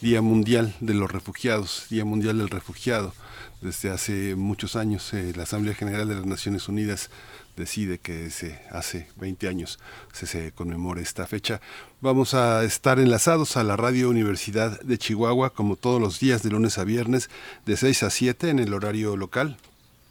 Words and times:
Día 0.00 0.22
Mundial 0.22 0.74
de 0.80 0.94
los 0.94 1.12
Refugiados, 1.12 1.84
Día 1.90 2.06
Mundial 2.06 2.38
del 2.38 2.48
Refugiado. 2.48 3.12
Desde 3.60 3.90
hace 3.90 4.34
muchos 4.34 4.74
años 4.74 5.12
eh, 5.12 5.34
la 5.36 5.42
Asamblea 5.42 5.74
General 5.74 6.08
de 6.08 6.14
las 6.14 6.24
Naciones 6.24 6.68
Unidas 6.68 7.10
decide 7.54 7.98
que 7.98 8.30
se 8.30 8.58
hace 8.70 9.08
20 9.16 9.46
años 9.48 9.78
se, 10.14 10.26
se 10.26 10.52
conmemore 10.52 11.02
esta 11.02 11.26
fecha. 11.26 11.60
Vamos 12.00 12.32
a 12.32 12.64
estar 12.64 12.98
enlazados 12.98 13.58
a 13.58 13.62
la 13.62 13.76
Radio 13.76 14.08
Universidad 14.08 14.80
de 14.80 14.96
Chihuahua 14.96 15.50
como 15.50 15.76
todos 15.76 16.00
los 16.00 16.18
días 16.18 16.42
de 16.42 16.48
lunes 16.48 16.78
a 16.78 16.84
viernes 16.84 17.28
de 17.66 17.76
6 17.76 18.04
a 18.04 18.08
7 18.10 18.48
en 18.48 18.58
el 18.58 18.72
horario 18.72 19.18
local, 19.18 19.58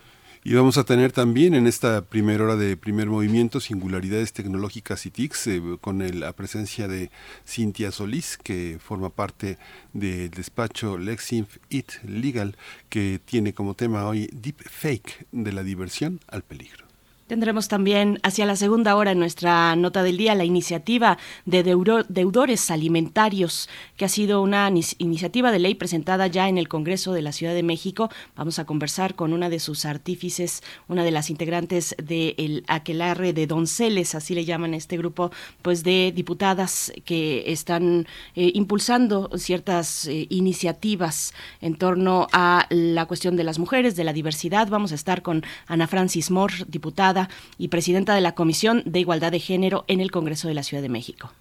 Y 0.47 0.53
vamos 0.53 0.78
a 0.78 0.85
tener 0.85 1.12
también 1.12 1.56
en 1.56 1.68
esta 1.68 2.06
primera 2.06 2.46
hora 2.46 2.56
de 2.56 2.78
primer 2.78 3.08
movimiento 3.08 3.59
singularidades 3.59 4.31
tecnológicas 4.31 5.06
y 5.06 5.12
TICs 5.12 5.47
eh, 5.47 5.62
con 5.81 6.00
la 6.22 6.31
presencia 6.31 6.88
de 6.88 7.12
Cintia 7.46 7.91
Solís, 7.91 8.38
que 8.38 8.78
forma 8.81 9.09
parte 9.09 9.57
del 9.91 10.30
despacho 10.30 10.97
Lexinf 10.97 11.57
It 11.68 12.02
Legal, 12.06 12.56
que 12.88 13.19
tiene 13.25 13.53
como 13.53 13.74
tema 13.74 14.07
hoy 14.07 14.30
Deep 14.31 14.63
Fake 14.69 15.28
de 15.34 15.52
la 15.52 15.63
diversión 15.63 16.22
al 16.30 16.44
peligro. 16.44 16.87
Tendremos 17.28 17.68
también 17.68 18.20
hacia 18.24 18.46
la 18.46 18.56
segunda 18.56 18.96
hora 18.96 19.12
en 19.12 19.20
nuestra 19.20 19.76
nota 19.76 20.02
del 20.02 20.16
día 20.16 20.34
la 20.34 20.46
iniciativa 20.46 21.18
de 21.46 21.62
deudores 21.62 22.72
alimentarios, 22.72 23.68
que 23.98 24.06
ha 24.06 24.10
sido 24.10 24.42
una 24.42 24.72
iniciativa 24.98 25.52
de 25.52 25.60
ley 25.60 25.76
presentada 25.76 26.28
ya 26.28 26.48
en 26.48 26.58
el 26.58 26.70
Congreso 26.70 27.12
de 27.12 27.22
la 27.22 27.34
Ciudad 27.34 27.54
de 27.54 27.64
México. 27.64 28.10
Vamos 28.38 28.60
a 28.60 28.66
conversar 28.66 29.16
con 29.16 29.34
una 29.34 29.50
de 29.50 29.60
sus 29.60 29.84
artífices, 29.84 30.64
una 30.88 31.04
de 31.04 31.12
las 31.12 31.30
integrantes 31.30 31.98
del 32.02 32.64
aquelarre 32.70 33.34
de 33.34 33.46
Donceles, 33.46 34.16
así 34.16 34.34
le 34.34 34.46
llaman 34.46 34.74
este 34.74 34.96
grupo, 34.96 35.30
pues 35.62 35.84
de 35.84 36.14
diputadas 36.16 36.94
que 37.04 37.52
están 37.52 38.08
eh, 38.36 38.52
impulsando 38.54 39.32
ciertas 39.36 40.08
eh, 40.08 40.28
iniciativas 40.30 41.34
en 41.60 41.76
torno 41.76 42.30
a 42.32 42.68
la 42.70 43.06
cuestión 43.06 43.36
de 43.36 43.44
las 43.44 43.60
mujeres, 43.60 43.98
de 43.98 44.06
la 44.06 44.14
diversidad. 44.14 44.70
Vamos 44.70 44.94
a 44.94 44.96
estar 44.96 45.22
con 45.22 45.44
Ana 45.68 45.88
Francis 45.88 46.32
Moore, 46.32 46.64
diputada 46.70 47.17
y 47.58 47.70
presidenta 47.70 48.14
de 48.16 48.22
la 48.22 48.34
Comisión 48.34 48.84
de 48.86 49.00
Igualdad 49.00 49.32
de 49.32 49.40
Género 49.40 49.86
en 49.88 50.02
el 50.02 50.12
Congreso 50.12 50.48
de 50.48 50.54
la 50.54 50.64
Ciudad 50.64 50.84
de 50.84 50.90
México. 50.90 51.32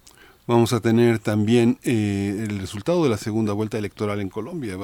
Vamos 0.48 0.72
a 0.72 0.78
tener 0.78 1.18
también 1.18 1.76
eh, 1.82 2.46
el 2.48 2.60
resultado 2.60 3.02
de 3.02 3.10
la 3.10 3.16
segunda 3.16 3.52
vuelta 3.52 3.78
electoral 3.78 4.20
en 4.20 4.28
Colombia. 4.28 4.76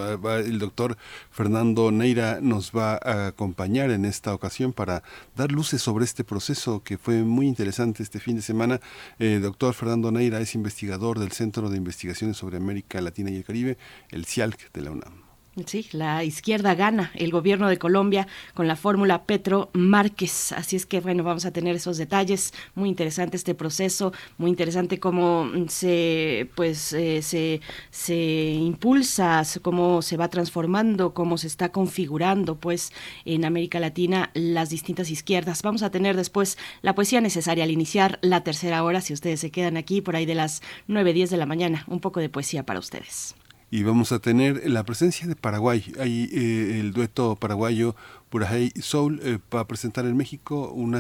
el 0.45 0.59
doctor 0.59 0.97
Fernando 1.31 1.93
Neira 1.93 2.41
nos 2.41 2.73
va 2.73 2.99
a 3.01 3.29
acompañar 3.29 3.93
en 3.93 4.05
esta 4.05 4.35
ocasión 4.35 4.73
para 4.73 5.05
dar 5.37 5.53
luces 5.53 5.81
sobre 5.81 6.05
este 6.05 6.25
proceso 6.25 6.83
que 6.83 6.99
fue 6.99 7.23
muy 7.23 7.47
interesante 7.47 8.03
este 8.03 8.19
fin 8.19 8.35
de 8.35 8.43
semana. 8.43 8.81
Eh, 9.21 9.39
doctor 9.41 9.73
Fernando 9.75 10.11
Neira 10.11 10.41
es 10.41 10.57
investigador 10.57 11.21
del 11.21 11.31
Centro 11.31 11.71
de 11.71 11.77
Investigaciones 11.77 12.37
sobre 12.37 12.57
América 12.57 13.01
Latina 13.01 13.31
y 13.31 13.37
el 13.37 13.45
Caribe, 13.45 13.79
el 14.11 14.27
CIALC 14.27 14.73
de 14.73 14.83
la 14.83 14.91
UNAM. 14.91 15.22
Sí, 15.67 15.87
la 15.93 16.25
izquierda 16.25 16.75
gana 16.75 17.11
el 17.15 17.31
gobierno 17.31 17.69
de 17.69 17.77
Colombia 17.77 18.27
con 18.55 18.67
la 18.67 18.75
fórmula 18.75 19.25
Petro 19.25 19.69
Márquez. 19.75 20.51
Así 20.53 20.77
es 20.77 20.87
que, 20.87 21.01
bueno, 21.01 21.25
vamos 21.25 21.45
a 21.45 21.51
tener 21.51 21.77
esos 21.77 21.99
detalles. 21.99 22.55
Muy 22.75 22.89
interesante 22.89 23.37
este 23.37 23.55
proceso, 23.55 24.15
muy 24.39 24.49
interesante 24.49 24.99
cómo 24.99 25.51
se, 25.69 26.49
pues, 26.55 26.95
eh, 26.95 27.21
se, 27.21 27.61
se 27.91 28.17
impulsa, 28.17 29.43
cómo 29.61 30.01
se 30.01 30.17
va 30.17 30.29
transformando, 30.29 31.13
cómo 31.13 31.37
se 31.37 31.49
está 31.49 31.71
configurando, 31.71 32.57
pues, 32.57 32.91
en 33.27 33.45
América 33.45 33.79
Latina 33.79 34.31
las 34.33 34.71
distintas 34.71 35.11
izquierdas. 35.11 35.61
Vamos 35.61 35.83
a 35.83 35.91
tener 35.91 36.17
después 36.17 36.57
la 36.81 36.95
poesía 36.95 37.21
necesaria 37.21 37.65
al 37.65 37.71
iniciar 37.71 38.19
la 38.23 38.43
tercera 38.43 38.83
hora, 38.85 39.03
si 39.03 39.13
ustedes 39.13 39.41
se 39.41 39.51
quedan 39.51 39.77
aquí 39.77 40.01
por 40.01 40.17
ahí 40.17 40.25
de 40.25 40.35
las 40.35 40.63
9, 40.87 41.13
10 41.13 41.29
de 41.29 41.37
la 41.37 41.45
mañana. 41.45 41.85
Un 41.89 42.01
poco 42.01 42.21
de 42.21 42.31
poesía 42.31 42.65
para 42.65 42.81
ustedes 42.81 43.35
y 43.73 43.85
vamos 43.85 44.13
a 44.13 44.19
tener 44.19 44.69
la 44.69 44.85
presencia 44.85 45.27
de 45.27 45.35
Paraguay. 45.35 45.95
Hay 45.99 46.29
eh, 46.31 46.79
el 46.79 46.93
dueto 46.93 47.37
paraguayo 47.37 47.97
Purajay 48.29 48.71
Soul 48.79 49.19
eh, 49.25 49.39
va 49.53 49.61
a 49.61 49.67
presentar 49.67 50.05
en 50.05 50.15
México 50.15 50.71
un, 50.71 50.95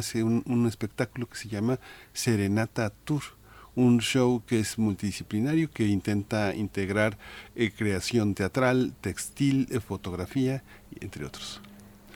un, 0.47 0.66
espectáculo 0.66 1.28
que 1.28 1.37
se 1.37 1.50
llama 1.50 1.78
Serenata 2.15 2.88
Tour 3.05 3.22
un 3.75 4.00
show 4.00 4.43
que 4.47 4.61
es 4.61 4.78
multidisciplinario, 4.78 5.71
que 5.71 5.87
intenta 5.87 6.55
integrar 6.55 7.19
eh, 7.56 7.71
creación 7.71 8.34
teatral, 8.34 8.94
textil, 9.00 9.69
fotografía, 9.87 10.62
entre 11.00 11.27
otros. 11.27 11.61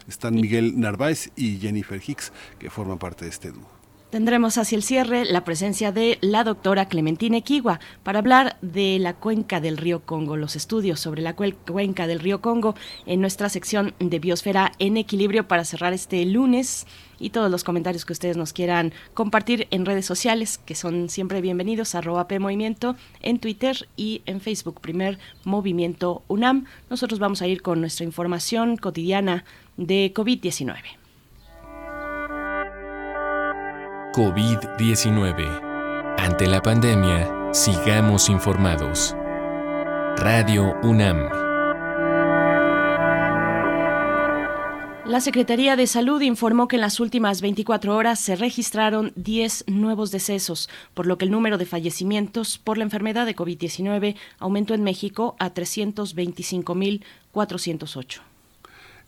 Están 0.08 0.34
Miguel 0.34 0.78
Narváez 0.78 1.30
y 1.36 1.58
Jennifer 1.58 2.00
Hicks, 2.04 2.32
que 2.58 2.70
forman 2.70 2.98
parte 2.98 3.24
de 3.24 3.30
este 3.30 3.52
dúo. 3.52 3.75
Tendremos 4.10 4.56
hacia 4.56 4.76
el 4.76 4.84
cierre 4.84 5.24
la 5.24 5.42
presencia 5.42 5.90
de 5.90 6.18
la 6.20 6.44
doctora 6.44 6.86
Clementina 6.86 7.38
Equigua 7.38 7.80
para 8.04 8.20
hablar 8.20 8.56
de 8.62 9.00
la 9.00 9.14
cuenca 9.14 9.60
del 9.60 9.76
río 9.76 10.04
Congo, 10.04 10.36
los 10.36 10.54
estudios 10.54 11.00
sobre 11.00 11.22
la 11.22 11.34
cuenca 11.34 12.06
del 12.06 12.20
río 12.20 12.40
Congo 12.40 12.76
en 13.04 13.20
nuestra 13.20 13.48
sección 13.48 13.94
de 13.98 14.20
Biosfera 14.20 14.70
en 14.78 14.96
Equilibrio 14.96 15.48
para 15.48 15.64
cerrar 15.64 15.92
este 15.92 16.24
lunes 16.24 16.86
y 17.18 17.30
todos 17.30 17.50
los 17.50 17.64
comentarios 17.64 18.04
que 18.04 18.12
ustedes 18.12 18.36
nos 18.36 18.52
quieran 18.52 18.92
compartir 19.12 19.66
en 19.72 19.84
redes 19.84 20.06
sociales, 20.06 20.58
que 20.58 20.76
son 20.76 21.08
siempre 21.08 21.40
bienvenidos, 21.40 21.96
arroba 21.96 22.28
PMovimiento 22.28 22.94
en 23.22 23.40
Twitter 23.40 23.88
y 23.96 24.22
en 24.26 24.40
Facebook, 24.40 24.80
primer 24.80 25.18
Movimiento 25.42 26.22
UNAM. 26.28 26.66
Nosotros 26.90 27.18
vamos 27.18 27.42
a 27.42 27.48
ir 27.48 27.60
con 27.60 27.80
nuestra 27.80 28.04
información 28.04 28.76
cotidiana 28.76 29.44
de 29.76 30.12
COVID-19. 30.14 31.05
COVID-19. 34.16 36.16
Ante 36.16 36.46
la 36.46 36.62
pandemia, 36.62 37.52
sigamos 37.52 38.30
informados. 38.30 39.14
Radio 40.16 40.74
UNAM. 40.82 41.28
La 45.04 45.20
Secretaría 45.20 45.76
de 45.76 45.86
Salud 45.86 46.22
informó 46.22 46.66
que 46.66 46.76
en 46.76 46.80
las 46.80 46.98
últimas 46.98 47.42
24 47.42 47.94
horas 47.94 48.18
se 48.18 48.36
registraron 48.36 49.12
10 49.16 49.64
nuevos 49.66 50.12
decesos, 50.12 50.70
por 50.94 51.06
lo 51.06 51.18
que 51.18 51.26
el 51.26 51.30
número 51.30 51.58
de 51.58 51.66
fallecimientos 51.66 52.56
por 52.56 52.78
la 52.78 52.84
enfermedad 52.84 53.26
de 53.26 53.36
COVID-19 53.36 54.16
aumentó 54.38 54.72
en 54.72 54.82
México 54.82 55.36
a 55.38 55.52
325.408. 55.52 58.35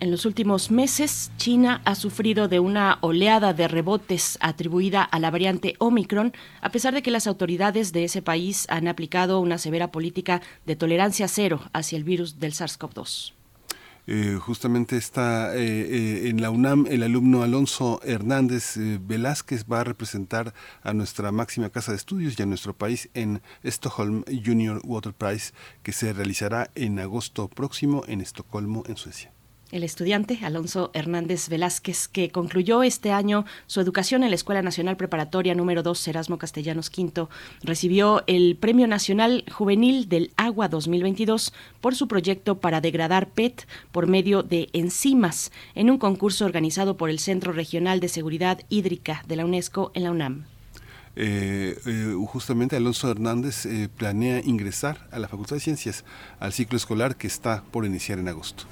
En 0.00 0.10
los 0.10 0.26
últimos 0.26 0.70
meses, 0.70 1.32
China 1.38 1.80
ha 1.86 1.94
sufrido 1.94 2.46
de 2.46 2.60
una 2.60 2.98
oleada 3.00 3.54
de 3.54 3.66
rebotes 3.66 4.36
atribuida 4.42 5.02
a 5.02 5.18
la 5.18 5.30
variante 5.30 5.76
Omicron, 5.78 6.34
a 6.60 6.70
pesar 6.70 6.92
de 6.92 7.02
que 7.02 7.10
las 7.10 7.26
autoridades 7.26 7.92
de 7.92 8.04
ese 8.04 8.20
país 8.20 8.66
han 8.68 8.86
aplicado 8.86 9.40
una 9.40 9.56
severa 9.56 9.90
política 9.90 10.42
de 10.66 10.76
tolerancia 10.76 11.26
cero 11.26 11.62
hacia 11.72 11.96
el 11.96 12.04
virus 12.04 12.38
del 12.38 12.52
SARS-CoV-2. 12.52 13.39
Eh, 14.06 14.38
justamente 14.40 14.96
está 14.96 15.54
eh, 15.56 15.60
eh, 15.60 16.28
en 16.28 16.40
la 16.40 16.50
UNAM 16.50 16.86
el 16.88 17.02
alumno 17.02 17.42
Alonso 17.42 18.00
Hernández 18.02 18.76
Velázquez 18.76 19.66
va 19.70 19.80
a 19.80 19.84
representar 19.84 20.54
a 20.82 20.92
nuestra 20.92 21.30
máxima 21.32 21.70
casa 21.70 21.92
de 21.92 21.98
estudios 21.98 22.38
y 22.38 22.42
a 22.42 22.46
nuestro 22.46 22.74
país 22.74 23.08
en 23.14 23.42
Stockholm 23.62 24.24
Junior 24.44 24.80
Water 24.84 25.12
Prize 25.12 25.52
que 25.82 25.92
se 25.92 26.12
realizará 26.12 26.70
en 26.74 26.98
agosto 26.98 27.48
próximo 27.48 28.02
en 28.08 28.20
Estocolmo, 28.20 28.82
en 28.86 28.96
Suecia 28.96 29.32
el 29.72 29.84
estudiante 29.84 30.38
Alonso 30.42 30.90
Hernández 30.94 31.48
Velázquez, 31.48 32.08
que 32.08 32.30
concluyó 32.30 32.82
este 32.82 33.12
año 33.12 33.44
su 33.66 33.80
educación 33.80 34.22
en 34.22 34.30
la 34.30 34.34
Escuela 34.34 34.62
Nacional 34.62 34.96
Preparatoria 34.96 35.54
número 35.54 35.82
2 35.82 36.08
Erasmo 36.08 36.38
Castellanos 36.38 36.90
V, 36.96 37.28
recibió 37.62 38.24
el 38.26 38.56
Premio 38.56 38.86
Nacional 38.86 39.44
Juvenil 39.50 40.08
del 40.08 40.32
Agua 40.36 40.68
2022 40.68 41.52
por 41.80 41.94
su 41.94 42.08
proyecto 42.08 42.58
para 42.58 42.80
degradar 42.80 43.28
PET 43.28 43.66
por 43.92 44.06
medio 44.06 44.42
de 44.42 44.68
enzimas 44.72 45.52
en 45.74 45.90
un 45.90 45.98
concurso 45.98 46.44
organizado 46.44 46.96
por 46.96 47.10
el 47.10 47.18
Centro 47.18 47.52
Regional 47.52 48.00
de 48.00 48.08
Seguridad 48.08 48.60
Hídrica 48.68 49.22
de 49.26 49.36
la 49.36 49.44
UNESCO 49.44 49.92
en 49.94 50.04
la 50.04 50.10
UNAM. 50.10 50.46
Eh, 51.16 51.76
eh, 51.86 52.14
justamente 52.28 52.76
Alonso 52.76 53.10
Hernández 53.10 53.66
eh, 53.66 53.88
planea 53.94 54.40
ingresar 54.44 55.08
a 55.10 55.18
la 55.18 55.28
Facultad 55.28 55.56
de 55.56 55.60
Ciencias 55.60 56.04
al 56.38 56.52
ciclo 56.52 56.76
escolar 56.76 57.16
que 57.16 57.26
está 57.26 57.62
por 57.70 57.84
iniciar 57.84 58.18
en 58.18 58.28
agosto. 58.28 58.64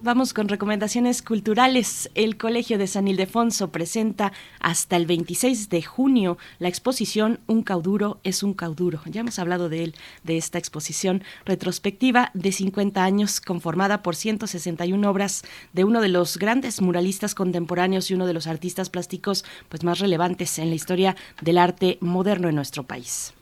Vamos 0.00 0.32
con 0.32 0.46
recomendaciones 0.48 1.22
culturales. 1.22 2.08
El 2.14 2.36
Colegio 2.36 2.78
de 2.78 2.86
San 2.86 3.08
Ildefonso 3.08 3.72
presenta 3.72 4.32
hasta 4.60 4.94
el 4.94 5.06
26 5.06 5.70
de 5.70 5.82
junio 5.82 6.38
la 6.60 6.68
exposición 6.68 7.40
Un 7.48 7.64
cauduro 7.64 8.20
es 8.22 8.44
un 8.44 8.54
cauduro. 8.54 9.00
Ya 9.06 9.22
hemos 9.22 9.40
hablado 9.40 9.68
de 9.68 9.82
él, 9.82 9.94
de 10.22 10.36
esta 10.36 10.56
exposición 10.56 11.24
retrospectiva 11.44 12.30
de 12.32 12.52
50 12.52 13.02
años 13.02 13.40
conformada 13.40 14.04
por 14.04 14.14
161 14.14 15.10
obras 15.10 15.42
de 15.72 15.82
uno 15.82 16.00
de 16.00 16.08
los 16.08 16.38
grandes 16.38 16.80
muralistas 16.80 17.34
contemporáneos 17.34 18.08
y 18.08 18.14
uno 18.14 18.26
de 18.26 18.34
los 18.34 18.46
artistas 18.46 18.90
plásticos 18.90 19.44
pues 19.68 19.82
más 19.82 19.98
relevantes 19.98 20.60
en 20.60 20.68
la 20.68 20.76
historia 20.76 21.16
del 21.40 21.58
arte 21.58 21.98
moderno 22.00 22.48
en 22.48 22.54
nuestro 22.54 22.84
país. 22.84 23.34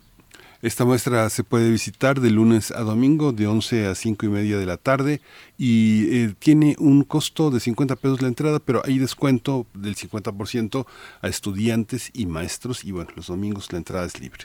Esta 0.62 0.86
muestra 0.86 1.28
se 1.28 1.44
puede 1.44 1.70
visitar 1.70 2.20
de 2.20 2.30
lunes 2.30 2.70
a 2.70 2.80
domingo 2.80 3.32
de 3.32 3.46
11 3.46 3.88
a 3.88 3.94
5 3.94 4.24
y 4.24 4.28
media 4.30 4.58
de 4.58 4.64
la 4.64 4.78
tarde 4.78 5.20
y 5.58 6.16
eh, 6.16 6.34
tiene 6.38 6.76
un 6.78 7.04
costo 7.04 7.50
de 7.50 7.60
50 7.60 7.96
pesos 7.96 8.22
la 8.22 8.28
entrada, 8.28 8.58
pero 8.58 8.80
hay 8.84 8.98
descuento 8.98 9.66
del 9.74 9.96
50% 9.96 10.86
a 11.20 11.28
estudiantes 11.28 12.10
y 12.14 12.24
maestros 12.26 12.84
y 12.84 12.92
bueno, 12.92 13.10
los 13.16 13.26
domingos 13.26 13.70
la 13.70 13.78
entrada 13.78 14.06
es 14.06 14.18
libre. 14.18 14.44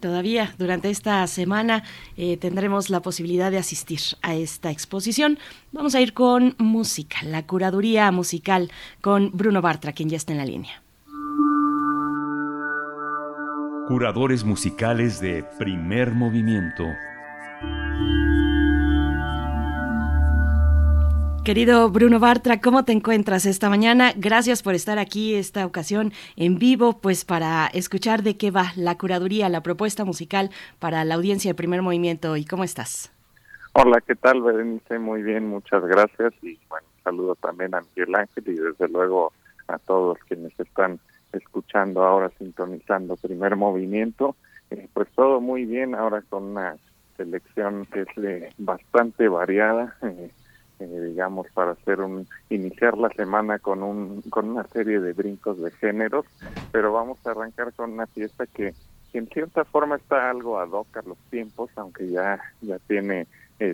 todavía 0.00 0.54
durante 0.58 0.88
esta 0.90 1.26
semana 1.26 1.84
eh, 2.16 2.38
tendremos 2.38 2.88
la 2.88 3.00
posibilidad 3.00 3.50
de 3.50 3.58
asistir 3.58 4.00
a 4.22 4.34
esta 4.34 4.70
exposición. 4.70 5.38
Vamos 5.72 5.94
a 5.94 6.00
ir 6.00 6.14
con 6.14 6.54
música, 6.58 7.18
la 7.22 7.46
curaduría 7.46 8.10
musical 8.12 8.70
con 9.02 9.30
Bruno 9.32 9.60
Bartra, 9.60 9.92
quien 9.92 10.08
ya 10.08 10.16
está 10.16 10.32
en 10.32 10.38
la 10.38 10.46
línea. 10.46 10.83
Curadores 13.86 14.44
musicales 14.44 15.20
de 15.20 15.44
primer 15.58 16.12
movimiento. 16.12 16.84
Querido 21.44 21.90
Bruno 21.90 22.18
Bartra, 22.18 22.62
¿cómo 22.62 22.86
te 22.86 22.92
encuentras 22.92 23.44
esta 23.44 23.68
mañana? 23.68 24.12
Gracias 24.16 24.62
por 24.62 24.74
estar 24.74 24.98
aquí 24.98 25.34
esta 25.34 25.66
ocasión 25.66 26.12
en 26.36 26.58
vivo, 26.58 26.98
pues 27.02 27.26
para 27.26 27.66
escuchar 27.66 28.22
de 28.22 28.38
qué 28.38 28.50
va 28.50 28.72
la 28.74 28.96
curaduría, 28.96 29.50
la 29.50 29.62
propuesta 29.62 30.06
musical 30.06 30.48
para 30.78 31.04
la 31.04 31.16
audiencia 31.16 31.50
de 31.50 31.54
primer 31.54 31.82
movimiento. 31.82 32.38
¿Y 32.38 32.46
cómo 32.46 32.64
estás? 32.64 33.12
Hola, 33.74 34.00
¿qué 34.00 34.14
tal, 34.14 34.40
Berenice? 34.40 34.98
Muy 34.98 35.22
bien, 35.22 35.46
muchas 35.46 35.84
gracias. 35.84 36.32
Y 36.40 36.58
bueno, 36.70 36.86
saludo 37.02 37.34
también 37.34 37.74
a 37.74 37.82
Miguel 37.82 38.14
Ángel 38.14 38.44
y 38.46 38.54
desde 38.54 38.88
luego 38.88 39.34
a 39.68 39.78
todos 39.78 40.16
quienes 40.26 40.58
están 40.58 40.98
escuchando 41.36 42.02
ahora, 42.04 42.30
sintonizando 42.38 43.16
primer 43.16 43.56
movimiento. 43.56 44.36
Eh, 44.70 44.88
pues 44.92 45.08
todo 45.14 45.40
muy 45.40 45.64
bien, 45.64 45.94
ahora 45.94 46.22
con 46.22 46.44
una 46.44 46.76
selección 47.16 47.86
que 47.86 48.02
es 48.02 48.54
bastante 48.58 49.28
variada, 49.28 49.96
eh, 50.02 50.30
eh, 50.80 51.00
digamos, 51.08 51.46
para 51.54 51.72
hacer 51.72 52.00
un 52.00 52.26
iniciar 52.50 52.96
la 52.98 53.10
semana 53.10 53.58
con 53.58 53.82
un 53.82 54.22
con 54.22 54.48
una 54.48 54.64
serie 54.68 55.00
de 55.00 55.12
brincos 55.12 55.60
de 55.60 55.70
géneros, 55.72 56.26
pero 56.72 56.92
vamos 56.92 57.18
a 57.24 57.30
arrancar 57.30 57.72
con 57.74 57.92
una 57.92 58.06
fiesta 58.06 58.46
que, 58.46 58.74
en 59.12 59.28
cierta 59.28 59.64
forma 59.64 59.94
está 59.94 60.28
algo 60.28 60.58
ad 60.58 60.70
hoc 60.70 60.96
a 60.96 61.02
los 61.02 61.18
tiempos, 61.30 61.70
aunque 61.76 62.10
ya 62.10 62.40
ya 62.62 62.78
tiene 62.88 63.28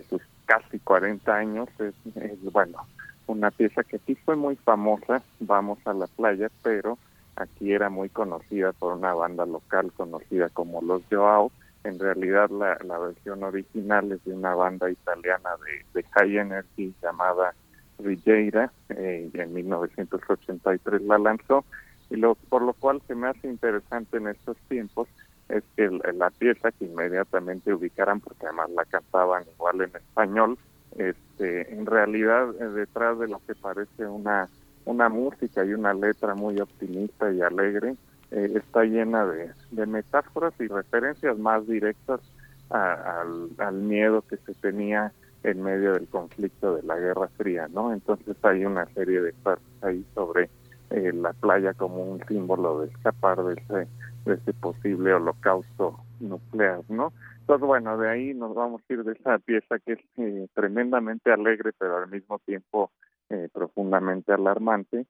sus 0.07 0.21
casi 0.45 0.77
40 0.79 1.35
años, 1.35 1.67
es, 1.79 1.95
es 2.15 2.43
bueno, 2.51 2.85
una 3.25 3.49
pieza 3.49 3.83
que 3.83 3.97
sí 3.99 4.13
fue 4.13 4.35
muy 4.35 4.55
famosa, 4.57 5.23
vamos 5.39 5.79
a 5.85 5.93
la 5.93 6.05
playa, 6.07 6.49
pero 6.61 6.99
aquí 7.41 7.73
era 7.73 7.89
muy 7.89 8.09
conocida 8.09 8.71
por 8.73 8.93
una 8.93 9.13
banda 9.13 9.45
local 9.45 9.91
conocida 9.93 10.49
como 10.49 10.81
Los 10.81 11.03
Joao. 11.09 11.51
En 11.83 11.99
realidad 11.99 12.49
la, 12.49 12.77
la 12.85 12.99
versión 12.99 13.43
original 13.43 14.11
es 14.11 14.23
de 14.23 14.33
una 14.33 14.53
banda 14.55 14.89
italiana 14.89 15.49
de, 15.65 16.01
de 16.01 16.07
high 16.09 16.37
energy 16.37 16.93
llamada 17.01 17.53
Rigeira, 17.99 18.71
eh, 18.89 19.29
y 19.33 19.39
en 19.39 19.53
1983 19.53 21.01
la 21.03 21.17
lanzó, 21.17 21.65
y 22.09 22.17
lo, 22.17 22.35
por 22.35 22.61
lo 22.61 22.73
cual 22.73 23.01
se 23.07 23.15
me 23.15 23.27
hace 23.27 23.47
interesante 23.47 24.17
en 24.17 24.27
estos 24.27 24.57
tiempos 24.67 25.07
es 25.49 25.63
que 25.75 25.89
la 26.13 26.29
pieza 26.29 26.71
que 26.71 26.85
inmediatamente 26.85 27.73
ubicaran, 27.73 28.21
porque 28.21 28.45
además 28.45 28.69
la 28.71 28.85
cantaban 28.85 29.43
igual 29.53 29.81
en 29.81 29.95
español, 29.95 30.57
este, 30.97 31.73
en 31.73 31.85
realidad 31.85 32.49
eh, 32.59 32.69
detrás 32.69 33.19
de 33.19 33.27
lo 33.27 33.41
que 33.45 33.55
parece 33.55 34.05
una 34.05 34.47
una 34.85 35.09
música 35.09 35.63
y 35.65 35.73
una 35.73 35.93
letra 35.93 36.35
muy 36.35 36.59
optimista 36.59 37.31
y 37.31 37.41
alegre, 37.41 37.95
eh, 38.31 38.51
está 38.55 38.83
llena 38.83 39.25
de, 39.25 39.51
de, 39.71 39.85
metáforas 39.85 40.53
y 40.59 40.67
referencias 40.67 41.37
más 41.37 41.67
directas 41.67 42.21
al, 42.69 43.49
al, 43.57 43.75
miedo 43.75 44.21
que 44.21 44.37
se 44.37 44.53
tenía 44.53 45.11
en 45.43 45.61
medio 45.61 45.93
del 45.93 46.07
conflicto 46.07 46.75
de 46.75 46.83
la 46.83 46.95
Guerra 46.97 47.27
Fría, 47.37 47.67
¿no? 47.67 47.91
Entonces 47.91 48.37
hay 48.43 48.63
una 48.65 48.85
serie 48.93 49.21
de 49.21 49.33
partes 49.33 49.83
ahí 49.83 50.05
sobre 50.13 50.49
eh, 50.91 51.11
la 51.13 51.33
playa 51.33 51.73
como 51.73 52.03
un 52.03 52.25
símbolo 52.27 52.81
de 52.81 52.87
escapar 52.87 53.43
de 53.43 53.53
ese, 53.53 53.87
de 54.25 54.33
ese 54.35 54.53
posible 54.53 55.13
holocausto 55.13 55.99
nuclear, 56.19 56.81
¿no? 56.89 57.11
Entonces, 57.41 57.67
bueno, 57.67 57.97
de 57.97 58.09
ahí 58.09 58.33
nos 58.33 58.53
vamos 58.55 58.81
a 58.87 58.93
ir 58.93 59.03
de 59.03 59.13
esa 59.13 59.39
pieza 59.39 59.79
que 59.79 59.93
es 59.93 59.99
eh, 60.17 60.47
tremendamente 60.53 61.31
alegre, 61.31 61.71
pero 61.77 61.97
al 61.97 62.09
mismo 62.09 62.39
tiempo 62.39 62.91
eh, 63.31 63.47
profundamente 63.53 64.33
alarmante 64.33 65.05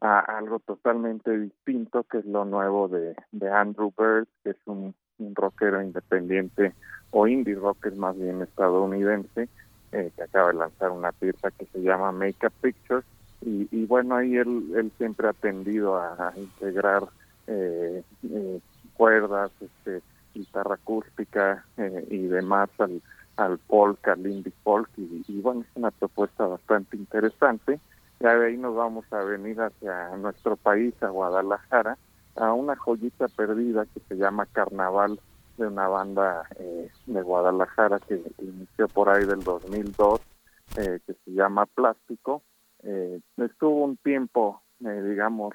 a 0.00 0.18
algo 0.18 0.58
totalmente 0.58 1.38
distinto, 1.38 2.04
que 2.04 2.18
es 2.18 2.24
lo 2.24 2.44
nuevo 2.44 2.88
de, 2.88 3.14
de 3.32 3.50
Andrew 3.50 3.92
Bird, 3.96 4.26
que 4.42 4.50
es 4.50 4.56
un, 4.66 4.94
rockero 5.34 5.82
independiente 5.82 6.72
o 7.10 7.28
indie 7.28 7.54
rocker 7.54 7.94
más 7.94 8.18
bien 8.18 8.40
estadounidense, 8.40 9.50
eh, 9.92 10.10
que 10.16 10.22
acaba 10.22 10.48
de 10.48 10.54
lanzar 10.54 10.90
una 10.90 11.12
pieza 11.12 11.50
que 11.50 11.66
se 11.66 11.82
llama 11.82 12.10
Make 12.10 12.46
a 12.46 12.50
Picture. 12.50 13.02
Y, 13.42 13.68
y 13.70 13.84
bueno, 13.84 14.16
ahí 14.16 14.36
él, 14.36 14.72
él 14.74 14.90
siempre 14.96 15.28
ha 15.28 15.34
tendido 15.34 15.98
a, 15.98 16.32
integrar 16.36 17.04
eh, 17.46 18.02
eh, 18.22 18.60
cuerdas, 18.94 19.50
este, 19.60 20.02
guitarra 20.34 20.76
acústica 20.76 21.64
eh, 21.76 22.06
y 22.10 22.26
demás 22.26 22.70
al, 22.78 23.02
al 23.40 23.58
folk, 23.58 24.06
al 24.08 24.26
indie 24.26 24.52
folk. 24.62 24.90
Y, 24.96 25.40
bueno, 25.40 25.62
es 25.62 25.76
una 25.76 25.90
propuesta 25.90 26.46
bastante 26.46 26.96
interesante 26.96 27.80
ya 28.20 28.38
de 28.38 28.48
ahí 28.48 28.56
nos 28.58 28.76
vamos 28.76 29.10
a 29.12 29.24
venir 29.24 29.58
hacia 29.60 30.14
nuestro 30.18 30.56
país, 30.56 30.94
a 31.02 31.08
Guadalajara, 31.08 31.96
a 32.36 32.52
una 32.52 32.76
joyita 32.76 33.28
perdida 33.28 33.86
que 33.86 34.00
se 34.00 34.16
llama 34.16 34.44
Carnaval 34.44 35.18
de 35.56 35.66
una 35.66 35.88
banda 35.88 36.46
eh, 36.58 36.90
de 37.06 37.22
Guadalajara 37.22 37.98
que 37.98 38.22
inició 38.38 38.88
por 38.88 39.08
ahí 39.08 39.24
del 39.24 39.42
2002, 39.42 40.20
eh, 40.76 41.00
que 41.06 41.14
se 41.14 41.30
llama 41.30 41.64
Plástico. 41.64 42.42
Eh, 42.82 43.20
estuvo 43.38 43.84
un 43.84 43.96
tiempo, 43.96 44.62
eh, 44.84 45.02
digamos, 45.02 45.54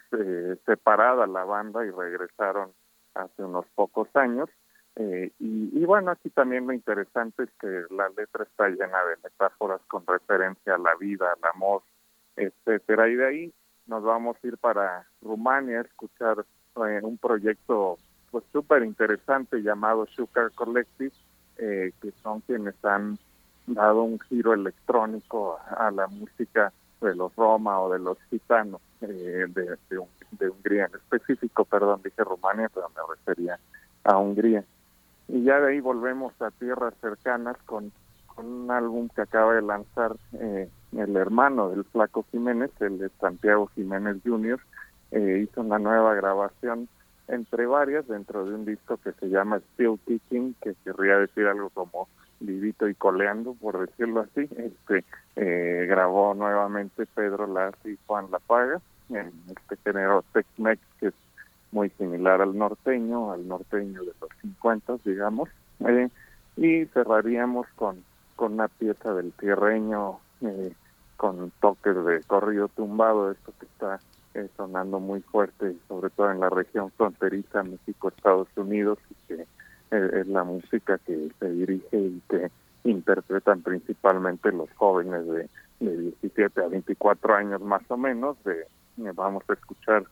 separada 0.65 1.27
la 1.27 1.43
banda 1.43 1.85
y 1.85 1.91
regresaron 1.91 2.71
hace 3.13 3.43
unos 3.43 3.65
pocos 3.75 4.07
años. 4.15 4.49
Eh, 4.97 5.31
y, 5.39 5.83
bueno, 5.85 6.11
aquí 6.11 6.29
también 6.29 6.67
lo 6.67 6.73
interesante 6.73 7.43
es 7.43 7.49
que 7.59 7.83
la 7.93 8.07
letra 8.09 8.43
está 8.43 8.69
llena 8.69 9.03
de 9.05 9.17
metáforas 9.23 9.81
con 9.87 10.05
referencia 10.07 10.75
a 10.75 10.77
la 10.77 10.95
vida, 10.95 11.33
al 11.33 11.49
amor, 11.53 11.83
etcétera. 12.37 13.09
Y 13.09 13.15
de 13.15 13.27
ahí 13.27 13.53
nos 13.87 14.03
vamos 14.03 14.37
a 14.41 14.47
ir 14.47 14.57
para 14.57 15.05
Rumania 15.21 15.79
a 15.79 15.83
escuchar 15.83 16.45
eh, 16.77 16.99
un 17.03 17.17
proyecto 17.17 17.97
pues 18.31 18.43
súper 18.51 18.83
interesante 18.83 19.61
llamado 19.61 20.05
Sugar 20.07 20.51
Collective, 20.51 21.13
eh, 21.57 21.91
que 22.01 22.11
son 22.23 22.41
quienes 22.41 22.75
han 22.83 23.17
dado 23.67 24.03
un 24.03 24.19
giro 24.19 24.53
electrónico 24.53 25.57
a, 25.69 25.89
la 25.91 26.07
música 26.07 26.71
de 27.01 27.15
los 27.15 27.35
Roma 27.35 27.79
o 27.81 27.91
de 27.91 27.99
los 27.99 28.17
gitanos 28.29 28.81
eh, 29.01 29.45
de, 29.47 29.77
de, 29.89 30.49
Hungría 30.49 30.85
en 30.85 30.95
específico, 30.95 31.65
perdón, 31.65 32.01
dije 32.03 32.23
Rumania, 32.23 32.69
pero 32.73 32.89
me 32.89 33.01
refería 33.15 33.59
a 34.03 34.17
Hungría. 34.17 34.63
Y 35.27 35.43
ya 35.43 35.59
de 35.59 35.71
ahí 35.71 35.79
volvemos 35.79 36.33
a 36.41 36.51
tierras 36.51 36.93
cercanas 37.01 37.57
con, 37.65 37.91
con 38.27 38.45
un 38.45 38.71
álbum 38.71 39.09
que 39.09 39.21
acaba 39.21 39.55
de 39.55 39.61
lanzar 39.61 40.15
eh, 40.33 40.69
el 40.97 41.15
hermano 41.15 41.69
del 41.69 41.83
Flaco 41.85 42.25
Jiménez, 42.31 42.71
el 42.79 42.99
de 42.99 43.09
Santiago 43.19 43.67
Jiménez 43.75 44.17
Jr., 44.25 44.59
eh, 45.11 45.45
hizo 45.47 45.61
una 45.61 45.79
nueva 45.79 46.13
grabación 46.15 46.87
entre 47.27 47.65
varias 47.65 48.07
dentro 48.07 48.45
de 48.45 48.53
un 48.53 48.65
disco 48.65 48.97
que 48.97 49.11
se 49.13 49.29
llama 49.29 49.59
Still 49.73 49.99
Kicking, 50.05 50.55
que 50.61 50.75
querría 50.83 51.17
decir 51.17 51.47
algo 51.47 51.69
como 51.69 52.07
vivito 52.39 52.87
y 52.87 52.95
coleando, 52.95 53.53
por 53.55 53.79
decirlo 53.79 54.21
así. 54.21 54.47
Este 54.57 55.03
eh, 55.35 55.85
grabó 55.87 56.33
nuevamente 56.33 57.05
Pedro 57.07 57.47
Lazi 57.47 57.91
y 57.91 57.99
Juan 58.05 58.27
La 58.31 58.39
Paga 58.39 58.79
en 59.09 59.31
este 59.49 59.77
género 59.83 60.23
Tex-Mex 60.33 60.81
que 60.99 61.07
es 61.07 61.13
muy 61.75 61.89
similar 61.91 62.41
al 62.41 62.57
norteño, 62.57 63.33
al 63.33 63.45
norteño 63.47 63.99
de 63.99 64.13
los 64.21 64.29
50, 64.41 64.95
digamos. 65.03 65.49
Eh, 65.81 66.07
y 66.55 66.85
cerraríamos 66.85 67.67
con, 67.75 68.01
con 68.37 68.53
una 68.53 68.69
pieza 68.69 69.13
del 69.13 69.33
tierreño 69.33 70.19
eh, 70.39 70.73
con 71.17 71.51
toques 71.59 71.93
de 72.05 72.21
corrido 72.23 72.69
tumbado, 72.69 73.31
esto 73.31 73.51
que 73.59 73.65
está 73.65 73.99
eh, 74.35 74.47
sonando 74.55 75.01
muy 75.01 75.19
fuerte, 75.21 75.75
sobre 75.89 76.09
todo 76.11 76.31
en 76.31 76.39
la 76.39 76.49
región 76.49 76.91
fronteriza 76.91 77.63
México-Estados 77.63 78.47
Unidos, 78.55 78.97
y 79.09 79.15
que 79.27 79.41
eh, 79.91 80.09
es 80.21 80.27
la 80.27 80.45
música 80.45 80.97
que 80.99 81.29
se 81.39 81.51
dirige 81.51 81.97
y 81.97 82.21
que 82.29 82.51
interpretan 82.85 83.61
principalmente 83.61 84.51
los 84.53 84.69
jóvenes 84.75 85.25
de, 85.27 85.49
de 85.81 85.97
17 86.21 86.61
a 86.63 86.67
24 86.67 87.35
años 87.35 87.61
más 87.61 87.83
o 87.89 87.97
menos. 87.97 88.41
De, 88.45 88.61
eh, 88.61 89.11
vamos 89.13 89.43
a 89.49 89.53
escuchar 89.53 90.05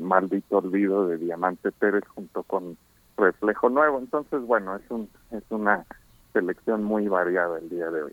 Maldito 0.00 0.58
Olvido 0.58 1.06
de 1.08 1.18
Diamante 1.18 1.70
Pérez 1.72 2.04
junto 2.14 2.42
con 2.42 2.76
Reflejo 3.16 3.68
Nuevo. 3.70 3.98
Entonces, 3.98 4.42
bueno, 4.42 4.76
es, 4.76 4.90
un, 4.90 5.08
es 5.30 5.42
una 5.50 5.84
selección 6.32 6.84
muy 6.84 7.08
variada 7.08 7.58
el 7.58 7.68
día 7.68 7.90
de 7.90 8.02
hoy. 8.02 8.12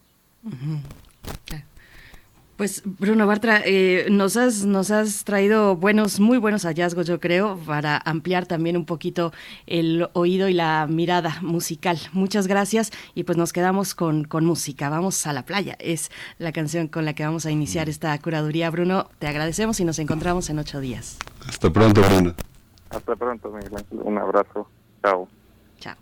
Pues 2.62 2.84
Bruno 2.86 3.26
Bartra, 3.26 3.64
eh, 3.66 4.06
nos, 4.12 4.38
has, 4.38 4.66
nos 4.66 4.92
has 4.92 5.24
traído 5.24 5.76
buenos, 5.76 6.20
muy 6.20 6.38
buenos 6.38 6.62
hallazgos, 6.62 7.08
yo 7.08 7.20
creo, 7.20 7.58
para 7.66 7.98
ampliar 8.06 8.46
también 8.46 8.78
un 8.78 8.86
poquito 8.86 9.34
el 9.66 10.08
oído 10.14 10.48
y 10.48 10.54
la 10.54 10.86
mirada 10.88 11.40
musical. 11.42 11.98
Muchas 12.14 12.46
gracias 12.46 12.92
y 13.16 13.24
pues 13.24 13.36
nos 13.36 13.52
quedamos 13.52 13.96
con, 13.96 14.26
con 14.26 14.46
música. 14.46 14.90
Vamos 14.90 15.26
a 15.26 15.34
la 15.34 15.44
playa, 15.44 15.76
es 15.80 16.12
la 16.38 16.52
canción 16.52 16.88
con 16.88 17.04
la 17.04 17.16
que 17.16 17.26
vamos 17.26 17.48
a 17.48 17.50
iniciar 17.50 17.90
esta 17.90 18.16
curaduría. 18.20 18.70
Bruno, 18.70 19.10
te 19.18 19.26
agradecemos 19.26 19.80
y 19.80 19.84
nos 19.84 19.98
encontramos 19.98 20.52
en 20.52 20.60
ocho 20.60 20.80
días. 20.80 21.18
Hasta 21.50 21.72
pronto, 21.72 22.04
Bruno. 22.04 22.36
Hasta 22.92 23.16
pronto, 23.16 23.50
Miguel. 23.50 23.84
Un 23.90 24.20
abrazo. 24.20 24.70
Chao. 25.02 25.28
Chao. 25.80 25.98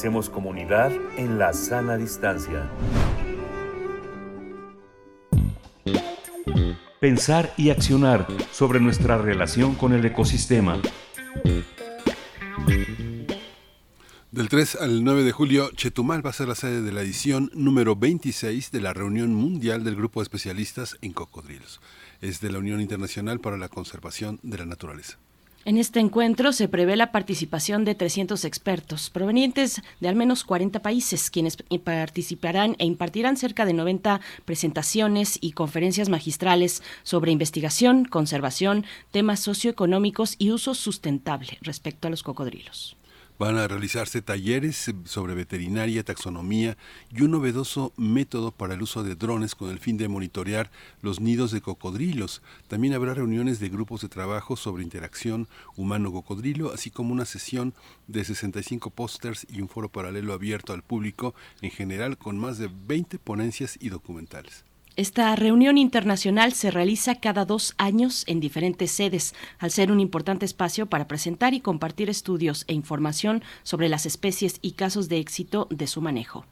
Hacemos 0.00 0.30
comunidad 0.30 0.90
en 1.18 1.38
la 1.38 1.52
sana 1.52 1.98
distancia. 1.98 2.66
Pensar 6.98 7.52
y 7.58 7.68
accionar 7.68 8.26
sobre 8.50 8.80
nuestra 8.80 9.18
relación 9.18 9.74
con 9.74 9.92
el 9.92 10.02
ecosistema. 10.06 10.80
Del 14.30 14.48
3 14.48 14.76
al 14.76 15.04
9 15.04 15.22
de 15.22 15.32
julio, 15.32 15.70
Chetumal 15.72 16.24
va 16.24 16.30
a 16.30 16.32
ser 16.32 16.48
la 16.48 16.54
sede 16.54 16.80
de 16.80 16.92
la 16.92 17.02
edición 17.02 17.50
número 17.52 17.94
26 17.94 18.72
de 18.72 18.80
la 18.80 18.94
reunión 18.94 19.34
mundial 19.34 19.84
del 19.84 19.96
Grupo 19.96 20.20
de 20.20 20.24
Especialistas 20.24 20.96
en 21.02 21.12
Cocodrilos. 21.12 21.82
Es 22.22 22.40
de 22.40 22.50
la 22.50 22.58
Unión 22.58 22.80
Internacional 22.80 23.40
para 23.40 23.58
la 23.58 23.68
Conservación 23.68 24.40
de 24.42 24.56
la 24.56 24.64
Naturaleza. 24.64 25.18
En 25.66 25.76
este 25.76 26.00
encuentro 26.00 26.54
se 26.54 26.68
prevé 26.68 26.96
la 26.96 27.12
participación 27.12 27.84
de 27.84 27.94
300 27.94 28.46
expertos 28.46 29.10
provenientes 29.10 29.82
de 30.00 30.08
al 30.08 30.16
menos 30.16 30.42
40 30.42 30.80
países, 30.80 31.30
quienes 31.30 31.58
participarán 31.84 32.76
e 32.78 32.86
impartirán 32.86 33.36
cerca 33.36 33.66
de 33.66 33.74
90 33.74 34.22
presentaciones 34.46 35.36
y 35.38 35.52
conferencias 35.52 36.08
magistrales 36.08 36.82
sobre 37.02 37.32
investigación, 37.32 38.06
conservación, 38.06 38.86
temas 39.10 39.40
socioeconómicos 39.40 40.34
y 40.38 40.50
uso 40.50 40.74
sustentable 40.74 41.58
respecto 41.60 42.08
a 42.08 42.10
los 42.10 42.22
cocodrilos. 42.22 42.96
Van 43.40 43.56
a 43.56 43.66
realizarse 43.66 44.20
talleres 44.20 44.92
sobre 45.04 45.34
veterinaria, 45.34 46.04
taxonomía 46.04 46.76
y 47.10 47.22
un 47.22 47.30
novedoso 47.30 47.94
método 47.96 48.52
para 48.52 48.74
el 48.74 48.82
uso 48.82 49.02
de 49.02 49.14
drones 49.14 49.54
con 49.54 49.70
el 49.70 49.78
fin 49.78 49.96
de 49.96 50.08
monitorear 50.08 50.70
los 51.00 51.20
nidos 51.20 51.50
de 51.50 51.62
cocodrilos. 51.62 52.42
También 52.68 52.92
habrá 52.92 53.14
reuniones 53.14 53.58
de 53.58 53.70
grupos 53.70 54.02
de 54.02 54.10
trabajo 54.10 54.56
sobre 54.56 54.82
interacción 54.82 55.48
humano-cocodrilo, 55.74 56.70
así 56.70 56.90
como 56.90 57.14
una 57.14 57.24
sesión 57.24 57.72
de 58.08 58.24
65 58.24 58.90
pósters 58.90 59.46
y 59.48 59.62
un 59.62 59.70
foro 59.70 59.88
paralelo 59.88 60.34
abierto 60.34 60.74
al 60.74 60.82
público 60.82 61.34
en 61.62 61.70
general 61.70 62.18
con 62.18 62.36
más 62.36 62.58
de 62.58 62.68
20 62.70 63.18
ponencias 63.18 63.78
y 63.80 63.88
documentales. 63.88 64.66
Esta 64.96 65.34
reunión 65.36 65.78
internacional 65.78 66.52
se 66.52 66.70
realiza 66.70 67.14
cada 67.14 67.44
dos 67.44 67.74
años 67.78 68.24
en 68.26 68.40
diferentes 68.40 68.90
sedes, 68.90 69.34
al 69.58 69.70
ser 69.70 69.92
un 69.92 70.00
importante 70.00 70.44
espacio 70.44 70.86
para 70.86 71.06
presentar 71.06 71.54
y 71.54 71.60
compartir 71.60 72.10
estudios 72.10 72.64
e 72.66 72.74
información 72.74 73.42
sobre 73.62 73.88
las 73.88 74.04
especies 74.04 74.58
y 74.62 74.72
casos 74.72 75.08
de 75.08 75.18
éxito 75.18 75.68
de 75.70 75.86
su 75.86 76.00
manejo. 76.02 76.44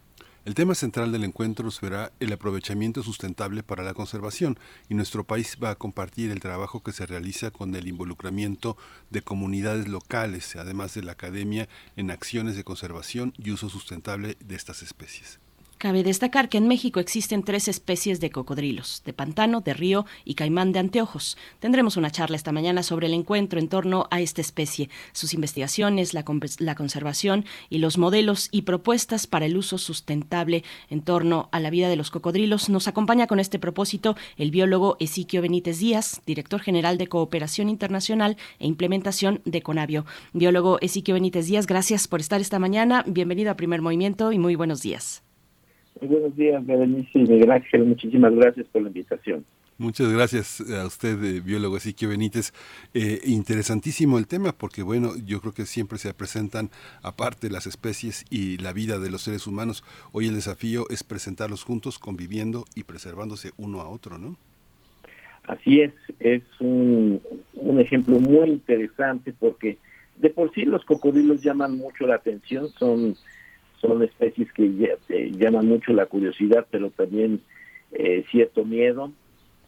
El 0.45 0.55
tema 0.55 0.75
central 0.75 1.13
del 1.13 1.25
encuentro 1.25 1.71
será 1.71 2.13
el 2.21 2.33
aprovechamiento 2.33 3.03
sustentable 3.03 3.63
para 3.63 3.83
la 3.83 3.93
conservación 3.93 4.59
y 4.89 4.95
nuestro 4.95 5.25
país 5.25 5.59
va 5.63 5.71
a 5.71 5.75
compartir 5.75 6.31
el 6.31 6.41
trabajo 6.41 6.83
que 6.83 6.93
se 6.93 7.07
realiza 7.07 7.51
con 7.51 7.75
el 7.75 7.89
involucramiento 7.89 8.79
de 9.11 9.21
comunidades 9.21 9.89
locales, 9.89 10.57
además 10.57 10.95
de 10.95 11.03
la 11.03 11.13
academia, 11.13 11.69
en 11.97 12.11
acciones 12.11 12.57
de 12.57 12.65
conservación 12.65 13.35
y 13.37 13.51
uso 13.51 13.69
sustentable 13.69 14.39
de 14.41 14.55
estas 14.55 14.83
especies. 14.83 15.41
Cabe 15.79 16.03
destacar 16.03 16.49
que 16.49 16.59
en 16.59 16.67
México 16.67 16.99
existen 16.99 17.45
tres 17.45 17.69
especies 17.69 18.19
de 18.19 18.31
cocodrilos, 18.31 19.03
de 19.05 19.13
pantano, 19.13 19.61
de 19.61 19.75
río 19.75 20.07
y 20.25 20.35
caimán 20.35 20.73
de 20.73 20.81
anteojos. 20.81 21.39
Tendremos 21.61 21.97
una 21.97 22.11
charla 22.11 22.35
esta 22.35 22.51
mañana 22.51 22.83
sobre 22.83 23.07
el 23.07 23.15
encuentro 23.15 23.61
en 23.61 23.69
torno 23.69 24.09
a 24.11 24.21
esta 24.21 24.41
especie, 24.41 24.91
sus 25.13 25.35
investigaciones, 25.35 26.15
la, 26.15 26.25
conservación 26.75 27.45
y 27.71 27.79
los 27.79 27.97
modelos 27.97 28.49
y 28.51 28.63
propuestas 28.63 29.29
para 29.29 29.47
el 29.47 29.57
uso 29.57 29.79
sustentable 29.79 30.65
en 30.91 31.01
torno 31.01 31.49
a 31.53 31.61
la 31.61 31.71
vida 31.71 31.89
de 31.89 31.95
los 31.95 32.11
cocodrilos. 32.11 32.69
Nos 32.69 32.89
acompaña 32.89 33.29
con 33.29 33.39
este 33.39 33.61
propósito 33.61 34.17
el 34.37 34.51
biólogo 34.51 34.97
Ezequiel 34.99 35.43
Benítez 35.43 35.79
Díaz, 35.79 36.23
director 36.27 36.61
general 36.61 36.99
de 36.99 37.07
Cooperación 37.07 37.69
Internacional 37.69 38.37
e 38.59 38.67
Implementación 38.67 39.43
de 39.45 39.63
Conavio. 39.63 40.07
Biólogo 40.33 40.81
Ezequiel 40.81 41.15
Benítez 41.15 41.47
Díaz, 41.47 41.69
gracias 41.69 42.09
por 42.09 42.19
estar 42.19 42.41
esta 42.41 42.59
mañana. 42.59 43.05
Bienvenido 43.07 43.53
a 43.53 43.57
Primer 43.57 43.81
Movimiento 43.81 44.33
y 44.33 44.41
muy 44.41 44.57
buenos 44.57 44.83
días 44.83 45.23
buenos 46.07 46.37
días, 46.37 46.65
Berenice 46.65 47.19
y 47.19 47.23
Miguel 47.23 47.51
Ángel. 47.51 47.85
Muchísimas 47.85 48.35
gracias 48.35 48.67
por 48.69 48.83
la 48.83 48.89
invitación. 48.89 49.45
Muchas 49.79 50.13
gracias 50.13 50.61
a 50.73 50.87
usted, 50.87 51.23
eh, 51.23 51.41
biólogo 51.41 51.77
Ezequiel 51.77 52.11
Benítez. 52.11 52.53
Eh, 52.95 53.21
interesantísimo 53.25 54.19
el 54.19 54.27
tema 54.27 54.53
porque, 54.53 54.83
bueno, 54.83 55.13
yo 55.25 55.41
creo 55.41 55.55
que 55.55 55.67
siempre 55.67 55.99
se 55.99 56.13
presentan 56.15 56.71
aparte 57.01 57.49
las 57.49 57.69
especies 57.69 58.25
y 58.29 58.59
la 58.59 58.73
vida 58.73 58.99
de 58.99 59.09
los 59.09 59.23
seres 59.23 59.47
humanos. 59.47 59.85
Hoy 60.11 60.27
el 60.27 60.35
desafío 60.35 60.87
es 60.91 61.05
presentarlos 61.05 61.63
juntos, 61.63 62.01
conviviendo 62.01 62.65
y 62.75 62.85
preservándose 62.85 63.53
uno 63.57 63.81
a 63.81 63.89
otro, 63.89 64.19
¿no? 64.19 64.37
Así 65.45 65.81
es, 65.81 65.93
es 66.19 66.43
un, 66.59 67.23
un 67.55 67.81
ejemplo 67.81 68.19
muy 68.19 68.51
interesante 68.51 69.33
porque 69.33 69.79
de 70.17 70.31
por 70.31 70.53
sí 70.53 70.65
los 70.65 70.85
cocodrilos 70.85 71.43
llaman 71.43 71.79
mucho 71.79 72.07
la 72.07 72.17
atención, 72.17 72.69
son 72.71 73.17
son 73.81 74.03
especies 74.03 74.53
que 74.53 74.97
eh, 75.09 75.33
llaman 75.33 75.67
mucho 75.67 75.93
la 75.93 76.07
curiosidad, 76.07 76.67
pero 76.71 76.91
también 76.91 77.41
eh, 77.93 78.25
cierto 78.31 78.65
miedo 78.65 79.13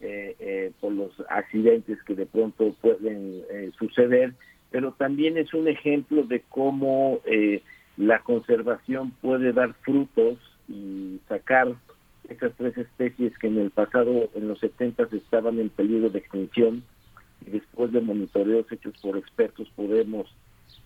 eh, 0.01 0.71
por 0.79 0.91
los 0.91 1.11
accidentes 1.29 2.01
que 2.03 2.15
de 2.15 2.25
pronto 2.25 2.75
pueden 2.81 3.43
suceder, 3.77 4.33
pero 4.71 4.93
también 4.93 5.37
es 5.37 5.53
un 5.53 5.67
ejemplo 5.67 6.23
de 6.23 6.41
cómo 6.49 7.19
la 7.97 8.19
conservación 8.19 9.11
puede 9.21 9.53
dar 9.53 9.73
frutos 9.81 10.39
y 10.67 11.19
sacar 11.27 11.75
esas 12.29 12.53
tres 12.57 12.77
especies 12.77 13.37
que 13.37 13.47
en 13.47 13.59
el 13.59 13.69
pasado, 13.69 14.29
en 14.33 14.47
los 14.47 14.59
70 14.59 15.07
estaban 15.11 15.59
en 15.59 15.69
peligro 15.69 16.09
de 16.09 16.19
extinción, 16.19 16.83
y 17.45 17.51
después 17.51 17.91
de 17.91 18.01
monitoreos 18.01 18.71
hechos 18.71 18.93
por 19.01 19.17
expertos 19.17 19.69
podemos 19.75 20.33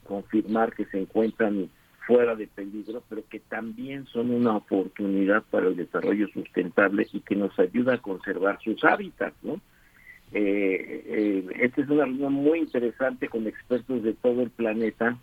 confirmar 0.03 0.73
que 0.73 0.85
se 0.85 0.99
encuentran 0.99 1.69
fuera 2.05 2.35
de 2.35 2.47
peligro, 2.47 3.03
pero 3.09 3.23
que 3.29 3.39
también 3.39 4.05
son 4.07 4.31
una 4.31 4.57
oportunidad 4.57 5.43
para 5.49 5.67
el 5.67 5.75
desarrollo 5.75 6.27
sustentable 6.29 7.07
y 7.11 7.19
que 7.21 7.35
nos 7.35 7.57
ayuda 7.59 7.95
a 7.95 8.01
conservar 8.01 8.59
sus 8.61 8.83
hábitats, 8.83 9.35
¿no? 9.43 9.59
Eh, 10.31 11.03
eh, 11.05 11.45
esta 11.61 11.81
es 11.81 11.89
una 11.89 12.05
reunión 12.05 12.33
muy 12.33 12.59
interesante 12.59 13.27
con 13.27 13.47
expertos 13.47 14.03
de 14.03 14.13
todo 14.13 14.41
el 14.41 14.49
planeta, 14.49 15.17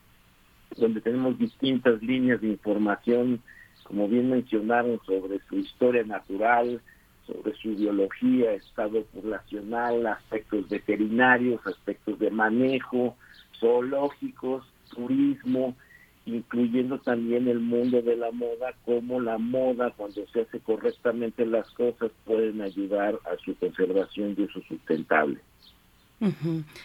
donde 0.76 1.00
tenemos 1.00 1.38
distintas 1.38 2.02
líneas 2.02 2.40
de 2.40 2.48
información, 2.48 3.42
como 3.84 4.08
bien 4.08 4.30
mencionaron, 4.30 5.00
sobre 5.04 5.38
su 5.48 5.56
historia 5.56 6.02
natural, 6.04 6.80
sobre 7.26 7.54
su 7.56 7.76
biología, 7.76 8.52
estado 8.52 9.04
poblacional, 9.04 10.06
aspectos 10.06 10.68
veterinarios, 10.68 11.64
aspectos 11.66 12.18
de 12.18 12.30
manejo, 12.30 13.16
zoológicos, 13.60 14.64
turismo, 14.94 15.76
incluyendo 16.26 16.98
también 16.98 17.48
el 17.48 17.60
mundo 17.60 18.00
de 18.02 18.16
la 18.16 18.30
moda, 18.30 18.74
como 18.84 19.20
la 19.20 19.38
moda, 19.38 19.90
cuando 19.96 20.26
se 20.28 20.42
hace 20.42 20.60
correctamente 20.60 21.44
las 21.46 21.68
cosas, 21.70 22.10
pueden 22.24 22.60
ayudar 22.60 23.18
a 23.24 23.36
su 23.44 23.54
conservación 23.56 24.34
y 24.36 24.42
uso 24.42 24.60
sustentable. 24.68 25.40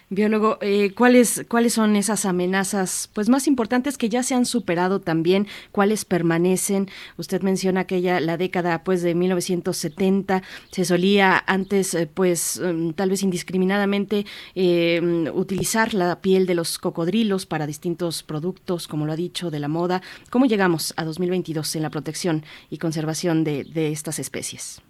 Biólogo, 0.10 0.58
eh, 0.62 0.94
¿cuáles, 0.96 1.46
¿cuáles 1.48 1.74
son 1.74 1.96
esas 1.96 2.26
amenazas 2.26 3.10
pues 3.14 3.30
más 3.30 3.48
importantes 3.48 3.98
que 3.98 4.10
ya 4.10 4.24
se 4.24 4.34
han 4.34 4.46
superado 4.46 5.00
también? 5.00 5.48
¿Cuáles 5.72 6.06
permanecen? 6.06 6.90
Usted 7.18 7.44
menciona 7.44 7.82
aquella, 7.82 8.20
la 8.20 8.38
década 8.38 8.84
pues 8.84 9.04
de 9.04 9.14
1970, 9.14 10.42
se 10.72 10.86
solía 10.86 11.44
antes 11.46 11.94
eh, 11.94 12.10
pues 12.12 12.60
mm, 12.64 12.92
tal 12.92 13.12
vez 13.12 13.22
indiscriminadamente 13.22 14.26
eh, 14.56 15.30
utilizar 15.34 15.94
la 15.94 16.20
piel 16.20 16.48
de 16.48 16.56
los 16.56 16.80
cocodrilos 16.80 17.46
para 17.46 17.68
distintos 17.68 18.24
productos, 18.24 18.88
como 18.88 19.06
lo 19.06 19.14
ha 19.14 19.18
dicho, 19.18 19.52
de 19.52 19.60
la 19.60 19.68
moda. 19.68 20.02
¿Cómo 20.32 20.48
llegamos 20.48 20.94
a 20.98 21.06
2022 21.06 21.76
en 21.76 21.84
la 21.84 21.92
protección 21.92 22.44
y 22.72 22.80
conservación 22.80 23.44
de 23.44 23.92
estas 23.92 24.18
especies? 24.18 24.82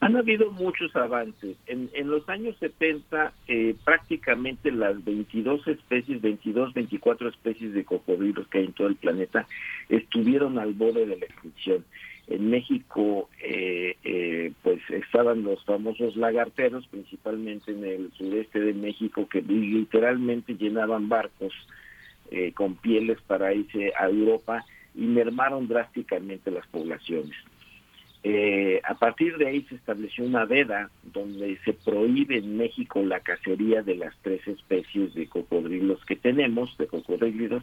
Han 0.00 0.16
habido 0.16 0.50
muchos 0.50 0.94
avances. 0.94 1.56
En, 1.66 1.90
en 1.94 2.10
los 2.10 2.28
años 2.28 2.56
70, 2.60 3.32
eh, 3.48 3.74
prácticamente 3.82 4.70
las 4.70 5.02
22 5.02 5.66
especies, 5.68 6.20
22, 6.20 6.74
24 6.74 7.30
especies 7.30 7.72
de 7.72 7.84
cocodrilos 7.84 8.46
que 8.48 8.58
hay 8.58 8.64
en 8.66 8.72
todo 8.72 8.88
el 8.88 8.96
planeta 8.96 9.46
estuvieron 9.88 10.58
al 10.58 10.74
borde 10.74 11.06
de 11.06 11.16
la 11.16 11.24
extinción. 11.24 11.84
En 12.26 12.50
México, 12.50 13.30
eh, 13.42 13.96
eh, 14.04 14.52
pues 14.62 14.80
estaban 14.90 15.44
los 15.44 15.64
famosos 15.64 16.16
lagarteros, 16.16 16.86
principalmente 16.88 17.70
en 17.70 17.84
el 17.84 18.12
sureste 18.18 18.60
de 18.60 18.74
México, 18.74 19.28
que 19.28 19.40
literalmente 19.42 20.54
llenaban 20.54 21.08
barcos 21.08 21.54
con 22.54 22.74
pieles 22.74 23.20
para 23.20 23.54
irse 23.54 23.92
a 23.96 24.08
Europa 24.08 24.64
y 24.96 25.02
mermaron 25.02 25.68
drásticamente 25.68 26.50
las 26.50 26.66
poblaciones. 26.66 27.36
Eh, 28.28 28.80
a 28.82 28.94
partir 28.94 29.36
de 29.36 29.46
ahí 29.46 29.62
se 29.68 29.76
estableció 29.76 30.24
una 30.24 30.44
veda 30.46 30.90
donde 31.04 31.60
se 31.64 31.74
prohíbe 31.74 32.38
en 32.38 32.56
México 32.56 33.00
la 33.04 33.20
cacería 33.20 33.84
de 33.84 33.94
las 33.94 34.16
tres 34.22 34.44
especies 34.48 35.14
de 35.14 35.28
cocodrilos 35.28 36.04
que 36.06 36.16
tenemos, 36.16 36.76
de 36.76 36.88
cocodrilos, 36.88 37.62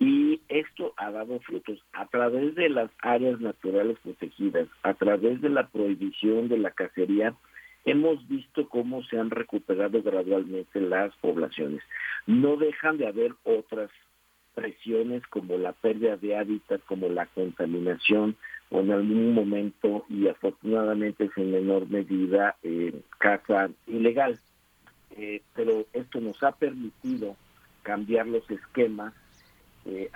y 0.00 0.40
esto 0.48 0.94
ha 0.96 1.12
dado 1.12 1.38
frutos 1.38 1.78
a 1.92 2.06
través 2.06 2.56
de 2.56 2.70
las 2.70 2.90
áreas 3.02 3.40
naturales 3.40 3.96
protegidas, 4.02 4.66
a 4.82 4.94
través 4.94 5.40
de 5.40 5.48
la 5.48 5.68
prohibición 5.68 6.48
de 6.48 6.58
la 6.58 6.72
cacería, 6.72 7.36
hemos 7.84 8.26
visto 8.26 8.68
cómo 8.68 9.04
se 9.04 9.16
han 9.20 9.30
recuperado 9.30 10.02
gradualmente 10.02 10.80
las 10.80 11.14
poblaciones. 11.18 11.84
No 12.26 12.56
dejan 12.56 12.98
de 12.98 13.06
haber 13.06 13.32
otras 13.44 13.90
presiones 14.56 15.24
como 15.28 15.56
la 15.56 15.72
pérdida 15.72 16.16
de 16.16 16.36
hábitat, 16.36 16.80
como 16.86 17.08
la 17.08 17.26
contaminación, 17.26 18.36
o 18.70 18.80
en 18.80 18.90
algún 18.90 19.34
momento 19.34 20.04
y 20.08 20.28
afortunadamente 20.28 21.24
es 21.24 21.30
en 21.36 21.52
menor 21.52 21.88
medida 21.88 22.56
eh, 22.62 23.00
caza 23.18 23.70
ilegal. 23.86 24.38
Eh, 25.16 25.42
pero 25.54 25.86
esto 25.92 26.20
nos 26.20 26.42
ha 26.42 26.52
permitido 26.52 27.36
cambiar 27.82 28.26
los 28.26 28.48
esquemas 28.50 29.14
eh, 29.84 30.10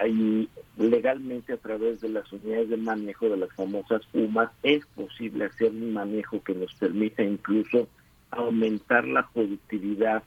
legalmente 0.76 1.54
a 1.54 1.56
través 1.56 2.00
de 2.00 2.10
las 2.10 2.30
unidades 2.32 2.68
de 2.68 2.76
manejo 2.76 3.28
de 3.30 3.38
las 3.38 3.52
famosas 3.54 4.02
UMAS 4.12 4.50
es 4.62 4.84
posible 4.86 5.46
hacer 5.46 5.70
un 5.70 5.94
manejo 5.94 6.42
que 6.42 6.54
nos 6.54 6.74
permita 6.74 7.22
incluso 7.22 7.88
aumentar 8.30 9.06
la 9.06 9.26
productividad 9.32 10.22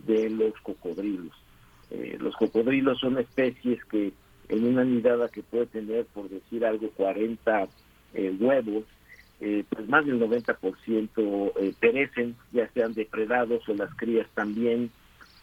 de 0.00 0.28
los 0.28 0.52
cocodrilos. 0.62 1.34
Eh, 1.90 2.18
los 2.20 2.36
cocodrilos 2.36 2.98
son 3.00 3.18
especies 3.18 3.82
que 3.86 4.12
en 4.52 4.66
una 4.66 4.84
nidada 4.84 5.28
que 5.28 5.42
puede 5.42 5.66
tener, 5.66 6.04
por 6.06 6.28
decir 6.28 6.64
algo, 6.64 6.90
40 6.90 7.68
eh, 8.14 8.36
huevos, 8.38 8.84
eh, 9.40 9.64
pues 9.68 9.88
más 9.88 10.04
del 10.04 10.20
90% 10.20 11.52
eh, 11.56 11.74
perecen, 11.80 12.36
ya 12.52 12.68
sean 12.74 12.92
depredados 12.92 13.66
o 13.68 13.74
las 13.74 13.92
crías 13.96 14.28
también, 14.34 14.90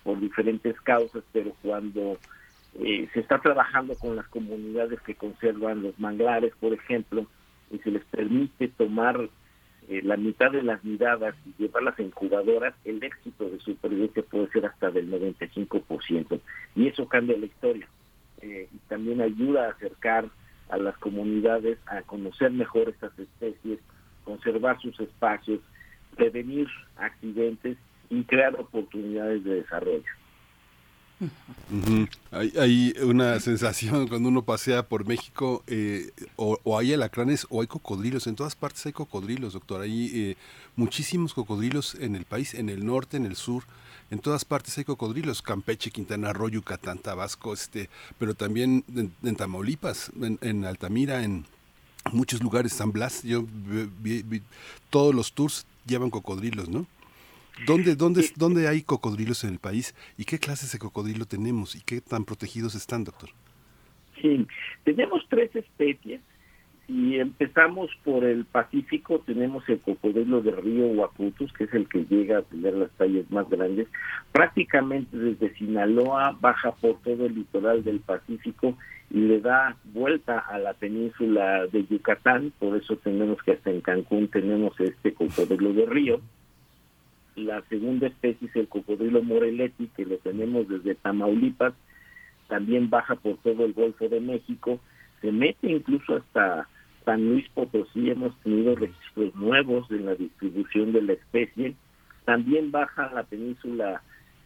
por 0.03 0.19
diferentes 0.19 0.79
causas, 0.81 1.23
pero 1.33 1.53
cuando 1.61 2.17
eh, 2.79 3.09
se 3.13 3.19
está 3.19 3.39
trabajando 3.39 3.95
con 3.95 4.15
las 4.15 4.27
comunidades 4.27 5.01
que 5.01 5.15
conservan 5.15 5.81
los 5.81 5.99
manglares, 5.99 6.53
por 6.59 6.71
ejemplo, 6.71 7.25
y 7.71 7.79
se 7.79 7.91
les 7.91 8.05
permite 8.05 8.69
tomar 8.69 9.27
la 9.89 10.17
mitad 10.17 10.51
de 10.51 10.61
las 10.61 10.83
nidadas 10.83 11.33
y 11.47 11.63
llevarlas 11.63 11.97
a 11.97 12.03
incubadoras, 12.03 12.75
el 12.85 13.03
éxito 13.03 13.49
de 13.49 13.59
supervivencia 13.59 14.21
puede 14.21 14.47
ser 14.51 14.67
hasta 14.67 14.91
del 14.91 15.11
95%. 15.11 16.39
Y 16.75 16.87
eso 16.87 17.07
cambia 17.07 17.35
la 17.35 17.47
historia. 17.47 17.87
Eh, 18.41 18.69
y 18.73 18.77
también 18.87 19.21
ayuda 19.21 19.65
a 19.65 19.71
acercar 19.71 20.29
a 20.69 20.77
las 20.77 20.97
comunidades 20.97 21.77
a 21.87 22.01
conocer 22.03 22.51
mejor 22.51 22.89
estas 22.89 23.17
especies, 23.17 23.79
conservar 24.23 24.79
sus 24.81 24.99
espacios, 24.99 25.59
prevenir 26.15 26.67
accidentes 26.95 27.77
y 28.09 28.23
crear 28.23 28.55
oportunidades 28.55 29.43
de 29.43 29.55
desarrollo. 29.55 30.11
hay, 32.31 32.93
una 33.03 33.39
sensación 33.39 34.07
cuando 34.07 34.29
uno 34.29 34.43
pasea 34.43 34.83
por 34.83 35.05
México, 35.05 35.63
eh, 35.67 36.11
o, 36.37 36.77
hay 36.77 36.93
alacranes 36.93 37.45
o 37.49 37.61
hay 37.61 37.67
cocodrilos, 37.67 38.27
en 38.27 38.35
todas 38.35 38.55
partes 38.55 38.85
hay 38.85 38.93
cocodrilos, 38.93 39.53
doctor, 39.53 39.81
hay 39.81 40.11
eh, 40.13 40.35
muchísimos 40.75 41.33
cocodrilos 41.33 41.95
en 41.95 42.15
el 42.15 42.25
país, 42.25 42.53
en 42.53 42.69
el 42.69 42.85
norte, 42.85 43.17
en 43.17 43.25
el 43.25 43.35
sur, 43.35 43.63
en 44.11 44.19
todas 44.19 44.45
partes 44.45 44.77
hay 44.77 44.83
cocodrilos, 44.83 45.41
Campeche, 45.41 45.91
Quintana 45.91 46.33
Roo, 46.33 46.49
Yucatán, 46.49 46.97
Tabasco, 46.97 47.53
este, 47.53 47.89
pero 48.17 48.33
también 48.33 48.83
en, 49.23 49.35
Tamaulipas, 49.35 50.11
en, 50.41 50.65
Altamira, 50.65 51.23
en 51.23 51.45
muchos 52.11 52.41
lugares, 52.41 52.73
San 52.73 52.91
Blas, 52.91 53.23
yo 53.23 53.45
vi, 54.01 54.23
todos 54.89 55.13
los 55.13 55.33
tours 55.33 55.67
llevan 55.85 56.09
cocodrilos, 56.09 56.69
¿no? 56.69 56.87
¿Dónde, 57.65 57.95
dónde, 57.95 58.29
¿Dónde 58.35 58.67
hay 58.67 58.81
cocodrilos 58.81 59.43
en 59.43 59.51
el 59.51 59.59
país 59.59 59.93
y 60.17 60.23
qué 60.23 60.39
clases 60.39 60.71
de 60.71 60.79
cocodrilo 60.79 61.25
tenemos 61.25 61.75
y 61.75 61.81
qué 61.81 61.99
tan 61.99 62.23
protegidos 62.23 62.73
están, 62.73 63.03
doctor? 63.03 63.29
Sí, 64.21 64.47
tenemos 64.85 65.23
tres 65.29 65.53
especies 65.55 66.21
y 66.89 67.19
empezamos 67.19 67.91
por 68.03 68.23
el 68.23 68.45
Pacífico, 68.45 69.19
tenemos 69.19 69.63
el 69.69 69.79
cocodrilo 69.79 70.41
de 70.41 70.51
río 70.51 70.87
Huacutus, 70.87 71.53
que 71.53 71.65
es 71.65 71.73
el 71.75 71.87
que 71.87 72.03
llega 72.05 72.39
a 72.39 72.41
tener 72.41 72.73
las 72.73 72.89
tallas 72.93 73.29
más 73.29 73.47
grandes. 73.47 73.87
Prácticamente 74.31 75.15
desde 75.15 75.53
Sinaloa 75.53 76.35
baja 76.41 76.71
por 76.71 76.99
todo 77.01 77.27
el 77.27 77.35
litoral 77.35 77.83
del 77.83 77.99
Pacífico 77.99 78.75
y 79.11 79.19
le 79.19 79.39
da 79.39 79.77
vuelta 79.93 80.39
a 80.39 80.57
la 80.57 80.73
península 80.73 81.67
de 81.67 81.85
Yucatán, 81.85 82.51
por 82.57 82.75
eso 82.75 82.95
tenemos 82.97 83.37
que 83.43 83.51
hasta 83.51 83.69
en 83.69 83.81
Cancún 83.81 84.27
tenemos 84.27 84.77
este 84.79 85.13
cocodrilo 85.13 85.73
de 85.73 85.85
río. 85.85 86.21
La 87.35 87.61
segunda 87.69 88.07
especie 88.07 88.47
es 88.47 88.55
el 88.55 88.67
cocodrilo 88.67 89.21
moreletti, 89.21 89.91
que 89.95 90.05
lo 90.05 90.17
tenemos 90.17 90.67
desde 90.67 90.95
Tamaulipas, 90.95 91.73
también 92.47 92.89
baja 92.89 93.13
por 93.13 93.37
todo 93.37 93.63
el 93.65 93.73
Golfo 93.73 94.09
de 94.09 94.19
México, 94.19 94.79
se 95.21 95.31
mete 95.31 95.69
incluso 95.69 96.15
hasta 96.15 96.67
San 97.09 97.27
Luis 97.27 97.49
Potosí 97.55 98.11
hemos 98.11 98.39
tenido 98.41 98.75
registros 98.75 99.33
nuevos 99.33 99.89
en 99.89 100.05
la 100.05 100.13
distribución 100.13 100.93
de 100.93 101.01
la 101.01 101.13
especie. 101.13 101.73
También 102.23 102.69
baja 102.69 103.11
la 103.11 103.23
península 103.23 104.03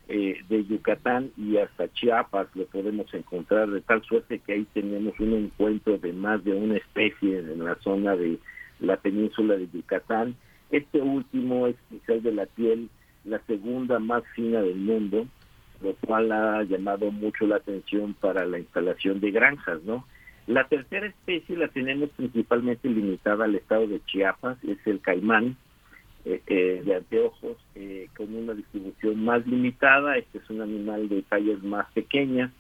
eh, 0.07 0.37
de 0.47 0.63
Yucatán 0.63 1.31
y 1.35 1.57
hasta 1.57 1.91
Chiapas 1.91 2.47
lo 2.55 2.65
podemos 2.67 3.13
encontrar, 3.13 3.69
de 3.69 3.81
tal 3.81 4.01
suerte 4.03 4.39
que 4.39 4.53
ahí 4.53 4.65
tenemos 4.73 5.19
un 5.19 5.33
encuentro 5.33 5.97
de 5.97 6.13
más 6.13 6.41
de 6.45 6.53
una 6.53 6.77
especie 6.77 7.39
en 7.39 7.65
la 7.65 7.75
zona 7.81 8.15
de 8.15 8.39
la 8.79 8.95
península 8.95 9.57
de 9.57 9.67
Yucatán. 9.69 10.33
Este 10.71 11.01
último 11.01 11.67
es 11.67 11.75
quizás 11.89 12.23
de 12.23 12.31
la 12.31 12.45
piel 12.45 12.87
la 13.25 13.39
segunda 13.39 13.99
más 13.99 14.23
fina 14.35 14.61
del 14.61 14.77
mundo, 14.77 15.27
lo 15.81 15.95
cual 15.95 16.31
ha 16.31 16.63
llamado 16.63 17.11
mucho 17.11 17.45
la 17.45 17.57
atención 17.57 18.13
para 18.13 18.45
la 18.45 18.59
instalación 18.59 19.19
de 19.19 19.31
granjas, 19.31 19.83
¿no? 19.83 20.05
La 20.47 20.67
tercera 20.67 21.07
especie 21.07 21.55
la 21.55 21.69
tenemos 21.69 22.09
principalmente 22.11 22.89
limitada 22.89 23.45
al 23.45 23.55
estado 23.55 23.87
de 23.87 24.03
Chiapas, 24.05 24.57
es 24.63 24.77
el 24.85 24.99
caimán 24.99 25.55
eh, 26.25 26.41
eh, 26.47 26.81
de 26.85 26.95
anteojos, 26.95 27.57
eh, 27.75 28.09
con 28.15 28.33
una 28.35 28.53
distribución 28.53 29.23
más 29.23 29.45
limitada. 29.47 30.17
Este 30.17 30.39
es 30.39 30.49
un 30.49 30.61
animal 30.61 31.07
de 31.07 31.21
tallas 31.23 31.63
más 31.63 31.89
pequeñas 31.93 32.51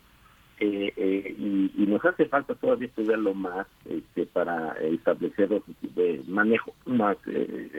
y, 0.59 1.73
nos 1.87 2.03
hace 2.05 2.25
falta 2.25 2.55
todavía 2.55 2.87
estudiarlo 2.87 3.33
más 3.33 3.67
este, 3.85 4.25
para 4.25 4.71
establecer 4.79 5.49
de 5.95 6.23
manejo 6.27 6.73
más 6.85 7.17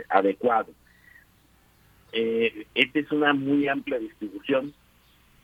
adecuado. 0.08 0.70
esta 2.12 2.98
es 2.98 3.10
una 3.10 3.32
muy 3.32 3.66
amplia 3.66 3.98
distribución 3.98 4.72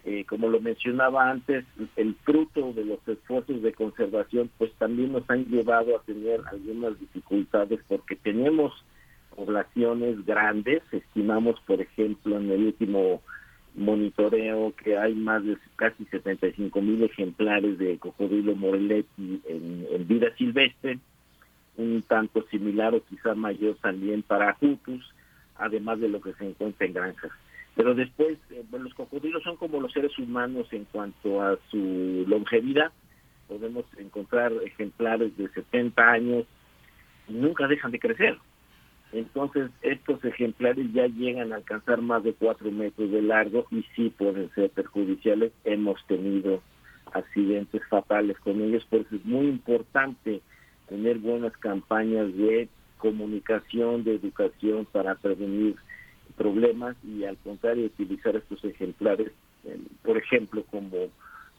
eh, 0.04 0.24
como 0.24 0.48
lo 0.48 0.60
mencionaba 0.60 1.30
antes, 1.30 1.64
el 1.96 2.14
fruto 2.24 2.72
de 2.72 2.84
los 2.84 3.06
esfuerzos 3.06 3.62
de 3.62 3.72
conservación, 3.72 4.50
pues 4.56 4.72
también 4.74 5.12
nos 5.12 5.28
han 5.28 5.44
llevado 5.46 5.96
a 5.96 6.02
tener 6.02 6.40
algunas 6.50 6.98
dificultades 6.98 7.80
porque 7.86 8.16
tenemos 8.16 8.72
poblaciones 9.34 10.24
grandes, 10.24 10.82
estimamos, 10.90 11.60
por 11.66 11.80
ejemplo, 11.80 12.38
en 12.38 12.50
el 12.50 12.66
último 12.66 13.22
monitoreo 13.74 14.74
que 14.82 14.96
hay 14.96 15.14
más 15.14 15.44
de 15.44 15.56
casi 15.76 16.04
75 16.06 16.80
mil 16.80 17.02
ejemplares 17.04 17.78
de 17.78 17.98
cocodrilo 17.98 18.56
moreletti 18.56 19.40
en, 19.48 19.86
en, 19.90 20.08
vida 20.08 20.34
silvestre, 20.36 20.98
un 21.76 22.02
tanto 22.02 22.42
similar 22.50 22.94
o 22.94 23.04
quizá 23.04 23.34
mayor 23.34 23.76
también 23.80 24.22
para 24.22 24.54
Jutus, 24.54 25.14
además 25.56 26.00
de 26.00 26.08
lo 26.08 26.20
que 26.20 26.32
se 26.34 26.48
encuentra 26.48 26.86
en 26.86 26.92
granjas. 26.94 27.32
Pero 27.76 27.94
después, 27.94 28.38
eh, 28.50 28.64
bueno, 28.70 28.84
los 28.84 28.94
cocodrilos 28.94 29.42
son 29.42 29.56
como 29.56 29.80
los 29.80 29.92
seres 29.92 30.18
humanos 30.18 30.66
en 30.72 30.84
cuanto 30.86 31.42
a 31.42 31.58
su 31.70 32.24
longevidad. 32.26 32.92
Podemos 33.48 33.84
encontrar 33.98 34.52
ejemplares 34.64 35.36
de 35.36 35.48
70 35.48 36.10
años 36.10 36.46
nunca 37.28 37.66
dejan 37.66 37.92
de 37.92 37.98
crecer. 37.98 38.38
Entonces, 39.12 39.70
estos 39.82 40.24
ejemplares 40.24 40.92
ya 40.92 41.06
llegan 41.06 41.52
a 41.52 41.56
alcanzar 41.56 42.00
más 42.00 42.22
de 42.22 42.32
4 42.34 42.70
metros 42.70 43.10
de 43.10 43.22
largo 43.22 43.66
y 43.70 43.84
sí 43.96 44.10
pueden 44.10 44.50
ser 44.54 44.70
perjudiciales. 44.70 45.52
Hemos 45.64 46.04
tenido 46.06 46.62
accidentes 47.12 47.82
fatales 47.88 48.38
con 48.38 48.60
ellos, 48.60 48.84
por 48.88 49.00
eso 49.00 49.16
es 49.16 49.24
muy 49.24 49.46
importante 49.46 50.40
tener 50.88 51.18
buenas 51.18 51.56
campañas 51.56 52.32
de 52.36 52.68
comunicación, 52.98 54.04
de 54.04 54.14
educación 54.14 54.86
para 54.92 55.16
prevenir 55.16 55.74
problemas 56.40 56.96
y 57.04 57.24
al 57.24 57.36
contrario 57.36 57.84
utilizar 57.84 58.34
estos 58.34 58.64
ejemplares, 58.64 59.30
por 60.02 60.16
ejemplo, 60.16 60.64
como 60.70 60.96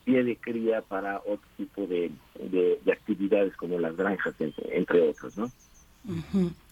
pie 0.05 0.23
de 0.23 0.35
cría 0.37 0.81
para 0.81 1.19
otro 1.19 1.47
tipo 1.55 1.85
de, 1.85 2.09
de, 2.39 2.91
actividades 2.91 3.55
como 3.57 3.77
las 3.77 3.95
granjas, 3.95 4.33
entre, 4.39 4.75
entre 4.75 5.07
otros, 5.07 5.37
¿no? 5.37 5.51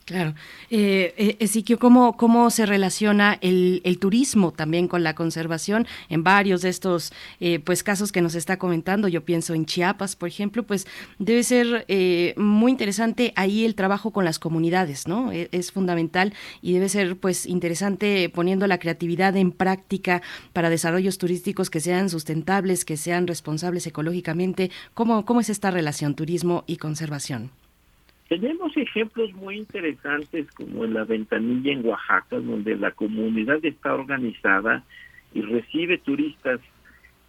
Claro. 0.10 0.34
Eh, 0.72 1.38
eh 1.40 1.78
¿cómo, 1.78 2.18
¿cómo 2.18 2.50
se 2.50 2.66
relaciona 2.66 3.38
el, 3.42 3.80
el, 3.84 4.00
turismo 4.00 4.52
también 4.52 4.88
con 4.88 5.04
la 5.04 5.14
conservación? 5.14 5.86
En 6.10 6.24
varios 6.24 6.64
de 6.64 6.70
estos 6.70 7.14
eh, 7.40 7.60
pues 7.60 7.84
casos 7.84 8.12
que 8.12 8.24
nos 8.24 8.34
está 8.34 8.58
comentando, 8.58 9.08
yo 9.08 9.24
pienso 9.24 9.54
en 9.54 9.68
Chiapas, 9.68 10.16
por 10.16 10.28
ejemplo, 10.28 10.64
pues 10.64 10.88
debe 11.20 11.44
ser 11.44 11.86
eh, 11.90 12.34
muy 12.38 12.72
interesante 12.72 13.34
ahí 13.36 13.66
el 13.66 13.76
trabajo 13.76 14.10
con 14.10 14.26
las 14.26 14.40
comunidades, 14.40 15.08
¿no? 15.08 15.32
Es, 15.32 15.48
es, 15.52 15.72
fundamental 15.72 16.34
y 16.64 16.74
debe 16.74 16.90
ser 16.90 17.16
pues 17.16 17.46
interesante 17.46 18.32
poniendo 18.34 18.66
la 18.66 18.80
creatividad 18.80 19.38
en 19.38 19.52
práctica 19.52 20.24
para 20.54 20.72
desarrollos 20.72 21.20
turísticos 21.20 21.70
que 21.70 21.82
sean 21.82 22.10
sustentables, 22.10 22.84
que 22.84 22.98
sean 22.98 23.28
responsables 23.28 23.86
ecológicamente. 23.86 24.72
¿Cómo, 24.96 25.24
cómo 25.24 25.40
es 25.40 25.52
esta 25.52 25.70
relación 25.70 26.16
turismo 26.16 26.64
y 26.66 26.78
conservación? 26.78 27.52
Tenemos 28.30 28.78
ejemplos 28.78 29.34
muy 29.34 29.58
interesantes 29.58 30.50
como 30.52 30.86
en 30.86 30.94
la 30.94 31.04
ventanilla 31.04 31.74
en 31.74 31.86
Oaxaca, 31.86 32.40
donde 32.40 32.76
la 32.76 32.92
comunidad 32.92 33.58
está 33.66 33.94
organizada 33.94 34.84
y 35.34 35.42
recibe 35.42 35.98
turistas 35.98 36.62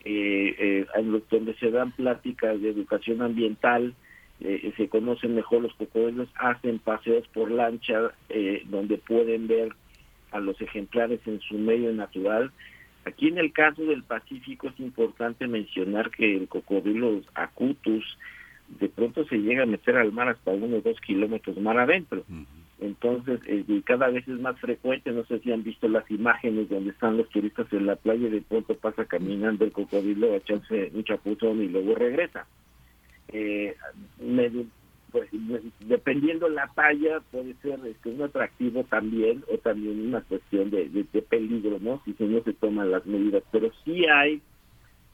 eh, 0.05 0.87
eh, 0.95 1.21
donde 1.31 1.55
se 1.55 1.71
dan 1.71 1.93
pláticas 1.93 2.61
de 2.61 2.69
educación 2.69 3.23
ambiental, 3.23 3.95
eh, 4.41 4.73
se 4.77 4.89
conocen 4.89 5.35
mejor 5.35 5.63
los 5.63 5.75
cocodrilos, 5.75 6.29
hacen 6.35 6.79
paseos 6.79 7.27
por 7.29 7.51
lancha 7.51 8.13
eh, 8.29 8.63
donde 8.67 8.99
pueden 8.99 9.49
ver 9.49 9.75
a 10.33 10.41
los 10.41 10.61
ejemplares 10.61 11.21
en 11.27 11.41
su 11.41 11.59
medio 11.59 11.93
natural. 11.93 12.51
Aquí 13.07 13.29
en 13.29 13.39
el 13.39 13.53
caso 13.53 13.83
del 13.85 14.03
Pacífico 14.03 14.69
es 14.69 14.79
importante 14.81 15.47
mencionar 15.47 16.11
que 16.11 16.37
el 16.37 16.49
cocodrilo 16.49 17.23
acutus 17.35 18.05
de 18.79 18.89
pronto 18.89 19.25
se 19.25 19.39
llega 19.39 19.65
a 19.65 19.67
meter 19.67 19.97
al 19.97 20.13
mar 20.13 20.29
hasta 20.29 20.51
uno 20.51 20.77
o 20.77 20.81
dos 20.81 21.01
kilómetros 21.01 21.57
mar 21.59 21.79
adentro. 21.79 22.25
Entonces, 22.81 23.41
eh, 23.47 23.65
cada 23.85 24.09
vez 24.09 24.27
es 24.27 24.41
más 24.41 24.59
frecuente, 24.59 25.11
no 25.11 25.25
sé 25.25 25.41
si 25.41 25.53
han 25.53 25.63
visto 25.63 25.89
las 25.89 26.11
imágenes 26.11 26.69
donde 26.69 26.91
están 26.91 27.17
los 27.17 27.29
turistas 27.29 27.71
en 27.73 27.87
la 27.87 27.97
playa 27.97 28.29
y 28.29 28.31
de 28.31 28.41
pronto 28.41 28.75
pasa 28.75 29.05
caminando 29.05 29.65
el 29.65 29.73
cocodrilo 29.73 30.33
a 30.33 30.37
echarse 30.37 30.91
un 30.95 31.05
chapuzón 31.05 31.63
y 31.63 31.69
luego 31.69 31.95
regresa. 31.95 32.47
Eh, 33.29 33.77
pues, 35.13 35.29
dependiendo 35.81 36.49
la 36.49 36.69
talla, 36.75 37.21
puede 37.31 37.55
ser 37.55 37.81
este, 37.87 38.11
un 38.11 38.23
atractivo 38.23 38.85
también 38.85 39.45
o 39.53 39.59
también 39.59 40.07
una 40.07 40.23
cuestión 40.23 40.71
de, 40.71 40.89
de, 40.89 41.05
de 41.13 41.23
peligro, 41.23 41.79
¿no? 41.81 42.01
Si 42.05 42.15
no 42.19 42.43
se 42.43 42.53
toman 42.55 42.91
las 42.91 43.05
medidas. 43.07 43.43
Pero 43.51 43.71
sí 43.85 44.07
hay 44.07 44.41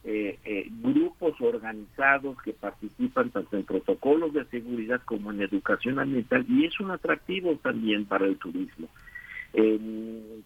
eh, 0.07 0.39
eh, 0.45 0.67
grupos 0.81 1.39
organizados 1.41 2.41
que 2.41 2.53
participan 2.53 3.29
tanto 3.29 3.57
en 3.57 3.65
protocolos 3.65 4.33
de 4.33 4.45
seguridad 4.45 5.01
como 5.05 5.31
en 5.31 5.41
educación 5.41 5.99
ambiental 5.99 6.45
y 6.49 6.65
es 6.65 6.79
un 6.79 6.91
atractivo 6.91 7.55
también 7.57 8.05
para 8.05 8.25
el 8.25 8.37
turismo. 8.37 8.87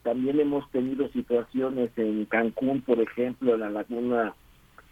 también 0.04 0.40
hemos 0.40 0.70
tenido 0.72 1.08
situaciones 1.10 1.92
en 1.98 2.26
Cancún, 2.26 2.82
por 2.82 3.00
ejemplo, 3.00 3.54
en 3.54 3.60
la 3.62 3.70
laguna 3.70 4.34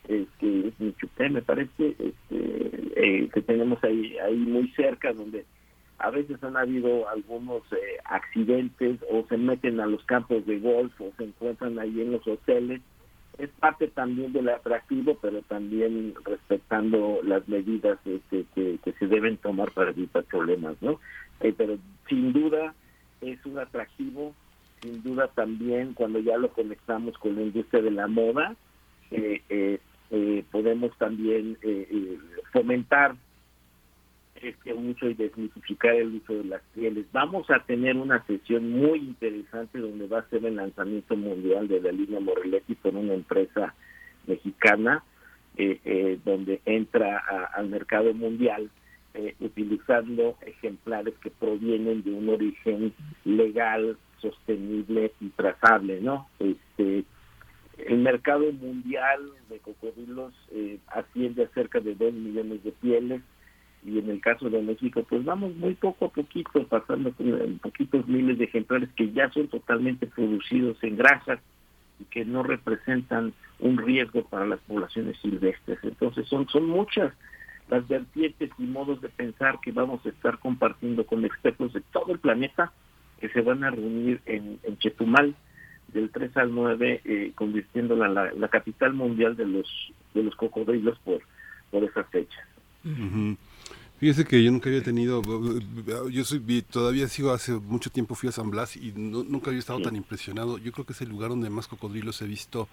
este, 0.10 0.68
es 0.68 0.80
Michupé, 0.80 1.30
me 1.30 1.42
parece, 1.42 1.96
este, 2.00 2.90
eh, 2.96 3.30
que 3.32 3.42
tenemos 3.42 3.82
ahí, 3.84 4.18
ahí 4.18 4.38
muy 4.38 4.68
cerca, 4.72 5.14
donde 5.14 5.46
a 6.00 6.10
veces 6.10 6.44
han 6.44 6.58
habido 6.58 7.08
algunos 7.10 7.62
eh, 7.72 7.98
accidentes 8.06 9.00
o 9.12 9.26
se 9.28 9.38
meten 9.38 9.80
a 9.80 9.86
los 9.86 10.04
campos 10.06 10.46
de 10.48 10.60
golf 10.60 11.00
o 11.00 11.12
se 11.18 11.26
encuentran 11.26 11.78
ahí 11.78 12.02
en 12.02 12.12
los 12.14 12.26
hoteles 12.28 12.82
es 13.40 13.50
parte 13.52 13.88
también 13.88 14.34
del 14.34 14.50
atractivo, 14.50 15.18
pero 15.22 15.42
también 15.44 16.14
respetando 16.26 17.22
las 17.24 17.48
medidas 17.48 17.98
este, 18.06 18.46
que, 18.54 18.94
se 19.00 19.08
deben 19.08 19.38
tomar 19.38 19.72
para 19.72 19.92
evitar 19.92 20.26
problemas, 20.26 20.76
¿no? 20.82 21.00
Eh, 21.40 21.54
pero 21.58 21.78
sin 22.10 22.34
duda 22.34 22.74
es 23.22 23.44
un 23.46 23.58
atractivo, 23.58 24.36
sin 24.82 25.02
duda 25.04 25.30
también 25.30 25.94
cuando 25.94 26.20
ya 26.20 26.38
lo 26.38 26.50
conectamos 26.50 27.18
con 27.18 27.36
la 27.36 27.44
industria 27.44 27.82
de 27.82 27.92
la 27.92 28.08
moda, 28.08 28.56
eh, 29.12 29.42
eh, 30.12 30.44
podemos 30.52 30.96
también 30.98 31.58
fomentar 32.52 33.16
este 34.44 34.74
uso 34.74 35.10
y 35.10 35.14
desmitificar 35.14 35.96
el 35.96 36.16
uso 36.16 36.34
de 36.34 36.46
las 36.46 36.62
pieles. 36.74 37.06
Vamos 37.12 37.50
a 37.50 37.60
tener 37.60 37.98
una 37.98 38.26
sesión 38.26 38.70
muy 38.72 39.00
interesante 39.00 39.80
donde 39.80 40.08
va 40.08 40.20
a 40.20 40.30
ser 40.30 40.46
el 40.46 40.56
lanzamiento 40.56 41.16
mundial 41.16 41.68
de 41.68 41.82
la 41.82 41.92
línea 41.92 42.20
Morelletti 42.20 42.76
por 42.76 42.96
una 42.96 43.14
empresa 43.14 43.74
mexicana 44.28 45.04
eh, 45.58 45.82
eh, 45.84 46.18
donde 46.24 46.62
entra 46.66 47.18
al 47.54 47.68
mercado 47.68 48.14
mundial 48.14 48.70
eh, 49.14 49.36
utilizando 49.42 50.38
ejemplares 50.40 51.16
que 51.22 51.32
provienen 51.32 52.02
de 52.04 52.12
un 52.12 52.30
origen 52.30 52.94
legal, 53.26 53.98
sostenible 54.22 55.12
y 55.20 55.28
trazable, 55.30 56.00
¿no? 56.00 56.30
Este 56.40 57.04
el 57.78 57.98
mercado 57.98 58.52
mundial 58.54 59.20
de 59.50 59.60
cocodrilos 59.60 60.34
asciende 60.88 61.44
a 61.44 61.50
cerca 61.50 61.80
de 61.80 61.96
2 61.96 62.14
millones 62.14 62.64
de 62.64 62.72
pieles, 62.72 63.22
y 63.86 63.98
en 63.98 64.10
el 64.10 64.20
caso 64.20 64.50
de 64.50 64.62
México, 64.62 65.06
pues 65.08 65.24
vamos 65.24 65.56
muy 65.56 65.74
poco 65.74 66.06
a 66.06 66.10
poquito, 66.10 66.66
pasando 66.68 67.14
en 67.20 67.60
poquitos 67.60 68.08
miles 68.08 68.38
de 68.38 68.46
ejemplares 68.46 68.90
que 68.96 69.12
ya 69.12 69.30
son 69.32 69.48
totalmente 69.48 70.06
producidos 70.08 70.78
en 70.84 70.98
grasas 70.98 71.40
y 72.00 72.04
que 72.06 72.26
no 72.26 72.44
representan 72.44 73.34
un 73.60 73.78
riesgo 73.78 74.24
para 74.26 74.46
las 74.46 74.60
poblaciones 74.62 75.18
silvestres. 75.22 75.80
Entonces 75.84 76.28
son, 76.28 76.48
son 76.50 76.68
muchas 76.68 77.14
las 77.70 77.88
vertientes 77.88 78.50
y 78.58 78.64
modos 78.64 79.00
de 79.02 79.10
pensar 79.10 79.60
que 79.62 79.72
vamos 79.72 80.06
a 80.06 80.10
estar 80.10 80.40
compartiendo 80.40 81.06
con 81.06 81.24
expertos 81.24 81.72
de 81.74 81.82
todo 81.82 82.12
el 82.12 82.20
planeta 82.20 82.72
que 83.20 83.30
se 83.30 83.42
van 83.42 83.64
a 83.64 83.70
reunir 83.70 84.22
en, 84.26 84.60
Chetumal 84.80 85.36
del 85.90 86.10
3 86.10 86.38
al 86.38 86.54
9, 86.54 87.02
eh, 87.04 87.32
convirtiéndola 87.36 88.08
la, 88.08 88.32
la, 88.34 88.48
capital 88.48 88.94
mundial 88.94 89.36
de 89.36 89.46
los 89.46 89.68
de 90.14 90.24
los 90.24 90.36
cocodrilos 90.36 90.98
por, 91.00 91.22
por 91.72 91.84
esas 91.84 92.08
fechas. 92.10 92.46
Fíjese 94.00 94.24
que 94.24 94.42
yo 94.42 94.50
nunca 94.50 94.70
había 94.70 94.82
tenido, 94.82 95.22
yo 96.10 96.24
soy, 96.24 96.62
todavía 96.62 97.10
sigo, 97.10 97.32
hace 97.32 97.52
mucho 97.52 97.90
tiempo 97.90 98.16
fui 98.16 98.30
a 98.30 98.32
San 98.32 98.50
Blas 98.50 98.78
y 98.78 98.94
nunca 98.96 99.50
había 99.50 99.60
estado 99.60 99.82
tan 99.82 99.98
impresionado. 99.98 100.58
Yo 100.58 100.72
creo 100.72 100.86
que 100.86 100.94
es 100.94 101.02
el 101.02 101.10
lugar 101.10 101.32
donde 101.32 101.50
más 101.50 101.68
cocodrilos 101.68 102.22
he 102.22 102.26
visto 102.26 102.70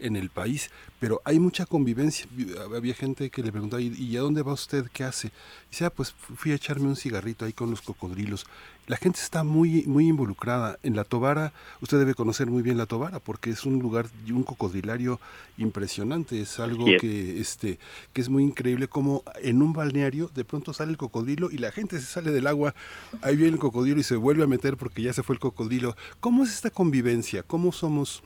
en 0.00 0.16
el 0.16 0.30
país, 0.30 0.70
pero 0.98 1.20
hay 1.24 1.38
mucha 1.38 1.66
convivencia. 1.66 2.26
Había 2.74 2.94
gente 2.94 3.30
que 3.30 3.42
le 3.42 3.52
preguntaba, 3.52 3.82
¿y, 3.82 4.16
a 4.16 4.20
dónde 4.20 4.42
va 4.42 4.52
usted? 4.52 4.86
¿Qué 4.92 5.04
hace? 5.04 5.28
Y 5.28 5.70
dice, 5.70 5.84
ah, 5.84 5.90
pues 5.90 6.12
fui 6.12 6.52
a 6.52 6.54
echarme 6.54 6.88
un 6.88 6.96
cigarrito 6.96 7.44
ahí 7.44 7.52
con 7.52 7.70
los 7.70 7.82
cocodrilos 7.82 8.46
la 8.90 8.96
gente 8.96 9.20
está 9.20 9.44
muy, 9.44 9.84
muy 9.84 10.08
involucrada. 10.08 10.76
En 10.82 10.96
La 10.96 11.04
Tobara, 11.04 11.52
usted 11.80 11.96
debe 12.00 12.14
conocer 12.14 12.48
muy 12.48 12.60
bien 12.60 12.76
La 12.76 12.86
Tobara, 12.86 13.20
porque 13.20 13.50
es 13.50 13.64
un 13.64 13.78
lugar 13.78 14.06
y 14.26 14.32
un 14.32 14.42
cocodrilario 14.42 15.20
impresionante. 15.58 16.40
Es 16.40 16.58
algo 16.58 16.86
que, 17.00 17.40
este, 17.40 17.78
que 18.12 18.20
es 18.20 18.28
muy 18.28 18.42
increíble 18.42 18.88
como 18.88 19.22
en 19.42 19.62
un 19.62 19.72
balneario 19.72 20.28
de 20.34 20.44
pronto 20.44 20.72
sale 20.72 20.90
el 20.90 20.96
cocodrilo 20.96 21.52
y 21.52 21.58
la 21.58 21.70
gente 21.70 22.00
se 22.00 22.06
sale 22.06 22.32
del 22.32 22.48
agua, 22.48 22.74
ahí 23.22 23.36
viene 23.36 23.52
el 23.52 23.60
cocodrilo 23.60 24.00
y 24.00 24.02
se 24.02 24.16
vuelve 24.16 24.42
a 24.42 24.48
meter 24.48 24.76
porque 24.76 25.02
ya 25.02 25.12
se 25.12 25.22
fue 25.22 25.36
el 25.36 25.40
cocodrilo. 25.40 25.94
¿Cómo 26.18 26.42
es 26.42 26.52
esta 26.52 26.70
convivencia? 26.70 27.44
¿Cómo 27.44 27.70
somos? 27.70 28.24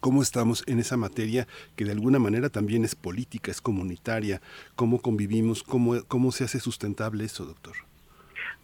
Cómo 0.00 0.22
estamos 0.22 0.64
en 0.66 0.78
esa 0.78 0.96
materia 0.96 1.46
que 1.76 1.84
de 1.84 1.92
alguna 1.92 2.18
manera 2.18 2.48
también 2.48 2.84
es 2.84 2.94
política, 2.94 3.50
es 3.50 3.60
comunitaria, 3.60 4.40
cómo 4.74 5.00
convivimos, 5.00 5.62
cómo, 5.62 6.02
cómo 6.08 6.32
se 6.32 6.44
hace 6.44 6.60
sustentable 6.60 7.24
eso, 7.24 7.44
doctor 7.44 7.74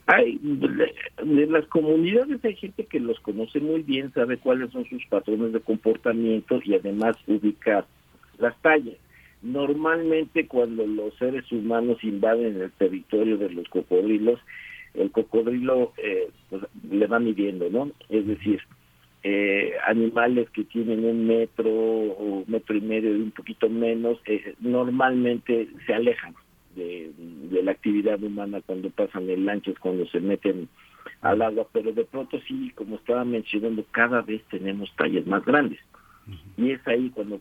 hay 0.06 0.38
de, 0.42 1.46
las 1.46 1.66
comunidades 1.66 2.44
hay 2.44 2.56
gente 2.56 2.84
que 2.86 3.00
los 3.00 3.20
conoce 3.20 3.60
muy 3.60 3.82
bien, 3.82 4.12
sabe 4.12 4.38
cuáles 4.38 4.70
son 4.70 4.84
sus 4.88 5.04
patrones 5.06 5.52
de 5.52 5.60
comportamiento 5.60 6.60
y 6.64 6.74
además 6.74 7.16
ubica 7.26 7.86
las 8.38 8.60
tallas. 8.62 8.96
Normalmente 9.42 10.46
cuando 10.46 10.86
los 10.86 11.14
seres 11.18 11.50
humanos 11.50 12.02
invaden 12.02 12.60
el 12.60 12.70
territorio 12.72 13.38
de 13.38 13.50
los 13.50 13.68
cocodrilos, 13.68 14.40
el 14.94 15.10
cocodrilo 15.10 15.92
eh, 15.96 16.30
pues, 16.50 16.62
le 16.90 17.06
va 17.06 17.18
midiendo, 17.18 17.70
¿no? 17.70 17.90
Es 18.08 18.26
decir, 18.26 18.60
eh, 19.24 19.74
animales 19.86 20.50
que 20.50 20.64
tienen 20.64 21.04
un 21.04 21.26
metro 21.26 21.70
o 21.70 22.44
metro 22.48 22.76
y 22.76 22.80
medio 22.80 23.16
y 23.16 23.20
un 23.20 23.30
poquito 23.30 23.68
menos, 23.68 24.18
eh, 24.26 24.54
normalmente 24.60 25.68
se 25.86 25.94
alejan 25.94 26.34
de, 26.74 27.12
la 27.62 27.70
actividad 27.70 28.20
humana 28.20 28.60
cuando 28.66 28.90
pasan 28.90 29.30
en 29.30 29.46
lanchas, 29.46 29.78
cuando 29.78 30.06
se 30.06 30.18
meten 30.18 30.68
al 31.20 31.40
agua, 31.42 31.68
pero 31.72 31.92
de 31.92 32.04
pronto 32.04 32.40
sí, 32.48 32.72
como 32.74 32.96
estaba 32.96 33.24
mencionando, 33.24 33.84
cada 33.92 34.22
vez 34.22 34.42
tenemos 34.50 34.92
tallas 34.96 35.24
más 35.26 35.44
grandes. 35.44 35.78
Y 36.56 36.70
es 36.70 36.84
ahí 36.88 37.10
cuando 37.10 37.40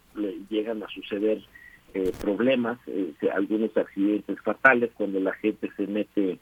llegan 0.49 0.83
a 0.83 0.87
suceder 0.89 1.41
eh, 1.95 2.11
problemas, 2.21 2.77
algunos 3.33 3.75
accidentes 3.75 4.39
fatales, 4.41 4.91
cuando 4.93 5.19
la 5.19 5.33
gente 5.33 5.71
se 5.77 5.87
mete 5.87 6.37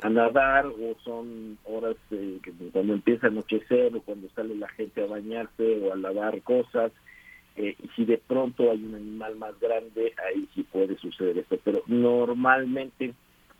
a 0.00 0.08
nadar 0.08 0.66
o 0.66 0.96
son 1.04 1.58
horas 1.64 1.96
eh, 2.10 2.40
cuando 2.72 2.94
empieza 2.94 3.26
a 3.26 3.30
anochecer 3.30 3.94
o 3.94 4.00
cuando 4.02 4.28
sale 4.30 4.54
la 4.56 4.68
gente 4.70 5.02
a 5.02 5.06
bañarse 5.06 5.80
o 5.82 5.92
a 5.92 5.96
lavar 5.96 6.40
cosas. 6.42 6.92
Eh, 7.56 7.76
y 7.82 7.88
si 7.94 8.04
de 8.04 8.18
pronto 8.18 8.70
hay 8.70 8.82
un 8.82 8.94
animal 8.94 9.36
más 9.36 9.58
grande, 9.60 10.14
ahí 10.26 10.48
sí 10.54 10.62
puede 10.64 10.96
suceder 10.96 11.38
esto. 11.38 11.58
Pero 11.62 11.82
normalmente 11.86 13.14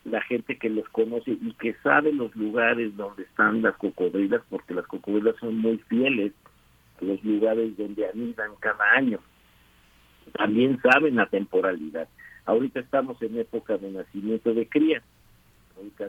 la 0.05 0.21
gente 0.23 0.59
que 0.59 0.69
los 0.69 0.89
conoce 0.89 1.33
y 1.33 1.53
que 1.55 1.75
sabe 1.83 2.13
los 2.13 2.35
lugares 2.35 2.97
donde 2.97 3.23
están 3.23 3.63
las 3.63 3.77
cocodrilas, 3.77 4.43
porque 4.49 4.75
las 4.75 4.87
cocodrilas 4.87 5.37
son 5.39 5.59
muy 5.59 5.79
fieles 5.89 6.33
a 7.01 7.05
los 7.05 7.23
lugares 7.23 7.77
donde 7.77 8.09
anidan 8.09 8.51
cada 8.59 8.85
año, 8.97 9.21
también 10.33 10.81
saben 10.83 11.17
la 11.17 11.27
temporalidad. 11.27 12.09
Ahorita 12.47 12.81
estamos 12.81 13.21
en 13.23 13.39
época 13.39 13.77
de 13.77 13.91
nacimiento 13.91 14.53
de 14.55 14.67
crías 14.67 15.05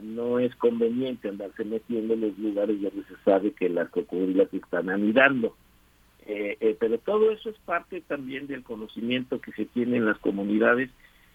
no 0.02 0.38
es 0.38 0.54
conveniente 0.56 1.28
andarse 1.28 1.64
metiendo 1.64 2.14
en 2.14 2.20
los 2.22 2.38
lugares 2.38 2.80
donde 2.80 3.04
se 3.04 3.16
sabe 3.24 3.52
que 3.52 3.68
las 3.68 3.88
cocodrilas 3.90 4.52
están 4.52 4.90
anidando. 4.90 5.56
Eh, 6.26 6.56
eh, 6.60 6.76
pero 6.78 6.98
todo 6.98 7.30
eso 7.30 7.50
es 7.50 7.56
parte 7.66 8.00
también 8.00 8.46
del 8.46 8.62
conocimiento 8.62 9.40
que 9.40 9.52
se 9.52 9.66
tiene 9.66 9.98
en 9.98 10.06
las 10.06 10.18
comunidades 10.18 10.90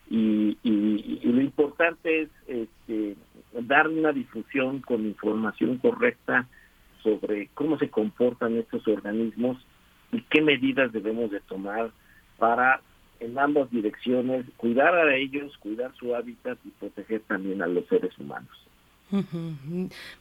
y, 0.09 0.57
lo 0.63 1.41
importante 1.41 2.23
es 2.23 2.29
este, 2.47 3.15
dar 3.53 3.87
una 3.87 4.11
difusión 4.11 4.81
con 4.81 5.05
información 5.05 5.77
correcta 5.77 6.47
sobre 7.03 7.49
cómo 7.53 7.77
se 7.77 7.89
comportan 7.89 8.57
estos 8.57 8.87
organismos 8.87 9.57
y 10.11 10.21
qué 10.23 10.41
medidas 10.41 10.91
debemos 10.91 11.29
de 11.29 11.39
tomar 11.41 11.91
para 12.39 12.81
en 13.19 13.37
ambas 13.37 13.69
direcciones, 13.71 14.45
cuidar 14.57 14.95
a 14.95 15.15
ellos, 15.15 15.57
cuidar 15.57 15.93
su 15.95 16.15
hábitat 16.15 16.57
y 16.65 16.69
proteger 16.69 17.21
también 17.21 17.61
a 17.61 17.67
los 17.67 17.85
seres 17.87 18.17
humanos. 18.17 18.68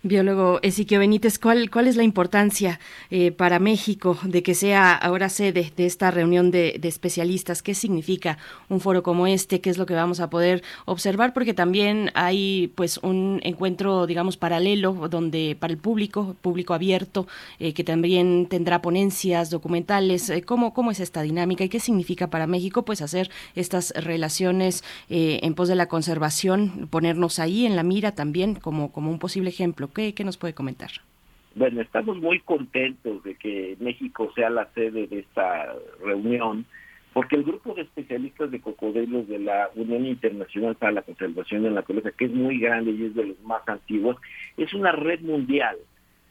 Biólogo 0.02 0.60
Ezequiel 0.62 1.00
Benítez, 1.00 1.38
¿cuál, 1.38 1.70
¿cuál 1.70 1.88
es 1.88 1.96
la 1.96 2.04
importancia 2.04 2.80
eh, 3.10 3.32
para 3.32 3.58
México 3.58 4.18
de 4.22 4.42
que 4.42 4.54
sea 4.54 4.94
ahora 4.94 5.28
sede 5.28 5.72
de 5.76 5.84
esta 5.84 6.10
reunión 6.10 6.50
de, 6.50 6.80
especialistas? 6.82 7.62
¿Qué 7.62 7.74
significa 7.74 8.38
un 8.70 8.80
foro 8.80 9.02
como 9.02 9.26
este? 9.26 9.60
¿Qué 9.60 9.68
es 9.68 9.76
lo 9.76 9.84
que 9.84 9.92
vamos 9.92 10.20
a 10.20 10.30
poder 10.30 10.62
observar? 10.86 11.34
Porque 11.34 11.52
también 11.52 12.10
hay 12.14 12.72
pues 12.76 12.98
un 12.98 13.40
encuentro, 13.42 14.06
digamos, 14.06 14.38
paralelo 14.38 14.94
donde 15.10 15.54
para 15.60 15.72
el 15.72 15.78
público, 15.78 16.34
público 16.40 16.72
abierto, 16.72 17.26
eh, 17.58 17.74
que 17.74 17.84
también 17.84 18.46
tendrá 18.48 18.80
ponencias 18.80 19.50
documentales. 19.50 20.30
Eh, 20.30 20.42
¿cómo, 20.42 20.72
¿Cómo 20.72 20.90
es 20.92 21.00
esta 21.00 21.20
dinámica 21.20 21.62
y 21.62 21.68
qué 21.68 21.80
significa 21.80 22.28
para 22.28 22.46
México 22.46 22.86
pues 22.86 23.02
hacer 23.02 23.30
estas 23.54 23.92
relaciones 23.96 24.82
en 25.10 25.54
pos 25.54 25.68
de 25.68 25.74
la 25.74 25.88
conservación, 25.88 26.88
ponernos 26.90 27.38
ahí 27.38 27.66
en 27.66 27.76
la 27.76 27.82
mira 27.82 28.12
también 28.12 28.54
como 28.54 28.77
como, 28.92 29.10
un 29.10 29.18
posible 29.18 29.50
ejemplo. 29.50 29.88
¿Qué, 29.92 30.14
¿Qué 30.14 30.24
nos 30.24 30.36
puede 30.36 30.54
comentar? 30.54 30.90
Bueno, 31.54 31.80
estamos 31.80 32.18
muy 32.18 32.38
contentos 32.40 33.22
de 33.24 33.34
que 33.34 33.76
México 33.80 34.30
sea 34.34 34.48
la 34.48 34.72
sede 34.74 35.06
de 35.08 35.20
esta 35.20 35.74
reunión, 36.04 36.66
porque 37.12 37.36
el 37.36 37.42
grupo 37.42 37.74
de 37.74 37.82
especialistas 37.82 38.50
de 38.50 38.60
cocodrilos 38.60 39.26
de 39.26 39.40
la 39.40 39.70
Unión 39.74 40.06
Internacional 40.06 40.76
para 40.76 40.92
la 40.92 41.02
Conservación 41.02 41.62
de 41.62 41.70
la 41.70 41.76
Naturaleza, 41.76 42.12
que 42.16 42.26
es 42.26 42.32
muy 42.32 42.60
grande 42.60 42.92
y 42.92 43.06
es 43.06 43.14
de 43.14 43.26
los 43.26 43.40
más 43.40 43.66
antiguos, 43.66 44.16
es 44.56 44.72
una 44.72 44.92
red 44.92 45.20
mundial 45.20 45.76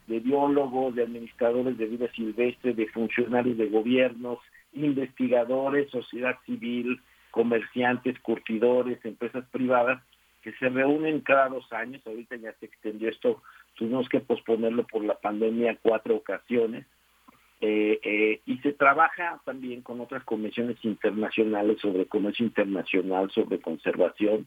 de 0.06 0.20
biólogos, 0.20 0.94
de 0.94 1.02
administradores 1.02 1.76
de 1.76 1.86
vida 1.86 2.10
silvestre, 2.12 2.72
de 2.72 2.86
funcionarios 2.86 3.58
de 3.58 3.68
gobiernos, 3.68 4.38
investigadores, 4.72 5.90
sociedad 5.90 6.36
civil, 6.46 7.00
comerciantes, 7.30 8.18
curtidores, 8.20 9.04
empresas 9.04 9.44
privadas, 9.50 10.02
se 10.58 10.68
reúnen 10.68 11.20
cada 11.20 11.48
dos 11.48 11.70
años, 11.72 12.02
ahorita 12.06 12.36
ya 12.36 12.52
se 12.54 12.66
extendió 12.66 13.08
esto, 13.08 13.42
tuvimos 13.74 14.08
que 14.08 14.20
posponerlo 14.20 14.86
por 14.86 15.04
la 15.04 15.14
pandemia 15.14 15.78
cuatro 15.82 16.16
ocasiones, 16.16 16.86
eh, 17.60 17.98
eh, 18.04 18.40
y 18.46 18.58
se 18.58 18.72
trabaja 18.72 19.40
también 19.44 19.82
con 19.82 20.00
otras 20.00 20.22
comisiones 20.22 20.76
internacionales 20.84 21.80
sobre 21.80 22.06
comercio 22.06 22.46
internacional, 22.46 23.30
sobre 23.32 23.60
conservación, 23.60 24.46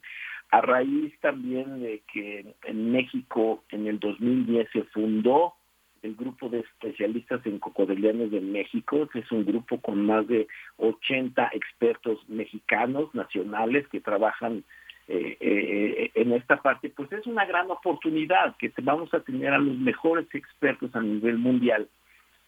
a 0.49 0.61
raíz 0.61 1.13
también 1.19 1.81
de 1.81 2.03
que 2.11 2.55
en 2.63 2.91
México 2.91 3.63
en 3.69 3.87
el 3.87 3.99
2010 3.99 4.69
se 4.71 4.83
fundó 4.85 5.55
el 6.01 6.15
grupo 6.15 6.49
de 6.49 6.59
especialistas 6.59 7.45
en 7.45 7.59
cocodrilianos 7.59 8.31
de 8.31 8.41
México, 8.41 9.07
que 9.07 9.19
es 9.19 9.31
un 9.31 9.45
grupo 9.45 9.79
con 9.79 10.05
más 10.05 10.27
de 10.27 10.47
80 10.77 11.51
expertos 11.53 12.17
mexicanos 12.27 13.13
nacionales 13.13 13.87
que 13.89 14.01
trabajan 14.01 14.63
eh, 15.07 15.37
eh, 15.39 16.11
en 16.15 16.31
esta 16.33 16.57
parte, 16.57 16.89
pues 16.89 17.11
es 17.11 17.25
una 17.27 17.45
gran 17.45 17.69
oportunidad 17.69 18.55
que 18.57 18.71
vamos 18.81 19.13
a 19.13 19.19
tener 19.19 19.53
a 19.53 19.57
los 19.57 19.77
mejores 19.77 20.27
expertos 20.33 20.95
a 20.95 21.01
nivel 21.01 21.37
mundial 21.37 21.87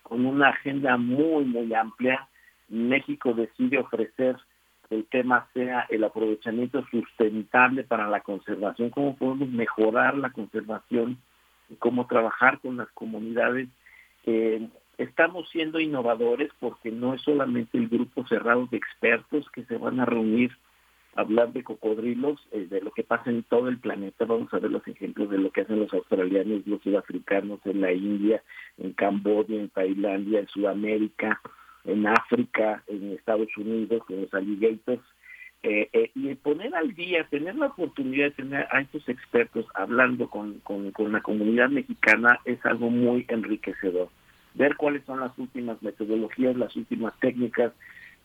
con 0.04 0.26
una 0.26 0.50
agenda 0.50 0.98
muy, 0.98 1.46
muy 1.46 1.74
amplia. 1.74 2.28
México 2.70 3.34
decide 3.34 3.80
ofrecer 3.80 4.38
el 4.89 5.06
tema 5.06 5.48
sea 5.54 5.88
el 5.89 6.04
aprovechamiento 6.04 6.86
sustentable 6.92 7.84
para 7.84 8.08
la 8.08 8.22
conservación, 8.22 8.89
cómo 8.89 9.16
podemos 9.16 9.50
mejorar 9.50 10.16
la 10.18 10.30
conservación, 10.30 11.18
cómo 11.80 12.06
trabajar 12.06 12.60
con 12.60 12.78
las 12.78 12.89
comunidades. 12.92 13.70
Eh, 14.26 14.68
estamos 14.98 15.50
siendo 15.50 15.80
innovadores 15.80 16.52
porque 16.60 16.92
no 16.92 17.13
es 17.13 17.22
solamente 17.22 17.78
el 17.78 17.88
grupo 17.89 18.28
cerrado 18.28 18.68
de 18.68 18.78
expertos 18.78 19.50
que 19.50 19.63
se 19.66 19.78
van 19.78 20.00
a 20.00 20.06
reunir 20.06 20.52
hablar 21.15 21.54
de 21.54 21.63
cocodrilos, 21.63 22.39
eh, 22.52 22.67
de 22.69 22.82
lo 22.82 22.91
que 22.91 23.04
pasa 23.04 23.30
en 23.30 23.43
todo 23.43 23.67
el 23.69 23.78
planeta. 23.78 24.26
Vamos 24.26 24.54
a 24.54 24.60
ver 24.60 24.71
los 24.71 24.88
ejemplos 24.88 25.30
de 25.30 25.38
lo 25.38 25.52
que 25.52 25.62
hacen 25.62 25.80
los 25.80 25.93
australianos, 25.93 26.65
los 26.65 26.82
sudafricanos 26.82 27.60
en 27.65 27.82
la 27.82 27.91
India, 27.91 28.43
en 28.78 28.93
Camboya, 28.93 29.56
en 29.56 29.69
Tailandia, 29.69 30.39
en 30.39 30.47
Sudamérica, 30.47 31.41
en 31.86 32.08
África, 32.08 32.84
en 32.88 33.13
Estados 33.13 33.56
Unidos, 33.58 34.04
con 34.06 34.21
los 34.21 34.34
alligators. 34.34 35.04
Eh, 35.65 35.89
eh, 35.93 36.12
y 36.13 36.36
poner 36.36 36.76
al 36.76 36.93
día, 36.93 37.26
tener 37.30 37.56
la 37.56 37.67
oportunidad 37.67 38.26
de 38.26 38.32
tener 38.32 38.67
a 38.69 38.82
estos 38.82 39.08
expertos 39.08 39.65
hablando 39.76 40.30
con, 40.30 40.60
con, 40.60 40.91
con 40.91 41.13
la 41.13 41.21
comunidad 41.21 41.69
mexicana 41.69 42.39
es 42.43 42.65
algo 42.65 42.89
muy 42.89 43.26
enriquecedor. 43.30 44.10
Ver 44.56 44.76
cuáles 44.76 45.06
son 45.06 45.21
las 45.21 45.38
últimas 45.38 45.82
metodologías, 45.82 46.58
las 46.58 46.76
últimas 46.76 47.17
técnicas, 47.19 47.71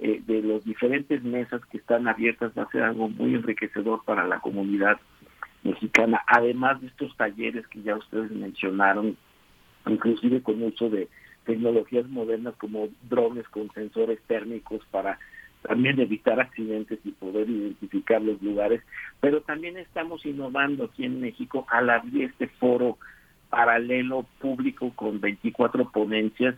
eh, 0.00 0.22
de 0.26 0.42
los 0.42 0.64
diferentes 0.64 1.22
mesas 1.24 1.60
que 1.66 1.78
están 1.78 2.06
abiertas 2.06 2.52
va 2.56 2.62
a 2.62 2.70
ser 2.70 2.82
algo 2.82 3.08
muy 3.08 3.34
enriquecedor 3.34 4.04
para 4.04 4.26
la 4.26 4.40
comunidad 4.40 4.98
mexicana, 5.64 6.22
además 6.26 6.80
de 6.80 6.86
estos 6.86 7.16
talleres 7.16 7.66
que 7.66 7.82
ya 7.82 7.96
ustedes 7.96 8.30
mencionaron, 8.30 9.16
inclusive 9.86 10.42
con 10.42 10.62
uso 10.62 10.88
de 10.88 11.08
tecnologías 11.44 12.06
modernas 12.08 12.54
como 12.58 12.88
drones 13.08 13.48
con 13.48 13.70
sensores 13.72 14.20
térmicos 14.28 14.82
para 14.90 15.18
también 15.62 15.98
evitar 15.98 16.38
accidentes 16.38 17.00
y 17.04 17.10
poder 17.10 17.50
identificar 17.50 18.22
los 18.22 18.40
lugares, 18.40 18.82
pero 19.20 19.40
también 19.40 19.76
estamos 19.76 20.24
innovando 20.24 20.84
aquí 20.84 21.04
en 21.04 21.20
México 21.20 21.66
al 21.70 21.90
abrir 21.90 22.24
este 22.24 22.46
foro 22.46 22.98
paralelo 23.50 24.26
público 24.38 24.92
con 24.94 25.20
24 25.20 25.90
ponencias 25.90 26.54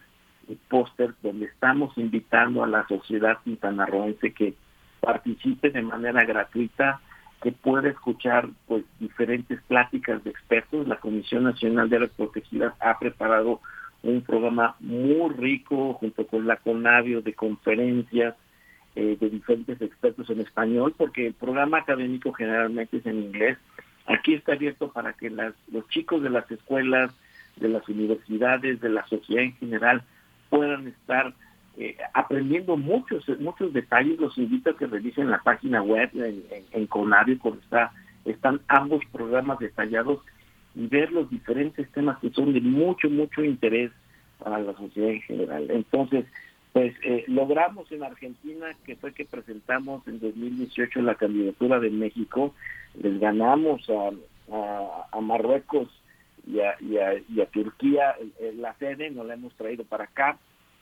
póster 0.57 1.15
donde 1.23 1.47
estamos 1.47 1.97
invitando 1.97 2.63
a 2.63 2.67
la 2.67 2.87
sociedad 2.87 3.39
quintanarroense 3.45 4.33
que 4.33 4.55
participe 5.01 5.71
de 5.71 5.83
manera 5.83 6.25
gratuita, 6.25 7.01
que 7.43 7.53
pueda 7.53 7.89
escuchar 7.89 8.49
pues 8.67 8.85
diferentes 8.99 9.61
pláticas 9.63 10.23
de 10.25 10.31
expertos. 10.31 10.87
La 10.87 10.97
Comisión 10.97 11.45
Nacional 11.45 11.89
de 11.89 11.97
Áreas 11.97 12.13
Protegidas 12.17 12.75
ha 12.81 12.99
preparado 12.99 13.61
un 14.03 14.23
programa 14.23 14.77
muy 14.81 15.31
rico 15.35 15.95
junto 15.95 16.27
con 16.27 16.47
la 16.47 16.57
CONAVIO 16.57 17.23
de 17.23 17.35
conferencias 17.35 18.35
eh, 18.97 19.17
de 19.21 19.31
diferentes 19.31 19.81
expertos 19.81 20.29
en 20.31 20.41
español, 20.41 20.95
porque 20.97 21.27
el 21.27 21.35
programa 21.35 21.79
académico 21.79 22.33
generalmente 22.33 22.99
es 22.99 23.07
en 23.07 23.23
inglés. 23.23 23.59
Aquí 24.07 24.35
está 24.35 24.53
abierto 24.53 24.91
para 24.91 25.13
que 25.13 25.31
las, 25.31 25.55
los 25.71 25.89
chicos 25.89 26.23
de 26.23 26.31
las 26.31 26.51
escuelas, 26.51 27.15
de 27.57 27.69
las 27.69 27.89
universidades, 27.89 28.81
de 28.81 28.89
la 28.89 29.07
sociedad 29.07 29.45
en 29.45 29.57
general, 29.57 30.03
puedan 30.51 30.89
estar 30.89 31.33
eh, 31.79 31.97
aprendiendo 32.13 32.77
muchos 32.77 33.27
muchos 33.41 33.73
detalles. 33.73 34.19
Los 34.19 34.37
invito 34.37 34.71
a 34.71 34.77
que 34.77 34.87
revisen 34.87 35.31
la 35.31 35.43
página 35.43 35.83
web 35.83 36.11
en, 36.73 36.87
Conario, 36.87 37.39
donde 37.43 37.61
está, 37.61 37.93
están 38.25 38.61
ambos 38.69 39.03
programas 39.13 39.59
detallados 39.59 40.21
y 40.75 40.87
ver 40.87 41.11
los 41.13 41.31
diferentes 41.31 41.91
temas 41.93 42.19
que 42.19 42.31
son 42.31 42.53
de 42.53 42.61
mucho, 42.61 43.09
mucho 43.09 43.43
interés 43.43 43.91
para 44.39 44.59
la 44.59 44.75
sociedad 44.75 45.11
en 45.11 45.23
general. 45.23 45.71
Entonces, 45.71 46.27
pues 46.73 46.95
eh, 47.03 47.25
logramos 47.27 47.91
en 47.91 48.03
Argentina, 48.03 48.67
que 48.85 48.97
fue 48.97 49.13
que 49.13 49.25
presentamos 49.25 50.07
en 50.07 50.21
2018 50.21 51.03
la 51.03 51.17
candidatura 51.17 51.81
de 51.81 51.91
México, 51.91 52.55
les 53.01 53.19
ganamos 53.19 53.89
a, 53.91 54.11
a, 55.13 55.21
Marruecos 55.21 55.89
y 56.47 56.61
a, 56.61 56.77
y 56.81 57.41
a, 57.41 57.47
Turquía 57.47 58.15
la 58.57 58.75
sede, 58.75 59.11
nos 59.11 59.27
la 59.27 59.35
hemos 59.35 59.55
traído 59.55 59.85
para 59.85 60.05
acá 60.05 60.39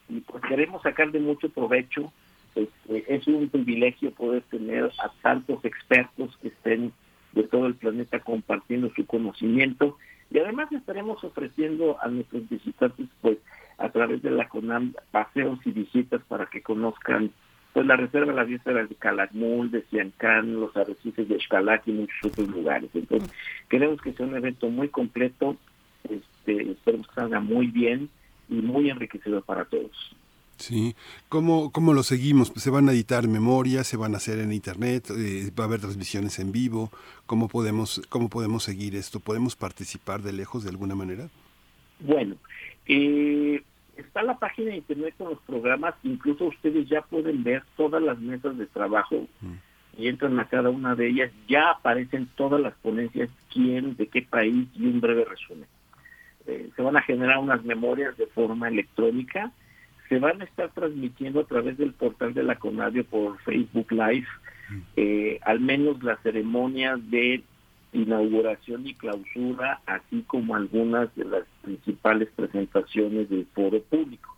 y 0.09 0.20
pues 0.20 0.42
queremos 0.44 0.82
sacar 0.82 1.11
de 1.12 1.20
mucho 1.20 1.48
provecho. 1.48 2.12
Este, 2.54 3.14
es 3.14 3.26
un 3.26 3.48
privilegio 3.48 4.11
poder 4.12 4.42
tener 4.50 4.84
a 4.84 5.11
tantos 5.22 5.64
expertos 5.64 6.36
que 6.40 6.48
estén 6.48 6.92
de 7.32 7.42
todo 7.44 7.66
el 7.66 7.74
planeta 7.74 8.20
compartiendo 8.20 8.90
su 8.96 9.06
conocimiento 9.06 9.96
y 10.30 10.38
además 10.38 10.72
estaremos 10.72 11.22
ofreciendo 11.22 11.98
a 12.00 12.09
nuestros 12.09 12.48
visitantes 12.48 13.06
pues 13.20 13.38
a 13.78 13.90
través 13.90 14.22
de 14.22 14.30
la 14.30 14.48
CONAM 14.48 14.94
paseos 15.11 15.59
y 15.64 15.70
visitas 15.70 16.20
para 16.28 16.46
que 16.46 16.62
conozcan 16.62 17.30
pues 17.72 17.86
la 17.86 17.96
reserva 17.96 18.32
de 18.32 18.36
la 18.36 18.44
víspera 18.44 18.84
de 18.84 18.94
Calakmul, 18.94 19.70
de 19.70 19.82
Ciancán, 19.82 20.60
los 20.60 20.76
arrecifes 20.76 21.28
de 21.28 21.38
Xcalac 21.38 21.86
y 21.86 21.92
muchos 21.92 22.16
otros 22.24 22.48
lugares. 22.48 22.90
Entonces, 22.94 23.30
queremos 23.68 24.00
que 24.00 24.12
sea 24.12 24.26
un 24.26 24.36
evento 24.36 24.68
muy 24.68 24.88
completo, 24.88 25.56
este, 26.04 26.72
esperemos 26.72 27.06
que 27.08 27.14
salga 27.14 27.40
muy 27.40 27.68
bien 27.68 28.08
y 28.48 28.54
muy 28.54 28.90
enriquecedor 28.90 29.42
para 29.42 29.64
todos. 29.64 30.16
Sí, 30.58 30.96
¿Cómo, 31.28 31.70
¿cómo 31.70 31.94
lo 31.94 32.02
seguimos? 32.02 32.50
Pues, 32.50 32.64
¿Se 32.64 32.70
van 32.70 32.88
a 32.88 32.92
editar 32.92 33.28
memorias? 33.28 33.86
¿Se 33.86 33.96
van 33.96 34.14
a 34.14 34.16
hacer 34.16 34.40
en 34.40 34.52
internet? 34.52 35.08
Eh, 35.16 35.52
¿Va 35.56 35.64
a 35.64 35.66
haber 35.68 35.80
transmisiones 35.80 36.40
en 36.40 36.50
vivo? 36.50 36.90
¿Cómo 37.26 37.46
podemos, 37.46 38.02
¿Cómo 38.08 38.28
podemos 38.28 38.64
seguir 38.64 38.96
esto? 38.96 39.20
¿Podemos 39.20 39.54
participar 39.54 40.20
de 40.22 40.32
lejos 40.32 40.64
de 40.64 40.70
alguna 40.70 40.96
manera? 40.96 41.28
Bueno, 42.00 42.34
eh, 42.86 43.62
está 43.99 44.22
la 44.22 44.38
página 44.38 44.70
de 44.70 44.76
internet 44.78 45.14
con 45.18 45.30
los 45.30 45.40
programas, 45.40 45.94
incluso 46.03 46.46
ustedes 46.46 46.88
ya 46.88 47.03
pueden 47.03 47.42
ver 47.42 47.62
todas 47.76 48.03
las 48.03 48.18
mesas 48.18 48.57
de 48.57 48.66
trabajo 48.66 49.26
y 49.96 50.09
entran 50.09 50.38
a 50.38 50.49
cada 50.49 50.70
una 50.70 50.94
de 50.94 51.09
ellas, 51.09 51.32
ya 51.49 51.70
aparecen 51.70 52.28
todas 52.36 52.61
las 52.61 52.74
ponencias, 52.74 53.28
quién, 53.53 53.96
de 53.96 54.07
qué 54.07 54.22
país 54.22 54.68
y 54.74 54.86
un 54.86 55.01
breve 55.01 55.24
resumen. 55.24 55.66
Eh, 56.46 56.70
se 56.74 56.82
van 56.82 56.96
a 56.96 57.03
generar 57.03 57.38
unas 57.38 57.64
memorias 57.64 58.16
de 58.16 58.26
forma 58.26 58.68
electrónica, 58.68 59.53
se 60.09 60.18
van 60.18 60.40
a 60.40 60.44
estar 60.44 60.70
transmitiendo 60.70 61.40
a 61.40 61.46
través 61.46 61.76
del 61.76 61.92
portal 61.92 62.32
de 62.32 62.44
la 62.44 62.55
Conadio 62.55 63.05
por 63.05 63.38
Facebook 63.40 63.90
Live, 63.90 64.26
mm. 64.70 64.80
eh, 64.96 65.40
al 65.42 65.61
menos 65.61 66.03
las 66.03 66.20
ceremonias 66.22 66.99
de 67.11 67.42
inauguración 67.93 68.86
y 68.86 68.95
clausura, 68.95 69.80
así 69.86 70.22
como 70.26 70.55
algunas 70.55 71.14
de 71.16 71.24
las 71.24 71.45
principales 71.62 72.28
presentaciones 72.36 73.28
del 73.30 73.47
foro 73.55 73.82
público. 73.82 74.36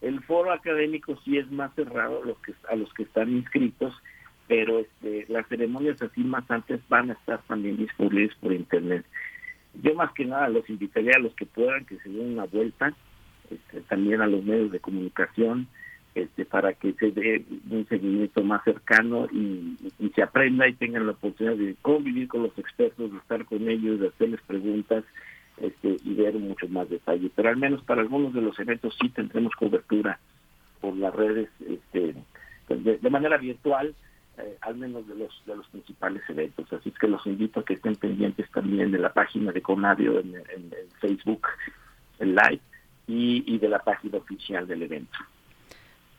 El 0.00 0.22
foro 0.22 0.52
académico 0.52 1.18
sí 1.24 1.38
es 1.38 1.50
más 1.50 1.74
cerrado 1.74 2.22
a 2.22 2.26
los 2.26 2.38
que, 2.38 2.54
a 2.70 2.76
los 2.76 2.92
que 2.94 3.02
están 3.02 3.30
inscritos, 3.30 3.94
pero 4.48 4.80
este, 4.80 5.26
las 5.28 5.46
ceremonias 5.48 6.00
así 6.02 6.22
más 6.24 6.50
antes 6.50 6.80
van 6.88 7.10
a 7.10 7.14
estar 7.14 7.42
también 7.42 7.76
disponibles 7.76 8.34
por 8.36 8.52
internet. 8.52 9.04
Yo 9.82 9.94
más 9.94 10.12
que 10.12 10.24
nada 10.24 10.48
los 10.48 10.68
invitaría 10.68 11.12
a 11.16 11.20
los 11.20 11.34
que 11.34 11.46
puedan 11.46 11.84
que 11.84 11.96
se 11.98 12.08
den 12.08 12.32
una 12.32 12.44
vuelta, 12.44 12.92
este, 13.50 13.80
también 13.82 14.20
a 14.20 14.26
los 14.26 14.42
medios 14.42 14.72
de 14.72 14.80
comunicación, 14.80 15.68
este, 16.14 16.44
para 16.44 16.72
que 16.72 16.92
se 16.94 17.12
dé 17.12 17.44
un 17.70 17.86
seguimiento 17.88 18.42
más 18.42 18.64
cercano 18.64 19.26
y, 19.32 19.76
se 20.14 20.22
aprenda 20.22 20.66
y 20.66 20.74
tengan 20.74 21.06
la 21.06 21.12
oportunidad 21.12 21.56
de 21.56 21.76
convivir 21.80 22.26
con 22.26 22.42
los 22.42 22.58
expertos, 22.58 23.12
de 23.12 23.18
estar 23.18 23.44
con 23.44 23.68
ellos, 23.68 24.00
de 24.00 24.08
hacerles 24.08 24.40
preguntas 24.46 25.04
este, 25.58 25.96
y 26.04 26.14
ver 26.14 26.34
mucho 26.34 26.68
más 26.68 26.88
detalle. 26.90 27.30
Pero 27.34 27.48
al 27.48 27.56
menos 27.56 27.82
para 27.84 28.00
algunos 28.00 28.34
de 28.34 28.40
los 28.40 28.58
eventos 28.58 28.96
sí 29.00 29.08
tendremos 29.10 29.54
cobertura 29.54 30.18
por 30.80 30.96
las 30.96 31.14
redes 31.14 31.48
este, 31.60 32.14
de, 32.68 33.10
manera 33.10 33.36
virtual, 33.36 33.94
eh, 34.38 34.56
al 34.62 34.76
menos 34.76 35.06
de 35.06 35.14
los 35.14 35.42
de 35.46 35.54
los 35.54 35.68
principales 35.68 36.22
eventos. 36.28 36.72
Así 36.72 36.90
que 36.90 37.06
los 37.06 37.24
invito 37.26 37.60
a 37.60 37.64
que 37.64 37.74
estén 37.74 37.94
pendientes 37.94 38.50
también 38.50 38.90
de 38.90 38.98
la 38.98 39.12
página 39.12 39.52
de 39.52 39.62
Conadio 39.62 40.18
en, 40.18 40.34
Facebook, 41.00 41.46
en 42.18 42.34
Live, 42.34 42.60
y, 43.06 43.54
y 43.54 43.58
de 43.58 43.68
la 43.68 43.78
página 43.78 44.18
oficial 44.18 44.66
del 44.66 44.82
evento. 44.82 45.18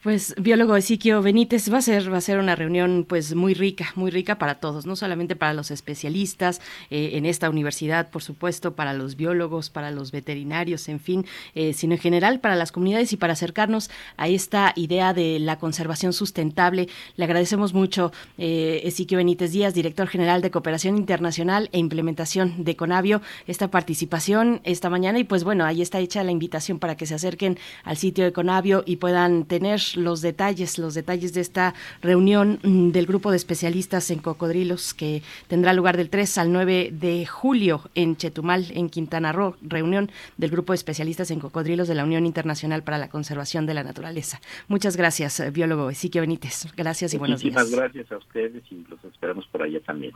Pues 0.02 0.34
biólogo 0.36 0.76
Ezequiel 0.76 1.22
Benítez 1.22 1.72
va 1.72 1.78
a 1.78 1.82
ser 1.84 2.12
va 2.12 2.18
a 2.18 2.22
ser 2.22 2.39
una 2.39 2.56
reunión 2.56 3.06
pues 3.08 3.36
muy 3.36 3.54
rica, 3.54 3.91
muy 3.93 4.10
rica 4.10 4.39
para 4.39 4.56
todos, 4.56 4.88
no 4.88 4.95
solamente 4.95 5.36
para 5.36 5.54
los 5.54 5.70
especialistas 5.70 6.60
eh, 6.89 7.12
en 7.14 7.28
esta 7.28 7.52
universidad, 7.52 8.10
por 8.10 8.24
supuesto, 8.24 8.74
para 8.74 8.93
los 8.93 9.16
biólogos, 9.16 9.70
para 9.70 9.91
los 9.91 10.12
veterinarios, 10.12 10.89
en 10.89 10.99
fin, 10.99 11.28
eh, 11.54 11.74
sino 11.74 11.93
en 11.93 11.99
general 11.99 12.39
para 12.39 12.56
las 12.56 12.72
comunidades 12.72 13.14
y 13.14 13.18
para 13.18 13.34
acercarnos 13.34 13.91
a 14.18 14.28
esta 14.28 14.74
idea 14.76 15.14
de 15.14 15.38
la 15.38 15.60
conservación 15.60 16.14
sustentable. 16.14 16.89
Le 17.16 17.26
agradecemos 17.26 17.76
mucho 17.76 18.12
eh, 18.39 18.82
Ezequiel 18.84 19.18
Benítez 19.18 19.52
Díaz, 19.52 19.76
director 19.76 20.08
general 20.08 20.41
de 20.41 20.49
Cooperación 20.49 20.97
Internacional 20.97 21.70
e 21.74 21.78
Implementación 21.78 22.64
de 22.64 22.76
Conavio, 22.76 23.22
esta 23.45 23.70
participación 23.70 24.62
esta 24.64 24.89
mañana 24.89 25.20
y 25.20 25.26
pues 25.26 25.43
bueno, 25.43 25.64
ahí 25.64 25.84
está 25.84 25.99
hecha 25.99 26.24
la 26.24 26.32
invitación 26.32 26.80
para 26.80 26.97
que 26.97 27.06
se 27.06 27.14
acerquen 27.14 27.60
al 27.84 27.97
sitio 27.97 28.24
de 28.24 28.34
Conavio 28.34 28.84
y 28.88 28.95
puedan 28.95 29.45
tener 29.45 29.91
los 29.96 30.22
detalles, 30.22 30.78
los 30.78 30.94
detalles 30.94 31.34
de 31.34 31.42
esta 31.42 31.74
reunión 32.02 32.60
mm, 32.64 32.92
del 32.92 33.06
grupo 33.06 33.32
de 33.32 33.38
especialistas 33.38 34.12
en 34.12 34.20
cocodrilos 34.20 34.94
que 34.94 35.22
tendrá 35.48 35.74
lugar 35.74 35.98
del 35.98 36.10
3 36.10 36.38
al 36.38 36.52
9 36.52 36.92
de 36.94 37.26
julio 37.26 37.89
en 37.96 38.16
Chetumal, 38.16 38.68
en 38.72 38.89
Quintana 38.89 39.32
Roo, 39.32 39.56
reunión 39.62 40.12
del 40.38 40.50
grupo 40.50 40.74
de 40.74 40.78
especialistas 40.78 41.32
en 41.32 41.39
cocodrilos 41.39 41.88
de 41.88 41.96
la 41.96 42.04
Unión 42.04 42.26
Internacional 42.26 42.84
para 42.84 42.98
la 42.98 43.10
Conservación 43.10 43.66
de 43.66 43.74
la 43.74 43.84
Naturaleza. 43.84 44.42
Muchas 44.68 44.96
gracias, 44.98 45.39
eh, 45.39 45.52
biólogo 45.52 45.89
Ezequiel 45.89 46.22
Benítez. 46.22 46.68
Gracias 46.76 47.14
y 47.14 47.18
buenos 47.18 47.42
días. 47.42 47.54
Muchísimas 47.54 47.80
gracias 47.80 48.12
a 48.12 48.18
ustedes 48.18 48.64
y 48.72 48.86
los 48.89 49.04
esperamos 49.04 49.48
por 49.48 49.64
allá 49.64 49.80
también. 49.82 50.14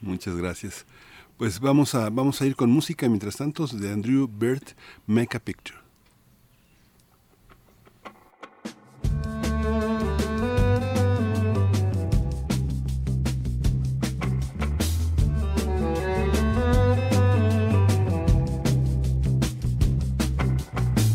Muchas 0.00 0.36
gracias. 0.36 0.86
Pues 1.36 1.58
vamos 1.58 1.94
a, 1.94 2.10
vamos 2.10 2.42
a 2.42 2.46
ir 2.46 2.54
con 2.54 2.70
música 2.70 3.08
mientras 3.08 3.36
tanto 3.36 3.66
de 3.66 3.90
Andrew 3.90 4.28
Bird, 4.28 4.74
Make 5.06 5.36
a 5.36 5.40
Picture. 5.40 5.79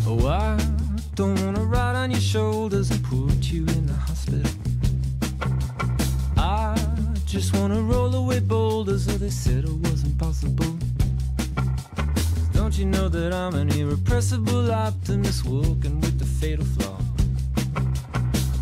Oh, 0.08 0.58
don't 1.16 1.40
want 1.44 1.56
to 1.56 1.64
ride 1.64 1.96
on 1.96 2.12
your 2.12 2.20
shoulders 2.20 2.92
and 2.92 3.04
put 3.04 3.52
you 3.52 3.62
in 3.62 3.86
the 3.86 3.94
hospital. 3.94 4.52
I 6.38 6.76
just 7.26 7.56
want 7.56 7.74
to 7.74 7.82
roll 7.82 8.14
away 8.16 8.40
boulders, 8.40 9.06
though 9.06 9.18
they 9.18 9.30
said 9.30 9.64
it 9.64 9.70
wasn't 9.70 10.18
possible. 10.18 10.78
Don't 12.54 12.78
you 12.78 12.86
know 12.86 13.08
that 13.08 13.34
I'm 13.34 13.56
an 13.56 13.70
irrepressible 13.70 14.72
optimist 14.72 15.46
walking 15.46 16.02
with 16.02 16.20
the 16.20 16.26
fatal 16.26 16.66
flaw? 16.66 17.05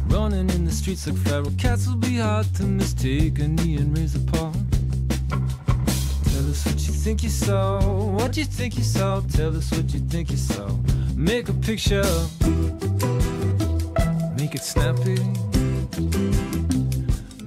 Running 0.07 0.49
in 0.49 0.65
the 0.65 0.71
streets 0.71 1.07
like 1.07 1.17
feral 1.17 1.51
cats 1.57 1.87
will 1.87 1.95
be 1.95 2.17
hard 2.17 2.45
to 2.55 2.63
mistake 2.63 3.39
a 3.39 3.47
knee 3.47 3.77
and 3.77 3.97
raise 3.97 4.15
a 4.15 4.19
paw. 4.19 4.51
Tell 6.31 6.49
us 6.49 6.65
what 6.65 6.79
you 6.87 6.93
think 6.93 7.23
you 7.23 7.29
saw, 7.29 7.79
what 8.11 8.37
you 8.37 8.45
think 8.45 8.77
you 8.77 8.83
saw. 8.83 9.21
Tell 9.21 9.55
us 9.55 9.71
what 9.71 9.93
you 9.93 9.99
think 9.99 10.29
you 10.31 10.37
saw. 10.37 10.69
Make 11.15 11.49
a 11.49 11.53
picture, 11.53 12.03
make 14.37 14.55
it 14.55 14.63
snappy. 14.63 15.17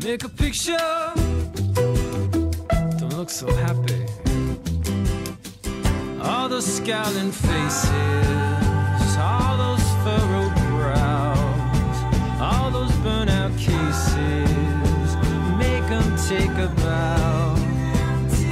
Make 0.05 0.25
a 0.25 0.29
picture, 0.29 1.13
don't 2.99 3.17
look 3.17 3.31
so 3.31 3.53
happy. 3.55 4.07
All 6.23 6.49
those 6.49 6.67
scowling 6.67 7.33
faces, 7.33 7.91
take 16.29 16.59
a 16.59 16.69
bow. 16.83 17.55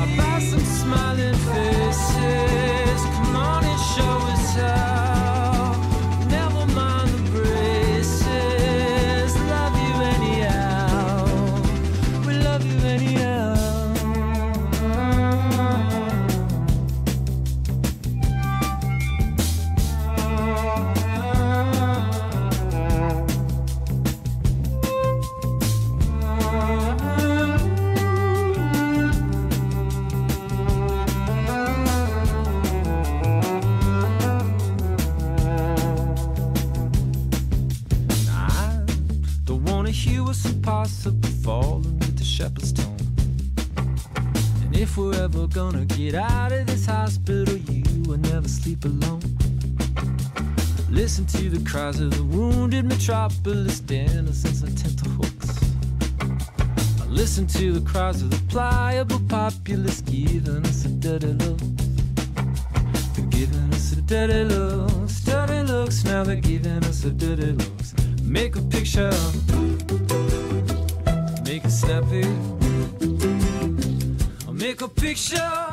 About 0.04 0.42
some 0.42 0.60
smiling 0.60 1.34
faces, 1.34 2.63
we're 45.44 45.48
gonna 45.48 45.84
get 45.84 46.14
out 46.14 46.52
of 46.52 46.66
this 46.66 46.86
hospital, 46.86 47.54
you 47.54 48.02
will 48.04 48.16
never 48.16 48.48
sleep 48.48 48.82
alone. 48.86 49.20
Listen 50.90 51.26
to 51.26 51.50
the 51.50 51.62
cries 51.68 52.00
of 52.00 52.16
the 52.16 52.24
wounded 52.24 52.86
metropolis 52.86 53.80
dancers 53.80 54.62
and 54.62 54.78
tenterhooks. 54.78 55.60
Listen 57.08 57.46
to 57.46 57.72
the 57.72 57.80
cries 57.80 58.22
of 58.22 58.30
the 58.30 58.40
pliable 58.48 59.20
populace 59.28 60.00
giving 60.00 60.64
us 60.64 60.86
a 60.86 60.88
dirty 60.88 61.34
look. 61.44 61.60
They're 63.14 63.26
giving 63.26 63.74
us 63.74 63.92
a 63.92 64.00
dirty 64.00 64.44
looks, 64.44 65.20
dirty 65.24 65.62
looks. 65.70 66.04
Now 66.04 66.24
they're 66.24 66.36
giving 66.36 66.82
us 66.84 67.04
a 67.04 67.10
dirty 67.10 67.52
looks. 67.52 67.94
Make 68.22 68.56
a 68.56 68.62
picture, 68.62 69.12
make 71.44 71.66
it 71.66 71.70
snappy. 71.70 72.63
Make 74.66 74.80
a 74.80 74.88
picture, 74.88 75.68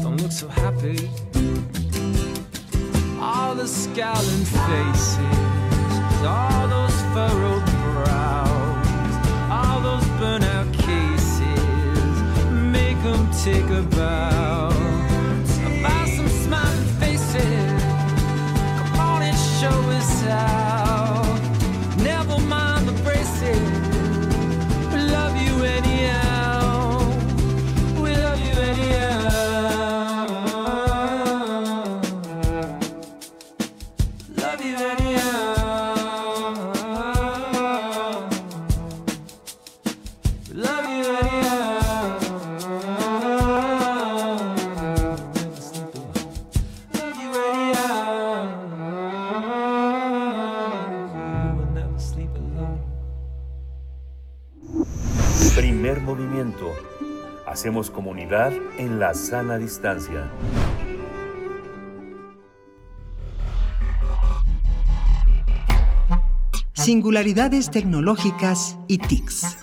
don't 0.00 0.16
look 0.20 0.32
so 0.32 0.48
happy. 0.48 1.08
All 3.20 3.54
the 3.54 3.68
scowling 3.68 4.44
faces, 4.58 6.22
all 6.26 6.66
those 6.66 7.00
furrowed 7.14 7.64
brows, 7.84 9.14
all 9.48 9.80
those 9.80 10.04
burnout 10.18 10.68
cases, 10.74 12.14
make 12.50 13.00
them 13.04 13.30
take 13.44 13.70
a 13.70 13.82
en 58.78 58.98
la 58.98 59.12
sana 59.12 59.58
distancia. 59.58 60.30
Singularidades 66.72 67.70
tecnológicas 67.70 68.78
y 68.88 68.98
TICs. 68.98 69.58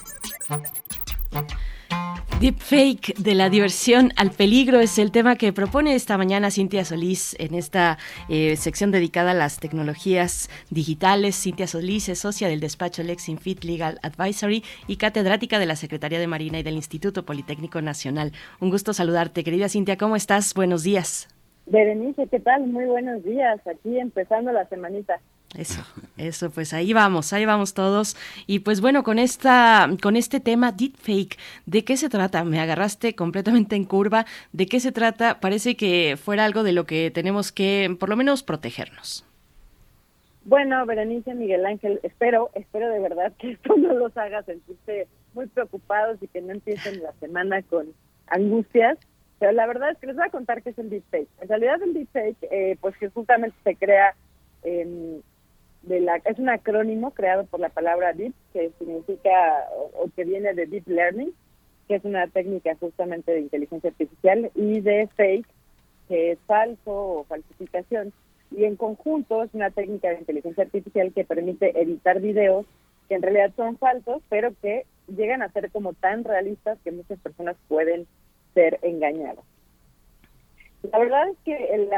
Deepfake 2.41 3.13
de 3.19 3.35
la 3.35 3.51
diversión 3.51 4.13
al 4.15 4.31
peligro 4.31 4.79
es 4.79 4.97
el 4.97 5.11
tema 5.11 5.35
que 5.35 5.53
propone 5.53 5.93
esta 5.93 6.17
mañana 6.17 6.49
Cintia 6.49 6.83
Solís 6.83 7.35
en 7.39 7.53
esta 7.53 7.99
eh, 8.29 8.55
sección 8.55 8.89
dedicada 8.89 9.29
a 9.29 9.35
las 9.35 9.59
tecnologías 9.59 10.49
digitales. 10.71 11.39
Cintia 11.39 11.67
Solís 11.67 12.09
es 12.09 12.17
socia 12.17 12.47
del 12.47 12.59
despacho 12.59 13.03
Lexinfit 13.03 13.63
Legal 13.63 13.99
Advisory 14.01 14.63
y 14.87 14.95
catedrática 14.95 15.59
de 15.59 15.67
la 15.67 15.75
Secretaría 15.75 16.17
de 16.17 16.25
Marina 16.25 16.57
y 16.57 16.63
del 16.63 16.77
Instituto 16.77 17.27
Politécnico 17.27 17.79
Nacional. 17.79 18.31
Un 18.59 18.71
gusto 18.71 18.91
saludarte, 18.91 19.43
querida 19.43 19.69
Cintia. 19.69 19.97
¿Cómo 19.97 20.15
estás? 20.15 20.55
Buenos 20.55 20.81
días. 20.81 21.27
Berenice, 21.67 22.25
¿qué 22.25 22.39
tal? 22.39 22.65
Muy 22.65 22.85
buenos 22.85 23.23
días. 23.23 23.59
Aquí 23.67 23.99
empezando 23.99 24.51
la 24.51 24.67
semanita. 24.67 25.19
Eso, 25.57 25.81
eso, 26.17 26.49
pues 26.49 26.73
ahí 26.73 26.93
vamos, 26.93 27.33
ahí 27.33 27.45
vamos 27.45 27.73
todos. 27.73 28.15
Y 28.47 28.59
pues 28.59 28.79
bueno, 28.79 29.03
con 29.03 29.19
esta, 29.19 29.89
con 30.01 30.15
este 30.15 30.39
tema 30.39 30.71
deepfake, 30.71 31.37
¿de 31.65 31.83
qué 31.83 31.97
se 31.97 32.07
trata? 32.07 32.45
Me 32.45 32.59
agarraste 32.59 33.15
completamente 33.15 33.75
en 33.75 33.83
curva. 33.83 34.25
¿De 34.53 34.65
qué 34.65 34.79
se 34.79 34.93
trata? 34.93 35.41
Parece 35.41 35.75
que 35.75 36.17
fuera 36.17 36.45
algo 36.45 36.63
de 36.63 36.71
lo 36.71 36.85
que 36.85 37.11
tenemos 37.11 37.51
que, 37.51 37.95
por 37.99 38.07
lo 38.07 38.15
menos, 38.15 38.43
protegernos. 38.43 39.25
Bueno, 40.45 40.85
Berenice, 40.85 41.35
Miguel 41.35 41.65
Ángel, 41.65 41.99
espero, 42.01 42.49
espero 42.55 42.89
de 42.89 42.99
verdad 42.99 43.33
que 43.37 43.51
esto 43.51 43.75
no 43.75 43.93
los 43.93 44.15
haga 44.17 44.43
sentirse 44.43 45.07
muy 45.33 45.47
preocupados 45.47 46.17
y 46.21 46.27
que 46.27 46.41
no 46.41 46.53
empiecen 46.53 47.03
la 47.03 47.11
semana 47.19 47.61
con 47.61 47.87
angustias. 48.27 48.97
Pero 49.37 49.51
la 49.51 49.65
verdad 49.65 49.91
es 49.91 49.97
que 49.97 50.07
les 50.07 50.15
voy 50.15 50.25
a 50.25 50.31
contar 50.31 50.61
qué 50.61 50.69
es 50.69 50.79
el 50.79 50.89
deepfake. 50.89 51.27
En 51.41 51.49
realidad 51.49 51.81
el 51.81 51.93
deepfake, 51.93 52.37
eh, 52.51 52.77
pues 52.79 52.95
que 52.97 53.09
justamente 53.09 53.57
se 53.63 53.75
crea 53.75 54.15
eh, 54.63 55.19
de 55.83 55.99
la, 55.99 56.17
es 56.17 56.37
un 56.37 56.49
acrónimo 56.49 57.11
creado 57.11 57.45
por 57.45 57.59
la 57.59 57.69
palabra 57.69 58.13
deep, 58.13 58.33
que 58.53 58.71
significa 58.77 59.65
o, 59.93 60.07
que 60.15 60.23
viene 60.23 60.53
de 60.53 60.67
deep 60.67 60.87
learning, 60.87 61.33
que 61.87 61.95
es 61.95 62.05
una 62.05 62.27
técnica 62.27 62.75
justamente 62.79 63.31
de 63.31 63.41
inteligencia 63.41 63.89
artificial, 63.89 64.51
y 64.55 64.79
de 64.81 65.07
fake, 65.15 65.47
que 66.07 66.31
es 66.31 66.39
falso 66.45 66.91
o 66.91 67.23
falsificación. 67.25 68.13
Y 68.51 68.65
en 68.65 68.75
conjunto 68.75 69.43
es 69.43 69.53
una 69.53 69.71
técnica 69.71 70.09
de 70.09 70.19
inteligencia 70.19 70.63
artificial 70.63 71.11
que 71.13 71.23
permite 71.23 71.81
editar 71.81 72.19
videos 72.19 72.65
que 73.07 73.15
en 73.15 73.21
realidad 73.21 73.51
son 73.55 73.77
falsos, 73.77 74.21
pero 74.29 74.53
que 74.61 74.85
llegan 75.07 75.41
a 75.41 75.51
ser 75.51 75.71
como 75.71 75.93
tan 75.93 76.23
realistas 76.23 76.77
que 76.83 76.91
muchas 76.91 77.19
personas 77.19 77.55
pueden 77.67 78.07
ser 78.53 78.79
engañadas. 78.83 79.43
La 80.91 80.99
verdad 80.99 81.29
es 81.29 81.37
que 81.43 81.55
el, 81.75 81.89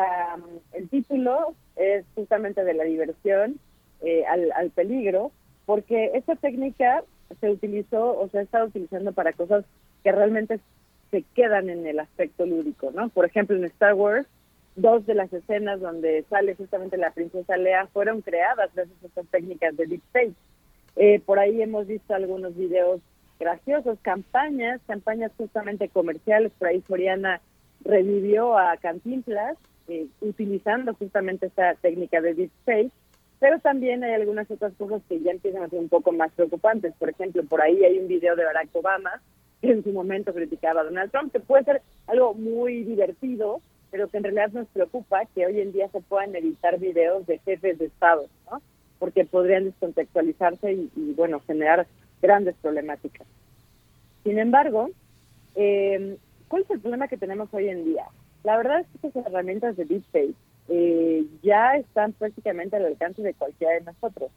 el 0.73 0.89
título 0.89 1.55
es 1.75 2.05
justamente 2.15 2.63
de 2.63 2.73
la 2.73 2.83
diversión 2.83 3.59
eh, 4.03 4.25
al, 4.25 4.51
al, 4.51 4.69
peligro, 4.69 5.31
porque 5.65 6.11
esta 6.13 6.35
técnica 6.35 7.03
se 7.39 7.49
utilizó 7.49 8.19
o 8.19 8.27
se 8.29 8.39
ha 8.39 8.41
estado 8.41 8.67
utilizando 8.67 9.11
para 9.13 9.33
cosas 9.33 9.65
que 10.03 10.11
realmente 10.11 10.59
se 11.11 11.23
quedan 11.35 11.69
en 11.69 11.85
el 11.87 11.99
aspecto 11.99 12.45
lúdico, 12.45 12.91
¿no? 12.91 13.09
Por 13.09 13.25
ejemplo, 13.25 13.55
en 13.55 13.65
Star 13.65 13.93
Wars, 13.93 14.27
dos 14.75 15.05
de 15.05 15.13
las 15.13 15.31
escenas 15.31 15.79
donde 15.79 16.25
sale 16.29 16.55
justamente 16.55 16.97
la 16.97 17.11
princesa 17.11 17.57
Lea 17.57 17.87
fueron 17.87 18.21
creadas 18.21 18.71
gracias 18.73 18.97
a 19.03 19.07
estas 19.07 19.27
técnicas 19.27 19.77
de 19.77 19.85
deepfake. 19.85 20.35
Eh, 20.95 21.19
por 21.25 21.39
ahí 21.39 21.61
hemos 21.61 21.87
visto 21.87 22.13
algunos 22.13 22.55
videos 22.55 23.01
graciosos, 23.39 23.99
campañas, 24.01 24.81
campañas 24.87 25.31
justamente 25.37 25.89
comerciales, 25.89 26.51
por 26.57 26.67
ahí 26.67 26.81
Soriana 26.87 27.41
revivió 27.83 28.57
a 28.57 28.77
Cantinflas 28.77 29.57
eh, 29.87 30.07
utilizando 30.21 30.93
justamente 30.93 31.47
esta 31.47 31.75
técnica 31.75 32.21
de 32.21 32.33
deepfake, 32.33 32.91
pero 33.43 33.59
también 33.59 34.05
hay 34.05 34.13
algunas 34.13 34.49
otras 34.49 34.71
cosas 34.75 35.01
que 35.09 35.19
ya 35.19 35.31
empiezan 35.31 35.63
a 35.63 35.67
ser 35.67 35.77
un 35.77 35.89
poco 35.89 36.13
más 36.13 36.31
preocupantes. 36.31 36.93
Por 36.97 37.09
ejemplo, 37.09 37.43
por 37.43 37.61
ahí 37.61 37.83
hay 37.83 37.99
un 37.99 38.07
video 38.07 38.37
de 38.37 38.45
Barack 38.45 38.73
Obama 38.73 39.21
que 39.59 39.69
en 39.69 39.83
su 39.83 39.91
momento 39.91 40.33
criticaba 40.33 40.79
a 40.79 40.85
Donald 40.85 41.11
Trump, 41.11 41.29
que 41.29 41.41
puede 41.41 41.65
ser 41.65 41.81
algo 42.07 42.35
muy 42.35 42.85
divertido, 42.85 43.59
pero 43.91 44.07
que 44.07 44.15
en 44.15 44.23
realidad 44.23 44.51
nos 44.53 44.69
preocupa 44.69 45.25
que 45.35 45.45
hoy 45.45 45.59
en 45.59 45.73
día 45.73 45.89
se 45.89 45.99
puedan 45.99 46.33
editar 46.33 46.79
videos 46.79 47.27
de 47.27 47.39
jefes 47.39 47.79
de 47.79 47.87
Estado, 47.87 48.27
¿no? 48.49 48.61
porque 48.97 49.25
podrían 49.25 49.65
descontextualizarse 49.65 50.71
y, 50.71 50.89
y 50.95 51.11
bueno, 51.11 51.41
generar 51.45 51.85
grandes 52.21 52.55
problemáticas. 52.61 53.27
Sin 54.23 54.39
embargo, 54.39 54.89
eh, 55.55 56.15
¿cuál 56.47 56.61
es 56.61 56.69
el 56.69 56.79
problema 56.79 57.09
que 57.09 57.17
tenemos 57.17 57.49
hoy 57.51 57.67
en 57.67 57.83
día? 57.83 58.05
La 58.45 58.55
verdad 58.55 58.79
es 58.79 59.01
que 59.01 59.07
estas 59.07 59.25
herramientas 59.25 59.75
de 59.75 59.83
deepfake 59.83 60.37
eh, 60.69 61.25
ya 61.41 61.75
están 61.75 62.13
prácticamente 62.13 62.75
al 62.75 62.85
alcance 62.85 63.21
de 63.21 63.33
cualquiera 63.33 63.73
de 63.73 63.81
nosotros. 63.81 64.31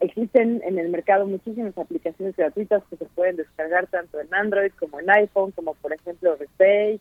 Existen 0.00 0.60
en 0.64 0.78
el 0.78 0.90
mercado 0.90 1.26
muchísimas 1.26 1.76
aplicaciones 1.78 2.36
gratuitas 2.36 2.82
que 2.90 2.96
se 2.96 3.04
pueden 3.06 3.36
descargar 3.36 3.86
tanto 3.86 4.20
en 4.20 4.32
Android 4.34 4.72
como 4.78 5.00
en 5.00 5.08
iPhone, 5.08 5.52
como 5.52 5.74
por 5.74 5.92
ejemplo 5.92 6.36
Replay, 6.36 7.00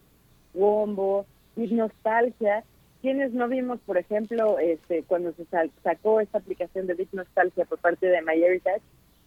Wombo, 0.54 1.26
Nostalgia. 1.56 2.64
Quienes 3.02 3.34
no 3.34 3.48
vimos, 3.48 3.80
por 3.86 3.98
ejemplo, 3.98 4.58
este, 4.60 5.04
cuando 5.04 5.34
se 5.34 5.46
sacó 5.84 6.22
esta 6.22 6.38
aplicación 6.38 6.88
de 6.88 6.96
Big 6.96 7.10
Nostalgia 7.14 7.66
por 7.66 7.80
parte 7.80 8.08
de 8.08 8.22
MyHeritage, 8.22 8.82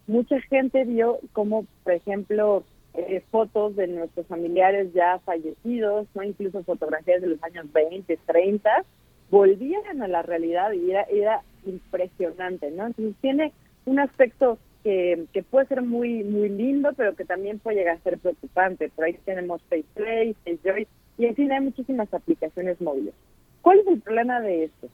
mucha 0.06 0.40
gente 0.40 0.84
vio 0.84 1.20
como, 1.32 1.66
por 1.84 1.92
ejemplo, 1.92 2.64
eh, 2.94 3.22
fotos 3.30 3.76
de 3.76 3.86
nuestros 3.86 4.26
familiares 4.26 4.92
ya 4.94 5.20
fallecidos, 5.20 6.08
no 6.14 6.22
incluso 6.24 6.64
fotografías 6.64 7.20
de 7.20 7.28
los 7.28 7.42
años 7.44 7.70
20, 7.72 8.18
30, 8.26 8.84
volvían 9.30 10.02
a 10.02 10.08
la 10.08 10.22
realidad 10.22 10.72
y 10.72 10.90
era, 10.90 11.02
era 11.04 11.42
impresionante, 11.66 12.70
¿no? 12.70 12.86
Entonces 12.86 13.14
tiene 13.20 13.52
un 13.84 13.98
aspecto 13.98 14.58
que, 14.84 15.26
que 15.32 15.42
puede 15.42 15.66
ser 15.66 15.82
muy 15.82 16.22
muy 16.24 16.48
lindo, 16.48 16.92
pero 16.96 17.14
que 17.14 17.24
también 17.24 17.58
puede 17.58 17.78
llegar 17.78 17.96
a 17.96 18.02
ser 18.02 18.18
preocupante. 18.18 18.90
Por 18.90 19.04
ahí 19.04 19.18
tenemos 19.24 19.62
FacePlay, 19.68 20.34
FaceJoy, 20.44 20.86
y 21.18 21.26
en 21.26 21.34
fin 21.34 21.52
hay 21.52 21.60
muchísimas 21.60 22.12
aplicaciones 22.12 22.80
móviles. 22.80 23.14
¿Cuál 23.62 23.80
es 23.80 23.86
el 23.88 24.00
problema 24.00 24.40
de 24.40 24.64
esto? 24.64 24.88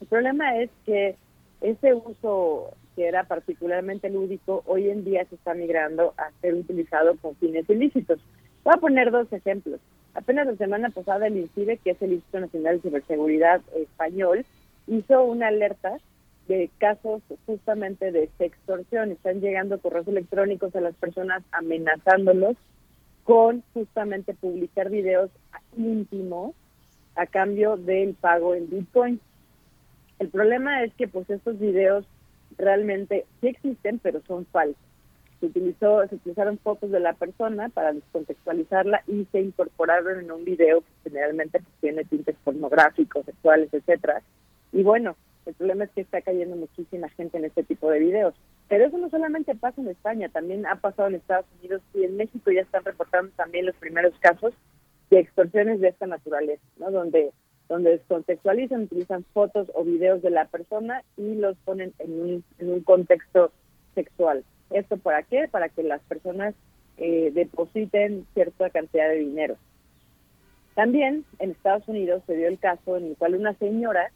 El 0.00 0.06
problema 0.06 0.56
es 0.56 0.70
que 0.86 1.16
ese 1.60 1.92
uso 1.92 2.72
que 2.96 3.06
era 3.06 3.24
particularmente 3.24 4.10
lúdico, 4.10 4.62
hoy 4.66 4.88
en 4.88 5.04
día 5.04 5.24
se 5.26 5.34
está 5.34 5.54
migrando 5.54 6.14
a 6.16 6.30
ser 6.40 6.54
utilizado 6.54 7.16
con 7.16 7.36
fines 7.36 7.68
ilícitos. 7.68 8.20
Voy 8.64 8.74
a 8.74 8.80
poner 8.80 9.10
dos 9.10 9.32
ejemplos. 9.32 9.80
Apenas 10.14 10.46
la 10.46 10.56
semana 10.56 10.90
pasada 10.90 11.28
el 11.28 11.36
INCIBE, 11.36 11.78
que 11.78 11.90
es 11.90 12.02
el 12.02 12.12
Instituto 12.14 12.40
Nacional 12.40 12.76
de 12.76 12.82
Ciberseguridad 12.82 13.60
Español, 13.76 14.44
hizo 14.86 15.24
una 15.24 15.48
alerta 15.48 15.98
de 16.48 16.68
casos 16.78 17.22
justamente 17.46 18.10
de 18.10 18.28
sextorsión. 18.38 19.12
Están 19.12 19.40
llegando 19.40 19.78
correos 19.78 20.08
electrónicos 20.08 20.74
a 20.74 20.80
las 20.80 20.94
personas 20.96 21.42
amenazándolos 21.52 22.56
con 23.24 23.62
justamente 23.72 24.34
publicar 24.34 24.90
videos 24.90 25.30
íntimos 25.76 26.54
a 27.14 27.26
cambio 27.26 27.76
del 27.76 28.14
pago 28.14 28.54
en 28.54 28.68
Bitcoin. 28.68 29.20
El 30.18 30.28
problema 30.28 30.82
es 30.82 30.92
que 30.94 31.06
pues 31.06 31.30
estos 31.30 31.58
videos 31.58 32.04
realmente 32.58 33.26
sí 33.40 33.48
existen, 33.48 34.00
pero 34.00 34.20
son 34.26 34.44
falsos. 34.46 34.89
Se 35.40 35.46
utilizó, 35.46 36.06
se 36.06 36.16
utilizaron 36.16 36.58
fotos 36.58 36.90
de 36.90 37.00
la 37.00 37.14
persona 37.14 37.68
para 37.70 37.92
descontextualizarla 37.92 39.02
y 39.06 39.26
se 39.32 39.40
incorporaron 39.40 40.20
en 40.20 40.30
un 40.30 40.44
video 40.44 40.80
que 40.80 41.10
generalmente 41.10 41.60
pues, 41.60 41.74
tiene 41.80 42.04
tintes 42.04 42.36
pornográficos, 42.44 43.24
sexuales, 43.24 43.72
etcétera. 43.72 44.22
Y 44.72 44.82
bueno, 44.82 45.16
el 45.46 45.54
problema 45.54 45.84
es 45.84 45.90
que 45.90 46.02
está 46.02 46.20
cayendo 46.20 46.56
muchísima 46.56 47.08
gente 47.10 47.38
en 47.38 47.46
este 47.46 47.62
tipo 47.62 47.90
de 47.90 48.00
videos. 48.00 48.34
Pero 48.68 48.84
eso 48.84 48.98
no 48.98 49.08
solamente 49.08 49.54
pasa 49.54 49.80
en 49.80 49.88
España, 49.88 50.28
también 50.28 50.66
ha 50.66 50.76
pasado 50.76 51.08
en 51.08 51.16
Estados 51.16 51.46
Unidos 51.58 51.82
y 51.94 52.04
en 52.04 52.16
México 52.16 52.52
ya 52.52 52.60
están 52.60 52.84
reportando 52.84 53.32
también 53.36 53.66
los 53.66 53.74
primeros 53.76 54.12
casos 54.20 54.52
de 55.10 55.18
extorsiones 55.18 55.80
de 55.80 55.88
esta 55.88 56.06
naturaleza, 56.06 56.62
¿no? 56.78 56.90
Donde 56.90 57.32
donde 57.70 57.90
descontextualizan, 57.90 58.82
utilizan 58.82 59.24
fotos 59.32 59.70
o 59.74 59.84
videos 59.84 60.20
de 60.22 60.30
la 60.30 60.46
persona 60.46 61.04
y 61.16 61.36
los 61.36 61.56
ponen 61.58 61.94
en 62.00 62.20
un, 62.20 62.44
en 62.58 62.72
un 62.72 62.80
contexto 62.80 63.52
sexual. 63.94 64.44
¿Esto 64.70 64.96
para 64.96 65.22
qué? 65.22 65.48
Para 65.48 65.68
que 65.68 65.82
las 65.82 66.00
personas 66.02 66.54
eh, 66.96 67.30
depositen 67.34 68.26
cierta 68.34 68.70
cantidad 68.70 69.08
de 69.08 69.16
dinero. 69.16 69.56
También 70.74 71.24
en 71.38 71.50
Estados 71.50 71.86
Unidos 71.88 72.22
se 72.26 72.36
dio 72.36 72.48
el 72.48 72.58
caso 72.58 72.96
en 72.96 73.06
el 73.06 73.16
cual 73.16 73.34
una 73.34 73.54
señora 73.54 74.10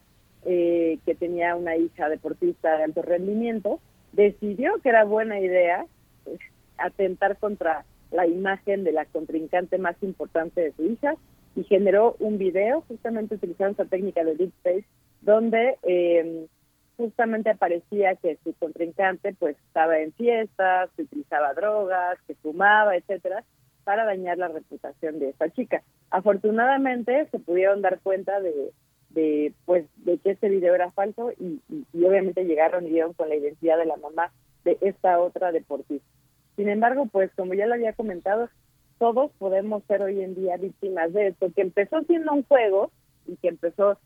eh, 0.44 0.98
que 1.04 1.14
tenía 1.14 1.56
una 1.56 1.76
hija 1.76 2.08
deportista 2.08 2.76
de 2.76 2.84
alto 2.84 3.02
rendimiento 3.02 3.80
decidió 4.12 4.78
que 4.82 4.90
era 4.90 5.04
buena 5.04 5.40
idea 5.40 5.86
pues, 6.24 6.38
atentar 6.78 7.38
contra 7.38 7.84
la 8.10 8.26
imagen 8.26 8.84
de 8.84 8.92
la 8.92 9.06
contrincante 9.06 9.78
más 9.78 9.96
importante 10.02 10.60
de 10.60 10.72
su 10.72 10.84
hija 10.84 11.16
y 11.56 11.64
generó 11.64 12.16
un 12.18 12.38
video 12.38 12.82
justamente 12.82 13.36
utilizando 13.36 13.72
esa 13.72 13.90
técnica 13.90 14.22
de 14.22 14.36
deepfake 14.36 14.86
donde 15.22 15.78
eh, 15.82 16.46
justamente 16.96 17.50
aparecía 17.50 18.16
que 18.16 18.38
su 18.44 18.54
contrincante 18.54 19.34
pues 19.34 19.56
estaba 19.66 19.98
en 19.98 20.12
fiestas, 20.12 20.90
que 20.96 21.02
utilizaba 21.02 21.54
drogas, 21.54 22.18
que 22.26 22.34
fumaba, 22.36 22.96
etcétera, 22.96 23.44
para 23.84 24.04
dañar 24.04 24.38
la 24.38 24.48
reputación 24.48 25.18
de 25.18 25.30
esta 25.30 25.50
chica. 25.50 25.82
Afortunadamente 26.10 27.26
se 27.30 27.38
pudieron 27.38 27.82
dar 27.82 28.00
cuenta 28.00 28.40
de, 28.40 28.72
de 29.10 29.52
pues 29.64 29.86
de 29.96 30.18
que 30.18 30.32
este 30.32 30.48
video 30.48 30.74
era 30.74 30.90
falso 30.92 31.32
y, 31.32 31.60
y, 31.68 32.04
obviamente 32.04 32.44
llegaron 32.44 32.86
y 32.86 32.90
dieron 32.90 33.12
con 33.12 33.28
la 33.28 33.36
identidad 33.36 33.78
de 33.78 33.86
la 33.86 33.96
mamá 33.96 34.32
de 34.64 34.78
esta 34.80 35.20
otra 35.20 35.52
deportista. 35.52 36.06
Sin 36.56 36.68
embargo, 36.68 37.06
pues 37.10 37.30
como 37.36 37.54
ya 37.54 37.66
lo 37.66 37.74
había 37.74 37.92
comentado, 37.92 38.48
todos 38.98 39.30
podemos 39.38 39.82
ser 39.84 40.02
hoy 40.02 40.22
en 40.22 40.34
día 40.34 40.56
víctimas 40.56 41.12
de 41.12 41.28
esto, 41.28 41.50
que 41.54 41.62
empezó 41.62 42.02
siendo 42.02 42.32
un 42.32 42.44
juego 42.44 42.90
y 43.26 43.36
que 43.36 43.48
empezó 43.48 43.98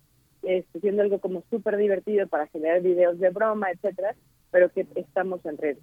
este, 0.43 0.81
siendo 0.81 1.03
algo 1.03 1.19
como 1.21 1.43
súper 1.51 1.77
divertido 1.77 2.27
para 2.27 2.47
generar 2.49 2.81
videos 2.81 3.19
de 3.19 3.31
broma, 3.31 3.71
etcétera, 3.71 4.15
pero 4.51 4.71
que 4.71 4.87
estamos 4.95 5.45
en 5.45 5.59
red. 5.59 5.79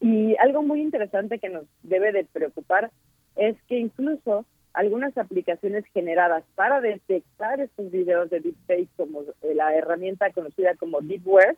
Y 0.00 0.36
algo 0.36 0.62
muy 0.62 0.80
interesante 0.80 1.38
que 1.38 1.48
nos 1.48 1.64
debe 1.82 2.12
de 2.12 2.24
preocupar 2.24 2.90
es 3.36 3.56
que 3.68 3.78
incluso 3.78 4.44
algunas 4.74 5.16
aplicaciones 5.16 5.84
generadas 5.94 6.44
para 6.56 6.80
detectar 6.80 7.60
estos 7.60 7.90
videos 7.90 8.28
de 8.28 8.40
deepfake, 8.40 8.88
como 8.96 9.22
la 9.54 9.74
herramienta 9.74 10.32
conocida 10.32 10.74
como 10.74 11.00
Deepware, 11.00 11.56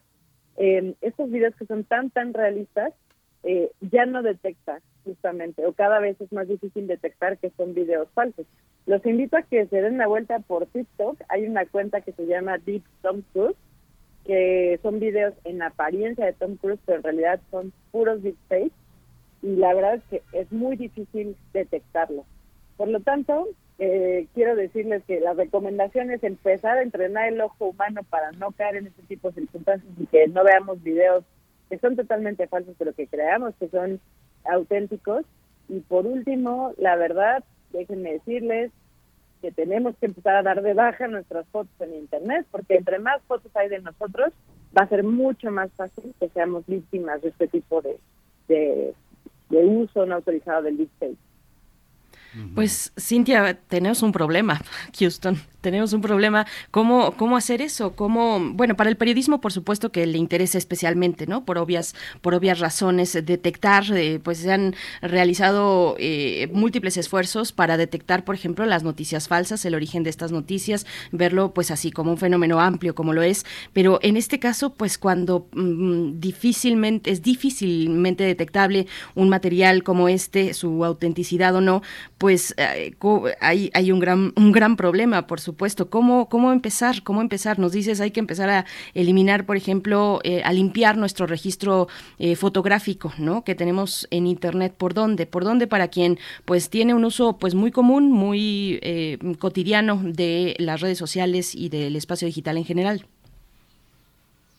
eh, 0.58 0.94
estos 1.00 1.30
videos 1.30 1.54
que 1.56 1.66
son 1.66 1.84
tan, 1.84 2.10
tan 2.10 2.34
realistas, 2.34 2.92
eh, 3.42 3.70
ya 3.80 4.06
no 4.06 4.22
detecta 4.22 4.80
justamente, 5.04 5.64
o 5.66 5.72
cada 5.72 5.98
vez 5.98 6.20
es 6.20 6.32
más 6.32 6.48
difícil 6.48 6.86
detectar 6.86 7.38
que 7.38 7.50
son 7.50 7.74
videos 7.74 8.08
falsos. 8.12 8.46
Los 8.86 9.04
invito 9.04 9.36
a 9.36 9.42
que 9.42 9.66
se 9.66 9.82
den 9.82 9.94
una 9.94 10.06
vuelta 10.06 10.38
por 10.38 10.66
TikTok. 10.66 11.20
Hay 11.28 11.46
una 11.46 11.66
cuenta 11.66 12.00
que 12.00 12.12
se 12.12 12.26
llama 12.26 12.58
Deep 12.58 12.84
Tom 13.02 13.22
Cruise, 13.32 13.56
que 14.24 14.78
son 14.82 15.00
videos 15.00 15.34
en 15.44 15.60
apariencia 15.60 16.24
de 16.24 16.32
Tom 16.32 16.56
Cruise, 16.56 16.80
pero 16.86 16.98
en 16.98 17.04
realidad 17.04 17.40
son 17.50 17.72
puros 17.90 18.22
deepfakes. 18.22 18.72
Y 19.42 19.56
la 19.56 19.74
verdad 19.74 19.96
es 19.96 20.02
que 20.04 20.22
es 20.32 20.50
muy 20.52 20.76
difícil 20.76 21.36
detectarlo. 21.52 22.24
Por 22.76 22.88
lo 22.88 23.00
tanto, 23.00 23.48
eh, 23.78 24.28
quiero 24.34 24.54
decirles 24.54 25.02
que 25.04 25.20
la 25.20 25.34
recomendación 25.34 26.10
es 26.12 26.22
empezar 26.22 26.78
a 26.78 26.82
entrenar 26.82 27.28
el 27.28 27.40
ojo 27.40 27.66
humano 27.66 28.02
para 28.08 28.30
no 28.32 28.52
caer 28.52 28.76
en 28.76 28.86
este 28.86 29.02
tipo 29.02 29.28
de 29.28 29.40
circunstancias 29.40 29.92
y 29.98 30.06
que 30.06 30.28
no 30.28 30.44
veamos 30.44 30.82
videos 30.82 31.24
que 31.68 31.78
son 31.78 31.96
totalmente 31.96 32.46
falsos, 32.46 32.74
pero 32.78 32.94
que 32.94 33.08
creamos 33.08 33.54
que 33.58 33.68
son 33.68 34.00
auténticos. 34.44 35.24
Y 35.68 35.80
por 35.80 36.06
último, 36.06 36.72
la 36.78 36.94
verdad, 36.96 37.42
déjenme 37.76 38.14
decirles 38.14 38.72
que 39.40 39.52
tenemos 39.52 39.94
que 39.98 40.06
empezar 40.06 40.36
a 40.36 40.42
dar 40.42 40.62
de 40.62 40.74
baja 40.74 41.06
nuestras 41.08 41.46
fotos 41.48 41.72
en 41.80 41.94
Internet, 41.94 42.46
porque 42.50 42.76
entre 42.76 42.98
más 42.98 43.22
fotos 43.22 43.54
hay 43.54 43.68
de 43.68 43.80
nosotros, 43.80 44.32
va 44.76 44.82
a 44.82 44.88
ser 44.88 45.04
mucho 45.04 45.50
más 45.50 45.70
fácil 45.72 46.14
que 46.18 46.28
seamos 46.30 46.66
víctimas 46.66 47.22
de 47.22 47.28
este 47.28 47.46
tipo 47.48 47.82
de, 47.82 47.98
de, 48.48 48.94
de 49.50 49.64
uso 49.64 50.06
no 50.06 50.16
autorizado 50.16 50.62
del 50.62 50.78
deepfake. 50.78 51.18
Pues 52.54 52.92
Cintia, 52.98 53.58
tenemos 53.68 54.02
un 54.02 54.12
problema, 54.12 54.60
Houston 54.98 55.40
tenemos 55.66 55.92
un 55.92 56.00
problema. 56.00 56.46
¿Cómo, 56.70 57.16
cómo 57.16 57.36
hacer 57.36 57.60
eso? 57.60 57.96
¿Cómo, 57.96 58.38
bueno, 58.52 58.76
para 58.76 58.88
el 58.88 58.96
periodismo, 58.96 59.40
por 59.40 59.52
supuesto 59.52 59.90
que 59.90 60.06
le 60.06 60.16
interesa 60.16 60.58
especialmente, 60.58 61.26
¿no? 61.26 61.44
Por 61.44 61.58
obvias, 61.58 61.96
por 62.20 62.34
obvias 62.34 62.60
razones, 62.60 63.12
detectar, 63.12 63.84
eh, 63.92 64.20
pues 64.22 64.38
se 64.38 64.52
han 64.52 64.76
realizado 65.02 65.96
eh, 65.98 66.48
múltiples 66.52 66.96
esfuerzos 66.96 67.50
para 67.50 67.76
detectar, 67.76 68.24
por 68.24 68.36
ejemplo, 68.36 68.64
las 68.64 68.84
noticias 68.84 69.26
falsas, 69.26 69.64
el 69.64 69.74
origen 69.74 70.04
de 70.04 70.10
estas 70.10 70.30
noticias, 70.30 70.86
verlo 71.10 71.52
pues 71.52 71.72
así 71.72 71.90
como 71.90 72.12
un 72.12 72.18
fenómeno 72.18 72.60
amplio 72.60 72.94
como 72.94 73.12
lo 73.12 73.22
es. 73.24 73.44
Pero 73.72 73.98
en 74.02 74.16
este 74.16 74.38
caso, 74.38 74.72
pues 74.72 74.98
cuando 74.98 75.48
mm, 75.52 76.20
difícilmente, 76.20 77.10
es 77.10 77.22
difícilmente 77.22 78.22
detectable 78.22 78.86
un 79.16 79.28
material 79.28 79.82
como 79.82 80.08
este, 80.08 80.54
su 80.54 80.84
autenticidad 80.84 81.56
o 81.56 81.60
no, 81.60 81.82
eh, 82.28 82.94
hay, 83.40 83.70
hay 83.74 83.92
un 83.92 84.00
gran, 84.00 84.32
un 84.36 84.52
gran 84.52 84.76
problema, 84.76 85.26
por 85.26 85.40
supuesto. 85.40 85.90
¿Cómo, 85.90 86.28
¿Cómo 86.28 86.52
empezar? 86.52 87.02
¿Cómo 87.02 87.20
empezar? 87.20 87.58
Nos 87.58 87.72
dices, 87.72 88.00
hay 88.00 88.10
que 88.10 88.20
empezar 88.20 88.50
a 88.50 88.64
eliminar, 88.94 89.46
por 89.46 89.56
ejemplo, 89.56 90.20
eh, 90.24 90.42
a 90.44 90.52
limpiar 90.52 90.96
nuestro 90.96 91.26
registro 91.26 91.88
eh, 92.18 92.36
fotográfico, 92.36 93.12
¿no? 93.18 93.44
Que 93.44 93.54
tenemos 93.54 94.08
en 94.10 94.26
Internet. 94.26 94.74
¿Por 94.76 94.94
dónde? 94.94 95.26
¿Por 95.26 95.44
dónde 95.44 95.66
para 95.66 95.88
quien, 95.88 96.18
pues, 96.44 96.70
tiene 96.70 96.94
un 96.94 97.04
uso, 97.04 97.38
pues, 97.38 97.54
muy 97.54 97.70
común, 97.70 98.10
muy 98.10 98.78
eh, 98.82 99.18
cotidiano 99.38 100.00
de 100.02 100.54
las 100.58 100.80
redes 100.80 100.98
sociales 100.98 101.54
y 101.54 101.68
del 101.68 101.96
espacio 101.96 102.26
digital 102.26 102.56
en 102.56 102.64
general? 102.64 103.06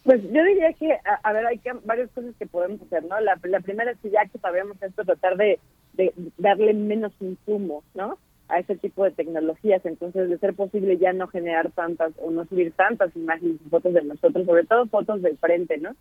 Pues 0.07 0.21
yo 0.31 0.41
diría 0.41 0.71
que, 0.71 0.97
a, 1.21 1.33
ver, 1.33 1.45
hay 1.45 1.59
varias 1.83 2.09
cosas 2.11 2.33
que 2.39 2.45
podemos 2.45 2.81
hacer, 2.81 3.03
¿no? 3.03 3.19
La, 3.19 3.35
primera 3.59 3.91
es 3.91 3.97
que 4.01 4.09
ya 4.09 4.25
que 4.25 4.37
sabemos 4.37 4.81
esto, 4.81 5.03
tratar 5.03 5.35
de, 5.35 5.59
de 5.97 6.13
darle 6.37 6.73
menos 6.73 7.11
insumo, 7.19 7.83
¿no? 7.93 8.17
a 8.49 8.59
ese 8.59 8.75
tipo 8.75 9.03
de 9.03 9.11
tecnologías. 9.11 9.85
Entonces, 9.85 10.29
de 10.29 10.37
ser 10.37 10.53
posible 10.53 10.97
ya 10.97 11.13
no 11.13 11.27
generar 11.27 11.71
tantas 11.71 12.13
o 12.17 12.31
no 12.31 12.45
subir 12.45 12.71
tantas 12.73 13.15
imágenes 13.15 13.57
y 13.65 13.69
fotos 13.69 13.93
de 13.93 14.03
nosotros, 14.03 14.45
sobre 14.45 14.65
todo 14.65 14.85
fotos 14.87 15.21
de 15.21 15.35
frente, 15.35 15.77
¿no? 15.77 15.95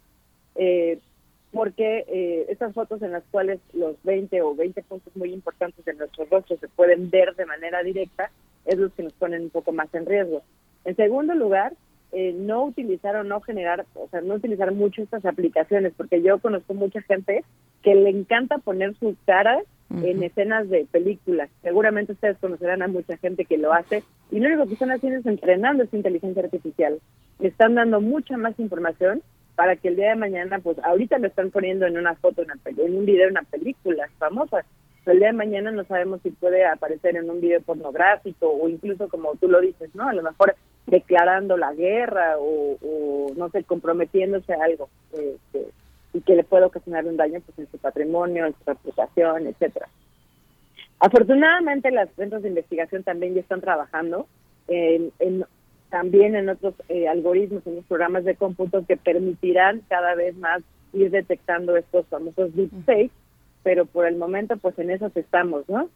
Eh, 0.54 0.98
porque 1.52 2.04
eh, 2.08 2.46
estas 2.48 2.74
fotos 2.74 3.00
en 3.02 3.12
las 3.12 3.24
cuales 3.30 3.60
los 3.72 3.96
20 4.02 4.42
o 4.42 4.54
20 4.54 4.82
puntos 4.82 5.16
muy 5.16 5.32
importantes 5.32 5.84
de 5.84 5.94
nuestro 5.94 6.26
rostro 6.26 6.56
se 6.58 6.68
pueden 6.68 7.08
ver 7.10 7.34
de 7.34 7.46
manera 7.46 7.82
directa, 7.82 8.30
es 8.64 8.78
los 8.78 8.92
que 8.92 9.02
nos 9.02 9.12
ponen 9.14 9.42
un 9.42 9.50
poco 9.50 9.72
más 9.72 9.92
en 9.94 10.06
riesgo. 10.06 10.42
En 10.84 10.96
segundo 10.96 11.34
lugar, 11.34 11.72
eh, 12.12 12.32
no 12.36 12.64
utilizar 12.64 13.16
o 13.16 13.24
no 13.24 13.40
generar, 13.40 13.86
o 13.94 14.08
sea, 14.08 14.20
no 14.20 14.34
utilizar 14.34 14.72
mucho 14.72 15.02
estas 15.02 15.24
aplicaciones, 15.24 15.92
porque 15.96 16.22
yo 16.22 16.38
conozco 16.38 16.74
mucha 16.74 17.00
gente 17.02 17.44
que 17.82 17.94
le 17.94 18.10
encanta 18.10 18.58
poner 18.58 18.94
en 19.90 20.22
escenas 20.22 20.68
de 20.68 20.86
películas. 20.90 21.48
Seguramente 21.62 22.12
ustedes 22.12 22.38
conocerán 22.38 22.82
a 22.82 22.88
mucha 22.88 23.16
gente 23.18 23.44
que 23.44 23.58
lo 23.58 23.72
hace 23.72 24.02
y 24.30 24.40
lo 24.40 24.48
único 24.48 24.66
que 24.66 24.74
están 24.74 24.90
haciendo 24.90 25.20
es 25.20 25.26
entrenando 25.26 25.84
esa 25.84 25.96
inteligencia 25.96 26.42
artificial. 26.42 27.00
Le 27.38 27.48
están 27.48 27.74
dando 27.74 28.00
mucha 28.00 28.36
más 28.36 28.58
información 28.58 29.22
para 29.54 29.76
que 29.76 29.88
el 29.88 29.96
día 29.96 30.10
de 30.10 30.16
mañana, 30.16 30.58
pues 30.58 30.78
ahorita 30.80 31.18
lo 31.18 31.28
están 31.28 31.50
poniendo 31.50 31.86
en 31.86 31.96
una 31.96 32.14
foto, 32.14 32.42
en 32.42 32.96
un 32.96 33.06
video, 33.06 33.24
en 33.24 33.32
una 33.32 33.42
película 33.42 34.08
famosa. 34.18 34.64
Pero 35.04 35.14
el 35.14 35.18
día 35.20 35.28
de 35.28 35.34
mañana 35.34 35.70
no 35.70 35.84
sabemos 35.84 36.20
si 36.22 36.30
puede 36.30 36.66
aparecer 36.66 37.16
en 37.16 37.30
un 37.30 37.40
video 37.40 37.62
pornográfico 37.62 38.50
o 38.50 38.68
incluso 38.68 39.08
como 39.08 39.36
tú 39.36 39.48
lo 39.48 39.60
dices, 39.60 39.94
¿no? 39.94 40.08
A 40.08 40.12
lo 40.12 40.22
mejor 40.22 40.56
declarando 40.86 41.56
la 41.56 41.72
guerra 41.72 42.38
o, 42.38 42.76
o 42.82 43.34
no 43.36 43.48
sé, 43.50 43.64
comprometiéndose 43.64 44.52
a 44.52 44.64
algo 44.64 44.88
este, 45.12 45.70
y 46.16 46.20
que 46.22 46.34
le 46.34 46.44
puede 46.44 46.64
ocasionar 46.64 47.04
un 47.06 47.16
daño 47.16 47.40
pues 47.44 47.58
en 47.58 47.70
su 47.70 47.78
patrimonio, 47.78 48.46
en 48.46 48.52
su 48.52 48.58
reputación, 48.66 49.46
etcétera. 49.46 49.88
Afortunadamente 50.98 51.90
las 51.90 52.08
centros 52.16 52.42
de 52.42 52.48
investigación 52.48 53.02
también 53.02 53.34
ya 53.34 53.40
están 53.40 53.60
trabajando 53.60 54.26
en, 54.68 55.12
en- 55.18 55.44
también 55.90 56.34
en 56.34 56.48
otros 56.48 56.74
eh, 56.88 57.06
algoritmos, 57.06 57.64
en 57.66 57.76
los 57.76 57.84
programas 57.84 58.24
de 58.24 58.34
cómputo 58.34 58.84
que 58.86 58.96
permitirán 58.96 59.82
cada 59.88 60.14
vez 60.14 60.36
más 60.36 60.62
ir 60.92 61.10
detectando 61.10 61.76
estos 61.76 62.06
famosos 62.06 62.54
deepfakes, 62.56 63.12
pero 63.62 63.84
por 63.86 64.06
el 64.06 64.16
momento 64.16 64.56
pues 64.56 64.76
en 64.78 64.90
eso 64.90 65.10
estamos, 65.14 65.68
¿no? 65.68 65.88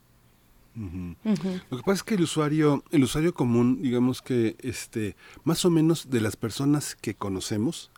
Lo 1.70 1.76
que 1.78 1.82
pasa 1.82 1.92
es 1.94 2.02
que 2.04 2.14
el 2.14 2.22
usuario, 2.22 2.84
el 2.92 3.02
usuario 3.02 3.34
común, 3.34 3.82
digamos 3.82 4.22
que 4.22 4.54
este, 4.60 5.16
más 5.42 5.64
o 5.64 5.70
menos 5.70 6.10
de 6.10 6.20
las 6.20 6.36
personas 6.36 6.94
que 6.94 7.14
conocemos, 7.14 7.90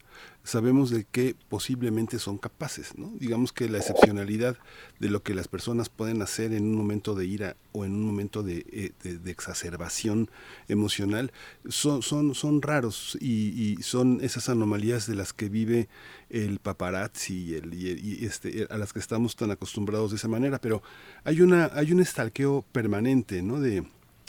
sabemos 0.45 0.91
de 0.91 1.05
qué 1.11 1.37
posiblemente 1.49 2.19
son 2.19 2.39
capaces, 2.39 2.99
¿no? 2.99 3.13
Digamos 3.19 3.53
que 3.53 3.69
la 3.69 3.79
excepcionalidad 3.79 4.57
de 4.99 5.09
lo 5.09 5.23
que 5.23 5.35
las 5.35 5.49
personas 5.49 5.89
pueden 5.89 6.21
hacer 6.23 6.53
en 6.53 6.65
un 6.65 6.75
momento 6.75 7.15
de 7.15 7.27
ira 7.27 7.57
o 7.73 7.85
en 7.85 7.93
un 7.93 8.05
momento 8.05 8.43
de, 8.43 8.67
eh, 8.73 9.19
exacerbación 9.27 10.31
emocional 10.69 11.33
son, 11.69 12.03
son, 12.03 12.35
son 12.35 12.61
raros 12.61 13.17
y, 13.21 13.79
son 13.83 14.21
esas 14.23 14.49
anomalías 14.49 15.07
de 15.07 15.15
las 15.15 15.33
que 15.33 15.49
vive 15.49 15.89
el 16.31 16.59
paparazzi 16.59 17.57
y 17.73 18.25
este, 18.25 18.67
a 18.71 18.79
las 18.79 18.93
que 18.93 18.99
estamos 18.99 19.37
tan 19.37 19.51
acostumbrados 19.51 20.11
de 20.11 20.17
esa 20.17 20.29
manera, 20.29 20.61
pero 20.61 20.83
hay 21.25 21.41
una 21.41 21.71
hay 21.75 21.93
un 21.93 22.01
estalqueo 22.01 22.65
permanente, 22.73 23.43
¿no? 23.43 23.61
De, 23.61 23.85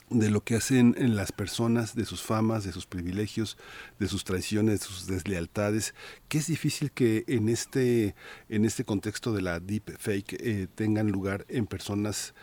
de 0.09 0.29
lo 0.29 0.41
que 0.41 0.55
hacen 0.55 0.95
en 0.97 1.15
las 1.15 1.31
personas, 1.31 1.95
de 1.95 2.05
sus 2.05 2.21
famas, 2.21 2.63
de 2.63 2.71
sus 2.71 2.85
privilegios, 2.85 3.57
de 3.99 4.07
sus 4.07 4.23
traiciones, 4.23 4.81
de 4.81 4.85
sus 4.85 5.07
deslealtades, 5.07 5.95
que 6.27 6.37
es 6.37 6.47
difícil 6.47 6.91
que 6.91 7.23
en 7.27 7.49
este, 7.49 8.15
en 8.49 8.65
este 8.65 8.83
contexto 8.83 9.33
de 9.33 9.41
la 9.41 9.59
deep 9.59 9.97
fake 9.97 10.33
eh, 10.39 10.67
tengan 10.75 11.09
lugar 11.09 11.45
en 11.49 11.65
personas 11.65 12.33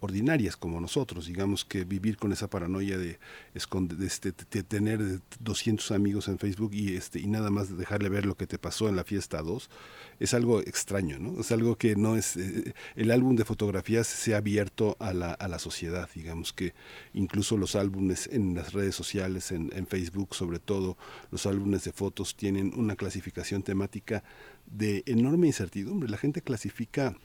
ordinarias 0.00 0.56
como 0.56 0.80
nosotros, 0.80 1.26
digamos 1.26 1.64
que 1.64 1.84
vivir 1.84 2.16
con 2.16 2.32
esa 2.32 2.48
paranoia 2.48 2.98
de, 2.98 3.18
esconde- 3.54 3.96
de 3.96 4.06
este, 4.06 4.32
tener 4.32 5.20
200 5.40 5.90
amigos 5.92 6.28
en 6.28 6.38
Facebook 6.38 6.72
y 6.74 6.96
este 6.96 7.20
y 7.20 7.26
nada 7.26 7.50
más 7.50 7.76
dejarle 7.76 8.08
ver 8.08 8.26
lo 8.26 8.36
que 8.36 8.46
te 8.46 8.58
pasó 8.58 8.88
en 8.88 8.96
la 8.96 9.04
fiesta 9.04 9.42
2 9.42 9.70
es 10.18 10.34
algo 10.34 10.60
extraño, 10.60 11.18
¿no? 11.18 11.40
Es 11.40 11.52
algo 11.52 11.76
que 11.76 11.96
no 11.96 12.16
es 12.16 12.36
eh, 12.36 12.74
el 12.96 13.10
álbum 13.10 13.36
de 13.36 13.44
fotografías 13.44 14.06
se 14.06 14.34
ha 14.34 14.38
abierto 14.38 14.96
a 15.00 15.12
la, 15.14 15.32
a 15.32 15.48
la 15.48 15.58
sociedad, 15.58 16.08
digamos 16.14 16.52
que 16.52 16.74
incluso 17.14 17.56
los 17.56 17.74
álbumes 17.76 18.28
en 18.32 18.54
las 18.54 18.72
redes 18.72 18.94
sociales, 18.94 19.50
en 19.52 19.86
Facebook 19.86 20.34
sobre 20.34 20.58
todo, 20.58 20.96
los 21.30 21.46
álbumes 21.46 21.84
de 21.84 21.92
fotos 21.92 22.36
tienen 22.36 22.72
una 22.76 22.96
clasificación 22.96 23.62
temática 23.62 24.22
de 24.66 25.02
enorme 25.06 25.46
incertidumbre. 25.48 26.08
La 26.08 26.16
gente 26.18 26.42
clasifica 26.42 27.16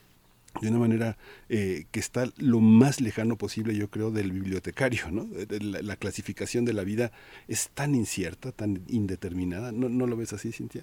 de 0.60 0.68
una 0.68 0.78
manera 0.78 1.16
eh, 1.48 1.84
que 1.90 2.00
está 2.00 2.24
lo 2.38 2.60
más 2.60 3.00
lejano 3.00 3.36
posible, 3.36 3.74
yo 3.74 3.88
creo, 3.88 4.10
del 4.10 4.32
bibliotecario. 4.32 5.10
¿no? 5.10 5.26
La, 5.60 5.82
la 5.82 5.96
clasificación 5.96 6.64
de 6.64 6.72
la 6.72 6.84
vida 6.84 7.12
es 7.48 7.70
tan 7.70 7.94
incierta, 7.94 8.52
tan 8.52 8.82
indeterminada. 8.88 9.72
¿No, 9.72 9.88
no 9.88 10.06
lo 10.06 10.16
ves 10.16 10.32
así, 10.32 10.52
Cintia? 10.52 10.82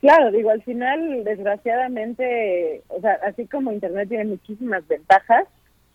Claro, 0.00 0.30
digo, 0.30 0.50
al 0.50 0.62
final, 0.62 1.24
desgraciadamente, 1.24 2.82
o 2.88 3.00
sea, 3.02 3.18
así 3.26 3.46
como 3.46 3.70
Internet 3.70 4.08
tiene 4.08 4.24
muchísimas 4.24 4.86
ventajas, 4.88 5.46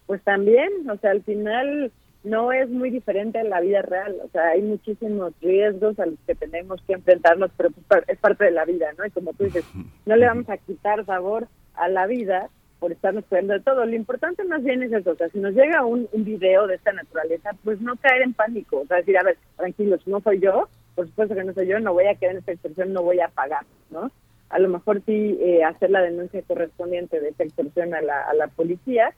pues 0.06 0.22
también, 0.22 0.70
o 0.88 0.98
sea, 0.98 1.10
al 1.12 1.24
final 1.24 1.92
no 2.24 2.52
es 2.52 2.70
muy 2.70 2.92
diferente 2.92 3.40
a 3.40 3.44
la 3.44 3.62
vida 3.62 3.82
real, 3.82 4.16
o 4.24 4.30
sea, 4.30 4.50
hay 4.50 4.62
muchísimos 4.62 5.34
riesgos 5.42 6.00
a 6.00 6.06
los 6.06 6.20
que 6.28 6.36
tenemos 6.36 6.82
que 6.84 6.94
enfrentarnos, 6.94 7.50
pero 7.58 7.70
pues, 7.72 8.04
es 8.08 8.20
parte 8.20 8.46
de 8.46 8.52
la 8.52 8.66
vida, 8.66 8.88
¿no? 8.96 9.06
Y 9.08 9.12
como 9.12 9.34
tú 9.34 9.46
dices, 9.46 9.66
no 10.06 10.16
le 10.16 10.28
vamos 10.28 10.50
a 10.50 10.58
quitar 10.58 11.04
sabor 11.06 11.48
a 11.78 11.88
la 11.90 12.08
vida 12.08 12.50
por 12.80 12.92
estarnos 12.92 13.26
cuidando 13.26 13.54
de 13.54 13.62
todo. 13.62 13.86
Lo 13.86 13.96
importante 13.96 14.44
más 14.44 14.64
bien 14.64 14.84
es 14.84 14.92
eso, 14.92 15.12
o 15.12 15.16
sea, 15.16 15.30
si 15.30 15.40
nos 15.40 15.54
llega 15.54 15.86
un, 15.86 16.08
un 16.12 16.24
video 16.26 16.68
de 16.68 16.76
esta 16.76 16.92
naturaleza, 16.92 17.52
pues 17.64 17.80
no 17.82 17.96
caer 17.96 18.22
en 18.24 18.34
pánico, 18.34 18.82
o 18.82 18.86
sea, 18.86 18.98
decir, 18.98 19.18
a 19.18 19.24
ver, 19.24 19.38
tranquilos, 19.56 20.06
no 20.08 20.20
soy 20.22 20.40
yo, 20.40 20.68
por 20.96 21.08
supuesto 21.08 21.36
que 21.36 21.44
no 21.44 21.54
soy 21.54 21.68
yo, 21.68 21.80
no 21.80 21.94
voy 21.94 22.06
a 22.06 22.16
quedar 22.16 22.34
en 22.34 22.40
esta 22.40 22.52
extorsión, 22.52 22.94
no 22.94 23.02
voy 23.04 23.20
a 23.22 23.28
pagar, 23.30 23.66
¿no? 23.90 24.12
A 24.50 24.60
lo 24.60 24.70
mejor 24.70 25.02
sí 25.06 25.38
eh, 25.42 25.64
hacer 25.64 25.90
la 25.90 26.02
denuncia 26.02 26.42
correspondiente 26.44 27.20
de 27.20 27.30
esta 27.30 27.44
extorsión 27.44 27.94
a 27.96 28.02
la, 28.02 28.22
a 28.22 28.34
la 28.36 28.48
policía, 28.48 29.14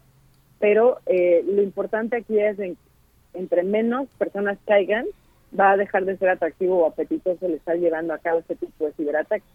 pero 0.59 0.99
eh, 1.05 1.43
lo 1.45 1.61
importante 1.61 2.15
aquí 2.17 2.39
es 2.39 2.57
en- 2.59 2.77
entre 3.33 3.63
menos 3.63 4.07
personas 4.17 4.57
caigan, 4.65 5.05
va 5.57 5.71
a 5.71 5.77
dejar 5.77 6.05
de 6.05 6.17
ser 6.17 6.29
atractivo 6.29 6.79
o 6.79 6.87
apetitoso 6.87 7.45
el 7.45 7.53
estar 7.55 7.77
llevando 7.77 8.13
a 8.13 8.17
cabo 8.19 8.39
este 8.39 8.55
tipo 8.55 8.85
de 8.85 8.93
ciberataques. 8.93 9.47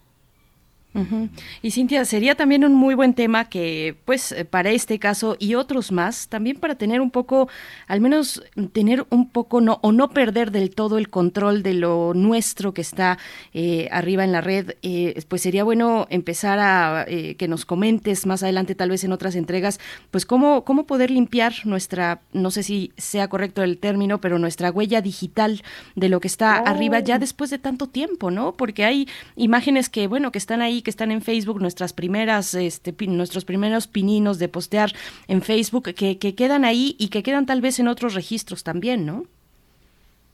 Ujú. 0.95 1.31
Y 1.63 1.71
Cintia, 1.71 2.05
sería 2.05 2.35
también 2.35 2.65
un 2.65 2.75
muy 2.75 2.95
buen 2.95 3.15
tema 3.15 3.47
que, 3.49 3.97
pues, 4.05 4.33
eh, 4.33 4.45
para 4.45 4.71
este 4.71 4.99
caso 4.99 5.37
y 5.39 5.55
otros 5.55 5.91
más, 5.91 6.29
también 6.29 6.59
para 6.59 6.75
tener 6.75 7.01
un 7.01 7.11
poco, 7.11 7.49
al 7.87 8.01
menos 8.03 8.43
tener 8.73 9.07
un 9.11 9.31
poco, 9.31 9.61
no, 9.63 9.79
o 9.83 9.93
no 9.93 10.11
perder 10.11 10.51
del 10.51 10.75
todo 10.75 10.99
el 10.99 11.09
control 11.09 11.63
de 11.63 11.75
lo 11.75 12.13
nuestro 12.15 12.75
que 12.75 12.83
está 12.83 13.19
eh, 13.55 13.89
arriba 13.91 14.25
en 14.25 14.33
la 14.33 14.43
red, 14.43 14.73
eh, 14.83 15.21
pues 15.29 15.43
sería 15.43 15.65
bueno 15.65 16.07
empezar 16.11 16.59
a 16.59 17.05
eh, 17.09 17.37
que 17.37 17.49
nos 17.49 17.65
comentes 17.65 18.27
más 18.27 18.43
adelante, 18.43 18.75
tal 18.75 18.91
vez 18.91 19.03
en 19.05 19.13
otras 19.13 19.35
entregas, 19.35 19.81
pues 20.11 20.27
cómo, 20.27 20.65
cómo 20.65 20.85
poder 20.85 21.11
limpiar 21.11 21.55
nuestra, 21.65 22.21
no 22.35 22.51
sé 22.51 22.63
si 22.63 22.93
sea 22.99 23.29
correcto 23.29 23.63
el 23.63 23.79
término, 23.79 24.21
pero 24.21 24.39
nuestra 24.39 24.71
huella 24.71 25.01
digital 25.01 25.63
de 25.97 26.09
lo 26.11 26.21
que 26.21 26.29
está 26.29 26.63
Oh. 26.63 26.69
arriba 26.69 27.01
ya 27.01 27.19
después 27.19 27.51
de 27.51 27.59
tanto 27.59 27.87
tiempo, 27.87 28.31
¿no? 28.31 28.53
Porque 28.53 28.85
hay 28.85 29.09
imágenes 29.37 29.89
que, 29.89 30.07
bueno, 30.07 30.33
que 30.33 30.39
están 30.39 30.61
ahí, 30.61 30.82
que 30.83 30.91
están 30.91 31.11
en 31.11 31.23
Facebook, 31.23 31.61
nuestras 31.61 31.93
primeras, 31.93 32.55
este, 32.55 32.95
nuestros 33.07 33.45
primeros 33.45 33.87
pininos 33.87 34.39
de 34.39 34.49
postear 34.49 34.91
en 35.29 35.43
Facebook, 35.43 35.95
que, 35.95 36.19
que 36.19 36.35
quedan 36.35 36.65
ahí 36.65 36.97
y 36.99 37.09
que 37.09 37.23
quedan 37.23 37.47
tal 37.47 37.61
vez 37.61 37.79
en 37.79 37.89
otros 37.89 38.15
registros 38.15 38.65
también, 38.65 39.07
¿no? 39.07 39.25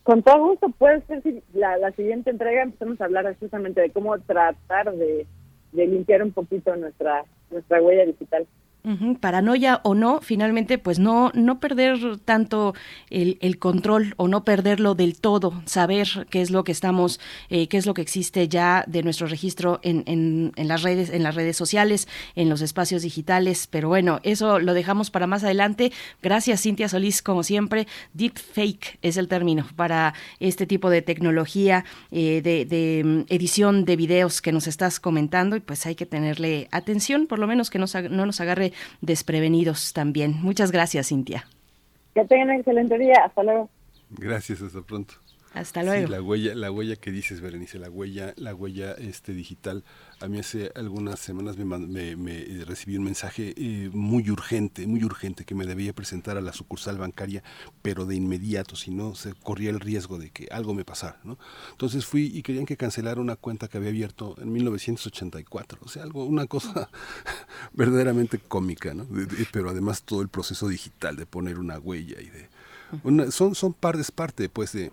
Con 0.03 0.23
todo 0.23 0.49
gusto, 0.49 0.71
puede 0.71 1.03
ser 1.03 1.23
si 1.23 1.43
la, 1.53 1.77
la 1.77 1.93
siguiente 1.93 2.31
entrega 2.31 2.63
empezamos 2.63 3.01
a 3.01 3.05
hablar 3.05 3.37
justamente 3.39 3.83
de 3.83 3.91
cómo 3.91 4.19
tratar 4.21 4.93
de, 4.93 5.27
de 5.73 5.87
limpiar 5.87 6.23
un 6.23 6.33
poquito 6.33 6.75
nuestra 6.77 7.25
nuestra 7.51 7.83
huella 7.83 8.05
digital. 8.05 8.47
Ujú, 8.89 9.19
Paranoia 9.21 9.83
o 9.85 9.95
no, 9.95 10.21
finalmente, 10.23 10.79
pues 10.79 10.99
no, 10.99 11.31
no 11.35 11.61
perder 11.61 12.17
tanto 12.25 12.75
el, 13.11 13.59
control 13.59 14.15
o 14.17 14.29
no 14.29 14.45
perderlo 14.45 14.95
del 14.95 15.21
todo, 15.21 15.53
saber 15.67 16.27
qué 16.31 16.41
es 16.41 16.51
lo 16.51 16.65
que 16.65 16.73
estamos, 16.73 17.21
eh, 17.51 17.69
qué 17.69 17.77
es 17.77 17.85
lo 17.85 17.93
que 17.93 18.01
existe 18.01 18.49
ya 18.49 18.85
de 18.87 19.03
nuestro 19.03 19.27
registro 19.27 19.79
en, 19.83 20.05
en, 20.07 20.53
en 20.57 20.69
las 20.69 20.83
redes, 20.83 21.11
en 21.11 21.23
las 21.23 21.35
redes 21.35 21.55
sociales, 21.55 22.09
en 22.35 22.49
los 22.49 22.63
espacios 22.63 23.03
digitales. 23.03 23.67
Pero 23.71 23.89
bueno, 23.89 24.21
eso 24.23 24.59
lo 24.59 24.73
dejamos 24.73 25.11
para 25.11 25.27
más 25.27 25.45
adelante. 25.45 25.93
Gracias, 26.23 26.63
Cintia 26.63 26.89
Solís, 26.89 27.21
como 27.21 27.43
siempre. 27.43 27.87
Deepfake 28.15 28.99
es 29.03 29.19
el 29.19 29.29
término 29.29 29.67
para 29.77 30.15
este 30.41 30.67
tipo 30.67 30.89
de 30.89 31.03
tecnología 31.03 31.85
eh, 32.11 32.41
de, 32.43 32.65
de, 32.65 33.03
mm, 33.05 33.21
edición 33.29 33.85
de 33.85 33.97
videos 33.97 34.41
que 34.41 34.51
nos 34.53 34.67
estás 34.67 34.99
comentando 34.99 35.57
y 35.57 35.61
pues 35.61 35.85
hay 35.85 35.95
que 35.95 36.07
tenerle 36.07 36.69
atención, 36.71 37.27
por 37.27 37.39
lo 37.39 37.47
menos 37.47 37.69
que 37.69 37.79
ag- 37.79 38.09
no 38.09 38.25
nos 38.25 38.41
agarre 38.41 38.73
desprevenidos 39.01 39.93
también. 39.93 40.33
Muchas 40.43 40.71
gracias, 40.73 41.09
Cintia. 41.09 41.47
Que 42.15 42.25
tengan 42.25 42.51
un 42.51 42.55
excelente 42.57 42.99
día. 42.99 43.25
Hasta 43.27 43.43
luego. 43.43 43.71
Gracias, 44.11 44.63
hasta 44.63 44.83
pronto. 44.83 45.15
Hasta 45.55 45.81
Sí, 45.81 45.87
luego. 45.87 46.09
la 46.09 46.23
huella, 46.23 46.55
la 46.55 46.71
huella 46.71 46.97
que 46.97 47.11
dices, 47.11 47.41
Berenice, 47.41 47.79
la 47.79 47.91
huella, 47.91 48.35
la 48.37 48.55
huella 48.55 48.93
este 48.93 49.33
digital. 49.33 49.83
A 50.21 50.27
mí 50.27 50.41
hace 50.41 50.73
algunas 50.75 51.21
semanas 51.21 51.57
me, 51.57 51.65
me- 51.65 52.17
me, 52.17 52.39
eh, 52.41 52.65
recibí 52.67 52.97
un 52.97 53.05
mensaje 53.05 53.55
eh, 53.57 53.89
muy 53.93 54.29
urgente, 54.33 54.85
muy 54.89 55.05
urgente, 55.05 55.45
que 55.45 55.55
me 55.55 55.65
debía 55.65 55.93
presentar 55.93 56.37
a 56.37 56.41
la 56.41 56.53
sucursal 56.53 56.99
bancaria, 56.99 57.45
pero 57.83 58.05
de 58.05 58.17
inmediato, 58.17 58.75
si 58.75 58.91
no, 58.91 59.15
se 59.15 59.33
corría 59.35 59.71
el 59.71 59.79
riesgo 59.79 60.19
de 60.19 60.31
que 60.31 60.49
algo 60.51 60.75
me 60.75 60.85
pasara, 60.85 61.21
¿no? 61.23 61.39
Entonces 61.71 62.05
fui 62.05 62.33
y 62.35 62.43
querían 62.43 62.67
que 62.67 62.77
cancelara 62.77 63.21
una 63.21 63.37
cuenta 63.37 63.69
que 63.69 63.79
había 63.79 63.91
abierto 63.91 64.35
en 64.41 64.53
1984, 64.53 65.79
o 65.85 65.89
sea, 65.89 66.03
algo, 66.03 66.25
una 66.25 66.47
cosa 66.47 66.91
verdaderamente 67.73 68.41
cómica, 68.41 68.95
¿no? 68.95 69.07
Pero 69.53 69.71
además 69.71 70.03
todo 70.03 70.23
el 70.23 70.29
proceso 70.29 70.67
digital 70.67 71.15
de 71.15 71.27
poner 71.27 71.61
una 71.61 71.79
huella 71.79 72.21
y 72.21 72.29
de... 72.31 72.49
una- 73.05 73.31
son, 73.31 73.55
son 73.55 73.73
par, 73.73 73.95
es 73.97 74.11
parte, 74.11 74.49
pues, 74.49 74.73
de 74.73 74.91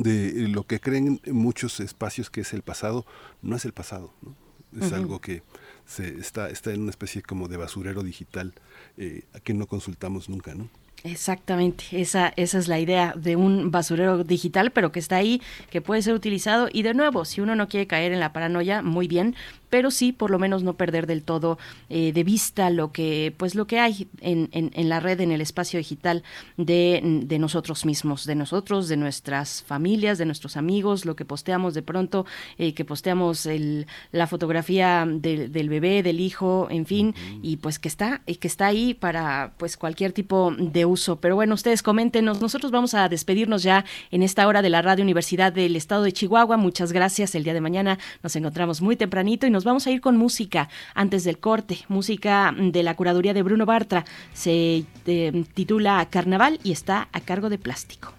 de 0.00 0.48
lo 0.48 0.64
que 0.66 0.80
creen 0.80 1.20
en 1.24 1.36
muchos 1.36 1.78
espacios 1.80 2.28
que 2.28 2.40
es 2.40 2.52
el 2.52 2.62
pasado, 2.62 3.06
no 3.40 3.54
es 3.56 3.64
el 3.64 3.72
pasado, 3.72 4.12
¿no? 4.20 4.34
Es 4.78 4.92
algo 4.92 5.20
que 5.20 5.42
se 5.86 6.18
está, 6.18 6.50
está 6.50 6.72
en 6.72 6.82
una 6.82 6.90
especie 6.90 7.22
como 7.22 7.48
de 7.48 7.56
basurero 7.56 8.02
digital 8.02 8.52
eh, 8.96 9.22
que 9.44 9.54
no 9.54 9.66
consultamos 9.66 10.28
nunca, 10.28 10.54
¿no? 10.54 10.68
Exactamente, 11.04 11.84
esa, 11.92 12.32
esa 12.36 12.58
es 12.58 12.66
la 12.66 12.80
idea 12.80 13.14
de 13.16 13.36
un 13.36 13.70
basurero 13.70 14.24
digital, 14.24 14.72
pero 14.72 14.90
que 14.90 14.98
está 14.98 15.16
ahí, 15.16 15.40
que 15.70 15.80
puede 15.80 16.02
ser 16.02 16.14
utilizado. 16.14 16.68
Y 16.72 16.82
de 16.82 16.94
nuevo, 16.94 17.24
si 17.24 17.40
uno 17.40 17.54
no 17.54 17.68
quiere 17.68 17.86
caer 17.86 18.12
en 18.12 18.18
la 18.18 18.32
paranoia, 18.32 18.82
muy 18.82 19.06
bien, 19.06 19.36
pero 19.76 19.90
sí 19.90 20.10
por 20.10 20.30
lo 20.30 20.38
menos 20.38 20.62
no 20.62 20.78
perder 20.78 21.06
del 21.06 21.22
todo 21.22 21.58
eh, 21.90 22.10
de 22.14 22.24
vista 22.24 22.70
lo 22.70 22.92
que 22.92 23.34
pues 23.36 23.54
lo 23.54 23.66
que 23.66 23.78
hay 23.78 24.08
en, 24.22 24.48
en, 24.52 24.70
en 24.72 24.88
la 24.88 25.00
red 25.00 25.20
en 25.20 25.32
el 25.32 25.42
espacio 25.42 25.76
digital 25.76 26.22
de, 26.56 27.02
de, 27.26 27.38
nosotros 27.38 27.84
mismos 27.84 28.24
de 28.24 28.36
nosotros 28.36 28.88
de 28.88 28.96
nuestras 28.96 29.62
familias 29.64 30.16
de 30.16 30.24
nuestros 30.24 30.56
amigos 30.56 31.04
lo 31.04 31.14
que 31.14 31.26
posteamos 31.26 31.74
de 31.74 31.82
pronto 31.82 32.24
eh, 32.56 32.72
que 32.72 32.86
posteamos 32.86 33.44
el, 33.44 33.86
la 34.12 34.26
fotografía 34.26 35.06
de, 35.06 35.48
del 35.50 35.68
bebé 35.68 36.02
del 36.02 36.20
hijo 36.20 36.68
en 36.70 36.86
fin 36.86 37.08
uh 37.08 37.10
-huh. 37.10 37.40
y 37.42 37.58
pues 37.58 37.78
que 37.78 37.88
está 37.88 38.22
que 38.24 38.48
está 38.48 38.68
ahí 38.68 38.94
para 38.94 39.52
pues 39.58 39.76
cualquier 39.76 40.12
tipo 40.12 40.54
de 40.58 40.86
uso. 40.86 41.16
Pero 41.16 41.34
bueno 41.34 41.52
ustedes 41.52 41.82
coméntenos 41.82 42.40
nosotros 42.40 42.72
vamos 42.72 42.94
a 42.94 43.10
despedirnos 43.10 43.62
ya 43.62 43.84
en 44.10 44.22
esta 44.22 44.46
hora 44.48 44.62
de 44.62 44.70
la 44.70 44.80
radio 44.80 45.02
Universidad 45.02 45.52
del 45.52 45.76
Estado 45.76 46.02
de 46.04 46.12
Chihuahua. 46.12 46.56
Muchas 46.56 46.92
gracias. 46.92 47.34
El 47.34 47.44
día 47.44 47.52
de 47.52 47.60
mañana 47.60 47.98
nos 48.22 48.34
encontramos 48.36 48.80
muy 48.80 48.96
tempranito 48.96 49.46
y 49.46 49.50
nos 49.50 49.65
vamos 49.66 49.86
a 49.86 49.90
ir 49.90 50.00
con 50.00 50.16
música 50.16 50.70
antes 50.94 51.24
del 51.24 51.38
corte, 51.38 51.80
música 51.88 52.54
de 52.56 52.82
la 52.82 52.94
curaduría 52.94 53.34
de 53.34 53.42
Bruno 53.42 53.66
Bartra. 53.66 54.06
Se 54.32 54.84
eh, 55.06 55.44
titula 55.52 56.06
Carnaval 56.08 56.58
y 56.64 56.72
está 56.72 57.08
a 57.12 57.20
cargo 57.20 57.50
de 57.50 57.58
Plástico. 57.58 58.15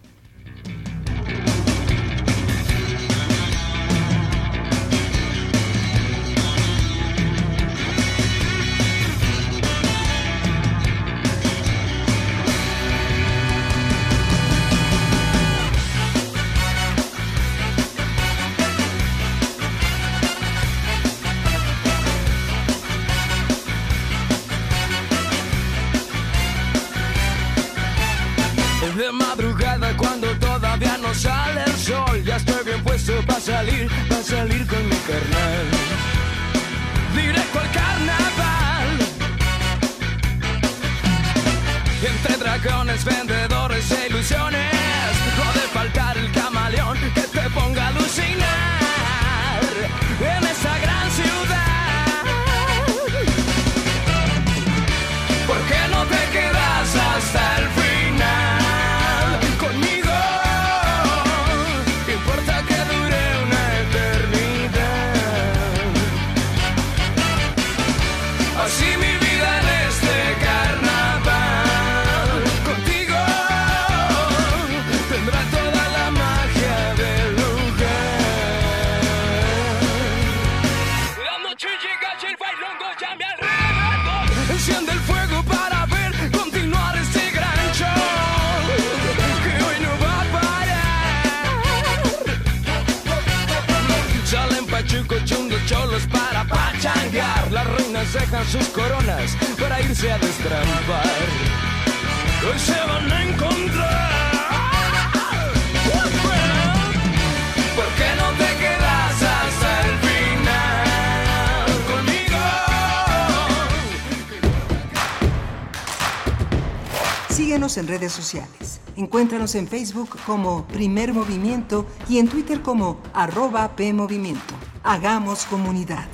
En 117.78 117.88
redes 117.88 118.12
sociales. 118.12 118.82
Encuéntranos 118.96 119.56
en 119.56 119.68
Facebook 119.68 120.10
como 120.26 120.66
Primer 120.68 121.14
Movimiento 121.14 121.86
y 122.10 122.18
en 122.18 122.28
Twitter 122.28 122.62
como 122.62 123.00
arroba 123.14 123.76
PMovimiento. 123.76 124.56
Hagamos 124.84 125.46
comunidad. 125.46 126.08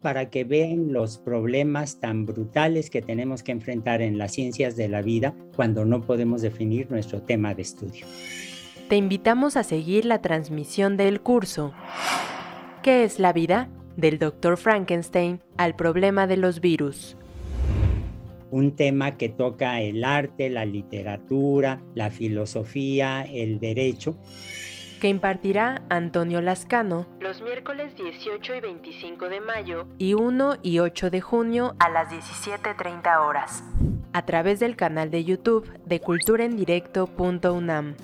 para 0.00 0.28
que 0.28 0.44
vean 0.44 0.92
los 0.92 1.16
problemas 1.16 1.98
tan 1.98 2.26
brutales 2.26 2.90
que 2.90 3.00
tenemos 3.00 3.42
que 3.42 3.52
enfrentar 3.52 4.02
en 4.02 4.18
las 4.18 4.32
ciencias 4.32 4.76
de 4.76 4.86
la 4.86 5.00
vida 5.00 5.34
cuando 5.56 5.86
no 5.86 6.02
podemos 6.02 6.42
definir 6.42 6.90
nuestro 6.90 7.22
tema 7.22 7.54
de 7.54 7.62
estudio. 7.62 8.04
Te 8.90 8.96
invitamos 8.96 9.56
a 9.56 9.62
seguir 9.62 10.04
la 10.04 10.20
transmisión 10.20 10.98
del 10.98 11.22
curso 11.22 11.72
¿Qué 12.84 13.02
es 13.02 13.18
la 13.18 13.32
vida? 13.32 13.70
Del 13.96 14.18
Dr. 14.18 14.56
Frankenstein 14.56 15.40
al 15.56 15.76
problema 15.76 16.26
de 16.26 16.36
los 16.36 16.60
virus 16.60 17.16
un 18.54 18.76
tema 18.76 19.16
que 19.16 19.28
toca 19.28 19.80
el 19.80 20.04
arte, 20.04 20.48
la 20.48 20.64
literatura, 20.64 21.80
la 21.96 22.10
filosofía, 22.10 23.24
el 23.24 23.58
derecho. 23.58 24.16
Que 25.00 25.08
impartirá 25.08 25.82
Antonio 25.88 26.40
Lascano 26.40 27.08
los 27.18 27.42
miércoles 27.42 27.96
18 27.96 28.54
y 28.54 28.60
25 28.60 29.28
de 29.28 29.40
mayo 29.40 29.88
y 29.98 30.14
1 30.14 30.58
y 30.62 30.78
8 30.78 31.10
de 31.10 31.20
junio 31.20 31.74
a 31.80 31.90
las 31.90 32.10
17.30 32.10 33.26
horas 33.26 33.64
a 34.12 34.24
través 34.24 34.60
del 34.60 34.76
canal 34.76 35.10
de 35.10 35.24
YouTube 35.24 35.68
de 35.84 35.98
culturaendirecto.unam. 35.98 37.96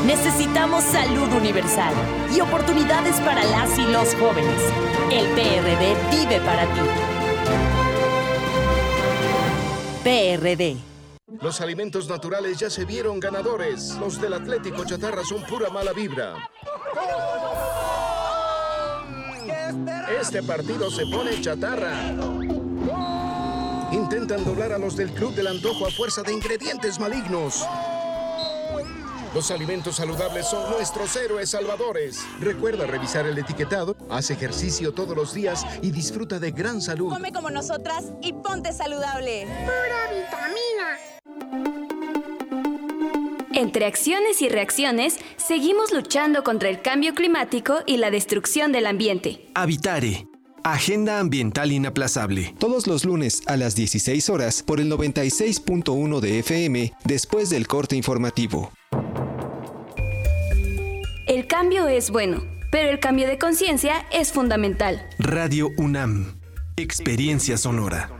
Necesitamos 0.06 0.84
salud 0.84 1.32
universal 1.32 1.92
y 2.32 2.40
oportunidades 2.40 3.16
para 3.22 3.42
las 3.42 3.76
y 3.76 3.82
los 3.86 4.14
jóvenes. 4.14 4.62
El 5.10 5.26
PRD 5.30 5.96
vive 6.12 6.40
para 6.42 6.64
ti. 6.72 6.80
PRD. 10.04 10.76
Los 11.42 11.60
alimentos 11.60 12.08
naturales 12.08 12.56
ya 12.56 12.70
se 12.70 12.84
vieron 12.84 13.18
ganadores. 13.18 13.96
Los 13.98 14.20
del 14.20 14.34
Atlético 14.34 14.84
Chatarra 14.84 15.24
son 15.24 15.42
pura 15.42 15.70
mala 15.70 15.92
vibra. 15.92 16.36
Este 20.20 20.40
partido 20.44 20.88
se 20.88 21.04
pone 21.06 21.40
chatarra. 21.40 22.14
Intentan 23.90 24.44
doblar 24.44 24.72
a 24.72 24.78
los 24.78 24.96
del 24.96 25.10
Club 25.10 25.34
del 25.34 25.48
Antojo 25.48 25.84
a 25.84 25.90
fuerza 25.90 26.22
de 26.22 26.32
ingredientes 26.32 27.00
malignos. 27.00 27.66
Los 29.36 29.50
alimentos 29.50 29.96
saludables 29.96 30.46
son 30.46 30.70
nuestros 30.70 31.14
héroes 31.14 31.50
salvadores. 31.50 32.24
Recuerda 32.40 32.86
revisar 32.86 33.26
el 33.26 33.36
etiquetado, 33.36 33.94
haz 34.08 34.30
ejercicio 34.30 34.94
todos 34.94 35.14
los 35.14 35.34
días 35.34 35.62
y 35.82 35.90
disfruta 35.90 36.38
de 36.38 36.52
gran 36.52 36.80
salud. 36.80 37.10
Come 37.12 37.32
como 37.32 37.50
nosotras 37.50 38.06
y 38.22 38.32
ponte 38.32 38.72
saludable. 38.72 39.46
Pura 39.66 40.08
vitamina. 40.10 40.96
Entre 43.52 43.84
acciones 43.84 44.40
y 44.40 44.48
reacciones, 44.48 45.18
seguimos 45.36 45.92
luchando 45.92 46.42
contra 46.42 46.70
el 46.70 46.80
cambio 46.80 47.14
climático 47.14 47.80
y 47.84 47.98
la 47.98 48.10
destrucción 48.10 48.72
del 48.72 48.86
ambiente. 48.86 49.50
Habitare. 49.54 50.26
Agenda 50.64 51.20
Ambiental 51.20 51.72
Inaplazable. 51.72 52.54
Todos 52.58 52.86
los 52.86 53.04
lunes 53.04 53.42
a 53.46 53.58
las 53.58 53.76
16 53.76 54.30
horas 54.30 54.62
por 54.62 54.80
el 54.80 54.90
96.1 54.90 56.20
de 56.20 56.38
FM 56.38 56.94
después 57.04 57.50
del 57.50 57.66
corte 57.66 57.96
informativo. 57.96 58.72
El 61.36 61.46
cambio 61.46 61.86
es 61.86 62.08
bueno, 62.08 62.42
pero 62.72 62.88
el 62.88 62.98
cambio 62.98 63.26
de 63.26 63.36
conciencia 63.36 64.06
es 64.10 64.32
fundamental. 64.32 65.06
Radio 65.18 65.68
UNAM. 65.76 66.40
Experiencia 66.78 67.58
sonora. 67.58 68.10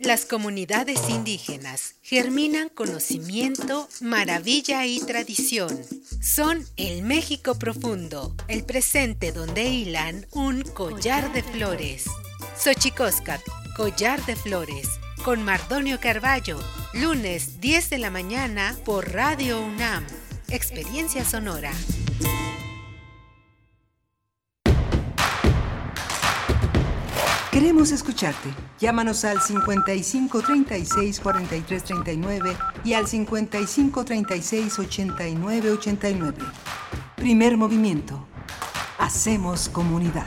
Las 0.00 0.24
comunidades 0.24 1.08
indígenas 1.08 1.94
germinan 2.02 2.68
conocimiento, 2.68 3.88
maravilla 4.00 4.86
y 4.86 4.98
tradición. 4.98 5.80
Son 6.20 6.66
el 6.76 7.04
México 7.04 7.56
profundo, 7.60 8.34
el 8.48 8.64
presente 8.64 9.30
donde 9.30 9.68
hilan 9.68 10.26
un 10.32 10.62
collar 10.62 11.32
de 11.32 11.44
flores. 11.44 12.06
Xochicóscat, 12.58 13.40
collar 13.76 14.26
de 14.26 14.34
flores, 14.34 14.88
con 15.22 15.44
Mardonio 15.44 16.00
Carballo, 16.00 16.58
lunes 16.94 17.60
10 17.60 17.90
de 17.90 17.98
la 17.98 18.10
mañana 18.10 18.74
por 18.84 19.12
Radio 19.12 19.60
UNAM. 19.60 20.04
Experiencia 20.48 21.24
sonora. 21.24 21.70
Queremos 27.50 27.92
escucharte. 27.92 28.48
Llámanos 28.80 29.24
al 29.24 29.40
55 29.40 30.42
36 30.42 31.20
43 31.20 31.84
39 31.84 32.56
y 32.84 32.94
al 32.94 33.06
55 33.06 34.04
36 34.04 34.78
89 34.78 35.70
89. 35.70 36.38
Primer 37.16 37.56
movimiento. 37.56 38.26
Hacemos 38.98 39.68
comunidad. 39.68 40.26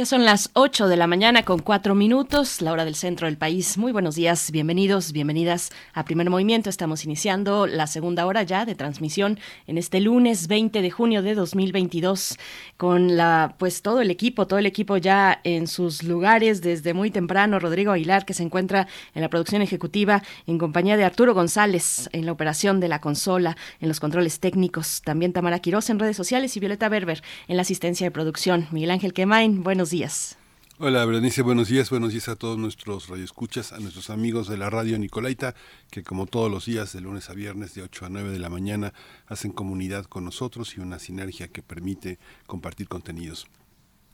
Ya 0.00 0.06
son 0.06 0.24
las 0.24 0.48
8 0.54 0.88
de 0.88 0.96
la 0.96 1.06
mañana 1.06 1.42
con 1.42 1.58
4 1.58 1.94
minutos, 1.94 2.62
la 2.62 2.72
hora 2.72 2.86
del 2.86 2.94
centro 2.94 3.26
del 3.26 3.36
país. 3.36 3.76
Muy 3.76 3.92
buenos 3.92 4.14
días, 4.14 4.50
bienvenidos, 4.50 5.12
bienvenidas 5.12 5.72
a 5.92 6.06
Primer 6.06 6.30
Movimiento. 6.30 6.70
Estamos 6.70 7.04
iniciando 7.04 7.66
la 7.66 7.86
segunda 7.86 8.24
hora 8.24 8.42
ya 8.42 8.64
de 8.64 8.74
transmisión 8.74 9.38
en 9.66 9.76
este 9.76 10.00
lunes 10.00 10.48
20 10.48 10.80
de 10.80 10.90
junio 10.90 11.20
de 11.20 11.34
2022 11.34 12.38
con 12.78 13.18
la 13.18 13.56
pues 13.58 13.82
todo 13.82 14.00
el 14.00 14.10
equipo, 14.10 14.46
todo 14.46 14.58
el 14.58 14.64
equipo 14.64 14.96
ya 14.96 15.38
en 15.44 15.66
sus 15.66 16.02
lugares 16.02 16.62
desde 16.62 16.94
muy 16.94 17.10
temprano. 17.10 17.58
Rodrigo 17.58 17.92
Aguilar 17.92 18.24
que 18.24 18.32
se 18.32 18.42
encuentra 18.42 18.88
en 19.14 19.20
la 19.20 19.28
producción 19.28 19.60
ejecutiva 19.60 20.22
en 20.46 20.56
compañía 20.56 20.96
de 20.96 21.04
Arturo 21.04 21.34
González 21.34 22.08
en 22.14 22.24
la 22.24 22.32
operación 22.32 22.80
de 22.80 22.88
la 22.88 23.02
consola, 23.02 23.58
en 23.82 23.88
los 23.88 24.00
controles 24.00 24.40
técnicos, 24.40 25.02
también 25.02 25.34
Tamara 25.34 25.58
Quiroz 25.58 25.90
en 25.90 25.98
redes 25.98 26.16
sociales 26.16 26.56
y 26.56 26.60
Violeta 26.60 26.88
Berber 26.88 27.22
en 27.48 27.56
la 27.56 27.62
asistencia 27.62 28.06
de 28.06 28.10
producción. 28.10 28.66
Miguel 28.70 28.92
Ángel 28.92 29.12
Quemain, 29.12 29.62
buenos 29.62 29.89
días. 29.90 30.38
Hola, 30.78 31.04
Berenice, 31.04 31.42
buenos 31.42 31.68
días, 31.68 31.90
buenos 31.90 32.12
días 32.12 32.30
a 32.30 32.36
todos 32.36 32.56
nuestros 32.56 33.08
radioescuchas, 33.08 33.72
a 33.72 33.80
nuestros 33.80 34.08
amigos 34.08 34.48
de 34.48 34.56
la 34.56 34.70
radio 34.70 34.98
Nicolaita, 34.98 35.54
que 35.90 36.02
como 36.02 36.26
todos 36.26 36.50
los 36.50 36.64
días, 36.64 36.94
de 36.94 37.02
lunes 37.02 37.28
a 37.28 37.34
viernes, 37.34 37.74
de 37.74 37.82
8 37.82 38.06
a 38.06 38.08
9 38.08 38.30
de 38.30 38.38
la 38.38 38.48
mañana, 38.48 38.94
hacen 39.26 39.52
comunidad 39.52 40.06
con 40.06 40.24
nosotros 40.24 40.74
y 40.78 40.80
una 40.80 40.98
sinergia 40.98 41.48
que 41.48 41.62
permite 41.62 42.18
compartir 42.46 42.88
contenidos. 42.88 43.46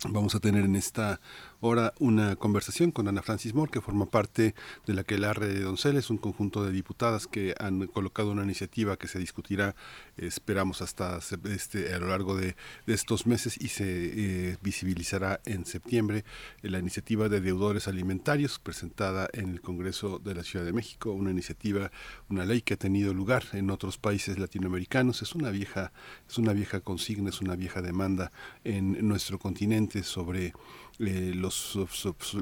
Vamos 0.09 0.35
a 0.35 0.41
tener 0.41 0.65
en 0.65 0.75
esta 0.75 1.21
hora 1.61 1.95
una 1.99 2.37
conversación 2.37 2.91
con 2.91 3.09
Ana 3.09 3.23
Francis 3.23 3.55
Moore, 3.55 3.71
que 3.71 3.81
forma 3.81 4.07
parte 4.07 4.55
de 4.87 4.95
la 4.95 5.05
Quelarre 5.05 5.49
de 5.49 5.61
Donceles, 5.61 6.11
un 6.11 6.19
conjunto 6.19 6.65
de 6.65 6.73
diputadas 6.73 7.27
que 7.27 7.55
han 7.59 7.87
colocado 7.87 8.31
una 8.31 8.45
iniciativa 8.45 8.97
que 8.97 9.09
se 9.09 9.19
discutirá, 9.19 9.75
esperamos, 10.17 10.83
hasta 10.83 11.19
este, 11.45 11.95
a 11.95 11.99
lo 11.99 12.09
largo 12.09 12.37
de, 12.37 12.57
estos 12.87 13.27
meses 13.27 13.61
y 13.61 13.69
se 13.69 13.85
eh, 13.87 14.57
visibilizará 14.63 15.41
en 15.45 15.67
septiembre 15.67 16.25
la 16.63 16.79
iniciativa 16.79 17.29
de 17.29 17.41
deudores 17.41 17.89
alimentarios 17.89 18.59
presentada 18.59 19.29
en 19.33 19.49
el 19.51 19.61
Congreso 19.61 20.19
de 20.19 20.35
la 20.35 20.43
Ciudad 20.43 20.65
de 20.65 20.73
México, 20.73 21.13
una 21.13 21.31
iniciativa, 21.31 21.91
una 22.29 22.45
ley 22.45 22.63
que 22.63 22.75
ha 22.75 22.77
tenido 22.77 23.13
lugar 23.13 23.45
en 23.53 23.71
otros 23.71 23.99
países 23.99 24.39
latinoamericanos. 24.39 25.23
Es 25.23 25.35
una 25.35 25.51
vieja, 25.51 25.93
es 26.29 26.39
una 26.39 26.53
vieja 26.53 26.81
consigna, 26.81 27.31
es 27.31 27.41
una 27.41 27.57
vieja 27.57 27.83
demanda 27.83 28.33
en 28.65 29.07
nuestro 29.07 29.39
continente 29.39 30.03
sobre 30.03 30.53
eh, 30.99 31.33
los, 31.35 31.79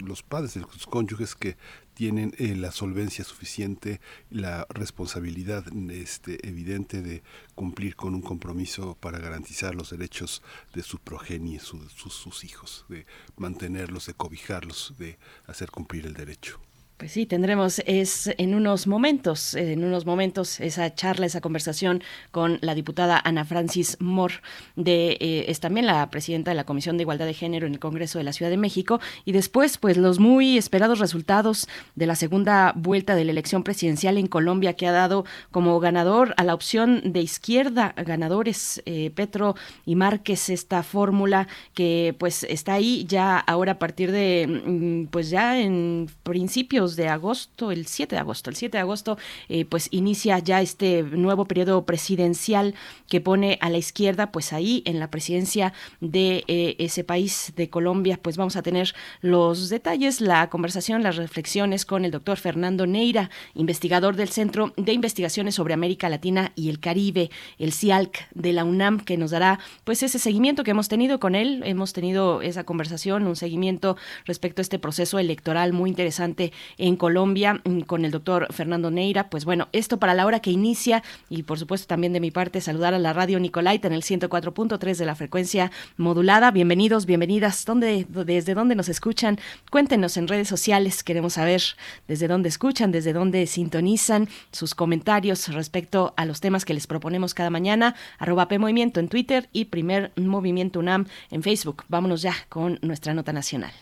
los 0.04 0.22
padres, 0.22 0.56
los 0.56 0.86
cónyuges 0.86 1.34
que 1.34 1.56
tienen 1.94 2.34
eh, 2.38 2.54
la 2.56 2.72
solvencia 2.72 3.24
suficiente, 3.24 4.00
la 4.30 4.66
responsabilidad 4.68 5.64
este, 5.90 6.46
evidente 6.46 7.02
de 7.02 7.22
cumplir 7.54 7.96
con 7.96 8.14
un 8.14 8.22
compromiso 8.22 8.96
para 9.00 9.18
garantizar 9.18 9.74
los 9.74 9.90
derechos 9.90 10.42
de 10.74 10.82
su 10.82 10.98
progenie, 10.98 11.60
sus, 11.60 11.92
sus 11.92 12.44
hijos, 12.44 12.84
de 12.88 13.06
mantenerlos, 13.36 14.06
de 14.06 14.14
cobijarlos, 14.14 14.94
de 14.98 15.18
hacer 15.46 15.70
cumplir 15.70 16.06
el 16.06 16.14
derecho. 16.14 16.60
Pues 17.04 17.12
sí, 17.12 17.26
tendremos 17.26 17.82
es 17.84 18.30
en 18.38 18.54
unos 18.54 18.86
momentos, 18.86 19.52
en 19.52 19.84
unos 19.84 20.06
momentos 20.06 20.58
esa 20.58 20.94
charla, 20.94 21.26
esa 21.26 21.42
conversación 21.42 22.02
con 22.30 22.56
la 22.62 22.74
diputada 22.74 23.20
Ana 23.22 23.44
Francis 23.44 23.98
Moore, 24.00 24.36
de 24.74 25.18
eh, 25.20 25.44
es 25.48 25.60
también 25.60 25.84
la 25.84 26.08
presidenta 26.08 26.50
de 26.50 26.54
la 26.54 26.64
Comisión 26.64 26.96
de 26.96 27.02
Igualdad 27.02 27.26
de 27.26 27.34
Género 27.34 27.66
en 27.66 27.74
el 27.74 27.78
Congreso 27.78 28.16
de 28.16 28.24
la 28.24 28.32
Ciudad 28.32 28.50
de 28.50 28.56
México 28.56 29.00
y 29.26 29.32
después 29.32 29.76
pues 29.76 29.98
los 29.98 30.18
muy 30.18 30.56
esperados 30.56 30.98
resultados 30.98 31.68
de 31.94 32.06
la 32.06 32.14
segunda 32.14 32.72
vuelta 32.74 33.14
de 33.14 33.26
la 33.26 33.32
elección 33.32 33.64
presidencial 33.64 34.16
en 34.16 34.26
Colombia 34.26 34.72
que 34.72 34.86
ha 34.86 34.92
dado 34.92 35.26
como 35.50 35.78
ganador 35.80 36.32
a 36.38 36.44
la 36.44 36.54
opción 36.54 37.12
de 37.12 37.20
izquierda 37.20 37.94
ganadores 37.98 38.82
eh, 38.86 39.10
Petro 39.14 39.56
y 39.84 39.94
Márquez 39.94 40.48
esta 40.48 40.82
fórmula 40.82 41.48
que 41.74 42.16
pues 42.18 42.44
está 42.44 42.72
ahí 42.72 43.04
ya 43.06 43.38
ahora 43.38 43.72
a 43.72 43.78
partir 43.78 44.10
de 44.10 44.46
mm, 44.64 45.08
pues 45.10 45.28
ya 45.28 45.60
en 45.60 46.08
principios 46.22 46.93
de 46.96 47.08
agosto, 47.08 47.70
el 47.70 47.86
7 47.86 48.16
de 48.16 48.20
agosto, 48.20 48.50
el 48.50 48.56
7 48.56 48.76
de 48.76 48.80
agosto, 48.80 49.18
eh, 49.48 49.64
pues 49.64 49.88
inicia 49.90 50.38
ya 50.38 50.60
este 50.60 51.02
nuevo 51.02 51.44
periodo 51.44 51.84
presidencial 51.84 52.74
que 53.08 53.20
pone 53.20 53.58
a 53.60 53.70
la 53.70 53.78
izquierda, 53.78 54.32
pues 54.32 54.52
ahí 54.52 54.82
en 54.86 54.98
la 54.98 55.10
presidencia 55.10 55.72
de 56.00 56.44
eh, 56.48 56.76
ese 56.78 57.04
país 57.04 57.52
de 57.56 57.70
Colombia, 57.70 58.18
pues 58.20 58.36
vamos 58.36 58.56
a 58.56 58.62
tener 58.62 58.94
los 59.20 59.68
detalles, 59.68 60.20
la 60.20 60.50
conversación, 60.50 61.02
las 61.02 61.16
reflexiones 61.16 61.84
con 61.84 62.04
el 62.04 62.10
doctor 62.10 62.36
Fernando 62.38 62.86
Neira, 62.86 63.30
investigador 63.54 64.16
del 64.16 64.28
Centro 64.28 64.72
de 64.76 64.92
Investigaciones 64.92 65.54
sobre 65.54 65.74
América 65.74 66.08
Latina 66.08 66.52
y 66.54 66.70
el 66.70 66.80
Caribe, 66.80 67.30
el 67.58 67.72
CIALC 67.72 68.28
de 68.34 68.52
la 68.52 68.64
UNAM, 68.64 69.00
que 69.00 69.16
nos 69.16 69.30
dará 69.30 69.58
pues 69.84 70.02
ese 70.02 70.18
seguimiento 70.18 70.64
que 70.64 70.70
hemos 70.70 70.88
tenido 70.88 71.20
con 71.20 71.34
él, 71.34 71.62
hemos 71.64 71.92
tenido 71.92 72.42
esa 72.42 72.64
conversación, 72.64 73.26
un 73.26 73.36
seguimiento 73.36 73.96
respecto 74.24 74.60
a 74.60 74.64
este 74.64 74.78
proceso 74.78 75.18
electoral 75.18 75.72
muy 75.72 75.90
interesante 75.90 76.52
en 76.78 76.96
Colombia 76.96 77.60
mm, 77.64 77.80
con 77.80 78.04
el 78.04 78.10
doctor 78.10 78.46
Fernando 78.52 78.90
Neira. 78.90 79.28
Pues 79.30 79.44
bueno, 79.44 79.68
esto 79.72 79.98
para 79.98 80.14
la 80.14 80.26
hora 80.26 80.40
que 80.40 80.50
inicia 80.50 81.02
y 81.28 81.42
por 81.42 81.58
supuesto 81.58 81.86
también 81.86 82.12
de 82.12 82.20
mi 82.20 82.30
parte 82.30 82.60
saludar 82.60 82.94
a 82.94 82.98
la 82.98 83.12
radio 83.12 83.38
Nicolaita 83.40 83.88
en 83.88 83.94
el 83.94 84.02
104.3 84.02 84.96
de 84.96 85.06
la 85.06 85.14
frecuencia 85.14 85.70
modulada. 85.96 86.50
Bienvenidos, 86.50 87.06
bienvenidas. 87.06 87.64
¿Dónde, 87.64 88.06
¿Desde 88.08 88.54
dónde 88.54 88.74
nos 88.74 88.88
escuchan? 88.88 89.38
Cuéntenos 89.70 90.16
en 90.16 90.28
redes 90.28 90.48
sociales. 90.48 91.02
Queremos 91.02 91.34
saber 91.34 91.62
desde 92.08 92.28
dónde 92.28 92.48
escuchan, 92.48 92.92
desde 92.92 93.12
dónde 93.12 93.46
sintonizan 93.46 94.28
sus 94.52 94.74
comentarios 94.74 95.48
respecto 95.48 96.14
a 96.16 96.24
los 96.24 96.40
temas 96.40 96.64
que 96.64 96.74
les 96.74 96.86
proponemos 96.86 97.34
cada 97.34 97.50
mañana. 97.50 97.94
Arroba 98.18 98.48
P 98.48 98.54
en 98.54 99.08
Twitter 99.08 99.48
y 99.52 99.66
Primer 99.66 100.12
Movimiento 100.16 100.78
UNAM 100.78 101.06
en 101.30 101.42
Facebook. 101.42 101.84
Vámonos 101.88 102.22
ya 102.22 102.34
con 102.48 102.78
nuestra 102.82 103.14
nota 103.14 103.32
nacional. 103.32 103.72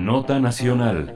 Nota 0.00 0.40
Nacional. 0.40 1.14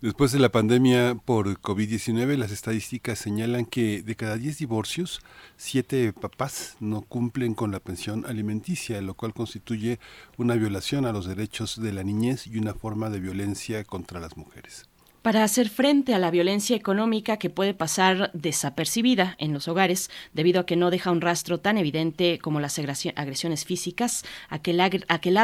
Después 0.00 0.32
de 0.32 0.38
la 0.38 0.48
pandemia 0.48 1.14
por 1.14 1.60
COVID-19, 1.60 2.38
las 2.38 2.52
estadísticas 2.52 3.18
señalan 3.18 3.66
que 3.66 4.00
de 4.00 4.16
cada 4.16 4.38
10 4.38 4.56
divorcios, 4.56 5.20
7 5.58 6.14
papás 6.14 6.78
no 6.80 7.02
cumplen 7.02 7.52
con 7.52 7.70
la 7.70 7.80
pensión 7.80 8.24
alimenticia, 8.24 9.02
lo 9.02 9.12
cual 9.12 9.34
constituye 9.34 10.00
una 10.38 10.54
violación 10.54 11.04
a 11.04 11.12
los 11.12 11.26
derechos 11.26 11.82
de 11.82 11.92
la 11.92 12.02
niñez 12.02 12.46
y 12.46 12.56
una 12.56 12.72
forma 12.72 13.10
de 13.10 13.20
violencia 13.20 13.84
contra 13.84 14.18
las 14.18 14.38
mujeres 14.38 14.87
para 15.28 15.44
hacer 15.44 15.68
frente 15.68 16.14
a 16.14 16.18
la 16.18 16.30
violencia 16.30 16.74
económica 16.74 17.36
que 17.36 17.50
puede 17.50 17.74
pasar 17.74 18.30
desapercibida 18.32 19.36
en 19.38 19.52
los 19.52 19.68
hogares 19.68 20.08
debido 20.32 20.58
a 20.58 20.64
que 20.64 20.74
no 20.74 20.90
deja 20.90 21.10
un 21.10 21.20
rastro 21.20 21.60
tan 21.60 21.76
evidente 21.76 22.38
como 22.38 22.60
las 22.60 22.78
agresiones 22.78 23.66
físicas, 23.66 24.24
aquel 24.48 24.80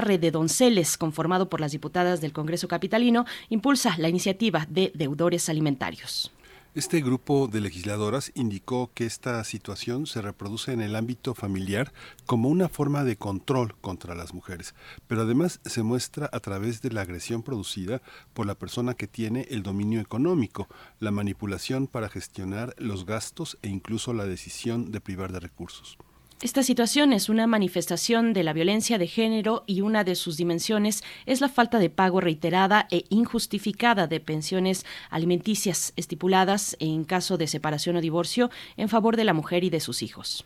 red 0.00 0.20
de 0.20 0.30
donceles 0.30 0.96
conformado 0.96 1.50
por 1.50 1.60
las 1.60 1.72
diputadas 1.72 2.22
del 2.22 2.32
Congreso 2.32 2.66
Capitalino 2.66 3.26
impulsa 3.50 3.94
la 3.98 4.08
iniciativa 4.08 4.66
de 4.70 4.90
deudores 4.94 5.50
alimentarios. 5.50 6.33
Este 6.74 7.00
grupo 7.02 7.46
de 7.46 7.60
legisladoras 7.60 8.32
indicó 8.34 8.90
que 8.94 9.06
esta 9.06 9.44
situación 9.44 10.08
se 10.08 10.20
reproduce 10.20 10.72
en 10.72 10.80
el 10.80 10.96
ámbito 10.96 11.32
familiar 11.32 11.92
como 12.26 12.48
una 12.48 12.68
forma 12.68 13.04
de 13.04 13.16
control 13.16 13.76
contra 13.76 14.16
las 14.16 14.34
mujeres, 14.34 14.74
pero 15.06 15.22
además 15.22 15.60
se 15.64 15.84
muestra 15.84 16.28
a 16.32 16.40
través 16.40 16.82
de 16.82 16.90
la 16.90 17.02
agresión 17.02 17.44
producida 17.44 18.02
por 18.32 18.46
la 18.46 18.56
persona 18.56 18.94
que 18.94 19.06
tiene 19.06 19.46
el 19.50 19.62
dominio 19.62 20.00
económico, 20.00 20.66
la 20.98 21.12
manipulación 21.12 21.86
para 21.86 22.08
gestionar 22.08 22.74
los 22.76 23.06
gastos 23.06 23.56
e 23.62 23.68
incluso 23.68 24.12
la 24.12 24.26
decisión 24.26 24.90
de 24.90 25.00
privar 25.00 25.30
de 25.30 25.38
recursos. 25.38 25.96
Esta 26.42 26.62
situación 26.62 27.12
es 27.12 27.28
una 27.28 27.46
manifestación 27.46 28.32
de 28.32 28.42
la 28.42 28.52
violencia 28.52 28.98
de 28.98 29.06
género 29.06 29.62
y 29.66 29.80
una 29.80 30.04
de 30.04 30.14
sus 30.14 30.36
dimensiones 30.36 31.02
es 31.26 31.40
la 31.40 31.48
falta 31.48 31.78
de 31.78 31.90
pago 31.90 32.20
reiterada 32.20 32.86
e 32.90 33.04
injustificada 33.08 34.06
de 34.06 34.20
pensiones 34.20 34.84
alimenticias 35.10 35.92
estipuladas 35.96 36.76
en 36.80 37.04
caso 37.04 37.38
de 37.38 37.46
separación 37.46 37.96
o 37.96 38.00
divorcio 38.00 38.50
en 38.76 38.88
favor 38.88 39.16
de 39.16 39.24
la 39.24 39.32
mujer 39.32 39.64
y 39.64 39.70
de 39.70 39.80
sus 39.80 40.02
hijos. 40.02 40.44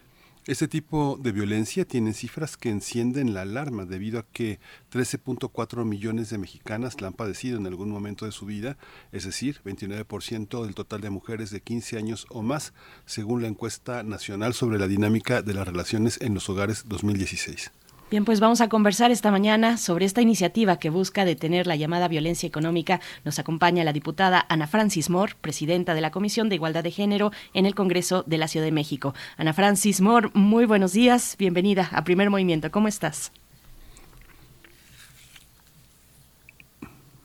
Este 0.49 0.67
tipo 0.67 1.19
de 1.21 1.31
violencia 1.31 1.85
tiene 1.85 2.15
cifras 2.15 2.57
que 2.57 2.71
encienden 2.71 3.35
la 3.35 3.43
alarma 3.43 3.85
debido 3.85 4.19
a 4.19 4.25
que 4.33 4.61
13.4 4.91 5.85
millones 5.85 6.31
de 6.31 6.39
mexicanas 6.39 7.03
la 7.03 7.09
han 7.09 7.13
padecido 7.13 7.59
en 7.59 7.67
algún 7.67 7.91
momento 7.91 8.25
de 8.25 8.33
su 8.33 8.47
vida, 8.47 8.79
es 9.13 9.27
decir, 9.27 9.61
29% 9.67 10.65
del 10.65 10.75
total 10.75 11.03
de 11.03 11.11
mujeres 11.11 11.51
de 11.51 11.61
15 11.61 11.99
años 11.99 12.27
o 12.31 12.41
más, 12.41 12.73
según 13.05 13.43
la 13.43 13.49
encuesta 13.49 14.03
nacional 14.03 14.55
sobre 14.55 14.79
la 14.79 14.89
dinámica 14.89 15.43
de 15.43 15.53
las 15.53 15.69
relaciones 15.69 16.19
en 16.23 16.33
los 16.33 16.49
hogares 16.49 16.85
2016. 16.89 17.71
Bien, 18.11 18.25
pues 18.25 18.41
vamos 18.41 18.63
a 18.63 18.71
conversar 18.71 19.11
esta 19.11 19.31
mañana 19.31 19.77
sobre 19.77 20.07
esta 20.07 20.23
iniciativa 20.23 20.79
que 20.79 20.89
busca 20.89 21.27
detener 21.27 21.67
la 21.67 21.77
llamada 21.77 22.09
violencia 22.09 22.47
económica. 22.47 23.03
Nos 23.27 23.39
acompaña 23.39 23.85
la 23.85 23.93
diputada 23.93 24.47
Ana 24.49 24.67
Francis 24.67 25.11
Moore, 25.11 25.35
presidenta 25.39 25.93
de 25.93 26.01
la 26.01 26.11
Comisión 26.11 26.49
de 26.49 26.55
Igualdad 26.55 26.83
de 26.83 26.91
Género 26.91 27.33
en 27.53 27.67
el 27.67 27.75
Congreso 27.75 28.25
de 28.27 28.39
la 28.39 28.49
Ciudad 28.49 28.65
de 28.65 28.73
México. 28.73 29.15
Ana 29.37 29.53
Francis 29.53 30.01
Moore, 30.01 30.31
muy 30.33 30.65
buenos 30.65 30.95
días, 30.95 31.37
bienvenida 31.39 31.91
a 31.93 32.03
Primer 32.05 32.31
Movimiento. 32.31 32.71
¿Cómo 32.71 32.89
estás? 32.89 33.31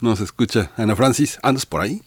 No 0.02 0.18
se 0.18 0.26
escucha. 0.26 0.72
Ana 0.76 0.98
Francis, 0.98 1.40
¿andas 1.44 1.66
por 1.66 1.80
ahí? 1.80 2.02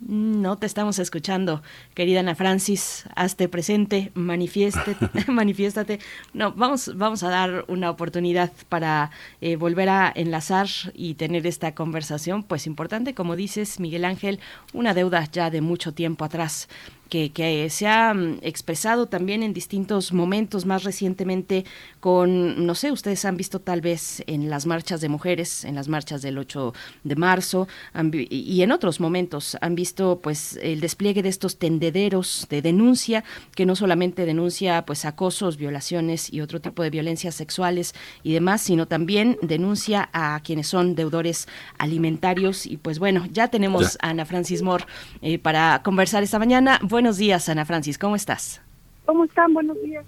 No 0.00 0.56
te 0.56 0.64
estamos 0.64 0.98
escuchando, 0.98 1.62
querida 1.94 2.20
Ana 2.20 2.34
Francis. 2.34 3.04
Hazte 3.16 3.50
presente, 3.50 4.12
manifiéstate. 4.14 5.98
No, 6.32 6.52
vamos, 6.52 6.96
vamos 6.96 7.22
a 7.22 7.28
dar 7.28 7.66
una 7.68 7.90
oportunidad 7.90 8.50
para 8.70 9.10
eh, 9.42 9.56
volver 9.56 9.90
a 9.90 10.10
enlazar 10.14 10.68
y 10.94 11.14
tener 11.14 11.46
esta 11.46 11.74
conversación, 11.74 12.42
pues 12.42 12.66
importante, 12.66 13.14
como 13.14 13.36
dices, 13.36 13.78
Miguel 13.78 14.06
Ángel, 14.06 14.40
una 14.72 14.94
deuda 14.94 15.28
ya 15.30 15.50
de 15.50 15.60
mucho 15.60 15.92
tiempo 15.92 16.24
atrás 16.24 16.68
que, 17.10 17.30
que, 17.30 17.68
se 17.68 17.86
ha 17.86 18.14
mm, 18.14 18.38
expresado 18.42 19.06
también 19.06 19.42
en 19.42 19.52
distintos 19.52 20.12
momentos, 20.12 20.64
más 20.64 20.84
recientemente 20.84 21.66
con, 22.00 22.64
no 22.64 22.74
sé, 22.74 22.92
ustedes 22.92 23.24
han 23.26 23.36
visto 23.36 23.60
tal 23.60 23.82
vez 23.82 24.22
en 24.26 24.48
las 24.48 24.64
marchas 24.64 25.02
de 25.02 25.10
mujeres, 25.10 25.64
en 25.64 25.74
las 25.74 25.88
marchas 25.88 26.22
del 26.22 26.38
8 26.38 26.72
de 27.04 27.16
marzo 27.16 27.68
y 28.10 28.62
en 28.62 28.72
otros 28.72 29.00
momentos 29.00 29.58
han 29.60 29.74
visto 29.74 30.20
pues 30.22 30.58
el 30.62 30.80
despliegue 30.80 31.22
de 31.22 31.28
estos 31.28 31.58
tendederos 31.58 32.46
de 32.48 32.62
denuncia, 32.62 33.24
que 33.54 33.66
no 33.66 33.76
solamente 33.76 34.24
denuncia 34.24 34.86
pues 34.86 35.04
acosos, 35.04 35.56
violaciones 35.56 36.32
y 36.32 36.40
otro 36.40 36.60
tipo 36.60 36.82
de 36.82 36.90
violencias 36.90 37.34
sexuales 37.34 37.94
y 38.22 38.32
demás, 38.32 38.62
sino 38.62 38.86
también 38.86 39.36
denuncia 39.42 40.08
a 40.12 40.40
quienes 40.40 40.68
son 40.68 40.94
deudores 40.94 41.48
alimentarios 41.78 42.66
y 42.66 42.76
pues 42.76 42.98
bueno, 42.98 43.26
ya 43.32 43.48
tenemos 43.48 43.98
a 44.00 44.10
Ana 44.10 44.24
Francis 44.24 44.62
Moore 44.62 44.84
eh, 45.22 45.38
para 45.38 45.82
conversar 45.82 46.22
esta 46.22 46.38
mañana. 46.38 46.78
Buenos 47.00 47.16
días, 47.16 47.48
Ana 47.48 47.64
Francis, 47.64 47.96
¿cómo 47.96 48.14
estás? 48.14 48.60
¿Cómo 49.06 49.24
están? 49.24 49.54
Buenos 49.54 49.74
días. 49.82 50.04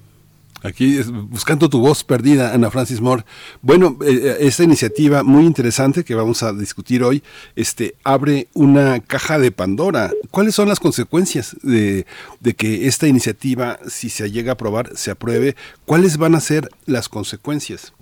Aquí 0.62 1.00
buscando 1.02 1.70
tu 1.70 1.80
voz 1.80 2.04
perdida, 2.04 2.52
Ana 2.52 2.70
Francis 2.70 3.00
Moore. 3.00 3.24
Bueno, 3.62 3.96
eh, 4.04 4.36
esta 4.40 4.62
iniciativa 4.62 5.22
muy 5.22 5.46
interesante 5.46 6.04
que 6.04 6.14
vamos 6.14 6.42
a 6.42 6.52
discutir 6.52 7.02
hoy, 7.02 7.22
este, 7.56 7.94
abre 8.04 8.48
una 8.52 9.00
caja 9.00 9.38
de 9.38 9.50
Pandora. 9.50 10.10
¿Cuáles 10.30 10.54
son 10.54 10.68
las 10.68 10.80
consecuencias 10.80 11.56
de, 11.62 12.04
de 12.40 12.52
que 12.52 12.86
esta 12.86 13.08
iniciativa, 13.08 13.78
si 13.88 14.10
se 14.10 14.30
llega 14.30 14.50
a 14.50 14.54
aprobar, 14.56 14.94
se 14.94 15.10
apruebe? 15.10 15.56
¿Cuáles 15.86 16.18
van 16.18 16.34
a 16.34 16.40
ser 16.40 16.68
las 16.84 17.08
consecuencias? 17.08 17.94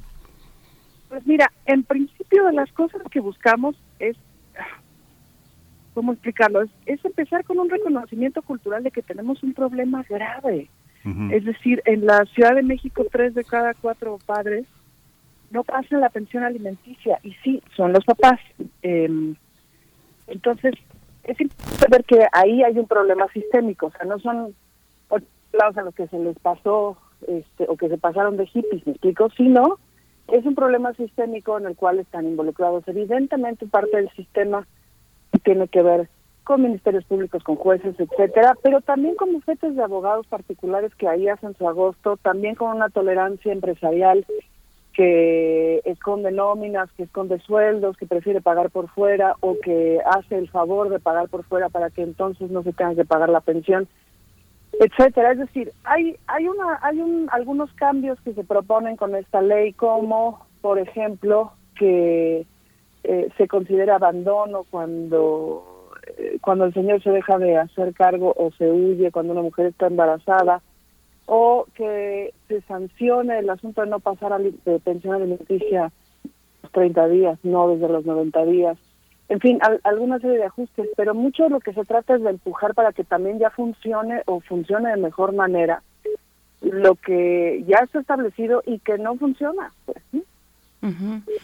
Pues 1.11 1.25
mira, 1.27 1.53
en 1.67 1.85
principio 1.85 2.45
de 2.45 2.55
las 2.55 2.73
cosas 2.73 3.03
que 3.13 3.21
buscamos 3.21 3.77
es 4.01 4.17
¿cómo 5.95 6.13
explicarlo? 6.13 6.63
Es, 6.87 7.05
empezar 7.05 7.45
con 7.45 7.59
un 7.59 7.71
reconocimiento 7.71 8.43
cultural 8.43 8.83
de 8.83 8.91
que 8.91 9.03
tenemos 9.03 9.43
un 9.43 9.55
problema 9.55 10.05
grave. 10.09 10.69
Es 11.31 11.47
decir, 11.47 11.83
en 11.87 12.05
la 12.05 12.27
Ciudad 12.27 12.55
de 12.55 12.63
México, 12.63 13.07
tres 13.11 13.35
de 13.35 13.43
cada 13.43 13.73
cuatro 13.73 14.19
padres 14.27 14.67
no 15.51 15.65
pasan 15.65 16.01
la 16.01 16.11
pensión 16.11 16.45
alimenticia 16.45 17.19
y 17.23 17.33
sí, 17.43 17.63
son 17.75 17.95
los 17.95 18.05
papás. 18.05 18.39
Em, 18.83 19.35
entonces, 20.27 20.75
es 21.25 21.41
importante 21.41 21.87
ver 21.91 22.05
que 22.05 22.27
ahí 22.33 22.63
hay 22.63 22.79
un 22.79 22.87
problema 22.87 23.27
sistémico, 23.33 23.87
o 23.87 23.91
sea, 23.93 24.05
no 24.05 24.19
son 24.19 24.55
lados 25.53 25.77
a 25.77 25.83
los 25.83 25.95
que 25.95 26.07
se 26.07 26.19
les 26.19 26.39
pasó 26.39 26.97
este, 27.27 27.67
o 27.69 27.77
que 27.77 27.89
se 27.89 27.99
pasaron 27.99 28.37
de 28.37 28.47
hippies, 28.47 28.87
me 28.87 28.93
explico, 28.93 29.31
sino 29.37 29.79
es 30.29 30.45
un 30.45 30.55
problema 30.55 30.93
sistémico 30.95 31.59
en 31.59 31.67
el 31.67 31.77
cual 31.77 31.99
están 31.99 32.27
involucrados 32.27 32.87
evidentemente 32.87 33.67
parte 33.67 33.97
del 33.97 34.11
sistema 34.11 34.67
tiene 35.39 35.69
que 35.69 35.83
ver 35.83 36.09
con 36.45 36.63
ministerios 36.63 37.05
públicos, 37.05 37.45
con 37.45 37.57
jueces, 37.57 37.95
etcétera, 37.99 38.57
pero 38.63 38.81
también 38.81 39.15
con 39.15 39.33
bufetes 39.33 39.77
de 39.77 39.83
abogados 39.83 40.27
particulares 40.27 40.93
que 40.97 41.07
ahí 41.07 41.29
hacen 41.29 41.55
su 41.57 41.69
agosto, 41.69 42.17
también 42.17 42.57
con 42.57 42.75
una 42.75 42.89
tolerancia 42.89 43.53
empresarial 43.53 44.27
que 44.93 45.81
esconde 45.85 46.33
nóminas, 46.33 46.91
que 46.93 47.05
esconde 47.05 47.39
sueldos, 47.39 47.97
que 47.97 48.07
prefiere 48.07 48.41
pagar 48.41 48.71
por 48.71 48.89
fuera 48.89 49.37
o 49.41 49.57
que 49.63 50.01
hace 50.05 50.37
el 50.37 50.49
favor 50.51 50.89
de 50.89 50.99
pagar 50.99 51.29
por 51.29 51.45
fuera 51.45 51.69
para 51.69 51.91
que 51.91 52.03
entonces 52.03 52.51
no 52.51 52.63
se 52.63 52.73
tenga 52.73 52.95
que 52.95 53.05
pagar 53.05 53.29
la 53.29 53.41
pensión, 53.41 53.87
etcétera. 54.81 55.33
Es 55.33 55.39
decir, 55.39 55.73
hay 55.85 56.17
hay 56.27 56.49
una 56.49 56.81
hay 56.83 57.01
un, 57.01 57.29
algunos 57.31 57.73
cambios 57.75 58.21
que 58.23 58.35
se 58.35 58.45
proponen 58.45 58.97
con 58.97 59.15
esta 59.15 59.41
ley, 59.41 59.73
como 59.73 60.45
por 60.61 60.79
ejemplo 60.79 61.53
que 61.77 62.45
eh, 63.05 63.29
se 63.37 63.49
considera 63.49 63.97
abandono 63.97 64.65
cuando 64.71 65.91
eh, 66.17 66.39
cuando 66.41 66.65
el 66.65 66.75
señor 66.75 67.03
se 67.03 67.11
deja 67.11 67.39
de 67.39 67.57
hacer 67.57 67.95
cargo 67.95 68.35
o 68.37 68.51
se 68.53 68.71
huye 68.71 69.11
cuando 69.11 69.33
una 69.33 69.43
mujer 69.43 69.67
está 69.67 69.87
embarazada 69.87 70.63
o 71.27 71.67
que 71.75 72.35
se 72.49 72.61
sancione 72.63 73.39
el 73.39 73.51
asunto 73.51 73.83
de 73.83 73.89
no 73.89 74.01
pasar 74.01 74.33
a 74.33 74.39
de 74.39 74.81
pensión 74.83 75.15
alimenticia 75.15 75.93
los 76.63 76.73
30 76.73 77.09
días, 77.09 77.39
no 77.43 77.69
desde 77.69 77.89
los 77.89 78.05
90 78.05 78.45
días. 78.47 78.79
En 79.29 79.39
fin, 79.39 79.61
alguna 79.85 80.19
serie 80.19 80.39
de 80.39 80.45
ajustes, 80.45 80.89
pero 80.97 81.15
mucho 81.15 81.45
de 81.45 81.51
lo 81.51 81.61
que 81.61 81.73
se 81.73 81.85
trata 81.85 82.17
es 82.17 82.23
de 82.23 82.31
empujar 82.31 82.75
para 82.75 82.93
que 82.93 83.05
también 83.05 83.39
ya 83.39 83.51
funcione 83.51 84.23
o 84.27 84.41
funcione 84.41 84.91
de 84.91 84.97
mejor 84.97 85.33
manera 85.33 85.85
lo 86.63 86.97
que 86.97 87.63
ya 87.67 87.79
está 87.79 88.01
establecido 88.01 88.63
y 88.67 88.81
que 88.81 88.99
no 88.99 89.17
funciona. 89.17 89.73
Pues, 89.87 89.99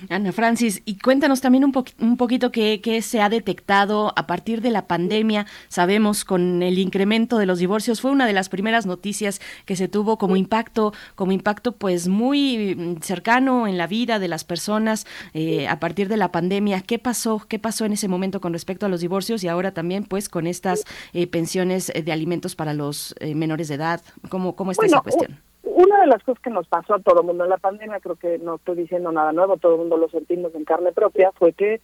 Ana 0.09 0.33
Francis, 0.33 0.83
y 0.87 0.99
cuéntanos 0.99 1.41
también 1.41 1.65
un, 1.65 1.73
un 2.01 2.17
poquito 2.17 2.51
qué, 2.51 3.01
se 3.03 3.21
ha 3.21 3.29
detectado 3.29 4.13
a 4.17 4.27
partir 4.27 4.63
de 4.63 4.71
la 4.71 4.87
pandemia. 4.87 5.47
Sabemos 5.69 6.25
con 6.25 6.63
el 6.63 6.79
incremento 6.79 7.37
de 7.39 7.47
los 7.47 7.59
divorcios 7.59 8.01
fue 8.01 8.11
una 8.11 8.27
de 8.27 8.33
las 8.33 8.49
primeras 8.49 8.87
noticias 8.87 9.41
que 9.67 9.77
se 9.77 9.89
tuvo 9.89 10.17
como 10.17 10.37
impacto, 10.37 10.93
como 11.15 11.33
impacto 11.33 11.73
pues 11.73 12.09
muy 12.09 12.97
cercano 13.03 13.67
en 13.67 13.77
la 13.77 13.87
vida 13.87 14.19
de 14.19 14.29
las 14.29 14.45
personas 14.45 15.07
eh, 15.35 15.69
a 15.69 15.81
partir 15.81 16.09
de 16.09 16.17
la 16.17 16.33
pandemia. 16.33 16.81
¿Qué 16.81 16.99
pasó? 16.99 17.45
¿Qué 17.47 17.59
pasó 17.59 17.85
en 17.85 17.93
ese 17.93 18.09
momento 18.09 18.41
con 18.41 18.53
respecto 18.53 18.87
a 18.87 18.89
los 18.89 19.01
divorcios 19.01 19.45
y 19.45 19.49
ahora 19.49 19.73
también 19.73 20.05
pues 20.05 20.29
con 20.29 20.47
estas 20.47 20.85
eh, 21.13 21.27
pensiones 21.27 21.93
de 21.95 22.13
alimentos 22.13 22.57
para 22.57 22.73
los 22.73 23.15
eh, 23.21 23.35
menores 23.35 23.69
de 23.69 23.75
edad? 23.75 24.03
¿Cómo, 24.31 24.57
cómo 24.57 24.71
está 24.71 24.87
esa 24.87 25.01
cuestión? 25.01 25.46
Una 25.67 26.01
de 26.01 26.07
las 26.07 26.23
cosas 26.23 26.43
que 26.43 26.51
nos 26.51 26.67
pasó 26.69 26.95
a 26.95 27.01
todo 27.01 27.21
el 27.21 27.27
mundo 27.27 27.45
en 27.45 27.51
la 27.51 27.59
pandemia, 27.59 28.01
creo 28.01 28.17
que 28.17 28.39
no 28.39 28.55
estoy 28.57 28.77
diciendo 28.77 29.11
nada 29.11 29.33
nuevo, 29.33 29.57
todo 29.57 29.75
el 29.75 29.81
mundo 29.81 29.97
lo 29.97 30.09
sentimos 30.09 30.55
en 30.55 30.65
carne 30.65 30.93
propia, 30.93 31.33
fue 31.33 31.53
que 31.53 31.81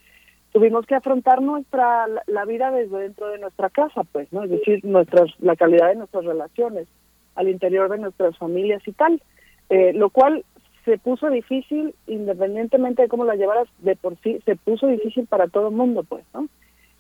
tuvimos 0.53 0.87
que 0.87 0.95
afrontar 0.95 1.43
nuestra 1.43 2.07
la 2.27 2.45
vida 2.45 2.71
desde 2.71 2.99
dentro 2.99 3.29
de 3.29 3.39
nuestra 3.39 3.71
casa, 3.71 4.05
pues, 4.05 4.33
¿no? 4.33 4.45
Es 4.45 4.51
decir, 4.51 4.85
nuestras 4.85 5.31
la 5.41 5.57
calidad 5.57 5.89
de 5.89 5.97
nuestras 5.97 6.25
relaciones 6.25 6.87
al 7.35 7.49
interior 7.49 7.91
de 7.91 7.99
nuestras 7.99 8.37
familias 8.39 8.87
y 8.87 8.93
tal, 8.93 9.21
eh, 9.71 9.93
lo 9.95 10.11
cual 10.11 10.45
se 10.85 10.99
puso 10.99 11.31
difícil, 11.31 11.95
independientemente 12.07 13.03
de 13.03 13.09
cómo 13.09 13.25
la 13.25 13.37
llevaras 13.37 13.69
de 13.79 13.97
por 13.97 14.17
sí, 14.23 14.41
se 14.45 14.57
puso 14.57 14.87
difícil 14.87 15.27
para 15.27 15.49
todo 15.49 15.69
el 15.69 15.75
mundo, 15.75 16.03
pues, 16.03 16.25
¿no? 16.35 16.49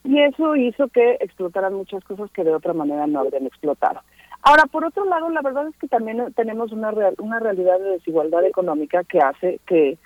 Y 0.04 0.20
eso 0.20 0.56
hizo 0.56 0.88
que 0.88 1.18
explotaran 1.20 1.74
muchas 1.74 2.02
cosas 2.04 2.30
que 2.32 2.42
de 2.42 2.54
otra 2.54 2.72
manera 2.72 3.06
no 3.06 3.20
habrían 3.20 3.46
explotado. 3.46 4.00
Ahora, 4.42 4.64
por 4.66 4.84
otro 4.84 5.04
lado, 5.04 5.30
la 5.30 5.40
verdad 5.40 5.68
es 5.68 5.76
que 5.76 5.86
también 5.86 6.32
tenemos 6.34 6.72
una, 6.72 6.92
una 7.18 7.38
realidad 7.38 7.78
de 7.78 7.90
desigualdad 7.90 8.44
económica 8.44 9.04
que 9.04 9.20
hace 9.20 9.60
que 9.66 9.98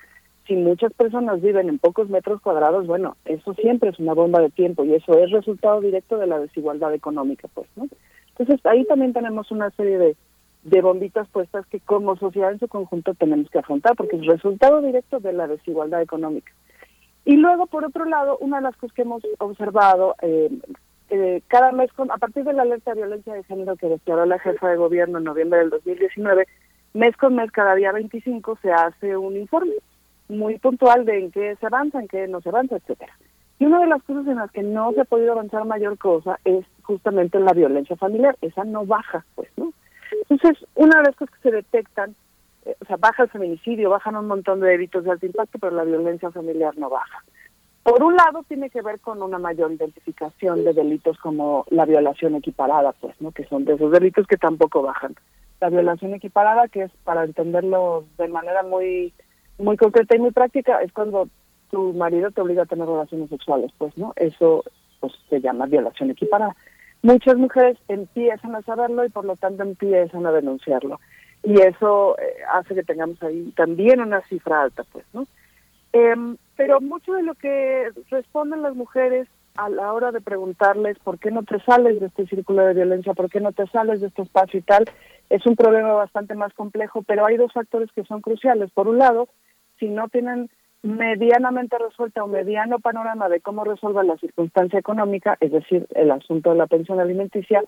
si 0.47 0.55
muchas 0.55 0.93
personas 0.93 1.41
viven 1.41 1.69
en 1.69 1.79
pocos 1.79 2.09
metros 2.09 2.41
cuadrados, 2.41 2.87
bueno, 2.87 3.17
eso 3.25 3.53
siempre 3.55 3.89
es 3.89 3.99
una 3.99 4.13
bomba 4.13 4.39
de 4.39 4.49
tiempo 4.49 4.85
y 4.85 4.93
eso 4.93 5.17
es 5.17 5.31
resultado 5.31 5.81
directo 5.81 6.17
de 6.17 6.27
la 6.27 6.39
desigualdad 6.39 6.93
económica, 6.93 7.49
pues, 7.53 7.67
¿no? 7.75 7.87
Entonces 8.29 8.63
ahí 8.65 8.85
también 8.85 9.13
tenemos 9.13 9.49
una 9.51 9.71
serie 9.71 9.97
de, 9.97 10.15
de 10.63 10.81
bombitas 10.81 11.27
puestas 11.29 11.65
que 11.67 11.79
como 11.79 12.15
sociedad 12.17 12.51
en 12.51 12.59
su 12.59 12.67
conjunto 12.67 13.15
tenemos 13.15 13.49
que 13.49 13.59
afrontar 13.59 13.95
porque 13.95 14.17
es 14.17 14.25
resultado 14.25 14.81
directo 14.81 15.19
de 15.19 15.33
la 15.33 15.47
desigualdad 15.47 16.01
económica. 16.01 16.51
Y 17.25 17.35
luego, 17.35 17.65
por 17.65 17.83
otro 17.83 18.05
lado, 18.05 18.37
una 18.39 18.57
de 18.57 18.63
las 18.63 18.75
cosas 18.77 18.95
que 18.95 19.01
hemos 19.01 19.21
observado, 19.39 20.15
eh, 20.21 20.49
eh, 21.09 21.41
cada 21.47 21.71
mes, 21.71 21.91
con, 21.93 22.11
a 22.11 22.17
partir 22.17 22.43
de 22.43 22.53
la 22.53 22.63
alerta 22.63 22.91
de 22.93 23.01
violencia 23.01 23.33
de 23.33 23.43
género 23.43 23.75
que 23.75 23.87
declaró 23.87 24.25
la 24.25 24.39
jefa 24.39 24.69
de 24.69 24.77
gobierno 24.77 25.17
en 25.17 25.23
noviembre 25.23 25.59
del 25.59 25.69
2019, 25.69 26.47
mes 26.93 27.17
con 27.17 27.35
mes, 27.35 27.51
cada 27.51 27.75
día 27.75 27.91
25, 27.91 28.57
se 28.61 28.71
hace 28.71 29.15
un 29.15 29.37
informe 29.37 29.73
muy 30.29 30.57
puntual 30.59 31.05
de 31.05 31.19
en 31.19 31.31
qué 31.31 31.55
se 31.59 31.65
avanza, 31.65 31.99
en 31.99 32.07
qué 32.07 32.27
no 32.27 32.41
se 32.41 32.49
avanza, 32.49 32.75
etcétera. 32.75 33.13
Y 33.59 33.65
una 33.65 33.79
de 33.79 33.87
las 33.87 34.03
cosas 34.03 34.27
en 34.27 34.35
las 34.35 34.51
que 34.51 34.61
no 34.61 34.91
se 34.91 35.01
ha 35.01 35.05
podido 35.05 35.31
avanzar 35.31 35.65
mayor 35.65 35.97
cosa 35.97 36.39
es 36.45 36.65
justamente 36.83 37.39
la 37.39 37.53
violencia 37.53 37.95
familiar. 37.95 38.37
Esa 38.41 38.63
no 38.65 38.85
baja, 38.85 39.25
pues, 39.35 39.49
¿no? 39.57 39.73
Entonces, 40.29 40.63
una 40.75 40.99
de 40.99 41.05
las 41.05 41.15
cosas 41.15 41.33
que 41.35 41.49
se 41.49 41.55
detectan, 41.55 42.15
eh, 42.65 42.75
o 42.79 42.85
sea, 42.85 42.97
baja 42.97 43.23
el 43.23 43.29
feminicidio, 43.29 43.89
bajan 43.89 44.15
un 44.15 44.27
montón 44.27 44.59
de 44.59 44.69
delitos 44.69 45.03
de 45.03 45.11
alto 45.11 45.25
impacto, 45.25 45.57
pero 45.57 45.75
la 45.75 45.83
violencia 45.83 46.29
familiar 46.31 46.77
no 46.77 46.89
baja. 46.89 47.23
Por 47.87 48.03
un 48.03 48.17
lado, 48.17 48.43
tiene 48.43 48.69
que 48.69 48.81
ver 48.81 48.99
con 48.99 49.23
una 49.23 49.39
mayor 49.39 49.71
identificación 49.71 50.65
de 50.65 50.73
delitos 50.73 51.17
como 51.19 51.63
la 51.69 51.85
violación 51.85 52.35
equiparada, 52.35 52.91
pues, 52.91 53.15
¿no? 53.21 53.31
Que 53.31 53.45
son 53.45 53.63
de 53.63 53.75
esos 53.75 53.93
delitos 53.93 54.27
que 54.27 54.35
tampoco 54.35 54.81
bajan. 54.81 55.15
La 55.61 55.69
violación 55.69 56.13
equiparada, 56.13 56.67
que 56.67 56.81
es 56.81 56.91
para 57.05 57.23
entenderlo 57.23 58.03
de 58.17 58.27
manera 58.27 58.61
muy 58.63 59.13
muy 59.57 59.77
concreta 59.77 60.17
y 60.17 60.19
muy 60.19 60.31
práctica, 60.31 60.81
es 60.81 60.91
cuando 60.91 61.29
tu 61.71 61.93
marido 61.93 62.29
te 62.31 62.41
obliga 62.41 62.63
a 62.63 62.65
tener 62.65 62.85
relaciones 62.85 63.29
sexuales, 63.29 63.71
pues, 63.77 63.97
¿no? 63.97 64.11
Eso 64.17 64.65
pues 64.99 65.13
se 65.29 65.39
llama 65.39 65.65
violación 65.65 66.11
equiparada. 66.11 66.57
Muchas 67.03 67.37
mujeres 67.37 67.77
empiezan 67.87 68.53
a 68.53 68.63
saberlo 68.63 69.05
y 69.05 69.09
por 69.09 69.23
lo 69.23 69.37
tanto 69.37 69.63
empiezan 69.63 70.25
a 70.25 70.33
denunciarlo. 70.33 70.99
Y 71.41 71.61
eso 71.61 72.19
eh, 72.19 72.35
hace 72.51 72.75
que 72.75 72.83
tengamos 72.83 73.23
ahí 73.23 73.53
también 73.55 74.01
una 74.01 74.19
cifra 74.23 74.63
alta, 74.63 74.83
pues, 74.91 75.05
¿no? 75.13 75.25
Em, 75.93 76.35
pero 76.57 76.81
mucho 76.81 77.13
de 77.13 77.23
lo 77.23 77.35
que 77.35 77.91
responden 78.09 78.63
las 78.63 78.75
mujeres 78.75 79.27
a 79.55 79.69
la 79.69 79.93
hora 79.93 80.11
de 80.11 80.21
preguntarles 80.21 80.99
por 80.99 81.17
qué 81.19 81.31
no 81.31 81.43
te 81.43 81.59
sales 81.61 81.99
de 81.99 82.07
este 82.07 82.27
círculo 82.27 82.65
de 82.65 82.73
violencia, 82.73 83.13
por 83.13 83.29
qué 83.29 83.39
no 83.39 83.51
te 83.53 83.65
sales 83.67 84.01
de 84.01 84.07
este 84.07 84.23
espacio 84.23 84.59
y 84.59 84.63
tal, 84.63 84.85
es 85.29 85.45
un 85.45 85.55
problema 85.55 85.93
bastante 85.93 86.35
más 86.35 86.53
complejo, 86.53 87.01
pero 87.03 87.25
hay 87.25 87.37
dos 87.37 87.53
factores 87.53 87.91
que 87.93 88.03
son 88.03 88.21
cruciales. 88.21 88.71
Por 88.71 88.87
un 88.87 88.97
lado, 88.97 89.29
si 89.79 89.87
no 89.87 90.09
tienen 90.09 90.49
medianamente 90.83 91.77
resuelta 91.77 92.23
o 92.23 92.27
mediano 92.27 92.79
panorama 92.79 93.29
de 93.29 93.41
cómo 93.41 93.63
resolver 93.63 94.05
la 94.05 94.17
circunstancia 94.17 94.79
económica, 94.79 95.37
es 95.39 95.51
decir, 95.51 95.87
el 95.95 96.11
asunto 96.11 96.51
de 96.51 96.57
la 96.57 96.67
pensión 96.67 96.99
alimenticia, 96.99 97.63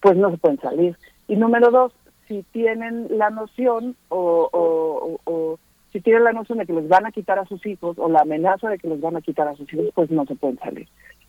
pues 0.00 0.16
no 0.16 0.30
se 0.30 0.38
pueden 0.38 0.60
salir. 0.60 0.96
Y 1.28 1.36
número 1.36 1.70
dos, 1.70 1.92
si 2.26 2.42
tienen 2.52 3.06
la 3.16 3.30
noción 3.30 3.96
o, 4.08 4.48
o, 4.52 5.20
o, 5.24 5.58
si 6.00 6.10
la 6.10 6.32
noción 6.32 6.58
de 6.58 6.66
que 6.66 6.72
les 6.72 6.88
van 6.88 7.06
a 7.06 7.12
quitar 7.12 7.38
a 7.38 7.46
sus 7.46 7.64
hijos 7.66 7.98
o 7.98 8.08
la 8.08 8.20
amenaza 8.20 8.68
de 8.68 8.78
que 8.78 8.88
les 8.88 9.00
van 9.00 9.16
a 9.16 9.20
quitar 9.20 9.48
a 9.48 9.56
sus 9.56 9.72
hijos, 9.72 9.86
pues 9.94 10.10
no 10.10 10.24
se 10.26 10.34
pueden 10.34 10.58
salir. 10.58 10.88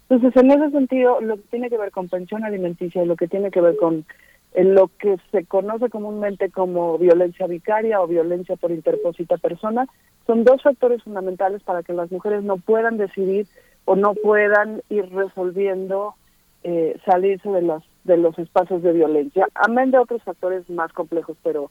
Entonces, 0.10 0.42
en 0.42 0.52
ese 0.52 0.72
sentido, 0.72 1.22
lo 1.22 1.36
que 1.36 1.44
tiene 1.52 1.70
que 1.70 1.78
ver 1.78 1.92
con 1.92 2.10
pensión 2.10 2.44
alimenticia 2.44 3.04
y 3.04 3.06
lo 3.06 3.16
que 3.16 3.28
tiene 3.28 3.52
que 3.52 3.62
ver 3.62 3.78
con 3.78 4.06
en 4.54 4.74
lo 4.74 4.88
que 4.88 5.18
se 5.32 5.46
conoce 5.46 5.90
comúnmente 5.90 6.50
como 6.50 6.98
violencia 6.98 7.46
vicaria 7.46 8.02
o 8.02 8.08
violencia 8.08 8.56
por 8.56 8.72
interpósita 8.72 9.38
persona, 9.38 9.86
son 10.26 10.44
dos 10.44 10.64
factores 10.64 11.04
fundamentales 11.04 11.62
para 11.62 11.84
que 11.84 11.94
las 11.94 12.12
mujeres 12.12 12.44
no 12.44 12.58
puedan 12.58 12.98
decidir 12.98 13.46
o 13.86 13.96
no 13.96 14.16
puedan 14.16 14.82
ir 14.90 15.08
resolviendo 15.14 16.16
eh, 16.64 16.98
salirse 17.06 17.50
de 17.50 17.62
los 17.62 17.84
de 18.04 18.18
los 18.18 18.38
espacios 18.40 18.82
de 18.82 18.94
violencia, 18.94 19.48
amén 19.54 19.92
de 19.92 20.00
otros 20.00 20.24
factores 20.24 20.68
más 20.70 20.92
complejos, 20.94 21.38
pero 21.44 21.70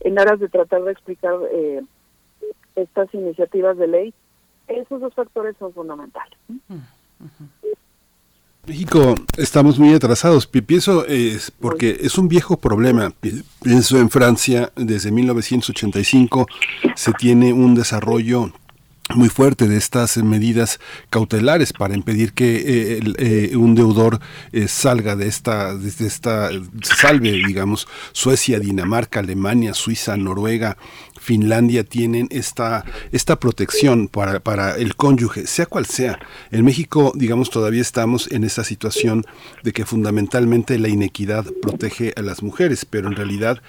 en 0.00 0.18
aras 0.18 0.38
de 0.38 0.48
tratar 0.48 0.82
de 0.82 0.92
explicar 0.92 1.34
eh, 1.52 1.82
estas 2.76 3.12
iniciativas 3.14 3.76
de 3.76 3.88
ley, 3.88 4.14
esos 4.68 5.00
dos 5.00 5.14
factores 5.14 5.56
son 5.58 5.72
fundamentales. 5.72 6.38
México 8.66 9.14
estamos 9.36 9.78
muy 9.78 9.94
atrasados. 9.94 10.46
Pienso 10.46 11.06
es 11.06 11.50
porque 11.50 11.98
es 12.00 12.18
un 12.18 12.28
viejo 12.28 12.56
problema. 12.58 13.12
Pienso 13.62 13.98
en 13.98 14.10
Francia 14.10 14.70
desde 14.76 15.10
1985 15.10 16.46
se 16.94 17.12
tiene 17.14 17.52
un 17.52 17.74
desarrollo 17.74 18.52
muy 19.14 19.28
fuerte 19.28 19.66
de 19.66 19.76
estas 19.76 20.16
medidas 20.18 20.78
cautelares 21.08 21.72
para 21.72 21.94
impedir 21.94 22.32
que 22.32 22.56
eh, 22.56 23.00
eh, 23.18 23.56
un 23.56 23.74
deudor 23.74 24.20
eh, 24.52 24.68
salga 24.68 25.16
de 25.16 25.26
esta, 25.26 25.74
de 25.74 25.88
esta, 26.06 26.50
salve, 26.82 27.32
digamos, 27.32 27.88
Suecia, 28.12 28.60
Dinamarca, 28.60 29.20
Alemania, 29.20 29.74
Suiza, 29.74 30.16
Noruega, 30.16 30.76
Finlandia 31.20 31.84
tienen 31.84 32.28
esta, 32.30 32.84
esta 33.12 33.38
protección 33.38 34.08
para, 34.08 34.40
para 34.40 34.76
el 34.76 34.96
cónyuge, 34.96 35.46
sea 35.46 35.66
cual 35.66 35.84
sea. 35.84 36.18
En 36.50 36.64
México, 36.64 37.12
digamos, 37.14 37.50
todavía 37.50 37.82
estamos 37.82 38.30
en 38.32 38.42
esa 38.42 38.64
situación 38.64 39.24
de 39.62 39.72
que 39.72 39.84
fundamentalmente 39.84 40.78
la 40.78 40.88
inequidad 40.88 41.44
protege 41.60 42.14
a 42.16 42.22
las 42.22 42.42
mujeres, 42.42 42.86
pero 42.86 43.08
en 43.08 43.16
realidad 43.16 43.60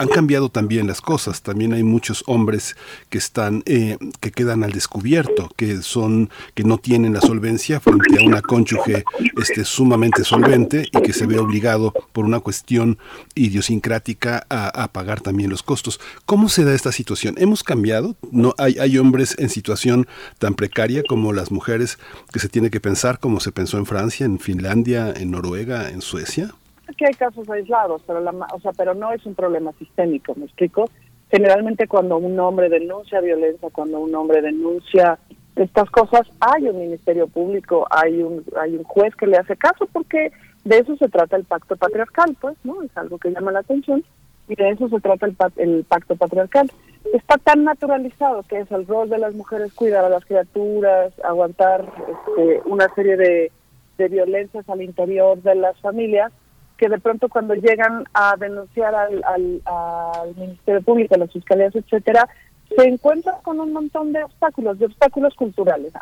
han 0.00 0.08
cambiado 0.08 0.48
también 0.48 0.86
las 0.86 1.02
cosas. 1.02 1.42
También 1.42 1.74
hay 1.74 1.82
muchos 1.82 2.24
hombres 2.26 2.74
que 3.10 3.18
están, 3.18 3.62
eh, 3.66 3.98
que 4.20 4.32
quedan 4.32 4.64
al 4.64 4.72
descubierto, 4.72 5.50
que 5.56 5.82
son, 5.82 6.30
que 6.54 6.64
no 6.64 6.78
tienen 6.78 7.12
la 7.12 7.20
solvencia 7.20 7.80
frente 7.80 8.18
a 8.18 8.24
una 8.24 8.40
cónyuge 8.40 9.04
este, 9.36 9.62
sumamente 9.66 10.24
solvente 10.24 10.88
y 10.90 11.02
que 11.02 11.12
se 11.12 11.26
ve 11.26 11.38
obligado 11.38 11.92
por 12.14 12.24
una 12.24 12.40
cuestión 12.40 12.96
idiosincrática 13.34 14.46
a, 14.48 14.88
pagar 14.90 15.20
también 15.20 15.50
los 15.50 15.62
costos. 15.62 16.00
¿Cómo 16.24 16.48
se 16.48 16.64
da 16.64 16.72
esta 16.72 16.92
situación? 16.92 17.34
¿Hemos 17.36 17.62
cambiado? 17.62 18.16
¿No 18.32 18.54
hay, 18.56 18.78
hay 18.78 18.96
hombres 18.96 19.34
en 19.38 19.50
situación 19.50 20.06
tan 20.38 20.54
precaria 20.54 21.02
como 21.06 21.34
las 21.34 21.50
mujeres 21.50 21.98
que 22.32 22.38
se 22.38 22.48
tiene 22.48 22.70
que 22.70 22.80
pensar 22.80 23.18
como 23.18 23.38
se 23.38 23.52
pensó 23.52 23.76
en 23.76 23.84
Francia, 23.84 24.24
en 24.24 24.38
Finlandia, 24.38 25.12
en 25.14 25.30
Noruega, 25.30 25.90
en 25.90 26.00
Suecia? 26.00 26.54
Que 26.96 27.06
hay 27.06 27.14
casos 27.14 27.48
aislados, 27.48 28.02
pero 28.06 28.20
la, 28.20 28.32
o 28.52 28.60
sea, 28.60 28.72
pero 28.76 28.94
no 28.94 29.12
es 29.12 29.24
un 29.26 29.34
problema 29.34 29.72
sistémico, 29.78 30.34
¿me 30.36 30.44
explico? 30.44 30.88
Generalmente 31.30 31.86
cuando 31.86 32.18
un 32.18 32.38
hombre 32.38 32.68
denuncia 32.68 33.20
violencia, 33.20 33.68
cuando 33.72 34.00
un 34.00 34.14
hombre 34.14 34.42
denuncia 34.42 35.18
estas 35.56 35.90
cosas, 35.90 36.22
hay 36.40 36.68
un 36.68 36.78
ministerio 36.78 37.28
público, 37.28 37.86
hay 37.90 38.22
un 38.22 38.44
hay 38.58 38.76
un 38.76 38.84
juez 38.84 39.14
que 39.14 39.26
le 39.26 39.36
hace 39.36 39.56
caso 39.56 39.86
porque 39.92 40.32
de 40.64 40.78
eso 40.78 40.96
se 40.96 41.08
trata 41.08 41.36
el 41.36 41.44
pacto 41.44 41.76
patriarcal, 41.76 42.36
pues, 42.40 42.56
¿no? 42.64 42.82
Es 42.82 42.96
algo 42.96 43.18
que 43.18 43.30
llama 43.30 43.52
la 43.52 43.60
atención 43.60 44.04
y 44.48 44.54
de 44.56 44.70
eso 44.70 44.88
se 44.88 45.00
trata 45.00 45.26
el, 45.26 45.36
el 45.56 45.84
pacto 45.84 46.16
patriarcal. 46.16 46.70
Está 47.14 47.38
tan 47.38 47.64
naturalizado 47.64 48.42
que 48.42 48.58
es 48.60 48.70
el 48.70 48.86
rol 48.86 49.08
de 49.08 49.18
las 49.18 49.34
mujeres 49.34 49.72
cuidar 49.72 50.04
a 50.04 50.08
las 50.08 50.24
criaturas, 50.24 51.12
aguantar 51.24 51.84
este, 51.84 52.60
una 52.66 52.92
serie 52.94 53.16
de, 53.16 53.52
de 53.98 54.08
violencias 54.08 54.68
al 54.68 54.82
interior 54.82 55.40
de 55.42 55.54
las 55.54 55.78
familias, 55.80 56.32
que 56.80 56.88
de 56.88 56.98
pronto 56.98 57.28
cuando 57.28 57.54
llegan 57.54 58.04
a 58.14 58.36
denunciar 58.38 58.94
al, 58.94 59.22
al, 59.24 59.60
al, 59.66 60.34
Ministerio 60.34 60.80
Público, 60.80 61.14
a 61.14 61.18
las 61.18 61.30
fiscalías, 61.30 61.76
etcétera, 61.76 62.26
se 62.74 62.88
encuentran 62.88 63.36
con 63.42 63.60
un 63.60 63.74
montón 63.74 64.14
de 64.14 64.24
obstáculos, 64.24 64.78
de 64.78 64.86
obstáculos 64.86 65.34
culturales. 65.34 65.92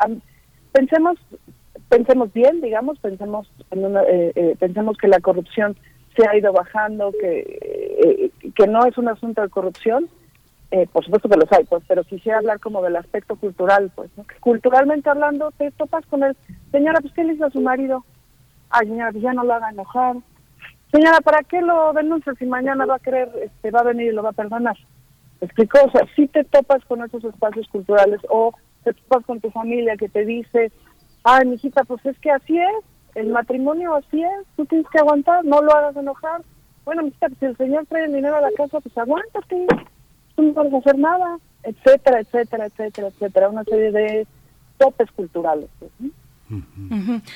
Pensemos, 0.71 1.19
pensemos 1.89 2.33
bien, 2.33 2.61
digamos, 2.61 2.97
pensemos, 3.01 3.51
en 3.73 3.87
una, 3.87 4.03
eh, 4.05 4.33
eh, 4.37 4.55
pensemos 4.57 4.97
que 4.97 5.09
la 5.09 5.19
corrupción 5.19 5.77
se 6.17 6.29
ha 6.29 6.37
ido 6.37 6.53
bajando, 6.53 7.11
que, 7.21 8.31
eh, 8.41 8.51
que 8.55 8.69
no 8.69 8.87
es 8.87 8.97
un 8.99 9.09
asunto 9.09 9.43
de 9.43 9.49
corrupción, 9.49 10.09
eh, 10.71 10.87
por 10.93 11.05
supuesto 11.05 11.29
que 11.29 11.39
los 11.39 11.51
hay, 11.51 11.65
pues, 11.65 11.83
pero 11.89 12.05
quisiera 12.05 12.39
hablar 12.39 12.61
como 12.61 12.83
del 12.83 12.95
aspecto 12.95 13.35
cultural, 13.35 13.91
pues, 13.97 14.11
¿no? 14.17 14.25
culturalmente 14.39 15.11
hablando, 15.11 15.51
te 15.59 15.73
topas 15.73 16.07
con 16.07 16.23
el, 16.23 16.37
señora, 16.71 17.01
pues, 17.01 17.13
¿qué 17.15 17.25
le 17.25 17.33
hizo 17.33 17.47
a 17.47 17.51
su 17.51 17.61
marido? 17.61 18.05
Ay, 18.71 18.87
señora, 18.87 19.11
pues 19.11 19.25
ya 19.25 19.33
no 19.33 19.43
lo 19.43 19.55
haga 19.55 19.71
enojar, 19.71 20.17
Señora, 20.91 21.21
¿para 21.21 21.43
qué 21.43 21.61
lo 21.61 21.93
denuncia 21.93 22.33
si 22.35 22.47
mañana 22.47 22.87
va 22.87 22.97
a 22.97 23.01
querer, 23.01 23.31
este, 23.43 23.71
va 23.71 23.81
a 23.81 23.85
venir 23.85 24.09
y 24.09 24.15
lo 24.15 24.23
va 24.23 24.31
a 24.31 24.33
perdonar? 24.33 24.77
explicó? 25.41 25.79
O 25.85 25.91
sea, 25.91 26.03
si 26.17 26.27
te 26.29 26.45
topas 26.45 26.85
con 26.87 27.03
esos 27.03 27.23
espacios 27.25 27.69
culturales 27.69 28.21
o 28.29 28.53
te 28.85 28.93
topas 28.95 29.25
con 29.25 29.41
tu 29.41 29.51
familia 29.51 29.97
que 29.97 30.09
te 30.09 30.25
dice, 30.25 30.73
ay, 31.25 31.47
mijita, 31.47 31.85
pues 31.85 32.05
es 32.07 32.19
que 32.19 32.31
así 32.31 32.59
es, 32.59 32.85
el 33.15 33.29
matrimonio 33.29 33.95
así 33.95 34.23
es, 34.23 34.47
tú 34.57 34.65
tienes 34.67 34.87
que 34.91 34.99
aguantar, 34.99 35.45
no 35.45 35.63
lo 35.63 35.73
hagas 35.73 35.97
enojar. 35.97 36.43
Bueno, 36.85 37.03
mijita, 37.03 37.29
pues 37.29 37.39
si 37.39 37.47
el 37.47 37.57
señor 37.57 37.87
trae 37.87 38.05
el 38.05 38.15
dinero 38.15 38.37
a 38.37 38.41
la 38.41 38.51
casa, 38.57 38.81
pues 38.81 38.97
aguántate, 38.97 39.67
tú 40.35 40.43
no 40.43 40.55
puedes 40.55 40.75
hacer 40.75 40.99
nada, 40.99 41.39
etcétera, 41.63 42.21
etcétera, 42.21 42.67
etcétera, 42.67 43.09
etcétera. 43.09 43.49
Una 43.49 43.65
serie 43.65 43.93
de 43.93 44.27
topes 44.79 45.11
culturales. 45.13 45.69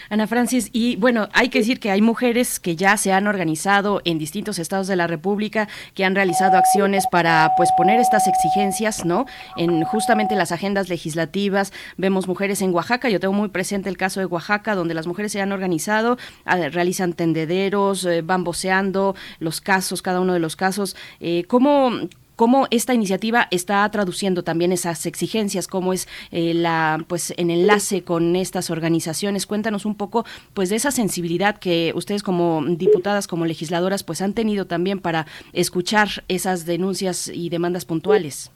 Ana 0.08 0.26
Francis, 0.26 0.70
y 0.72 0.96
bueno, 0.96 1.28
hay 1.32 1.48
que 1.48 1.58
decir 1.58 1.80
que 1.80 1.90
hay 1.90 2.00
mujeres 2.00 2.58
que 2.58 2.76
ya 2.76 2.96
se 2.96 3.12
han 3.12 3.26
organizado 3.26 4.00
en 4.04 4.18
distintos 4.18 4.58
estados 4.58 4.86
de 4.86 4.96
la 4.96 5.06
República, 5.06 5.68
que 5.94 6.04
han 6.04 6.14
realizado 6.14 6.56
acciones 6.56 7.06
para 7.10 7.52
pues 7.56 7.70
poner 7.76 8.00
estas 8.00 8.26
exigencias, 8.26 9.04
¿no? 9.04 9.26
En 9.56 9.84
justamente 9.84 10.34
las 10.34 10.52
agendas 10.52 10.88
legislativas. 10.88 11.72
Vemos 11.96 12.26
mujeres 12.26 12.62
en 12.62 12.72
Oaxaca, 12.74 13.08
yo 13.10 13.20
tengo 13.20 13.34
muy 13.34 13.48
presente 13.48 13.88
el 13.88 13.96
caso 13.96 14.20
de 14.20 14.26
Oaxaca, 14.26 14.74
donde 14.74 14.94
las 14.94 15.06
mujeres 15.06 15.32
se 15.32 15.40
han 15.40 15.52
organizado, 15.52 16.16
ah, 16.44 16.56
realizan 16.56 17.12
tendederos, 17.12 18.04
eh, 18.04 18.22
van 18.22 18.44
voceando 18.44 19.14
los 19.40 19.60
casos, 19.60 20.02
cada 20.02 20.20
uno 20.20 20.32
de 20.32 20.40
los 20.40 20.56
casos. 20.56 20.96
Eh, 21.20 21.44
¿Cómo 21.48 21.90
cómo 22.36 22.66
esta 22.70 22.94
iniciativa 22.94 23.48
está 23.50 23.88
traduciendo 23.90 24.42
también 24.42 24.72
esas 24.72 25.06
exigencias, 25.06 25.68
cómo 25.68 25.92
es 25.92 26.08
eh, 26.30 26.54
la 26.54 27.04
pues 27.08 27.32
en 27.36 27.50
enlace 27.50 28.02
con 28.02 28.36
estas 28.36 28.70
organizaciones. 28.70 29.46
Cuéntanos 29.46 29.84
un 29.84 29.96
poco 29.96 30.24
pues 30.54 30.70
de 30.70 30.76
esa 30.76 30.90
sensibilidad 30.90 31.58
que 31.58 31.92
ustedes 31.94 32.22
como 32.22 32.62
diputadas, 32.64 33.26
como 33.26 33.44
legisladoras, 33.44 34.04
pues 34.04 34.22
han 34.22 34.34
tenido 34.34 34.66
también 34.66 35.00
para 35.00 35.26
escuchar 35.52 36.08
esas 36.28 36.66
denuncias 36.66 37.28
y 37.28 37.50
demandas 37.50 37.84
puntuales. 37.84 38.50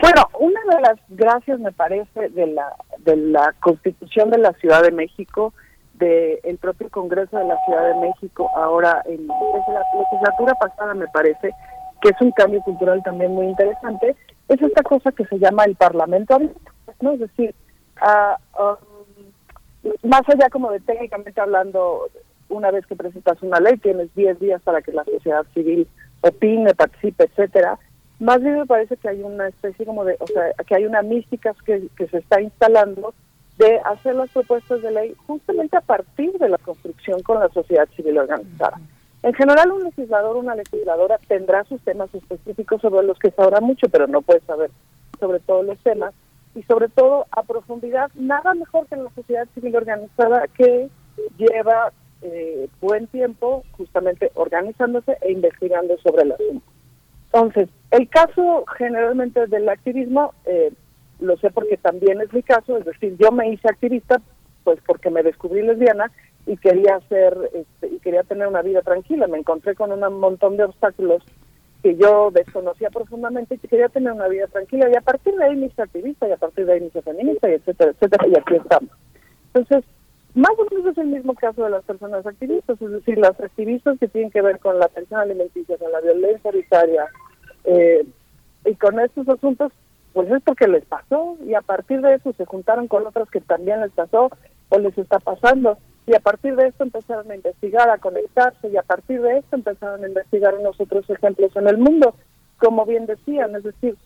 Bueno, 0.00 0.28
una 0.40 0.60
de 0.74 0.80
las 0.80 0.98
gracias 1.10 1.60
me 1.60 1.72
parece 1.72 2.28
de 2.30 2.46
la 2.48 2.74
de 2.98 3.16
la 3.16 3.54
Constitución 3.60 4.30
de 4.30 4.38
la 4.38 4.52
Ciudad 4.54 4.82
de 4.82 4.90
México, 4.90 5.52
del 5.94 6.58
propio 6.58 6.88
Congreso 6.90 7.38
de 7.38 7.44
la 7.44 7.56
Ciudad 7.64 7.94
de 7.94 8.00
México, 8.00 8.50
ahora 8.56 9.02
en 9.06 9.26
la 9.26 9.82
legislatura 9.98 10.54
pasada 10.54 10.94
me 10.94 11.06
parece 11.08 11.52
que 12.02 12.08
es 12.10 12.20
un 12.20 12.32
cambio 12.32 12.60
cultural 12.62 13.02
también 13.02 13.32
muy 13.32 13.46
interesante, 13.46 14.16
es 14.48 14.60
esta 14.60 14.82
cosa 14.82 15.12
que 15.12 15.24
se 15.26 15.38
llama 15.38 15.64
el 15.64 15.76
Parlamento 15.76 16.38
¿no? 17.00 17.12
Es 17.12 17.20
decir, 17.20 17.54
ah, 18.00 18.36
um, 18.58 19.92
más 20.08 20.22
allá 20.28 20.48
como 20.50 20.70
de 20.70 20.80
técnicamente 20.80 21.40
hablando, 21.40 22.08
una 22.48 22.70
vez 22.70 22.86
que 22.86 22.96
presentas 22.96 23.42
una 23.42 23.60
ley, 23.60 23.76
tienes 23.78 24.14
10 24.14 24.40
días 24.40 24.62
para 24.62 24.82
que 24.82 24.92
la 24.92 25.04
sociedad 25.04 25.44
civil 25.54 25.88
opine, 26.20 26.74
participe, 26.74 27.24
etcétera. 27.24 27.78
Más 28.20 28.40
bien 28.40 28.58
me 28.58 28.66
parece 28.66 28.96
que 28.96 29.08
hay 29.08 29.22
una 29.22 29.48
especie 29.48 29.84
como 29.84 30.04
de, 30.04 30.16
o 30.20 30.26
sea, 30.26 30.52
que 30.66 30.74
hay 30.74 30.84
una 30.84 31.02
mística 31.02 31.54
que 31.64 32.06
se 32.06 32.18
está 32.18 32.40
instalando 32.40 33.14
de 33.58 33.80
hacer 33.84 34.14
las 34.14 34.30
propuestas 34.30 34.82
de 34.82 34.90
ley 34.90 35.14
justamente 35.26 35.76
a 35.76 35.80
partir 35.80 36.32
de 36.38 36.48
la 36.48 36.58
construcción 36.58 37.20
con 37.22 37.40
la 37.40 37.48
sociedad 37.48 37.88
civil 37.96 38.18
organizada. 38.18 38.80
En 39.22 39.34
general, 39.34 39.70
un 39.70 39.84
legislador 39.84 40.36
o 40.36 40.40
una 40.40 40.56
legisladora 40.56 41.18
tendrá 41.28 41.64
sus 41.64 41.80
temas 41.82 42.12
específicos 42.14 42.80
sobre 42.80 43.06
los 43.06 43.18
que 43.18 43.30
sabrá 43.30 43.60
mucho, 43.60 43.88
pero 43.88 44.06
no 44.08 44.20
puede 44.22 44.40
saber 44.40 44.70
sobre 45.20 45.38
todos 45.40 45.64
los 45.64 45.78
temas 45.78 46.12
y 46.54 46.62
sobre 46.64 46.88
todo 46.88 47.26
a 47.30 47.42
profundidad, 47.44 48.10
nada 48.14 48.52
mejor 48.54 48.86
que 48.86 48.96
la 48.96 49.10
sociedad 49.14 49.46
civil 49.54 49.76
organizada 49.76 50.48
que 50.48 50.88
lleva 51.38 51.92
eh, 52.22 52.68
buen 52.80 53.06
tiempo 53.06 53.64
justamente 53.72 54.32
organizándose 54.34 55.16
e 55.22 55.32
investigando 55.32 55.96
sobre 55.98 56.22
el 56.22 56.32
asunto. 56.32 56.66
Entonces, 57.32 57.68
el 57.90 58.08
caso 58.08 58.64
generalmente 58.76 59.46
del 59.46 59.68
activismo, 59.68 60.34
eh, 60.44 60.72
lo 61.20 61.36
sé 61.38 61.50
porque 61.50 61.76
también 61.76 62.20
es 62.20 62.32
mi 62.32 62.42
caso, 62.42 62.76
es 62.76 62.84
decir, 62.84 63.16
yo 63.18 63.30
me 63.30 63.48
hice 63.48 63.68
activista 63.68 64.20
pues 64.64 64.78
porque 64.86 65.10
me 65.10 65.22
descubrí 65.22 65.62
lesbiana 65.62 66.10
y 66.46 66.56
quería 66.56 66.96
hacer 66.96 67.36
este, 67.54 67.94
y 67.94 67.98
quería 68.00 68.22
tener 68.24 68.48
una 68.48 68.62
vida 68.62 68.82
tranquila. 68.82 69.26
Me 69.26 69.38
encontré 69.38 69.74
con 69.74 69.92
un 69.92 70.20
montón 70.20 70.56
de 70.56 70.64
obstáculos 70.64 71.22
que 71.82 71.96
yo 71.96 72.30
desconocía 72.30 72.90
profundamente 72.90 73.56
y 73.56 73.58
que 73.58 73.68
quería 73.68 73.88
tener 73.88 74.12
una 74.12 74.28
vida 74.28 74.46
tranquila 74.46 74.88
y 74.88 74.96
a 74.96 75.00
partir 75.00 75.34
de 75.34 75.44
ahí 75.44 75.56
me 75.56 75.66
hice 75.66 75.82
activista 75.82 76.28
y 76.28 76.32
a 76.32 76.36
partir 76.36 76.64
de 76.64 76.74
ahí 76.74 76.80
me 76.80 76.86
hice 76.86 77.02
feminista 77.02 77.50
y 77.50 77.54
etcétera, 77.54 77.90
etcétera 77.90 78.28
y 78.28 78.38
aquí 78.38 78.54
estamos. 78.54 78.90
Entonces, 79.52 79.84
más 80.34 80.52
o 80.58 80.66
menos 80.70 80.92
es 80.92 80.98
el 80.98 81.08
mismo 81.08 81.34
caso 81.34 81.64
de 81.64 81.70
las 81.70 81.84
personas 81.84 82.24
activistas, 82.24 82.80
es 82.80 82.90
decir, 82.90 83.18
las 83.18 83.38
activistas 83.38 83.98
que 83.98 84.08
tienen 84.08 84.30
que 84.30 84.42
ver 84.42 84.60
con 84.60 84.78
la 84.78 84.88
pensión 84.88 85.20
alimenticia, 85.20 85.76
con 85.76 85.90
la 85.90 86.00
violencia 86.00 86.48
hereditaria 86.48 87.06
eh, 87.64 88.06
y 88.64 88.74
con 88.76 89.00
estos 89.00 89.28
asuntos, 89.28 89.72
pues 90.12 90.30
es 90.30 90.42
porque 90.42 90.68
les 90.68 90.84
pasó 90.84 91.36
y 91.44 91.54
a 91.54 91.62
partir 91.62 92.00
de 92.00 92.14
eso 92.14 92.32
se 92.34 92.44
juntaron 92.44 92.86
con 92.86 93.06
otras 93.06 93.28
que 93.28 93.40
también 93.40 93.80
les 93.80 93.90
pasó 93.90 94.30
o 94.68 94.78
les 94.78 94.96
está 94.96 95.18
pasando 95.18 95.78
y 96.06 96.14
a 96.14 96.20
partir 96.20 96.56
de 96.56 96.68
esto 96.68 96.84
empezaron 96.84 97.30
a 97.30 97.36
investigar, 97.36 97.88
a 97.88 97.98
conectarse 97.98 98.68
y 98.68 98.76
a 98.76 98.82
partir 98.82 99.20
de 99.22 99.38
esto 99.38 99.56
empezaron 99.56 100.04
a 100.04 100.08
investigar 100.08 100.54
unos 100.54 100.80
otros 100.80 101.08
ejemplos 101.08 101.54
en 101.54 101.68
el 101.68 101.78
mundo, 101.78 102.14
como 102.58 102.84
bien 102.84 103.06
decían, 103.06 103.54
es 103.54 103.62
decir, 103.62 103.96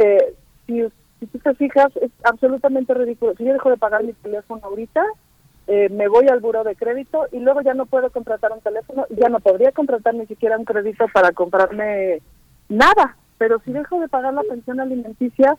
eh, 0.00 0.34
si, 0.66 0.84
si 1.20 1.26
tú 1.26 1.38
te 1.38 1.54
fijas, 1.54 1.96
es 1.96 2.10
absolutamente 2.24 2.92
ridículo. 2.94 3.34
Si 3.36 3.44
yo 3.44 3.52
dejo 3.52 3.70
de 3.70 3.76
pagar 3.76 4.02
mi 4.02 4.12
teléfono 4.14 4.60
ahorita, 4.64 5.04
eh, 5.68 5.88
me 5.90 6.08
voy 6.08 6.26
al 6.28 6.40
buro 6.40 6.64
de 6.64 6.74
crédito 6.74 7.26
y 7.30 7.38
luego 7.38 7.60
ya 7.60 7.74
no 7.74 7.86
puedo 7.86 8.10
contratar 8.10 8.52
un 8.52 8.60
teléfono, 8.60 9.06
ya 9.10 9.28
no 9.28 9.38
podría 9.38 9.70
contratar 9.70 10.14
ni 10.14 10.26
siquiera 10.26 10.58
un 10.58 10.64
crédito 10.64 11.06
para 11.12 11.32
comprarme 11.32 12.20
nada, 12.68 13.16
pero 13.36 13.60
si 13.64 13.72
dejo 13.72 14.00
de 14.00 14.08
pagar 14.08 14.34
la 14.34 14.42
pensión 14.42 14.80
alimenticia, 14.80 15.56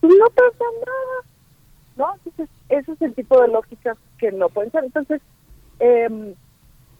pues 0.00 0.12
no 0.18 0.26
pasa 0.30 0.64
nada 0.84 1.35
¿no? 1.96 2.14
Entonces, 2.14 2.48
ese 2.68 2.92
es 2.92 3.02
el 3.02 3.14
tipo 3.14 3.40
de 3.40 3.48
lógicas 3.48 3.96
que 4.18 4.32
no 4.32 4.48
pueden 4.48 4.70
ser. 4.72 4.84
Entonces, 4.84 5.20
eh, 5.80 6.34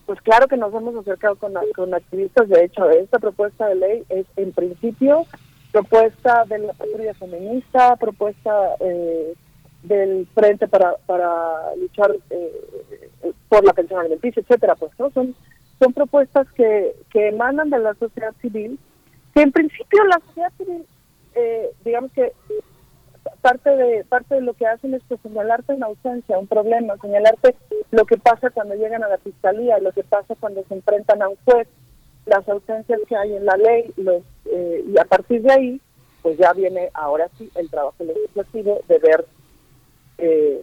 pues 0.07 0.21
claro 0.23 0.47
que 0.47 0.57
nos 0.57 0.73
hemos 0.75 0.95
acercado 0.97 1.37
con, 1.37 1.55
con 1.75 1.95
activistas. 1.95 2.49
De 2.49 2.65
hecho, 2.65 2.89
esta 2.91 3.19
propuesta 3.19 3.67
de 3.69 3.75
ley 3.75 4.05
es, 4.09 4.27
en 4.37 4.53
principio, 4.53 5.27
propuesta 5.73 6.45
de 6.47 6.59
la 6.59 6.73
patrulla 6.73 7.15
feminista, 7.15 7.97
propuesta 7.97 8.77
eh, 8.81 9.35
del 9.83 10.27
Frente 10.35 10.69
para, 10.69 10.97
para 11.07 11.75
luchar 11.77 12.15
eh, 12.31 13.33
por 13.49 13.65
la 13.65 13.73
pensión 13.73 14.01
alimenticia, 14.01 14.43
etcétera. 14.43 14.75
Pues 14.77 14.93
no 14.99 15.11
son 15.11 15.35
son 15.79 15.93
propuestas 15.93 16.47
que, 16.53 16.95
que 17.11 17.29
emanan 17.29 17.71
de 17.71 17.79
la 17.79 17.95
sociedad 17.95 18.35
civil, 18.41 18.79
que 19.35 19.43
en 19.43 19.53
principio 19.53 20.05
la 20.05 20.21
sociedad 20.27 20.53
civil, 20.57 20.87
eh, 21.35 21.71
digamos 21.85 22.13
que 22.13 22.33
parte 23.41 23.71
de 23.71 24.05
parte 24.05 24.37
de 24.37 24.41
lo 24.41 24.55
que 24.55 24.67
hacen 24.67 24.95
es 24.95 25.03
pues, 25.09 25.21
señalarte 25.23 25.75
una 25.75 25.87
ausencia, 25.87 26.39
un 26.39 26.47
problema, 26.47 26.97
señalarte 26.99 27.55
lo 27.91 28.05
que 28.05 28.17
pasa 28.19 28.51
cuando 28.51 28.75
llegan 28.75 29.05
a 29.05 29.09
la 29.09 29.19
fiscalía, 29.19 29.79
lo 29.79 29.93
que 29.93 30.05
pasa 30.05 30.35
cuando 30.39 30.65
se 30.65 30.75
enfrentan 30.75 31.23
a 31.23 31.29
un 31.29 31.37
juez, 31.45 31.69
las 32.27 32.49
ausencias 32.49 33.01
que 33.09 33.17
hay 33.17 33.35
en 33.35 33.45
la 33.45 33.57
ley, 33.57 33.93
los 33.97 34.23
eh, 34.47 34.85
y 34.87 34.99
a 34.99 35.05
partir 35.05 35.43
de 35.43 35.53
ahí, 35.53 35.81
pues 36.23 36.39
ya 36.39 36.53
viene 36.53 36.91
ahora 36.95 37.29
sí 37.39 37.51
el 37.55 37.71
trabajo 37.71 38.03
legislativo 38.03 38.81
de 38.89 38.99
ver 38.99 39.27
eh, 40.19 40.63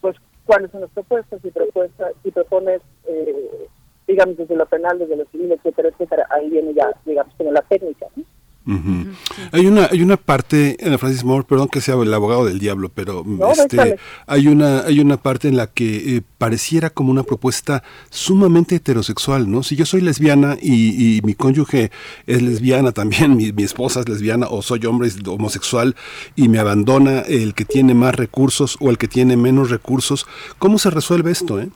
pues 0.00 0.16
cuáles 0.46 0.70
son 0.70 0.80
las 0.82 0.90
propuestas 0.90 1.44
y 1.44 1.50
propuestas 1.50 2.14
y 2.24 2.30
propones 2.30 2.80
eh, 3.06 3.68
digamos 4.06 4.38
desde 4.38 4.56
lo 4.56 4.66
penal, 4.66 4.98
desde 4.98 5.16
lo 5.16 5.26
civil, 5.26 5.52
etcétera, 5.52 5.90
etcétera, 5.90 6.26
ahí 6.30 6.48
viene 6.48 6.72
ya 6.72 6.90
digamos 7.04 7.34
como 7.36 7.52
la 7.52 7.62
técnica, 7.62 8.06
¿no? 8.16 8.24
Ujú. 8.68 9.06
Hay 9.52 9.66
una 9.66 9.86
hay 9.90 10.02
una 10.02 10.18
parte 10.18 10.76
Ana 10.84 10.98
Francis 10.98 11.24
Moore, 11.24 11.46
perdón 11.48 11.68
que 11.68 11.80
sea 11.80 11.94
el 11.94 12.12
abogado 12.12 12.44
del 12.44 12.58
diablo, 12.58 12.90
pero 12.94 13.22
No, 13.24 13.50
este, 13.50 13.68
déjale. 13.76 13.96
hay 14.26 14.46
una 14.48 14.80
hay 14.80 15.00
una 15.00 15.16
parte 15.16 15.48
en 15.48 15.56
la 15.56 15.68
que 15.68 16.16
eh, 16.16 16.22
pareciera 16.36 16.90
como 16.90 17.10
una 17.10 17.22
propuesta 17.22 17.82
sumamente 18.10 18.74
heterosexual, 18.76 19.50
¿no? 19.50 19.62
Si 19.62 19.74
yo 19.74 19.86
soy 19.86 20.02
lesbiana 20.02 20.58
y, 20.60 21.16
y 21.16 21.22
mi 21.22 21.34
cónyuge 21.34 21.90
es 22.26 22.42
lesbiana 22.42 22.92
también, 23.00 23.38
mi, 23.38 23.52
mi 23.52 23.62
esposa 23.62 24.00
es 24.00 24.08
lesbiana 24.08 24.48
o 24.50 24.60
soy 24.60 24.84
hombre 24.84 25.08
homosexual 25.26 25.96
y 26.36 26.48
me 26.50 26.58
abandona 26.58 27.20
el 27.20 27.54
que 27.54 27.64
tiene 27.64 27.94
más 27.94 28.14
recursos 28.16 28.76
o 28.80 28.90
el 28.90 28.98
que 28.98 29.08
tiene 29.08 29.38
menos 29.38 29.70
recursos, 29.70 30.26
¿cómo 30.58 30.76
se 30.78 30.90
resuelve 30.90 31.30
esto, 31.30 31.58
eh? 31.58 31.70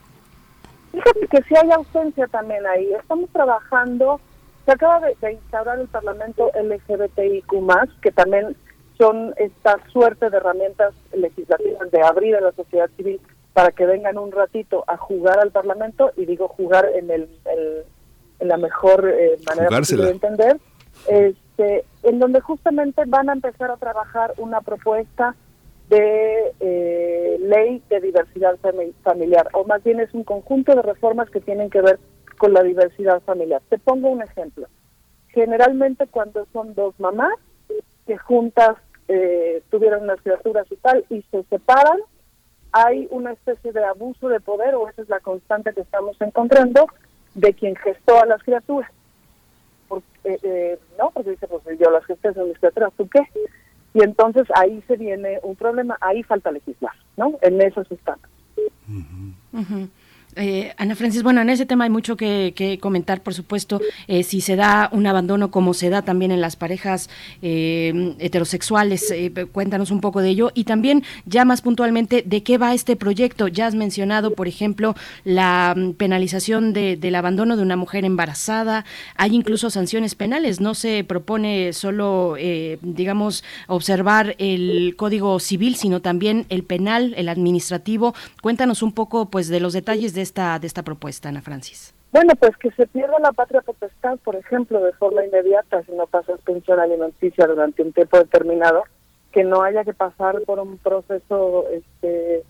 Fíjate 0.92 1.26
que 1.30 1.38
sí 1.48 1.54
hay 1.56 1.70
ausencia 1.70 2.26
también 2.26 2.60
ahí. 2.66 2.86
Estamos 3.00 3.30
trabajando, 3.32 4.20
se 4.64 4.72
acaba 4.72 5.00
de, 5.00 5.16
de 5.20 5.32
instaurar 5.32 5.78
el 5.80 5.88
Parlamento 5.88 6.50
LGBTIQ+, 6.54 7.52
que 8.00 8.12
también 8.12 8.56
son 8.98 9.34
esta 9.36 9.78
suerte 9.92 10.30
de 10.30 10.36
herramientas 10.36 10.94
legislativas 11.12 11.90
de 11.90 12.02
abrir 12.02 12.36
a 12.36 12.40
la 12.40 12.52
sociedad 12.52 12.88
civil 12.96 13.20
para 13.52 13.70
que 13.72 13.84
vengan 13.86 14.16
un 14.18 14.32
ratito 14.32 14.84
a 14.86 14.96
jugar 14.96 15.38
al 15.40 15.50
Parlamento, 15.50 16.12
y 16.16 16.24
digo 16.26 16.48
jugar 16.48 16.88
en, 16.94 17.10
el, 17.10 17.28
el- 17.46 17.84
en 18.40 18.48
la 18.48 18.56
mejor 18.56 19.08
eh, 19.08 19.36
manera 19.46 19.68
de 20.06 20.10
entender, 20.10 20.56
este, 21.08 21.84
en 22.02 22.18
donde 22.18 22.40
justamente 22.40 23.02
van 23.06 23.30
a 23.30 23.34
empezar 23.34 23.70
a 23.70 23.76
trabajar 23.76 24.34
una 24.38 24.60
propuesta 24.62 25.34
de 25.88 26.52
eh, 26.60 27.36
ley 27.40 27.82
de 27.90 28.00
diversidad 28.00 28.56
fami- 28.62 28.94
familiar, 29.02 29.48
o 29.52 29.64
más 29.64 29.82
bien 29.84 30.00
es 30.00 30.12
un 30.14 30.24
conjunto 30.24 30.74
de 30.74 30.82
reformas 30.82 31.28
que 31.30 31.40
tienen 31.40 31.68
que 31.70 31.82
ver 31.82 31.98
con 32.42 32.54
la 32.54 32.64
diversidad 32.64 33.22
familiar. 33.22 33.62
Te 33.68 33.78
pongo 33.78 34.08
un 34.08 34.20
ejemplo. 34.20 34.66
Generalmente 35.28 36.08
cuando 36.08 36.44
son 36.52 36.74
dos 36.74 36.92
mamás 36.98 37.38
que 38.04 38.18
juntas 38.18 38.78
eh, 39.06 39.62
tuvieron 39.70 40.02
unas 40.02 40.20
criaturas 40.22 40.66
y 40.68 40.74
tal 40.74 41.04
y 41.08 41.22
se 41.30 41.44
separan, 41.44 42.00
hay 42.72 43.06
una 43.12 43.30
especie 43.30 43.70
de 43.70 43.84
abuso 43.84 44.28
de 44.28 44.40
poder, 44.40 44.74
o 44.74 44.88
esa 44.88 45.02
es 45.02 45.08
la 45.08 45.20
constante 45.20 45.72
que 45.72 45.82
estamos 45.82 46.20
encontrando, 46.20 46.88
de 47.36 47.54
quien 47.54 47.76
gestó 47.76 48.20
a 48.20 48.26
las 48.26 48.42
criaturas. 48.42 48.90
Porque, 49.86 50.04
eh, 50.24 50.38
eh, 50.42 50.78
no, 50.98 51.12
porque 51.12 51.30
dice, 51.30 51.46
pues 51.46 51.62
yo 51.78 51.92
las 51.92 52.04
gesté, 52.06 52.34
son 52.34 52.48
mis 52.48 52.58
criaturas, 52.58 52.92
¿tú 52.96 53.08
qué? 53.08 53.20
Y 53.94 54.02
entonces 54.02 54.48
ahí 54.56 54.82
se 54.88 54.96
viene 54.96 55.38
un 55.44 55.54
problema, 55.54 55.96
ahí 56.00 56.24
falta 56.24 56.50
legislar, 56.50 56.94
¿no? 57.16 57.38
En 57.40 57.62
eso 57.62 57.84
se 57.84 57.94
está. 57.94 58.18
Ujú. 59.52 59.88
Eh, 60.34 60.72
Ana 60.78 60.94
Francis, 60.96 61.22
bueno, 61.22 61.42
en 61.42 61.50
ese 61.50 61.66
tema 61.66 61.84
hay 61.84 61.90
mucho 61.90 62.16
que, 62.16 62.54
que 62.56 62.78
comentar, 62.78 63.22
por 63.22 63.34
supuesto, 63.34 63.82
eh, 64.08 64.22
si 64.22 64.40
se 64.40 64.56
da 64.56 64.88
un 64.90 65.06
abandono 65.06 65.50
como 65.50 65.74
se 65.74 65.90
da 65.90 66.00
también 66.02 66.30
en 66.32 66.40
las 66.40 66.56
parejas 66.56 67.10
eh, 67.42 68.14
heterosexuales, 68.18 69.10
eh, 69.10 69.30
cuéntanos 69.52 69.90
un 69.90 70.00
poco 70.00 70.22
de 70.22 70.30
ello 70.30 70.50
y 70.54 70.64
también 70.64 71.02
ya 71.26 71.44
más 71.44 71.60
puntualmente 71.60 72.22
de 72.26 72.42
qué 72.42 72.56
va 72.56 72.72
este 72.72 72.96
proyecto. 72.96 73.46
Ya 73.48 73.66
has 73.66 73.74
mencionado, 73.74 74.30
por 74.34 74.48
ejemplo, 74.48 74.94
la 75.24 75.74
mm, 75.76 75.92
penalización 75.94 76.72
de- 76.72 76.96
del 76.96 77.14
abandono 77.14 77.56
de 77.58 77.62
una 77.62 77.76
mujer 77.76 78.06
embarazada, 78.06 78.86
hay 79.16 79.34
incluso 79.34 79.68
sanciones 79.68 80.14
penales, 80.14 80.60
no 80.62 80.72
se 80.74 81.04
propone 81.04 81.74
solo, 81.74 82.36
digamos, 82.80 83.44
observar 83.66 84.34
el 84.38 84.94
Código 84.96 85.38
Civil, 85.40 85.76
sino 85.76 86.00
también 86.00 86.46
el 86.48 86.62
penal, 86.64 87.12
el 87.18 87.28
administrativo. 87.28 88.14
Cuéntanos 88.40 88.82
un 88.82 88.92
poco, 88.92 89.28
pues, 89.28 89.48
de 89.48 89.60
los 89.60 89.72
detalles 89.74 90.14
de 90.14 90.21
esta 90.22 90.58
de 90.58 90.66
esta 90.66 90.82
propuesta, 90.82 91.28
Ana 91.28 91.42
Francis. 91.42 91.94
Bueno, 92.12 92.34
pues 92.38 92.56
que 92.58 92.70
se 92.72 92.86
pierda 92.86 93.18
la 93.20 93.32
patria 93.32 93.62
potestad, 93.62 94.18
por 94.18 94.36
ejemplo, 94.36 94.82
de 94.82 94.92
forma 94.92 95.24
inmediata, 95.24 95.82
si 95.84 95.92
no 95.92 96.06
pasas 96.06 96.40
pensión 96.42 96.78
alimenticia 96.78 97.46
durante 97.46 97.82
un 97.82 97.92
tiempo 97.92 98.18
determinado, 98.18 98.84
que 99.32 99.44
no 99.44 99.62
haya 99.62 99.82
que 99.82 99.94
pasar 99.94 100.42
por 100.42 100.60
un 100.60 100.76
proceso, 100.76 101.66
este, 101.70 102.42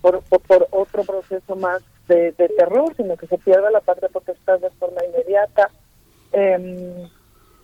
por, 0.00 0.22
por, 0.22 0.66
otro 0.72 1.04
proceso 1.04 1.54
más 1.54 1.82
de, 2.08 2.32
terror, 2.32 2.92
sino 2.96 3.16
que 3.16 3.28
se 3.28 3.38
pierda 3.38 3.70
la 3.70 3.80
patria 3.80 4.08
potestad 4.08 4.58
de 4.58 4.70
forma 4.70 5.04
inmediata. 5.04 5.70
Em, 6.32 7.08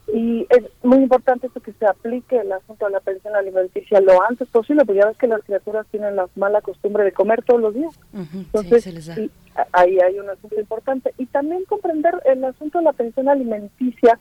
y 0.08 0.46
es 0.50 0.64
muy 0.82 0.98
importante 0.98 1.46
esto 1.46 1.60
que 1.60 1.72
se 1.72 1.86
aplique 1.86 2.36
el 2.36 2.50
asunto 2.52 2.86
de 2.86 2.92
la 2.92 3.00
pensión 3.00 3.34
alimenticia 3.36 4.00
lo 4.00 4.20
antes 4.22 4.48
posible, 4.48 4.84
porque 4.84 5.00
ya 5.00 5.06
ves 5.06 5.16
que 5.16 5.28
las 5.28 5.42
criaturas 5.44 5.86
tienen 5.90 6.16
la 6.16 6.28
mala 6.36 6.60
costumbre 6.60 7.04
de 7.04 7.12
comer 7.12 7.42
todos 7.44 7.60
los 7.60 7.74
días. 7.74 7.94
Entonces, 8.34 8.84
y 9.20 9.30
a- 9.56 9.66
ahí 9.72 9.98
hay 10.00 10.18
un 10.18 10.28
asunto 10.28 10.58
importante. 10.58 11.14
Y 11.18 11.26
también 11.26 11.64
comprender 11.66 12.14
el 12.24 12.44
asunto 12.44 12.78
de 12.78 12.84
la 12.84 12.92
pensión 12.92 13.28
alimenticia, 13.28 14.18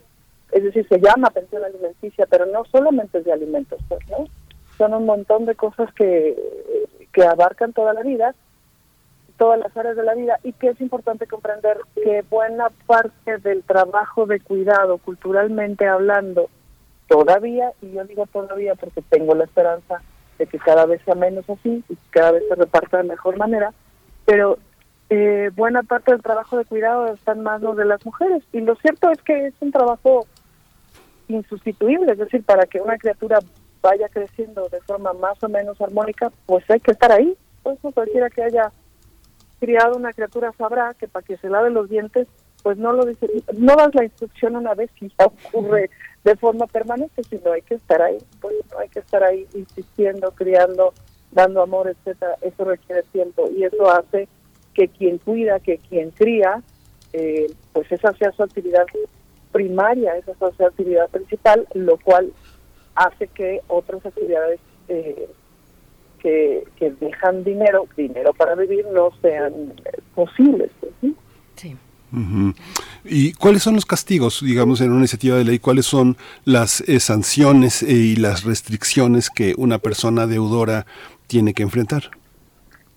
es 0.52 0.64
decir, 0.64 0.88
se 0.88 1.00
llama 1.00 1.30
pensión 1.32 1.64
alimenticia, 1.64 2.26
pero 2.30 2.46
no 2.46 2.64
solamente 2.66 3.18
es 3.20 3.26
de 3.26 3.34
alimentos, 3.34 3.80
pues, 3.90 4.02
¿no? 4.10 4.26
Son 4.78 4.94
un 4.94 5.06
montón 5.06 5.46
de 5.46 5.56
cosas 5.56 5.92
que, 5.94 6.36
que 7.12 7.24
abarcan 7.24 7.74
toda 7.74 7.94
la 7.94 8.02
vida, 8.04 8.36
todas 9.42 9.60
las 9.60 9.76
áreas 9.76 9.96
de 9.96 10.04
la 10.04 10.14
vida, 10.14 10.38
y 10.44 10.54
que 10.54 10.68
es 10.68 10.80
importante 10.80 11.26
comprender 11.26 11.80
que 11.96 12.24
buena 12.30 12.70
parte 12.86 13.40
del 13.40 13.64
trabajo 13.64 14.28
de 14.28 14.40
cuidado, 14.40 15.00
culturalmente 15.00 15.88
hablando, 15.88 16.48
todavía, 17.08 17.72
y 17.82 17.90
yo 17.90 18.06
digo 18.06 18.28
todavía 18.28 18.76
porque 18.76 19.02
tengo 19.02 19.34
la 19.34 19.46
esperanza 19.46 20.04
de 20.38 20.46
que 20.46 20.60
cada 20.60 20.86
vez 20.86 21.02
sea 21.06 21.16
menos 21.16 21.50
así 21.50 21.84
y 21.90 21.96
que 21.96 22.10
cada 22.12 22.34
vez 22.34 22.44
se 22.48 22.54
reparta 22.54 22.98
de 22.98 23.04
mejor 23.06 23.36
manera, 23.38 23.74
pero 24.26 24.60
eh, 25.10 25.50
buena 25.56 25.82
parte 25.82 26.12
del 26.12 26.22
trabajo 26.22 26.60
de 26.60 26.66
cuidado 26.66 27.08
está 27.08 27.32
en 27.32 27.42
manos 27.42 27.76
de 27.78 27.86
las 27.86 28.06
mujeres. 28.06 28.44
Y 28.54 28.62
lo 28.62 28.76
cierto 28.76 29.10
es 29.10 29.24
que 29.24 29.48
es 29.48 29.56
un 29.60 29.72
trabajo 29.72 30.28
insustituible, 31.30 32.12
es 32.12 32.20
decir, 32.20 32.44
para 32.44 32.68
que 32.68 32.80
una 32.80 33.00
criatura 33.00 33.40
vaya 33.82 34.08
creciendo 34.08 34.70
de 34.70 34.82
forma 34.82 35.14
más 35.14 35.42
o 35.44 35.50
menos 35.50 35.82
armónica, 35.82 36.32
pues 36.46 36.64
hay 36.70 36.80
que 36.80 36.92
estar 36.92 37.12
ahí. 37.12 37.36
Pues 37.64 37.84
no 37.84 37.92
cualquiera 37.92 38.30
que 38.30 38.44
haya 38.44 38.72
criado 39.62 39.96
una 39.96 40.12
criatura 40.12 40.52
sabrá 40.58 40.96
que 40.96 41.08
para 41.08 41.24
que 41.24 41.38
se 41.38 41.48
lave 41.48 41.70
los 41.70 41.88
dientes, 41.88 42.28
pues 42.64 42.78
no 42.78 42.94
lo 42.94 43.06
dice, 43.06 43.28
no 43.54 43.76
das 43.76 43.94
la 43.94 44.04
instrucción 44.04 44.56
una 44.56 44.74
vez 44.74 44.90
y 45.00 45.08
ya 45.08 45.28
ocurre 45.28 45.92
de 46.24 46.36
forma 46.36 46.66
permanente, 46.66 47.22
sino 47.30 47.52
hay 47.52 47.62
que 47.62 47.76
estar 47.76 48.02
ahí, 48.02 48.18
pues 48.42 48.56
hay 48.80 48.90
que 48.90 49.00
estar 49.00 49.24
ahí 49.24 49.48
insistiendo, 49.54 50.32
criando, 50.32 50.94
dando 51.32 51.62
amor, 51.62 51.90
etcétera. 51.90 52.38
Eso 52.42 52.64
requiere 52.66 53.04
tiempo 53.12 53.50
y 53.56 53.64
eso 53.64 53.92
hace 53.92 54.28
que 54.74 54.88
quien 54.88 55.20
cuida, 55.20 55.60
que 55.60 55.78
quien 55.78 56.10
cría, 56.10 56.64
eh, 57.14 57.46
pues 57.72 57.92
esa 57.92 58.14
sea 58.14 58.32
su 58.32 58.42
actividad 58.42 58.86
primaria, 59.52 60.18
esa 60.18 60.34
sea 60.34 60.50
su 60.58 60.66
actividad 60.66 61.08
principal, 61.10 61.68
lo 61.76 61.98
cual 62.00 62.34
hace 62.96 63.28
que 63.28 63.62
otras 63.68 64.04
actividades 64.04 64.60
eh, 64.88 65.30
que, 66.22 66.64
que 66.78 66.92
dejan 66.92 67.44
dinero, 67.44 67.88
dinero 67.98 68.34
para 68.34 68.56
vivir, 68.56 68.86
no 68.94 69.12
sean 69.22 69.74
posibles. 70.16 70.70
pues, 70.80 70.94
¿sí? 71.02 71.16
¿Y 73.04 73.34
cuáles 73.34 73.64
son 73.64 73.76
los 73.76 73.86
castigos, 73.86 74.42
digamos, 74.44 74.82
en 74.82 74.90
una 74.90 75.00
iniciativa 75.00 75.38
de 75.38 75.46
ley? 75.46 75.60
¿Cuáles 75.60 75.86
son 75.86 76.18
las 76.46 76.82
eh, 76.82 77.00
sanciones 77.00 77.84
eh, 77.84 77.92
y 77.92 78.16
las 78.16 78.44
restricciones 78.44 79.30
que 79.30 79.54
una 79.58 79.78
persona 79.78 80.28
deudora 80.28 80.86
tiene 81.28 81.54
que 81.54 81.64
enfrentar? 81.64 82.04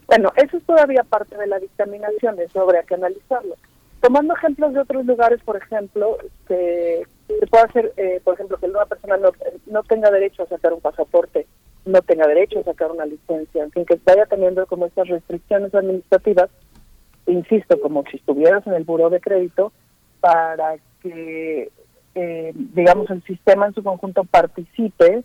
Bueno, 0.06 0.32
eso 0.36 0.56
es 0.56 0.64
todavía 0.64 1.02
parte 1.04 1.36
de 1.36 1.46
la 1.46 1.58
dictaminación, 1.58 2.38
eso 2.40 2.62
habría 2.62 2.82
que 2.82 2.94
analizarlo. 2.94 3.56
Tomando 4.00 4.34
ejemplos 4.34 4.74
de 4.74 4.80
otros 4.80 5.06
lugares, 5.06 5.40
por 5.44 5.56
ejemplo, 5.56 6.18
que 6.46 7.06
se 7.26 7.46
puede 7.46 7.64
hacer, 7.64 7.92
eh, 7.96 8.20
por 8.22 8.34
ejemplo, 8.34 8.58
que 8.58 8.66
una 8.66 8.84
persona 8.84 9.16
no, 9.16 9.30
no 9.66 9.82
tenga 9.84 10.10
derecho 10.10 10.42
a 10.42 10.48
sacar 10.48 10.74
un 10.74 10.80
pasaporte, 10.80 11.46
no 11.84 12.00
tenga 12.02 12.26
derecho 12.26 12.60
a 12.60 12.64
sacar 12.64 12.90
una 12.90 13.06
licencia, 13.06 13.62
en 13.62 13.70
fin, 13.70 13.84
que 13.84 13.98
vaya 14.04 14.26
teniendo 14.26 14.66
como 14.66 14.86
estas 14.86 15.08
restricciones 15.08 15.74
administrativas, 15.74 16.50
insisto, 17.26 17.80
como 17.80 18.04
si 18.10 18.16
estuvieras 18.16 18.66
en 18.66 18.74
el 18.74 18.84
buró 18.84 19.10
de 19.10 19.20
crédito, 19.20 19.72
para 20.20 20.76
que, 21.02 21.70
eh, 22.14 22.52
digamos, 22.54 23.10
el 23.10 23.22
sistema 23.24 23.66
en 23.66 23.74
su 23.74 23.82
conjunto 23.82 24.24
participe 24.24 25.24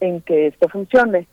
en 0.00 0.20
que 0.20 0.48
esto 0.48 0.68
funcione. 0.68 1.26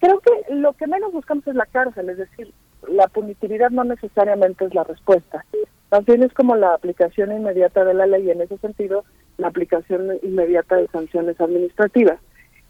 Creo 0.00 0.20
que 0.20 0.54
lo 0.54 0.74
que 0.74 0.86
menos 0.86 1.12
buscamos 1.12 1.46
es 1.48 1.56
la 1.56 1.66
cárcel, 1.66 2.10
es 2.10 2.18
decir, 2.18 2.52
la 2.86 3.08
punitividad 3.08 3.70
no 3.70 3.82
necesariamente 3.84 4.64
es 4.64 4.74
la 4.74 4.84
respuesta. 4.84 5.44
Más 5.90 6.04
bien 6.04 6.22
es 6.22 6.32
como 6.34 6.54
la 6.54 6.74
aplicación 6.74 7.32
inmediata 7.32 7.84
de 7.84 7.94
la 7.94 8.06
ley, 8.06 8.30
en 8.30 8.40
ese 8.40 8.58
sentido, 8.58 9.04
la 9.38 9.48
aplicación 9.48 10.18
inmediata 10.22 10.76
de 10.76 10.86
sanciones 10.88 11.40
administrativas. 11.40 12.20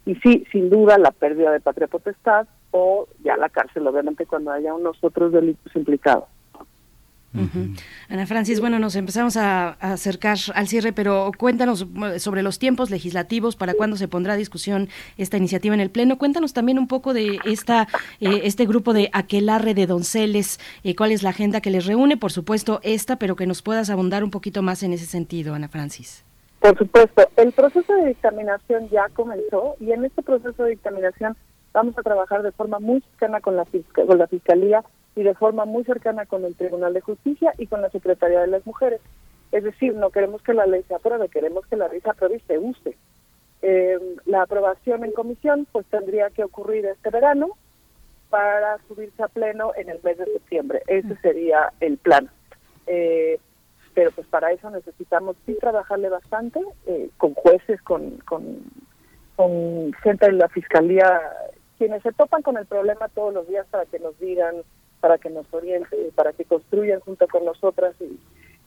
Y 0.05 0.15
sí, 0.15 0.45
sin 0.51 0.69
duda, 0.69 0.97
la 0.97 1.11
pérdida 1.11 1.51
de 1.51 1.59
patria 1.59 1.87
potestad 1.87 2.47
o 2.71 3.07
ya 3.23 3.37
la 3.37 3.49
cárcel, 3.49 3.85
obviamente, 3.87 4.25
cuando 4.25 4.51
haya 4.51 4.73
unos 4.73 4.97
otros 5.03 5.31
delitos 5.31 5.75
implicados. 5.75 6.25
Ana 8.09 8.25
Francis, 8.25 8.59
bueno, 8.59 8.79
nos 8.79 8.95
empezamos 8.95 9.37
a, 9.37 9.71
acercar 9.73 10.37
al 10.55 10.67
cierre, 10.67 10.93
pero 10.93 11.31
cuéntanos 11.37 11.85
eh, 12.05 12.19
sobre 12.19 12.41
los 12.41 12.57
tiempos 12.57 12.89
legislativos, 12.89 13.55
para 13.55 13.75
cuándo 13.75 13.97
se 13.97 14.07
pondrá 14.07 14.33
a 14.33 14.37
discusión 14.37 14.89
esta 15.17 15.37
iniciativa 15.37 15.75
en 15.75 15.81
el 15.81 15.91
Pleno. 15.91 16.17
Cuéntanos 16.17 16.53
también 16.53 16.79
un 16.79 16.87
poco 16.87 17.13
de 17.13 17.39
esta 17.45 17.87
eh, 18.19 18.41
este 18.43 18.65
grupo 18.65 18.93
de 18.93 19.09
aquelarre 19.13 19.73
de 19.73 19.85
donceles, 19.85 20.59
eh, 20.83 20.95
cuál 20.95 21.11
es 21.11 21.21
la 21.21 21.29
agenda 21.29 21.61
que 21.61 21.69
les 21.69 21.85
reúne, 21.85 22.17
por 22.17 22.31
supuesto 22.31 22.79
esta, 22.83 23.17
pero 23.17 23.35
que 23.35 23.45
nos 23.45 23.61
puedas 23.61 23.89
abundar 23.89 24.23
un 24.23 24.31
poquito 24.31 24.61
más 24.63 24.81
en 24.81 24.93
ese 24.93 25.05
sentido, 25.05 25.53
Ana 25.53 25.67
Francis. 25.67 26.25
Por 26.59 26.77
supuesto, 26.77 27.29
el 27.37 27.51
proceso 27.53 27.93
de 27.93 28.07
dictaminación 28.07 28.89
ya 28.89 29.07
comenzó 29.13 29.75
y 29.79 29.91
en 29.93 30.05
este 30.05 30.21
proceso 30.21 30.63
de 30.63 30.71
dictaminación 30.71 31.37
vamos 31.73 31.97
a 31.97 32.03
trabajar 32.03 32.43
de 32.43 32.51
forma 32.51 32.79
muy 32.79 33.01
cercana 33.01 33.39
con 33.39 33.55
la, 33.55 33.65
fisca- 33.65 34.05
con 34.05 34.17
la 34.17 34.27
Fiscalía 34.27 34.83
y 35.15 35.23
de 35.23 35.35
forma 35.35 35.65
muy 35.65 35.83
cercana 35.85 36.25
con 36.25 36.43
el 36.43 36.55
Tribunal 36.55 36.93
de 36.93 37.01
Justicia 37.01 37.53
y 37.57 37.67
con 37.67 37.81
la 37.81 37.89
Secretaría 37.89 38.41
de 38.41 38.47
las 38.47 38.65
Mujeres. 38.65 38.99
Es 39.51 39.63
decir, 39.63 39.95
no 39.95 40.09
queremos 40.09 40.41
que 40.41 40.53
la 40.53 40.65
ley 40.65 40.83
se 40.87 40.95
apruebe, 40.95 41.29
queremos 41.29 41.65
que 41.67 41.75
la 41.77 41.87
ley 41.87 42.01
se 42.01 42.09
apruebe 42.09 42.37
y 42.37 42.39
se 42.41 42.57
use. 42.57 42.97
Eh, 43.61 43.97
la 44.25 44.43
aprobación 44.43 45.03
en 45.03 45.11
comisión 45.11 45.67
pues 45.71 45.85
tendría 45.87 46.29
que 46.29 46.43
ocurrir 46.43 46.85
este 46.85 47.09
verano 47.09 47.49
para 48.29 48.77
subirse 48.87 49.23
a 49.23 49.27
pleno 49.27 49.71
en 49.75 49.89
el 49.89 49.99
mes 50.03 50.17
de 50.17 50.25
septiembre. 50.25 50.81
Ese 50.87 51.15
sería 51.21 51.71
el 51.79 51.97
plan. 51.97 52.29
Eh, 52.85 53.39
pero 53.99 54.11
pues 54.11 54.27
para 54.27 54.53
eso 54.53 54.69
necesitamos 54.69 55.35
trabajarle 55.59 56.07
bastante 56.07 56.61
eh, 56.85 57.09
con 57.17 57.33
jueces, 57.33 57.81
con, 57.81 58.11
con, 58.19 58.63
con 59.35 59.91
gente 60.01 60.27
de 60.27 60.31
la 60.31 60.47
fiscalía, 60.47 61.19
quienes 61.77 62.01
se 62.03 62.13
topan 62.13 62.41
con 62.41 62.55
el 62.55 62.65
problema 62.65 63.09
todos 63.09 63.33
los 63.33 63.45
días 63.49 63.67
para 63.69 63.85
que 63.87 63.99
nos 63.99 64.17
digan, 64.17 64.55
para 65.01 65.17
que 65.17 65.29
nos 65.29 65.53
orienten, 65.53 66.11
para 66.15 66.31
que 66.31 66.45
construyan 66.45 67.01
junto 67.01 67.27
con 67.27 67.43
nosotras 67.43 67.93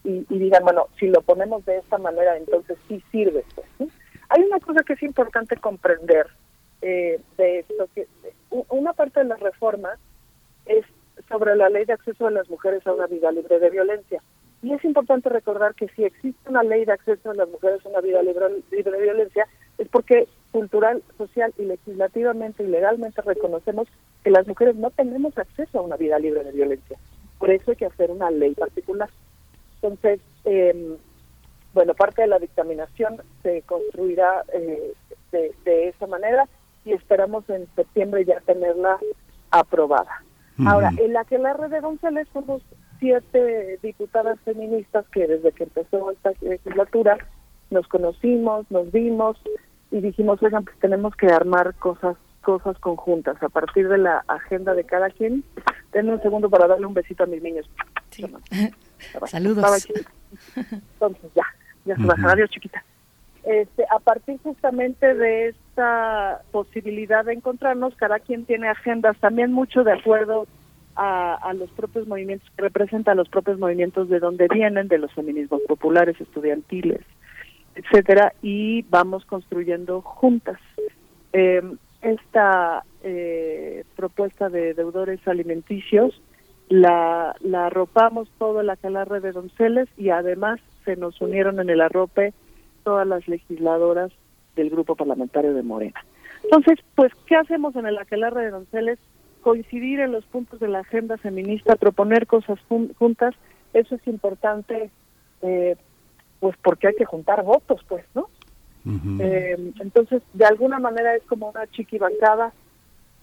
y, 0.04 0.26
digan, 0.28 0.64
bueno, 0.64 0.88
si 1.00 1.06
lo 1.06 1.22
ponemos 1.22 1.64
de 1.64 1.78
esta 1.78 1.96
manera, 1.96 2.36
entonces 2.36 2.76
sí 2.86 3.02
sirve. 3.10 3.42
pues. 3.54 3.90
Hay 4.28 4.42
una 4.42 4.60
cosa 4.60 4.82
que 4.82 4.92
es 4.92 5.02
importante 5.02 5.56
comprender 5.56 6.26
eh, 6.82 7.22
de 7.38 7.60
esto, 7.60 7.88
que 7.94 8.06
una 8.68 8.92
parte 8.92 9.20
de 9.20 9.30
las 9.30 9.40
reformas 9.40 9.98
es 10.66 10.84
sobre 11.26 11.56
la 11.56 11.70
ley 11.70 11.86
de 11.86 11.94
acceso 11.94 12.26
de 12.26 12.32
las 12.32 12.50
mujeres 12.50 12.86
a 12.86 12.92
una 12.92 13.06
vida 13.06 13.32
libre 13.32 13.58
de 13.58 13.70
violencia. 13.70 14.22
Y 14.62 14.72
es 14.72 14.84
importante 14.84 15.28
recordar 15.28 15.74
que 15.74 15.88
si 15.88 16.04
existe 16.04 16.48
una 16.48 16.62
ley 16.62 16.84
de 16.84 16.92
acceso 16.92 17.30
de 17.30 17.36
las 17.36 17.48
mujeres 17.48 17.84
a 17.84 17.88
una 17.88 18.00
vida 18.00 18.22
libre, 18.22 18.46
libre 18.70 18.92
de 18.92 19.02
violencia, 19.02 19.46
es 19.78 19.88
porque 19.88 20.28
cultural, 20.52 21.02
social 21.18 21.52
y 21.58 21.64
legislativamente 21.64 22.62
y 22.62 22.68
legalmente 22.68 23.22
reconocemos 23.22 23.88
que 24.22 24.30
las 24.30 24.46
mujeres 24.46 24.76
no 24.76 24.90
tenemos 24.90 25.36
acceso 25.36 25.78
a 25.78 25.82
una 25.82 25.96
vida 25.96 26.18
libre 26.18 26.44
de 26.44 26.52
violencia. 26.52 26.98
Por 27.38 27.50
eso 27.50 27.72
hay 27.72 27.76
que 27.76 27.86
hacer 27.86 28.10
una 28.10 28.30
ley 28.30 28.54
particular. 28.54 29.10
Entonces, 29.80 30.20
eh, 30.44 30.96
bueno, 31.74 31.94
parte 31.94 32.22
de 32.22 32.28
la 32.28 32.38
dictaminación 32.38 33.20
se 33.42 33.62
construirá 33.62 34.44
eh, 34.52 34.92
de, 35.32 35.52
de 35.64 35.88
esa 35.88 36.06
manera 36.06 36.46
y 36.84 36.92
esperamos 36.92 37.48
en 37.50 37.66
septiembre 37.74 38.24
ya 38.24 38.40
tenerla 38.40 38.98
aprobada. 39.50 40.22
Ahora, 40.66 40.90
en 40.98 41.12
la 41.12 41.24
que 41.24 41.38
la 41.38 41.54
red 41.54 41.70
de 41.70 41.80
González 41.80 42.28
somos 42.32 42.62
siete 43.02 43.80
diputadas 43.82 44.38
feministas 44.44 45.04
que 45.08 45.26
desde 45.26 45.50
que 45.50 45.64
empezó 45.64 46.12
esta 46.12 46.30
legislatura 46.40 47.18
nos 47.70 47.88
conocimos, 47.88 48.64
nos 48.70 48.92
vimos 48.92 49.36
y 49.90 50.00
dijimos, 50.00 50.40
oigan, 50.40 50.64
pues 50.64 50.78
tenemos 50.78 51.14
que 51.16 51.26
armar 51.26 51.74
cosas 51.74 52.16
cosas 52.42 52.76
conjuntas 52.78 53.40
a 53.42 53.48
partir 53.48 53.88
de 53.88 53.98
la 53.98 54.24
agenda 54.26 54.74
de 54.74 54.84
cada 54.84 55.10
quien. 55.10 55.44
Denme 55.92 56.14
un 56.14 56.22
segundo 56.22 56.48
para 56.50 56.66
darle 56.66 56.86
un 56.86 56.94
besito 56.94 57.24
a 57.24 57.26
mis 57.26 57.42
niños. 57.42 57.68
Saludos. 59.26 59.88
Entonces 60.56 61.30
ya, 61.34 61.44
ya 61.84 61.96
se 61.96 62.02
bajará, 62.04 62.32
adiós 62.32 62.50
chiquita. 62.50 62.84
Este, 63.44 63.84
a 63.90 63.98
partir 63.98 64.38
justamente 64.42 65.14
de 65.14 65.48
esta 65.48 66.42
posibilidad 66.52 67.24
de 67.24 67.34
encontrarnos, 67.34 67.94
cada 67.96 68.20
quien 68.20 68.44
tiene 68.44 68.68
agendas 68.68 69.16
también 69.18 69.52
mucho 69.52 69.82
de 69.82 69.92
acuerdo 69.92 70.46
a, 70.96 71.34
a 71.34 71.54
los 71.54 71.70
propios 71.70 72.06
movimientos 72.06 72.48
que 72.56 72.62
representan 72.62 73.16
los 73.16 73.28
propios 73.28 73.58
movimientos 73.58 74.08
de 74.08 74.20
donde 74.20 74.48
vienen, 74.48 74.88
de 74.88 74.98
los 74.98 75.12
feminismos 75.12 75.60
populares, 75.68 76.20
estudiantiles, 76.20 77.00
etcétera, 77.74 78.34
y 78.42 78.82
vamos 78.82 79.24
construyendo 79.24 80.02
juntas. 80.02 80.58
Eh, 81.32 81.62
esta 82.02 82.84
eh, 83.02 83.84
propuesta 83.96 84.48
de 84.48 84.74
deudores 84.74 85.26
alimenticios 85.26 86.20
la, 86.68 87.34
la 87.40 87.66
arropamos 87.66 88.28
toda 88.38 88.62
la 88.62 88.76
calarre 88.76 89.20
de 89.20 89.32
Donceles 89.32 89.88
y 89.96 90.10
además 90.10 90.58
se 90.84 90.96
nos 90.96 91.20
unieron 91.20 91.60
en 91.60 91.70
el 91.70 91.80
arrope 91.80 92.32
todas 92.82 93.06
las 93.06 93.28
legisladoras 93.28 94.10
del 94.56 94.70
grupo 94.70 94.96
parlamentario 94.96 95.54
de 95.54 95.62
Morena. 95.62 96.04
Entonces, 96.44 96.78
pues, 96.94 97.12
¿qué 97.26 97.36
hacemos 97.36 97.76
en 97.76 97.86
el 97.86 97.98
aquelarre 97.98 98.44
de 98.44 98.50
Donceles? 98.50 98.98
Coincidir 99.42 100.00
en 100.00 100.12
los 100.12 100.24
puntos 100.26 100.60
de 100.60 100.68
la 100.68 100.80
agenda 100.80 101.18
feminista, 101.18 101.76
proponer 101.76 102.26
cosas 102.26 102.58
juntas, 102.98 103.34
eso 103.72 103.94
es 103.94 104.06
importante, 104.06 104.90
eh, 105.42 105.76
pues 106.40 106.56
porque 106.62 106.88
hay 106.88 106.94
que 106.94 107.04
juntar 107.04 107.42
votos, 107.44 107.80
pues, 107.88 108.04
¿no? 108.14 108.28
Eh, 109.20 109.72
entonces, 109.80 110.22
de 110.32 110.44
alguna 110.44 110.80
manera 110.80 111.14
es 111.14 111.22
como 111.24 111.50
una 111.50 111.66
chiquibancada, 111.68 112.52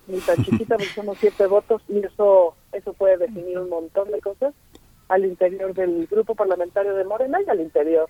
ni 0.07 0.19
tan 0.19 0.37
chiquita, 0.43 0.75
porque 0.75 0.93
somos 0.93 1.17
siete 1.19 1.47
votos 1.47 1.81
y 1.89 1.99
eso, 1.99 2.55
eso 2.71 2.93
puede 2.93 3.17
definir 3.17 3.59
un 3.59 3.69
montón 3.69 4.09
de 4.11 4.21
cosas 4.21 4.53
al 5.09 5.25
interior 5.25 5.73
del 5.73 6.07
grupo 6.07 6.35
parlamentario 6.35 6.95
de 6.95 7.03
Morena 7.03 7.39
y 7.45 7.49
al 7.49 7.59
interior 7.59 8.09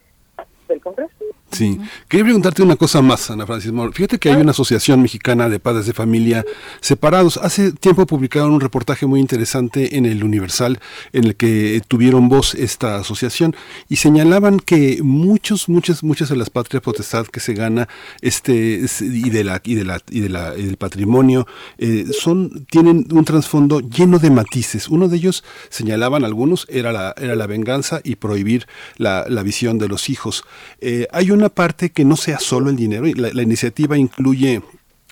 del 0.70 0.82
Congreso. 0.82 1.12
Sí. 1.52 1.80
Quería 2.08 2.26
preguntarte 2.26 2.62
una 2.62 2.76
cosa 2.76 3.02
más, 3.02 3.30
Ana 3.32 3.46
Francis 3.46 3.72
Mor. 3.72 3.94
Fíjate 3.94 4.20
que 4.20 4.30
hay 4.30 4.40
una 4.40 4.52
asociación 4.52 5.02
mexicana 5.02 5.50
de 5.50 5.60
padres 5.60 5.88
de 5.88 5.94
familia 5.94 6.46
separados. 6.80 7.38
Hace 7.38 7.72
tiempo 7.72 8.06
publicaron 8.06 8.52
un 8.52 8.62
reportaje 8.62 9.08
muy 9.08 9.20
interesante 9.20 9.98
en 9.98 10.06
el 10.06 10.24
Universal 10.24 10.80
en 11.12 11.24
el 11.26 11.36
que 11.36 11.82
tuvieron 11.88 12.30
voz 12.30 12.54
esta 12.54 12.98
asociación 12.98 13.56
y 13.90 13.96
señalaban 13.96 14.60
que 14.60 15.00
muchos, 15.02 15.70
muchas, 15.70 16.04
muchas 16.04 16.30
de 16.30 16.36
las 16.36 16.50
patrias 16.50 16.84
potestad 16.84 17.26
que 17.26 17.40
se 17.40 17.54
gana 17.56 17.88
este 18.22 18.86
y 19.02 19.30
de 19.30 19.44
la 19.44 19.62
y 19.64 19.76
de 19.76 19.86
la 19.86 20.02
y 20.10 20.20
de 20.22 20.30
la 20.30 20.56
y 20.56 20.64
del 20.64 20.78
patrimonio 20.78 21.48
eh, 21.78 22.06
son 22.12 22.66
tienen 22.66 23.08
un 23.12 23.26
trasfondo 23.26 23.80
lleno 23.80 24.20
de 24.20 24.30
matices. 24.30 24.88
Uno 24.88 25.08
de 25.08 25.18
ellos 25.18 25.44
señalaban 25.70 26.24
algunos 26.24 26.68
era 26.70 26.92
la 26.92 27.16
era 27.18 27.36
la 27.36 27.48
venganza 27.48 28.02
y 28.04 28.16
prohibir 28.16 28.68
la, 28.98 29.26
la 29.28 29.42
visión 29.42 29.80
de 29.80 29.88
los 29.88 30.10
hijos. 30.10 30.44
Eh, 30.82 31.08
hay 31.12 31.32
una 31.32 31.50
parte 31.50 31.92
que 31.92 32.06
no 32.06 32.16
sea 32.16 32.40
solo 32.40 32.70
el 32.70 32.76
dinero, 32.76 33.06
la, 33.16 33.30
la 33.34 33.42
iniciativa 33.42 33.98
incluye 33.98 34.62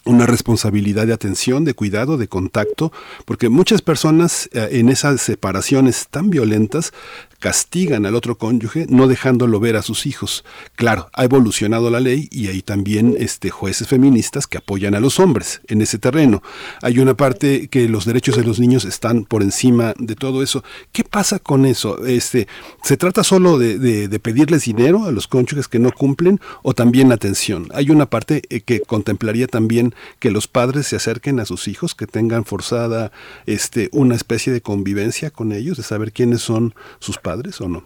una 0.08 0.26
responsabilidad 0.26 1.06
de 1.06 1.14
atención, 1.14 1.66
de 1.66 1.74
cuidado, 1.74 2.18
de 2.18 2.28
contacto, 2.28 2.92
porque 3.26 3.50
muchas 3.50 3.82
personas 3.82 4.50
eh, 4.54 4.70
en 4.72 4.90
esas 4.90 5.22
separaciones 5.22 6.08
tan 6.10 6.30
violentas 6.30 6.94
castigan 7.40 8.06
al 8.06 8.16
otro 8.16 8.38
cónyuge 8.38 8.88
no 8.90 9.08
dejándolo 9.08 9.60
ver 9.60 9.76
a 9.76 9.82
sus 9.82 10.06
hijos. 10.06 10.44
Claro, 10.76 11.10
ha 11.14 11.24
evolucionado 11.24 11.90
la 11.90 12.00
ley 12.00 12.28
y 12.32 12.48
hay 12.48 12.62
también 12.62 13.16
este, 13.20 13.50
jueces 13.50 13.88
feministas 13.88 14.48
que 14.48 14.58
apoyan 14.58 14.96
a 14.96 15.00
los 15.00 15.20
hombres 15.20 15.62
en 15.68 15.82
ese 15.82 16.00
terreno. 16.00 16.42
Hay 16.82 17.00
una 17.00 17.16
parte 17.16 17.68
que 17.68 17.88
los 17.88 18.06
derechos 18.06 18.36
de 18.36 18.44
los 18.44 18.60
niños 18.60 18.86
están 18.86 19.24
por 19.24 19.44
encima 19.44 19.94
de 19.98 20.16
todo 20.16 20.42
eso. 20.42 20.64
¿Qué 20.92 21.04
pasa 21.04 21.40
con 21.40 21.66
eso? 21.66 22.06
Este, 22.06 22.48
¿Se 22.84 22.98
trata 22.98 23.24
solo 23.24 23.58
de, 23.58 24.20
pedirles 24.22 24.66
dinero 24.66 25.06
a 25.06 25.12
los 25.12 25.28
cónyuges 25.28 25.68
que 25.68 25.80
no 25.80 25.92
cumplen 25.92 26.40
o 26.64 26.74
también 26.74 27.12
atención? 27.12 27.68
Hay 27.74 27.92
una 27.92 28.08
parte 28.08 28.42
eh, 28.50 28.62
que 28.62 28.82
contemplaría 28.82 29.48
también 29.48 29.94
que 30.20 30.32
los 30.32 30.48
padres 30.48 30.88
se 30.88 30.96
acerquen 30.96 31.40
a 31.40 31.46
sus 31.46 31.68
hijos, 31.68 31.94
que 31.94 32.08
tengan 32.08 32.46
forzada 32.46 33.12
este, 33.46 33.90
una 33.92 34.16
especie 34.16 34.52
de 34.52 34.62
convivencia 34.62 35.30
con 35.30 35.52
ellos, 35.52 35.78
de 35.78 35.84
saber 35.84 36.12
quiénes 36.12 36.42
son 36.42 36.74
sus 37.00 37.18
padres 37.18 37.28
o 37.62 37.68
no? 37.68 37.84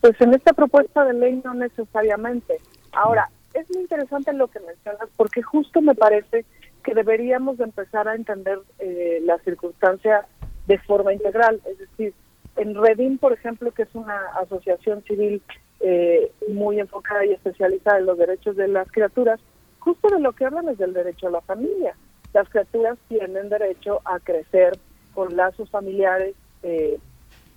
Pues 0.00 0.20
en 0.20 0.34
esta 0.34 0.52
propuesta 0.52 1.04
de 1.04 1.14
ley 1.14 1.40
no 1.44 1.54
necesariamente. 1.54 2.58
Ahora, 2.92 3.28
es 3.54 3.68
muy 3.70 3.82
interesante 3.82 4.32
lo 4.32 4.48
que 4.48 4.60
mencionas 4.60 5.08
porque 5.16 5.42
justo 5.42 5.80
me 5.80 5.94
parece 5.94 6.44
que 6.84 6.94
deberíamos 6.94 7.58
de 7.58 7.64
empezar 7.64 8.06
a 8.06 8.14
entender 8.14 8.60
eh, 8.78 9.20
la 9.24 9.38
circunstancia 9.38 10.26
de 10.66 10.78
forma 10.78 11.12
integral. 11.12 11.60
Es 11.66 11.78
decir, 11.78 12.14
en 12.56 12.74
Redim, 12.74 13.18
por 13.18 13.32
ejemplo, 13.32 13.72
que 13.72 13.82
es 13.82 13.94
una 13.94 14.18
asociación 14.40 15.02
civil 15.04 15.42
eh, 15.80 16.30
muy 16.48 16.80
enfocada 16.80 17.24
y 17.24 17.32
especializada 17.32 17.98
en 17.98 18.06
los 18.06 18.18
derechos 18.18 18.56
de 18.56 18.68
las 18.68 18.90
criaturas, 18.90 19.40
justo 19.78 20.08
de 20.08 20.20
lo 20.20 20.32
que 20.32 20.44
hablan 20.44 20.68
es 20.68 20.78
del 20.78 20.92
derecho 20.92 21.28
a 21.28 21.32
la 21.32 21.40
familia. 21.42 21.94
Las 22.32 22.48
criaturas 22.48 22.98
tienen 23.08 23.48
derecho 23.48 24.00
a 24.04 24.18
crecer 24.20 24.78
con 25.14 25.36
lazos 25.36 25.70
familiares 25.70 26.34
eh, 26.62 26.98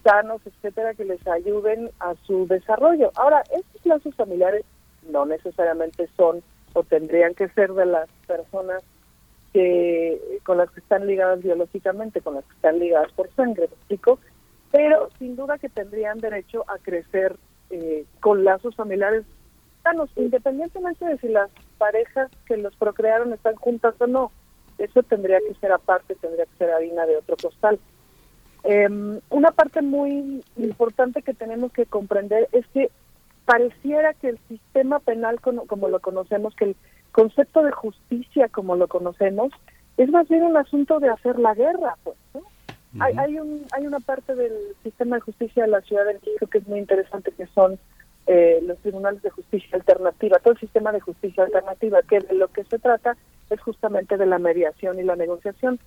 sanos, 0.03 0.41
etcétera, 0.45 0.93
que 0.93 1.05
les 1.05 1.25
ayuden 1.27 1.89
a 1.99 2.15
su 2.25 2.47
desarrollo. 2.47 3.11
Ahora, 3.15 3.43
estos 3.51 3.85
lazos 3.85 4.15
familiares 4.15 4.65
no 5.09 5.25
necesariamente 5.25 6.09
son 6.15 6.41
o 6.73 6.83
tendrían 6.83 7.33
que 7.33 7.49
ser 7.49 7.73
de 7.73 7.85
las 7.85 8.09
personas 8.27 8.83
que 9.53 10.39
con 10.45 10.57
las 10.57 10.69
que 10.71 10.79
están 10.79 11.07
ligadas 11.07 11.41
biológicamente, 11.41 12.21
con 12.21 12.35
las 12.35 12.45
que 12.45 12.53
están 12.53 12.79
ligadas 12.79 13.11
por 13.13 13.29
sangre, 13.35 13.67
¿me 13.67 13.75
explico? 13.75 14.19
Pero 14.71 15.09
sin 15.17 15.35
duda 15.35 15.57
que 15.57 15.69
tendrían 15.69 16.19
derecho 16.19 16.63
a 16.67 16.77
crecer 16.77 17.35
eh, 17.71 18.05
con 18.19 18.43
lazos 18.43 18.75
familiares 18.75 19.25
sanos, 19.83 20.09
independientemente 20.15 21.05
de 21.05 21.17
si 21.17 21.29
las 21.29 21.49
parejas 21.77 22.29
que 22.45 22.57
los 22.57 22.75
procrearon 22.75 23.33
están 23.33 23.55
juntas 23.55 23.95
o 23.99 24.07
no. 24.07 24.31
Eso 24.77 25.03
tendría 25.03 25.39
que 25.39 25.53
ser 25.55 25.71
aparte, 25.71 26.15
tendría 26.15 26.45
que 26.45 26.57
ser 26.57 26.71
harina 26.71 27.05
de 27.05 27.17
otro 27.17 27.35
costal. 27.41 27.79
Eh, 28.63 28.87
una 29.29 29.51
parte 29.51 29.81
muy 29.81 30.43
importante 30.57 31.21
que 31.21 31.33
tenemos 31.33 31.71
que 31.71 31.85
comprender 31.85 32.47
es 32.51 32.65
que 32.67 32.89
pareciera 33.45 34.13
que 34.13 34.29
el 34.29 34.39
sistema 34.47 34.99
penal 34.99 35.39
como, 35.41 35.65
como 35.65 35.87
lo 35.87 35.99
conocemos, 35.99 36.55
que 36.55 36.65
el 36.65 36.75
concepto 37.11 37.63
de 37.63 37.71
justicia 37.71 38.47
como 38.49 38.75
lo 38.75 38.87
conocemos, 38.87 39.51
es 39.97 40.09
más 40.09 40.27
bien 40.27 40.43
un 40.43 40.57
asunto 40.57 40.99
de 40.99 41.09
hacer 41.09 41.39
la 41.39 41.53
guerra, 41.53 41.95
pues, 42.03 42.15
¿no? 42.33 42.41
hay, 42.99 43.15
hay, 43.17 43.39
un, 43.39 43.65
hay 43.71 43.85
una 43.85 43.99
parte 43.99 44.35
del 44.35 44.53
sistema 44.83 45.17
de 45.17 45.21
justicia 45.21 45.63
de 45.63 45.69
la 45.69 45.81
Ciudad 45.81 46.05
de 46.05 46.13
México 46.13 46.47
que 46.47 46.59
es 46.59 46.67
muy 46.67 46.79
interesante, 46.79 47.31
que 47.31 47.47
son 47.47 47.77
eh, 48.27 48.59
los 48.63 48.77
tribunales 48.79 49.21
de 49.23 49.29
justicia 49.29 49.75
alternativa, 49.77 50.37
todo 50.39 50.53
el 50.53 50.59
sistema 50.59 50.91
de 50.91 50.99
justicia 50.99 51.43
alternativa, 51.43 52.01
que 52.03 52.19
de 52.19 52.35
lo 52.35 52.47
que 52.49 52.63
se 52.65 52.79
trata 52.79 53.17
es 53.49 53.59
justamente 53.59 54.17
de 54.17 54.25
la 54.25 54.37
mediación 54.37 54.99
y 54.99 55.03
la 55.03 55.15
negociación. 55.15 55.79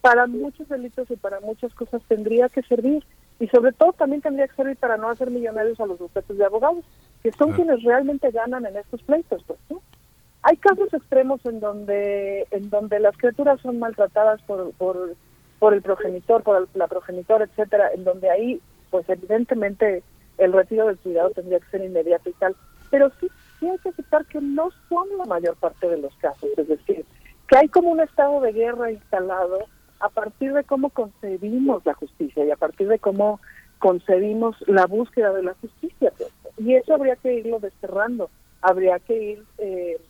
Para 0.00 0.26
muchos 0.26 0.68
delitos 0.68 1.10
y 1.10 1.16
para 1.16 1.40
muchas 1.40 1.74
cosas 1.74 2.02
tendría 2.08 2.48
que 2.48 2.62
servir 2.62 3.04
y 3.40 3.48
sobre 3.48 3.72
todo 3.72 3.92
también 3.92 4.20
tendría 4.22 4.46
que 4.46 4.54
servir 4.54 4.76
para 4.76 4.96
no 4.96 5.08
hacer 5.08 5.30
millonarios 5.30 5.80
a 5.80 5.86
los 5.86 5.98
bufetes 5.98 6.36
de 6.36 6.44
abogados, 6.44 6.84
que 7.22 7.32
son 7.32 7.52
quienes 7.52 7.82
realmente 7.82 8.30
ganan 8.30 8.66
en 8.66 8.76
estos 8.76 9.02
pleitos. 9.02 9.42
Pues, 9.44 9.58
¿no? 9.70 9.82
Hay 10.42 10.56
casos 10.56 10.92
extremos 10.92 11.44
en 11.46 11.60
donde 11.60 12.46
en 12.50 12.70
donde 12.70 13.00
las 13.00 13.16
criaturas 13.16 13.60
son 13.60 13.78
maltratadas 13.78 14.42
por, 14.42 14.72
por, 14.72 15.16
por 15.58 15.74
el 15.74 15.82
progenitor, 15.82 16.42
por 16.42 16.68
la 16.74 16.88
progenitora, 16.88 17.44
etcétera, 17.44 17.90
en 17.94 18.04
donde 18.04 18.30
ahí, 18.30 18.60
pues 18.90 19.08
evidentemente 19.08 20.02
el 20.38 20.52
retiro 20.52 20.86
del 20.86 20.98
cuidado 20.98 21.30
tendría 21.30 21.60
que 21.60 21.70
ser 21.70 21.84
inmediato 21.84 22.28
y 22.28 22.32
tal, 22.34 22.56
pero 22.90 23.10
sí, 23.20 23.28
sí 23.58 23.68
hay 23.68 23.78
que 23.78 23.90
aceptar 23.90 24.26
que 24.26 24.40
no 24.40 24.70
son 24.88 25.06
la 25.18 25.24
mayor 25.24 25.56
parte 25.56 25.88
de 25.88 25.98
los 25.98 26.14
casos, 26.16 26.50
es 26.56 26.68
decir, 26.68 27.04
que 27.52 27.58
hay 27.58 27.68
como 27.68 27.90
un 27.90 28.00
estado 28.00 28.40
de 28.40 28.50
guerra 28.52 28.90
instalado 28.90 29.58
a 30.00 30.08
partir 30.08 30.54
de 30.54 30.64
cómo 30.64 30.88
concebimos 30.88 31.84
la 31.84 31.92
justicia 31.92 32.46
y 32.46 32.50
a 32.50 32.56
partir 32.56 32.88
de 32.88 32.98
cómo 32.98 33.40
concebimos 33.78 34.56
la 34.66 34.86
búsqueda 34.86 35.34
de 35.34 35.42
la 35.42 35.54
justicia. 35.60 36.14
Pues. 36.16 36.30
Y 36.56 36.76
eso 36.76 36.94
habría 36.94 37.16
que 37.16 37.34
irlo 37.34 37.60
desterrando, 37.60 38.30
habría 38.62 38.98
que 39.00 39.22
ir 39.22 39.44
eh, 39.58 40.00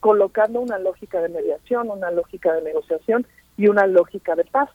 colocando 0.00 0.60
una 0.60 0.80
lógica 0.80 1.20
de 1.20 1.28
mediación, 1.28 1.88
una 1.88 2.10
lógica 2.10 2.52
de 2.52 2.62
negociación 2.62 3.28
y 3.56 3.68
una 3.68 3.86
lógica 3.86 4.34
de 4.34 4.44
paz. 4.44 4.68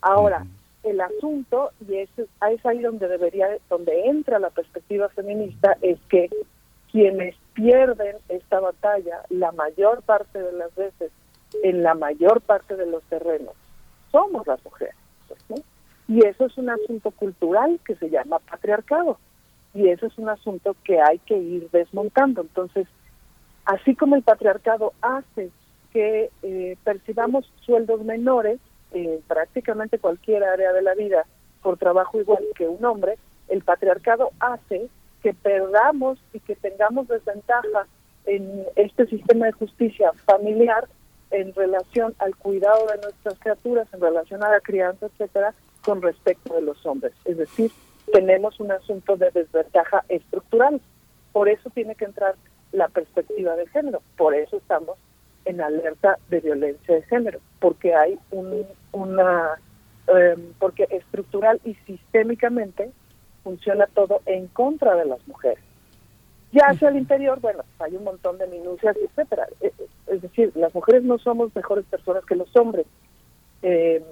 Ahora, 0.00 0.44
el 0.82 1.00
asunto, 1.00 1.70
y 1.88 1.94
es, 1.98 2.10
es 2.18 2.66
ahí 2.66 2.80
donde 2.80 3.06
debería, 3.06 3.56
donde 3.68 4.06
entra 4.06 4.40
la 4.40 4.50
perspectiva 4.50 5.08
feminista, 5.10 5.76
es 5.80 6.00
que 6.08 6.28
quienes 6.90 7.36
pierden 7.60 8.16
esta 8.28 8.58
batalla 8.58 9.22
la 9.28 9.52
mayor 9.52 10.02
parte 10.02 10.40
de 10.40 10.52
las 10.52 10.74
veces, 10.74 11.12
en 11.62 11.82
la 11.82 11.94
mayor 11.94 12.40
parte 12.40 12.74
de 12.74 12.86
los 12.86 13.02
terrenos, 13.04 13.54
somos 14.10 14.46
las 14.46 14.64
mujeres. 14.64 14.94
pues. 15.28 15.62
Y 16.08 16.24
eso 16.26 16.46
es 16.46 16.56
un 16.56 16.70
asunto 16.70 17.10
cultural 17.10 17.78
que 17.84 17.96
se 17.96 18.08
llama 18.08 18.38
patriarcado. 18.38 19.18
Y 19.74 19.88
eso 19.88 20.06
es 20.06 20.18
un 20.18 20.28
asunto 20.28 20.74
que 20.84 21.00
hay 21.00 21.18
que 21.18 21.36
ir 21.36 21.70
desmontando. 21.70 22.40
Entonces, 22.40 22.88
así 23.64 23.94
como 23.94 24.16
el 24.16 24.22
patriarcado 24.22 24.92
hace 25.02 25.50
que 25.92 26.30
eh, 26.42 26.76
percibamos 26.82 27.52
sueldos 27.64 28.02
menores 28.04 28.58
en 28.92 29.20
prácticamente 29.28 29.98
cualquier 29.98 30.44
área 30.44 30.72
de 30.72 30.82
la 30.82 30.94
vida 30.94 31.26
por 31.62 31.76
trabajo 31.76 32.18
igual 32.18 32.44
que 32.56 32.66
un 32.66 32.84
hombre, 32.84 33.18
el 33.48 33.62
patriarcado 33.62 34.30
hace 34.40 34.88
que 35.22 35.34
perdamos 35.34 36.18
y 36.32 36.40
que 36.40 36.56
tengamos 36.56 37.08
desventaja 37.08 37.86
en 38.26 38.64
este 38.76 39.06
sistema 39.06 39.46
de 39.46 39.52
justicia 39.52 40.12
familiar 40.24 40.88
en 41.30 41.54
relación 41.54 42.14
al 42.18 42.34
cuidado 42.36 42.86
de 42.86 42.98
nuestras 42.98 43.38
criaturas, 43.38 43.88
en 43.92 44.00
relación 44.00 44.42
a 44.42 44.50
la 44.50 44.60
crianza, 44.60 45.06
etcétera, 45.06 45.54
con 45.84 46.02
respecto 46.02 46.54
de 46.54 46.62
los 46.62 46.84
hombres. 46.84 47.12
Es 47.24 47.36
decir, 47.38 47.70
tenemos 48.12 48.58
un 48.60 48.72
asunto 48.72 49.16
de 49.16 49.30
desventaja 49.30 50.04
estructural. 50.08 50.80
Por 51.32 51.48
eso 51.48 51.70
tiene 51.70 51.94
que 51.94 52.04
entrar 52.04 52.34
la 52.72 52.88
perspectiva 52.88 53.54
de 53.56 53.66
género. 53.68 54.02
Por 54.16 54.34
eso 54.34 54.56
estamos 54.56 54.98
en 55.44 55.60
alerta 55.60 56.18
de 56.28 56.40
violencia 56.40 56.94
de 56.94 57.02
género, 57.02 57.40
porque 57.60 57.94
hay 57.94 58.18
un, 58.30 58.66
una, 58.92 59.58
eh, 60.08 60.36
porque 60.58 60.86
estructural 60.90 61.60
y 61.64 61.74
sistémicamente 61.86 62.90
funciona 63.42 63.86
todo 63.86 64.20
en 64.26 64.46
contra 64.48 64.94
de 64.96 65.06
las 65.06 65.26
mujeres. 65.26 65.64
Ya 66.52 66.66
hacia 66.66 66.88
el 66.88 66.96
interior, 66.96 67.38
bueno, 67.40 67.62
hay 67.78 67.94
un 67.94 68.04
montón 68.04 68.38
de 68.38 68.46
minucias, 68.48 68.96
etcétera. 68.96 69.46
Eh, 69.60 69.72
eh, 69.78 69.86
Es 70.08 70.22
decir, 70.22 70.50
las 70.56 70.74
mujeres 70.74 71.04
no 71.04 71.18
somos 71.18 71.54
mejores 71.54 71.84
personas 71.86 72.24
que 72.24 72.34
los 72.34 72.54
hombres, 72.56 72.86
eh, 73.62 74.02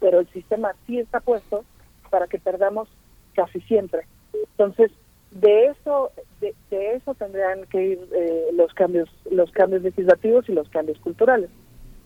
pero 0.00 0.20
el 0.20 0.28
sistema 0.28 0.74
sí 0.86 0.98
está 0.98 1.20
puesto 1.20 1.64
para 2.10 2.26
que 2.26 2.38
perdamos 2.38 2.88
casi 3.34 3.60
siempre. 3.62 4.06
Entonces, 4.32 4.90
de 5.32 5.66
eso, 5.66 6.12
de, 6.40 6.54
de 6.70 6.94
eso 6.94 7.14
tendrían 7.14 7.66
que 7.66 7.82
ir 7.82 8.08
eh, 8.12 8.46
los 8.54 8.72
cambios, 8.72 9.10
los 9.30 9.50
cambios 9.50 9.82
legislativos 9.82 10.48
y 10.48 10.52
los 10.52 10.68
cambios 10.70 10.98
culturales. 11.00 11.50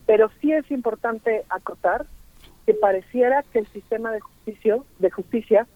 Pero 0.05 0.29
sí 0.41 0.51
es 0.51 0.69
importante 0.71 1.45
acotar 1.49 2.07
que 2.65 2.73
pareciera 2.73 3.43
que 3.53 3.59
el 3.59 3.67
sistema 3.67 4.11
de 4.11 4.19
justicia, 4.19 4.79
de 4.97 5.11
justicia 5.11 5.67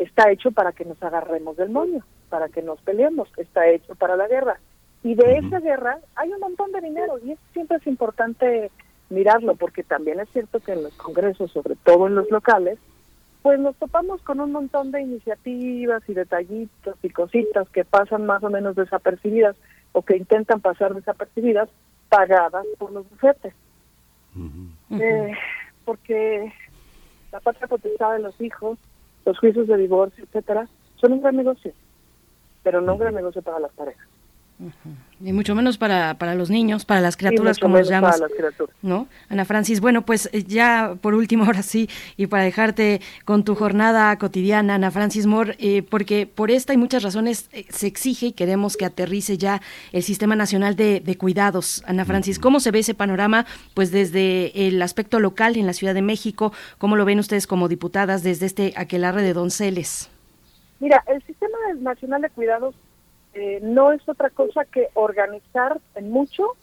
está 0.00 0.30
hecho 0.30 0.50
para 0.50 0.72
que 0.72 0.84
nos 0.84 1.00
agarremos 1.02 1.56
del 1.56 1.70
moño, 1.70 2.04
para 2.28 2.48
que 2.48 2.62
nos 2.62 2.80
peleemos, 2.80 3.28
está 3.36 3.68
hecho 3.68 3.94
para 3.94 4.16
la 4.16 4.26
guerra. 4.26 4.58
Y 5.02 5.14
de 5.14 5.38
esa 5.38 5.60
guerra 5.60 5.98
hay 6.16 6.32
un 6.32 6.40
montón 6.40 6.72
de 6.72 6.80
dinero 6.80 7.18
y 7.24 7.32
eso 7.32 7.42
siempre 7.52 7.76
es 7.76 7.86
importante 7.86 8.70
mirarlo 9.08 9.54
porque 9.56 9.82
también 9.82 10.20
es 10.20 10.28
cierto 10.30 10.60
que 10.60 10.72
en 10.72 10.82
los 10.82 10.94
congresos, 10.94 11.50
sobre 11.52 11.76
todo 11.76 12.06
en 12.06 12.14
los 12.14 12.30
locales, 12.30 12.78
pues 13.42 13.58
nos 13.58 13.76
topamos 13.76 14.20
con 14.22 14.40
un 14.40 14.52
montón 14.52 14.90
de 14.90 15.00
iniciativas 15.02 16.02
y 16.08 16.14
detallitos 16.14 16.96
y 17.02 17.08
cositas 17.10 17.68
que 17.70 17.84
pasan 17.84 18.26
más 18.26 18.42
o 18.42 18.50
menos 18.50 18.76
desapercibidas 18.76 19.56
o 19.92 20.02
que 20.02 20.16
intentan 20.16 20.60
pasar 20.60 20.94
desapercibidas 20.94 21.68
pagadas 22.08 22.66
por 22.78 22.92
los 22.92 23.08
bufetes. 23.08 23.54
Eh, 24.90 25.32
porque 25.84 26.52
la 27.32 27.40
patria 27.40 27.66
potestad 27.66 28.12
de 28.12 28.20
los 28.20 28.38
hijos, 28.40 28.78
los 29.24 29.38
juicios 29.38 29.66
de 29.66 29.76
divorcio, 29.76 30.24
etcétera, 30.24 30.68
son 30.96 31.12
un 31.12 31.20
gran 31.20 31.36
negocio, 31.36 31.72
pero 32.62 32.80
no 32.80 32.94
un 32.94 32.98
gran 32.98 33.14
negocio 33.14 33.42
para 33.42 33.60
las 33.60 33.72
parejas. 33.72 34.06
Y 35.22 35.32
mucho 35.32 35.54
menos 35.54 35.76
para, 35.76 36.14
para 36.14 36.34
los 36.34 36.48
niños, 36.48 36.84
para 36.84 37.00
las 37.00 37.16
criaturas, 37.16 37.58
como 37.58 37.76
les 37.76 37.88
llamas. 37.88 38.12
para 38.12 38.28
las 38.28 38.36
criaturas. 38.36 38.74
¿No? 38.80 39.06
Ana 39.28 39.44
Francis, 39.44 39.80
bueno, 39.80 40.02
pues 40.06 40.30
eh, 40.32 40.44
ya 40.44 40.96
por 41.00 41.14
último, 41.14 41.44
ahora 41.46 41.62
sí, 41.62 41.88
y 42.16 42.26
para 42.26 42.44
dejarte 42.44 43.00
con 43.24 43.44
tu 43.44 43.54
jornada 43.54 44.16
cotidiana, 44.18 44.76
Ana 44.76 44.90
Francis 44.90 45.26
Moore, 45.26 45.56
eh, 45.58 45.82
porque 45.82 46.26
por 46.26 46.50
esta 46.50 46.72
y 46.72 46.78
muchas 46.78 47.02
razones 47.02 47.48
eh, 47.52 47.66
se 47.68 47.86
exige 47.86 48.26
y 48.26 48.32
queremos 48.32 48.76
que 48.76 48.86
aterrice 48.86 49.36
ya 49.36 49.60
el 49.92 50.02
Sistema 50.02 50.36
Nacional 50.36 50.74
de, 50.76 51.00
de 51.00 51.16
Cuidados. 51.18 51.82
Ana 51.86 52.04
Francis, 52.04 52.38
¿cómo 52.38 52.60
se 52.60 52.70
ve 52.70 52.78
ese 52.78 52.94
panorama? 52.94 53.46
Pues 53.74 53.90
desde 53.90 54.68
el 54.68 54.80
aspecto 54.80 55.20
local 55.20 55.56
en 55.56 55.66
la 55.66 55.74
Ciudad 55.74 55.94
de 55.94 56.02
México, 56.02 56.52
¿cómo 56.78 56.96
lo 56.96 57.04
ven 57.04 57.18
ustedes 57.18 57.46
como 57.46 57.68
diputadas 57.68 58.22
desde 58.22 58.46
este 58.46 58.72
aquelarre 58.76 59.22
de 59.22 59.34
Donceles? 59.34 60.10
Mira, 60.80 61.04
el 61.08 61.22
Sistema 61.24 61.58
Nacional 61.78 62.22
de 62.22 62.30
Cuidados 62.30 62.74
eh, 63.34 63.60
no 63.62 63.92
es 63.92 64.06
otra 64.08 64.30
cosa 64.30 64.64
que 64.64 64.88
organizar 64.94 65.80
en 65.94 66.10
mucho 66.10 66.56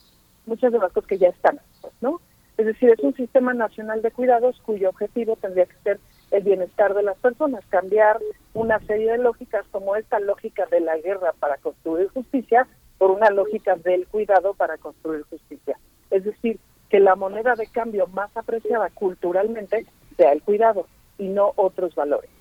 muchas 0.45 0.71
de 0.71 0.79
las 0.79 0.91
cosas 0.91 1.07
que 1.07 1.17
ya 1.17 1.29
están, 1.29 1.59
¿no? 2.01 2.21
Es 2.57 2.65
decir, 2.65 2.89
es 2.89 2.99
un 2.99 3.13
sistema 3.13 3.53
nacional 3.53 4.01
de 4.01 4.11
cuidados 4.11 4.59
cuyo 4.65 4.89
objetivo 4.89 5.35
tendría 5.35 5.65
que 5.65 5.75
ser 5.83 5.99
el 6.31 6.43
bienestar 6.43 6.93
de 6.93 7.03
las 7.03 7.17
personas, 7.17 7.63
cambiar 7.69 8.17
una 8.53 8.79
serie 8.79 9.11
de 9.11 9.17
lógicas 9.19 9.65
como 9.71 9.95
esta 9.95 10.19
lógica 10.19 10.65
de 10.65 10.79
la 10.79 10.97
guerra 10.97 11.33
para 11.39 11.57
construir 11.57 12.07
justicia 12.09 12.67
por 12.97 13.11
una 13.11 13.29
lógica 13.29 13.75
del 13.75 14.07
cuidado 14.07 14.53
para 14.55 14.77
construir 14.77 15.23
justicia. 15.29 15.77
Es 16.09 16.23
decir, 16.23 16.59
que 16.89 16.99
la 16.99 17.15
moneda 17.15 17.55
de 17.55 17.67
cambio 17.67 18.07
más 18.07 18.35
apreciada 18.35 18.89
culturalmente 18.89 19.85
sea 20.15 20.31
el 20.31 20.41
cuidado 20.41 20.87
y 21.17 21.27
no 21.27 21.51
otros 21.55 21.93
valores. 21.93 22.31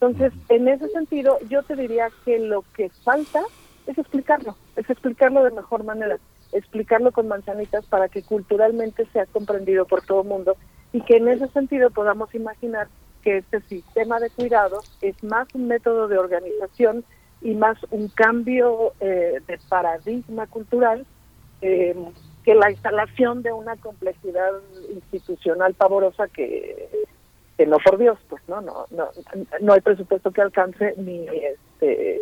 Entonces, 0.00 0.32
en 0.48 0.68
ese 0.68 0.88
sentido, 0.88 1.38
yo 1.48 1.62
te 1.62 1.76
diría 1.76 2.08
que 2.24 2.38
lo 2.38 2.64
que 2.76 2.90
falta 3.04 3.40
es 3.86 3.96
explicarlo, 3.98 4.56
es 4.76 4.88
explicarlo 4.88 5.44
de 5.44 5.50
mejor 5.50 5.84
manera, 5.84 6.18
explicarlo 6.52 7.12
con 7.12 7.28
manzanitas 7.28 7.84
para 7.86 8.08
que 8.08 8.22
culturalmente 8.22 9.06
sea 9.12 9.26
comprendido 9.26 9.86
por 9.86 10.02
todo 10.02 10.22
el 10.22 10.28
mundo 10.28 10.56
y 10.92 11.00
que 11.02 11.16
en 11.16 11.28
ese 11.28 11.48
sentido 11.48 11.90
podamos 11.90 12.34
imaginar 12.34 12.88
que 13.22 13.38
este 13.38 13.60
sistema 13.62 14.20
de 14.20 14.30
cuidados 14.30 14.84
es 15.00 15.22
más 15.24 15.48
un 15.54 15.66
método 15.66 16.08
de 16.08 16.18
organización 16.18 17.04
y 17.40 17.54
más 17.54 17.76
un 17.90 18.08
cambio 18.08 18.92
eh, 19.00 19.40
de 19.46 19.58
paradigma 19.68 20.46
cultural 20.46 21.06
eh, 21.62 21.96
que 22.44 22.54
la 22.54 22.70
instalación 22.70 23.42
de 23.42 23.52
una 23.52 23.76
complejidad 23.76 24.52
institucional 24.94 25.74
pavorosa 25.74 26.28
que 26.28 26.88
que 27.56 27.66
no 27.66 27.78
por 27.78 27.98
Dios, 27.98 28.18
pues 28.28 28.42
no, 28.48 28.60
no, 28.60 28.86
no, 28.90 29.08
no 29.60 29.72
hay 29.72 29.80
presupuesto 29.80 30.30
que 30.30 30.42
alcance 30.42 30.94
ni 30.96 31.26
este 31.28 32.20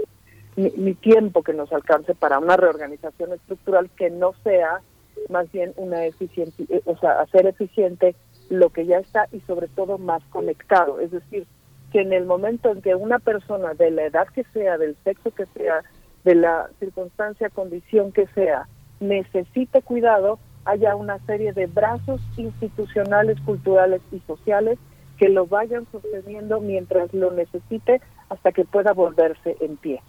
ni, 0.56 0.70
ni 0.76 0.94
tiempo 0.94 1.42
que 1.42 1.54
nos 1.54 1.72
alcance 1.72 2.14
para 2.14 2.38
una 2.38 2.56
reorganización 2.56 3.32
estructural 3.32 3.88
que 3.96 4.10
no 4.10 4.34
sea 4.44 4.82
más 5.28 5.50
bien 5.52 5.72
una 5.76 6.04
eficiente, 6.04 6.64
eh, 6.68 6.82
o 6.84 6.96
sea, 6.98 7.20
hacer 7.20 7.46
eficiente 7.46 8.14
lo 8.50 8.70
que 8.70 8.86
ya 8.86 8.98
está 8.98 9.28
y 9.32 9.40
sobre 9.40 9.68
todo 9.68 9.98
más 9.98 10.22
conectado, 10.24 11.00
es 11.00 11.10
decir, 11.10 11.46
que 11.90 12.00
en 12.00 12.12
el 12.12 12.24
momento 12.24 12.70
en 12.70 12.82
que 12.82 12.94
una 12.94 13.18
persona 13.18 13.74
de 13.74 13.90
la 13.90 14.04
edad 14.04 14.26
que 14.28 14.44
sea, 14.52 14.78
del 14.78 14.96
sexo 15.04 15.30
que 15.30 15.46
sea, 15.46 15.82
de 16.24 16.34
la 16.34 16.70
circunstancia, 16.78 17.50
condición 17.50 18.12
que 18.12 18.26
sea, 18.28 18.66
necesite 19.00 19.82
cuidado, 19.82 20.38
haya 20.64 20.94
una 20.94 21.18
serie 21.26 21.52
de 21.52 21.66
brazos 21.66 22.20
institucionales, 22.36 23.40
culturales 23.40 24.00
y 24.12 24.20
sociales 24.20 24.78
que 25.22 25.28
lo 25.28 25.46
vayan 25.46 25.86
sosteniendo 25.92 26.60
mientras 26.60 27.14
lo 27.14 27.30
necesite 27.30 28.00
hasta 28.28 28.50
que 28.50 28.64
pueda 28.64 28.92
volverse 28.92 29.56
en 29.60 29.76
pie, 29.76 30.02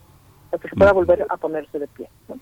hasta 0.51 0.67
que 0.67 0.75
pueda 0.75 0.91
volver 0.91 1.27
a 1.29 1.37
ponerse 1.37 1.77
de 1.77 1.87
pie. 1.87 2.09
¿no? 2.27 2.39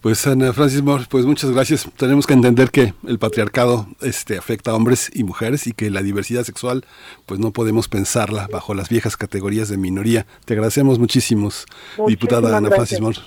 Pues 0.00 0.26
Ana 0.26 0.54
Francis 0.54 0.80
Moore, 0.80 1.04
pues 1.10 1.26
muchas 1.26 1.50
gracias. 1.50 1.86
Tenemos 1.98 2.26
que 2.26 2.32
entender 2.32 2.70
que 2.70 2.94
el 3.06 3.18
patriarcado 3.18 3.86
este, 4.00 4.38
afecta 4.38 4.70
a 4.70 4.76
hombres 4.76 5.10
y 5.12 5.24
mujeres 5.24 5.66
y 5.66 5.72
que 5.72 5.90
la 5.90 6.00
diversidad 6.00 6.44
sexual 6.44 6.86
pues 7.26 7.38
no 7.38 7.50
podemos 7.50 7.88
pensarla 7.88 8.48
bajo 8.50 8.72
las 8.72 8.88
viejas 8.88 9.18
categorías 9.18 9.68
de 9.68 9.76
minoría. 9.76 10.26
Te 10.46 10.54
agradecemos 10.54 10.98
muchísimos, 10.98 11.66
diputada 12.06 12.56
Ana 12.56 12.70
gracias. 12.70 12.98
Francis 12.98 13.00
Moore, 13.02 13.18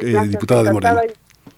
eh, 0.00 0.28
diputada 0.28 0.62
de 0.62 0.72
Morena. 0.72 1.00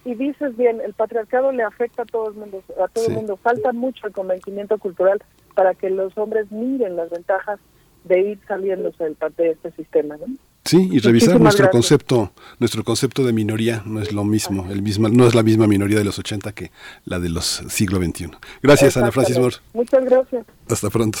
Y, 0.05 0.11
y 0.11 0.15
dices 0.15 0.55
bien, 0.57 0.81
el 0.81 0.93
patriarcado 0.93 1.51
le 1.51 1.63
afecta 1.63 2.03
a 2.03 2.05
todo 2.05 2.29
el 2.29 2.35
mundo, 2.35 2.63
a 2.83 2.87
todo 2.87 3.05
Sí. 3.05 3.11
el 3.11 3.17
mundo. 3.17 3.37
Falta 3.37 3.71
mucho 3.73 4.07
el 4.07 4.13
convencimiento 4.13 4.77
cultural 4.77 5.21
para 5.53 5.73
que 5.73 5.89
los 5.89 6.17
hombres 6.17 6.51
miren 6.51 6.95
las 6.95 7.09
ventajas 7.09 7.59
de 8.03 8.19
ir 8.21 8.39
saliéndose 8.47 9.03
del 9.03 9.15
parte 9.15 9.43
de 9.43 9.49
este 9.51 9.71
sistema, 9.71 10.15
¿no? 10.17 10.25
Sí, 10.63 10.77
y 10.77 10.99
revisar 10.99 11.11
Muchísimas 11.13 11.41
nuestro 11.41 11.63
gracias. 11.65 11.71
concepto, 11.71 12.31
nuestro 12.59 12.83
concepto 12.83 13.23
de 13.23 13.33
minoría 13.33 13.83
no 13.85 14.01
es 14.01 14.11
lo 14.11 14.23
mismo, 14.23 14.67
el 14.71 14.81
mismo, 14.81 15.09
no 15.09 15.27
es 15.27 15.35
la 15.35 15.43
misma 15.43 15.67
minoría 15.67 15.97
de 15.99 16.03
los 16.03 16.17
80 16.19 16.51
que 16.53 16.71
la 17.05 17.19
de 17.19 17.29
los 17.29 17.45
siglo 17.69 17.99
XXI. 17.99 18.31
Gracias, 18.63 18.97
Ana 18.97 19.11
Francis 19.11 19.37
Moore. 19.37 19.55
Muchas 19.73 20.03
gracias. 20.05 20.45
Hasta 20.69 20.89
pronto. 20.89 21.19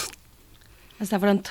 Hasta 0.99 1.19
pronto. 1.19 1.49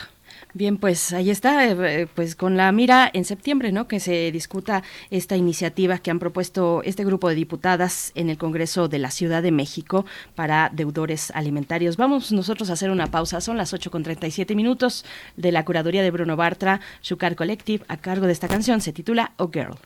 Bien, 0.57 0.77
pues 0.77 1.13
ahí 1.13 1.31
está, 1.31 1.67
eh, 1.67 2.07
pues 2.15 2.37
con 2.37 2.57
la 2.57 2.71
mira 2.71 3.11
en 3.13 3.25
septiembre, 3.25 3.73
¿no? 3.73 3.89
Que 3.89 3.99
se 3.99 4.31
discuta 4.31 4.85
esta 5.11 5.37
iniciativa 5.37 5.99
que 5.99 6.13
han 6.13 6.21
propuesto 6.21 6.81
este 6.85 7.05
grupo 7.05 7.29
de 7.29 7.35
diputadas 7.35 8.13
en 8.15 8.31
el 8.31 8.39
Congreso 8.39 8.87
de 8.87 9.01
la 9.01 9.11
Ciudad 9.11 9.43
de 9.43 9.51
México 9.51 10.07
para 10.37 10.71
deudores 10.73 11.33
alimentarios. 11.33 11.97
Vamos 11.97 12.31
nosotros 12.31 12.71
a 12.71 12.75
hacer 12.75 12.93
una 12.93 13.09
pausa, 13.09 13.41
son 13.41 13.57
las 13.57 13.73
8 13.73 13.91
con 13.91 14.05
37 14.05 14.55
minutos 14.55 15.05
de 15.37 15.51
la 15.51 15.65
curaduría 15.65 16.05
de 16.05 16.13
Bruno 16.13 16.37
Bartra, 16.37 16.81
Shukar 17.03 17.35
Collective, 17.35 17.85
a 17.89 17.97
cargo 17.97 18.27
de 18.27 18.33
esta 18.33 18.47
canción, 18.47 18.81
se 18.81 18.93
titula 18.93 19.33
Oh 19.39 19.51
Girl. 19.53 19.77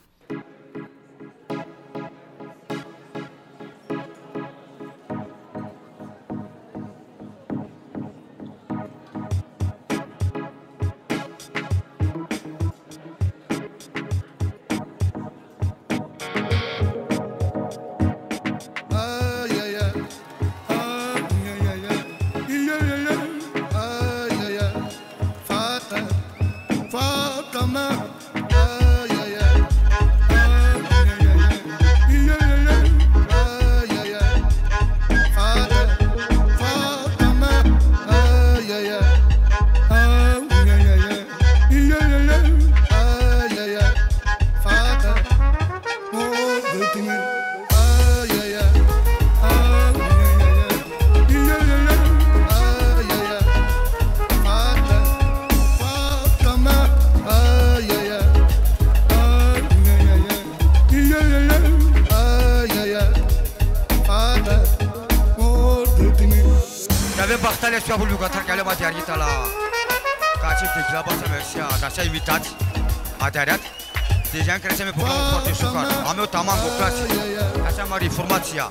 Mare 78.54 78.70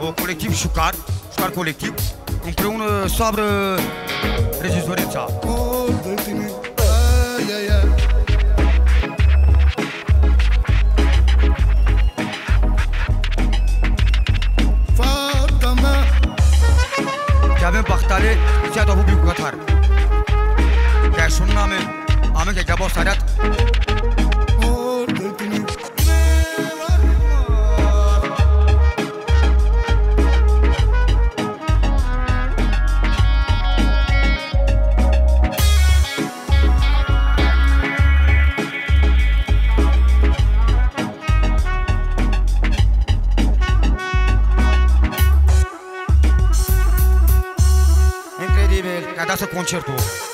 O 0.00 0.12
colectiv 0.12 0.54
șucar, 0.54 0.94
șucar 1.32 1.50
colectiv, 1.50 1.94
împreună 2.44 3.06
soabră 3.06 3.78
regizorința. 4.60 5.26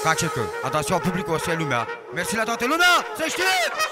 Cacetă, 0.02 0.40
a 0.62 0.68
dat 0.68 0.84
seama 0.84 1.02
public 1.02 1.28
o 1.28 1.38
să 1.38 1.54
lumea. 1.58 1.86
Mersi 2.14 2.36
la 2.36 2.42
toată 2.42 2.64
lumea, 2.66 3.06
să 3.16 3.24
știți! 3.28 3.91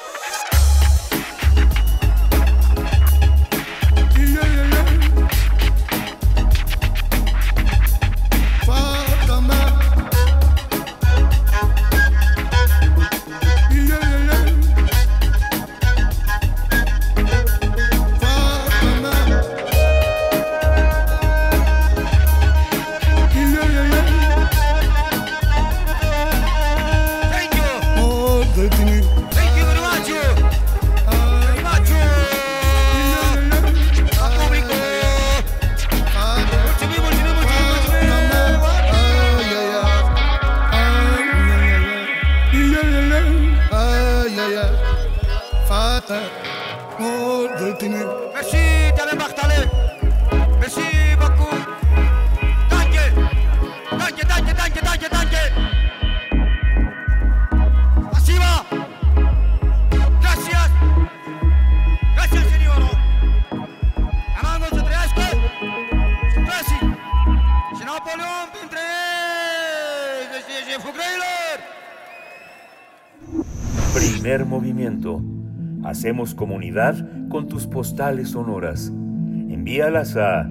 Hacemos 75.90 76.34
comunidad 76.36 77.04
con 77.28 77.48
tus 77.48 77.66
postales 77.66 78.28
sonoras. 78.28 78.86
Envíalas 78.86 80.16
a 80.16 80.48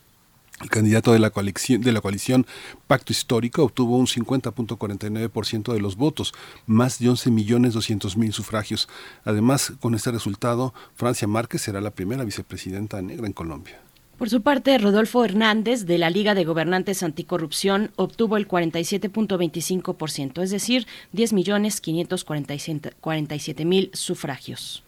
El 0.61 0.69
candidato 0.69 1.11
de 1.11 1.19
la, 1.19 1.32
coalición, 1.32 2.45
Pacto 2.88 3.11
Histórico 3.11 3.64
obtuvo 3.64 3.98
un 3.98 4.07
50.49% 4.07 5.73
de 5.73 5.82
los 5.82 5.98
votos, 5.98 6.34
más 6.65 6.98
de 6.99 7.10
11.200.000 7.10 8.32
sufragios. 8.32 8.88
Además, 9.26 9.73
con 9.82 9.95
este 9.95 10.11
resultado, 10.11 10.73
Francia 10.95 11.27
Márquez 11.27 11.61
será 11.61 11.82
la 11.82 11.91
primera 11.91 12.23
vicepresidenta 12.23 13.02
negra 13.02 13.27
en 13.27 13.34
Colombia. 13.34 13.82
Por 14.18 14.30
su 14.30 14.41
parte, 14.41 14.77
Rodolfo 14.77 15.26
Hernández, 15.26 15.86
de 15.86 15.98
la 15.98 16.10
Liga 16.10 16.36
de 16.36 16.45
Gobernantes 16.45 17.03
Anticorrupción, 17.03 17.91
obtuvo 17.98 18.38
el 18.38 18.48
47.25%, 18.48 20.41
es 20.41 20.52
decir, 20.52 20.88
10.547.000 21.14 23.94
sufragios. 23.94 24.85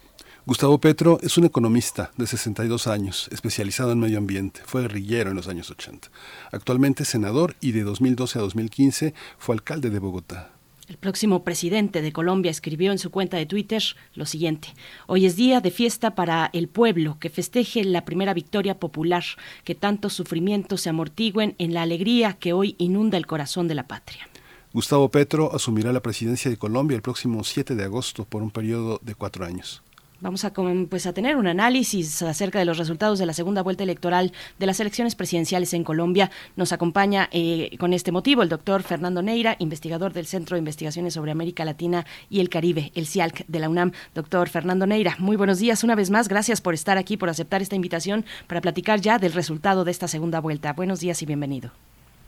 Gustavo 0.48 0.78
Petro 0.78 1.20
es 1.22 1.38
un 1.38 1.44
economista 1.44 2.10
de 2.16 2.26
62 2.26 2.88
años, 2.88 3.28
especializado 3.34 3.92
en 3.92 4.00
medio 4.00 4.18
ambiente. 4.18 4.62
Fue 4.66 4.82
guerrillero 4.84 5.30
en 5.30 5.36
los 5.36 5.50
años 5.50 5.70
80. 5.70 6.10
Actualmente 6.54 7.04
es 7.04 7.10
senador 7.10 7.58
y 7.60 7.74
de 7.74 7.84
2012 7.84 8.40
a 8.40 8.44
2015 8.44 9.14
fue 9.38 9.56
alcalde 9.56 9.90
de 9.90 10.00
Bogotá. 10.00 10.52
El 10.88 10.96
próximo 10.96 11.44
presidente 11.44 12.02
de 12.02 12.14
Colombia 12.14 12.50
escribió 12.50 12.94
en 12.94 12.98
su 12.98 13.12
cuenta 13.12 13.36
de 13.36 13.46
Twitter 13.46 13.84
lo 14.14 14.26
siguiente. 14.26 14.70
Hoy 15.06 15.26
es 15.26 15.36
día 15.36 15.60
de 15.60 15.70
fiesta 15.70 16.16
para 16.16 16.50
el 16.54 16.70
pueblo, 16.70 17.18
que 17.20 17.30
festeje 17.30 17.84
la 17.84 18.06
primera 18.06 18.34
victoria 18.34 18.80
popular, 18.80 19.26
que 19.66 19.76
tantos 19.76 20.14
sufrimientos 20.14 20.80
se 20.80 20.88
amortigüen 20.88 21.56
en 21.58 21.74
la 21.74 21.82
alegría 21.82 22.38
que 22.40 22.54
hoy 22.54 22.76
inunda 22.78 23.18
el 23.18 23.28
corazón 23.28 23.68
de 23.68 23.76
la 23.76 23.90
patria. 23.90 24.30
Gustavo 24.72 25.12
Petro 25.12 25.54
asumirá 25.54 25.92
la 25.92 26.02
presidencia 26.02 26.50
de 26.50 26.56
Colombia 26.56 26.96
el 26.96 27.02
próximo 27.02 27.44
7 27.44 27.76
de 27.76 27.84
agosto 27.84 28.24
por 28.24 28.42
un 28.42 28.52
periodo 28.52 29.02
de 29.04 29.14
cuatro 29.14 29.44
años. 29.44 29.84
Vamos 30.20 30.44
a, 30.46 30.52
pues, 30.52 31.06
a 31.06 31.14
tener 31.14 31.36
un 31.36 31.46
análisis 31.46 32.24
acerca 32.24 32.58
de 32.58 32.66
los 32.66 32.80
resultados 32.80 33.20
de 33.20 33.28
la 33.28 33.34
segunda 33.34 33.62
vuelta 33.62 33.84
electoral 33.84 34.34
de 34.58 34.66
las 34.66 34.80
elecciones 34.80 35.14
presidenciales 35.14 35.74
en 35.74 35.84
Colombia. 35.84 36.32
Nos 36.56 36.72
acompaña 36.72 37.30
eh, 37.32 37.78
con 37.80 37.94
este 37.94 38.12
motivo 38.12 38.42
el 38.42 38.50
doctor 38.50 38.82
Fernando 38.82 39.22
Neira, 39.22 39.56
investigador 39.60 40.14
del 40.14 40.26
Centro 40.26 40.56
de 40.56 40.60
Investigaciones 40.60 41.14
sobre 41.14 41.32
América 41.32 41.66
Latina 41.66 42.06
y 42.32 42.40
el 42.40 42.50
Caribe, 42.50 42.92
el 42.96 43.06
CIALC 43.06 43.46
de 43.48 43.60
la 43.60 43.70
UNAM. 43.70 43.92
Doctor 44.16 44.50
Fernando 44.50 44.88
Neira, 44.88 45.16
muy 45.20 45.36
buenos 45.36 45.60
días 45.60 45.84
una 45.84 45.94
vez 45.94 46.10
más. 46.10 46.28
Gracias 46.28 46.62
por 46.62 46.74
estar 46.74 46.98
aquí, 46.98 47.16
por 47.16 47.30
aceptar 47.30 47.62
esta 47.62 47.76
invitación 47.76 48.26
para 48.48 48.62
platicar 48.62 49.00
ya 49.00 49.20
del 49.20 49.34
resultado 49.34 49.86
de 49.86 49.92
esta 49.92 50.08
segunda 50.08 50.40
vuelta. 50.40 50.74
Buenos 50.74 51.00
días 51.00 51.22
y 51.22 51.28
bienvenido. 51.28 51.72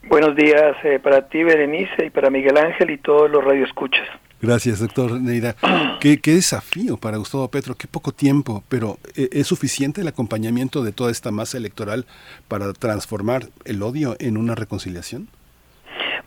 Buenos 0.08 0.36
días 0.36 0.76
eh, 0.84 1.00
para 1.00 1.28
ti, 1.28 1.44
Berenice, 1.44 2.06
y 2.06 2.10
para 2.10 2.30
Miguel 2.30 2.58
Ángel 2.58 2.90
y 2.92 2.98
todos 2.98 3.30
los 3.30 3.44
radioescuchas. 3.44 4.08
Gracias, 4.42 4.80
doctor 4.80 5.20
Neira. 5.20 5.56
¿Qué, 6.00 6.20
qué 6.20 6.36
desafío 6.36 6.98
para 6.98 7.18
Gustavo 7.18 7.50
Petro, 7.50 7.76
qué 7.76 7.88
poco 7.88 8.12
tiempo, 8.12 8.64
pero 8.70 8.98
¿es 9.16 9.48
suficiente 9.48 10.02
el 10.02 10.08
acompañamiento 10.08 10.84
de 10.84 10.94
toda 10.94 11.12
esta 11.12 11.32
masa 11.32 11.58
electoral 11.58 12.06
para 12.48 12.72
transformar 12.74 13.48
el 13.66 13.84
odio 13.84 14.16
en 14.20 14.38
una 14.38 14.56
reconciliación? 14.56 15.28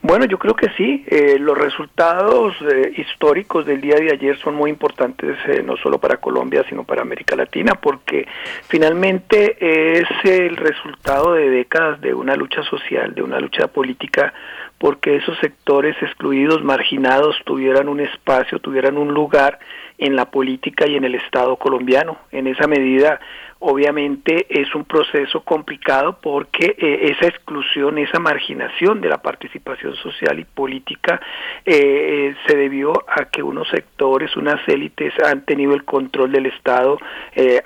Bueno, 0.04 0.24
yo 0.24 0.36
creo 0.36 0.54
que 0.54 0.68
sí. 0.76 1.04
Eh, 1.06 1.38
los 1.38 1.56
resultados 1.56 2.54
eh, 2.60 2.92
históricos 2.96 3.64
del 3.64 3.80
día 3.80 3.94
de 3.94 4.10
ayer 4.10 4.36
son 4.38 4.56
muy 4.56 4.68
importantes, 4.68 5.38
eh, 5.46 5.62
no 5.64 5.76
solo 5.76 5.98
para 5.98 6.16
Colombia, 6.16 6.64
sino 6.68 6.82
para 6.82 7.02
América 7.02 7.36
Latina, 7.36 7.74
porque 7.76 8.26
finalmente 8.66 9.56
es 10.00 10.08
el 10.24 10.56
resultado 10.56 11.34
de 11.34 11.48
décadas 11.50 12.00
de 12.00 12.14
una 12.14 12.34
lucha 12.34 12.64
social, 12.64 13.14
de 13.14 13.22
una 13.22 13.38
lucha 13.38 13.68
política, 13.68 14.34
porque 14.76 15.14
esos 15.14 15.38
sectores 15.38 15.94
excluidos, 16.02 16.64
marginados, 16.64 17.36
tuvieran 17.44 17.88
un 17.88 18.00
espacio, 18.00 18.58
tuvieran 18.58 18.98
un 18.98 19.14
lugar 19.14 19.60
en 19.98 20.16
la 20.16 20.24
política 20.32 20.88
y 20.88 20.96
en 20.96 21.04
el 21.04 21.14
Estado 21.14 21.54
colombiano. 21.54 22.18
En 22.32 22.48
esa 22.48 22.66
medida, 22.66 23.20
obviamente 23.64 24.46
es 24.48 24.74
un 24.74 24.84
proceso 24.84 25.42
complicado 25.42 26.18
porque 26.20 26.74
eh, 26.76 27.12
esa 27.16 27.28
exclusión, 27.28 27.96
esa 27.98 28.18
marginación 28.18 29.00
de 29.00 29.08
la 29.08 29.18
participación 29.18 29.94
social 29.96 30.38
y 30.40 30.44
política 30.44 31.20
eh, 31.64 31.74
eh, 31.74 32.36
se 32.46 32.56
debió 32.56 32.92
a 33.08 33.26
que 33.26 33.42
unos 33.42 33.68
sectores, 33.68 34.36
unas 34.36 34.60
élites 34.68 35.14
han 35.24 35.44
tenido 35.44 35.74
el 35.74 35.84
control 35.84 36.32
del 36.32 36.46
Estado 36.46 36.98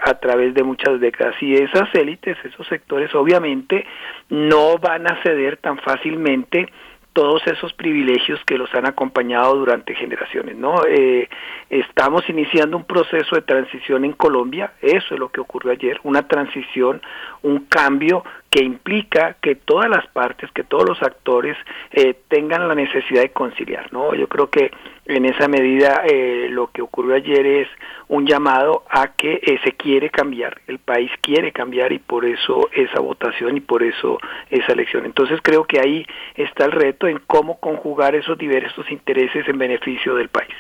a 0.05 0.15
través 0.15 0.55
de 0.55 0.63
muchas 0.63 1.01
décadas. 1.01 1.35
Y 1.41 1.55
esas 1.55 1.93
élites, 1.95 2.37
esos 2.45 2.67
sectores 2.69 3.15
obviamente 3.15 3.87
no 4.29 4.79
van 4.79 5.11
a 5.11 5.23
ceder 5.23 5.57
tan 5.57 5.79
fácilmente 5.79 6.69
todos 7.17 7.41
esos 7.47 7.73
privilegios 7.73 8.39
que 8.45 8.59
los 8.59 8.73
han 8.75 8.85
acompañado 8.85 9.57
durante 9.57 9.95
generaciones, 9.95 10.55
¿no? 10.55 10.85
Eh, 10.87 11.31
estamos 11.71 12.29
iniciando 12.29 12.77
un 12.77 12.85
proceso 12.85 13.37
de 13.37 13.41
transición 13.41 14.05
en 14.05 14.13
Colombia, 14.13 14.75
eso 14.83 15.15
es 15.15 15.19
lo 15.19 15.31
que 15.31 15.41
ocurrió 15.41 15.73
ayer, 15.73 15.99
una 16.03 16.29
transición, 16.29 17.01
un 17.43 17.61
cambio 17.71 18.23
que 18.57 18.65
implica 18.65 19.37
que 19.43 19.55
todas 19.55 19.91
las 19.91 20.07
partes, 20.07 20.51
que 20.53 20.65
todos 20.65 20.89
los 20.89 21.03
actores 21.03 21.59
eh, 21.93 22.15
tengan 22.29 22.67
la 22.67 22.75
necesidad 22.75 23.21
de 23.21 23.29
conciliar, 23.29 23.93
¿no? 23.93 24.15
Yo 24.15 24.29
creo 24.29 24.49
que 24.49 24.71
en 25.05 25.27
esa 25.27 25.47
medida 25.47 26.05
eh, 26.07 26.49
lo 26.49 26.69
que 26.69 26.81
ocurrió 26.81 27.17
ayer 27.17 27.45
es 27.45 27.69
un 28.09 28.27
llamado 28.27 28.85
a 28.89 29.09
que 29.09 29.35
eh, 29.43 29.59
se 29.63 29.73
quiere 29.73 30.09
cambiar, 30.09 30.63
el 30.69 30.79
país 30.79 31.11
quiere 31.21 31.53
cambiar 31.53 31.93
y 31.93 31.99
por 31.99 32.25
eso 32.25 32.71
esa 32.73 32.99
votación 32.99 33.59
y 33.59 33.61
por 33.61 33.83
eso 33.83 34.19
esa 34.49 34.73
elección. 34.73 35.05
Entonces 35.05 35.39
creo 35.43 35.65
que 35.65 35.79
ahí 35.79 36.07
está 36.35 36.65
el 36.65 36.73
reto 36.73 37.09
en 37.09 37.21
cómo 37.27 37.61
conjugar 37.61 38.15
esos 38.15 38.39
diversos 38.39 38.91
intereses 38.91 39.47
en 39.47 39.59
beneficio 39.59 40.15
del 40.15 40.31
país. 40.31 40.55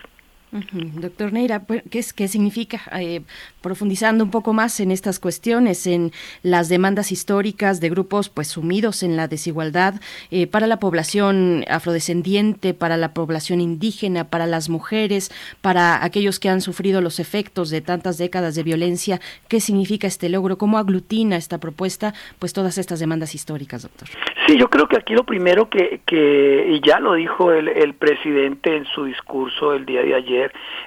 Doctor 0.52 1.32
Neira, 1.32 1.64
pues, 1.64 1.82
¿qué, 1.90 2.04
qué 2.14 2.28
significa? 2.28 2.80
Eh, 2.98 3.22
profundizando 3.60 4.22
un 4.22 4.30
poco 4.30 4.52
más 4.52 4.78
en 4.80 4.90
estas 4.90 5.18
cuestiones, 5.18 5.86
en 5.86 6.12
las 6.42 6.68
demandas 6.68 7.10
históricas 7.10 7.80
de 7.80 7.90
grupos 7.90 8.28
pues 8.28 8.48
sumidos 8.48 9.02
en 9.02 9.16
la 9.16 9.26
desigualdad 9.26 9.94
eh, 10.30 10.46
para 10.46 10.66
la 10.66 10.78
población 10.78 11.64
afrodescendiente, 11.68 12.74
para 12.74 12.96
la 12.96 13.12
población 13.12 13.60
indígena, 13.60 14.30
para 14.30 14.46
las 14.46 14.68
mujeres, 14.68 15.32
para 15.62 16.04
aquellos 16.04 16.38
que 16.38 16.48
han 16.48 16.60
sufrido 16.60 17.00
los 17.00 17.18
efectos 17.18 17.70
de 17.70 17.80
tantas 17.80 18.18
décadas 18.18 18.54
de 18.54 18.62
violencia. 18.62 19.20
¿Qué 19.48 19.60
significa 19.60 20.06
este 20.06 20.28
logro? 20.28 20.58
¿Cómo 20.58 20.78
aglutina 20.78 21.36
esta 21.36 21.58
propuesta 21.58 22.14
pues 22.38 22.52
todas 22.52 22.78
estas 22.78 23.00
demandas 23.00 23.34
históricas, 23.34 23.82
doctor? 23.82 24.08
Sí, 24.46 24.56
yo 24.56 24.70
creo 24.70 24.86
que 24.86 24.96
aquí 24.96 25.12
lo 25.14 25.24
primero 25.24 25.68
que, 25.68 26.02
que 26.06 26.68
y 26.70 26.86
ya 26.86 27.00
lo 27.00 27.14
dijo 27.14 27.50
el, 27.50 27.66
el 27.66 27.94
presidente 27.94 28.76
en 28.76 28.84
su 28.94 29.04
discurso 29.04 29.74
el 29.74 29.84
día 29.84 30.02
de 30.02 30.14
ayer, 30.14 30.35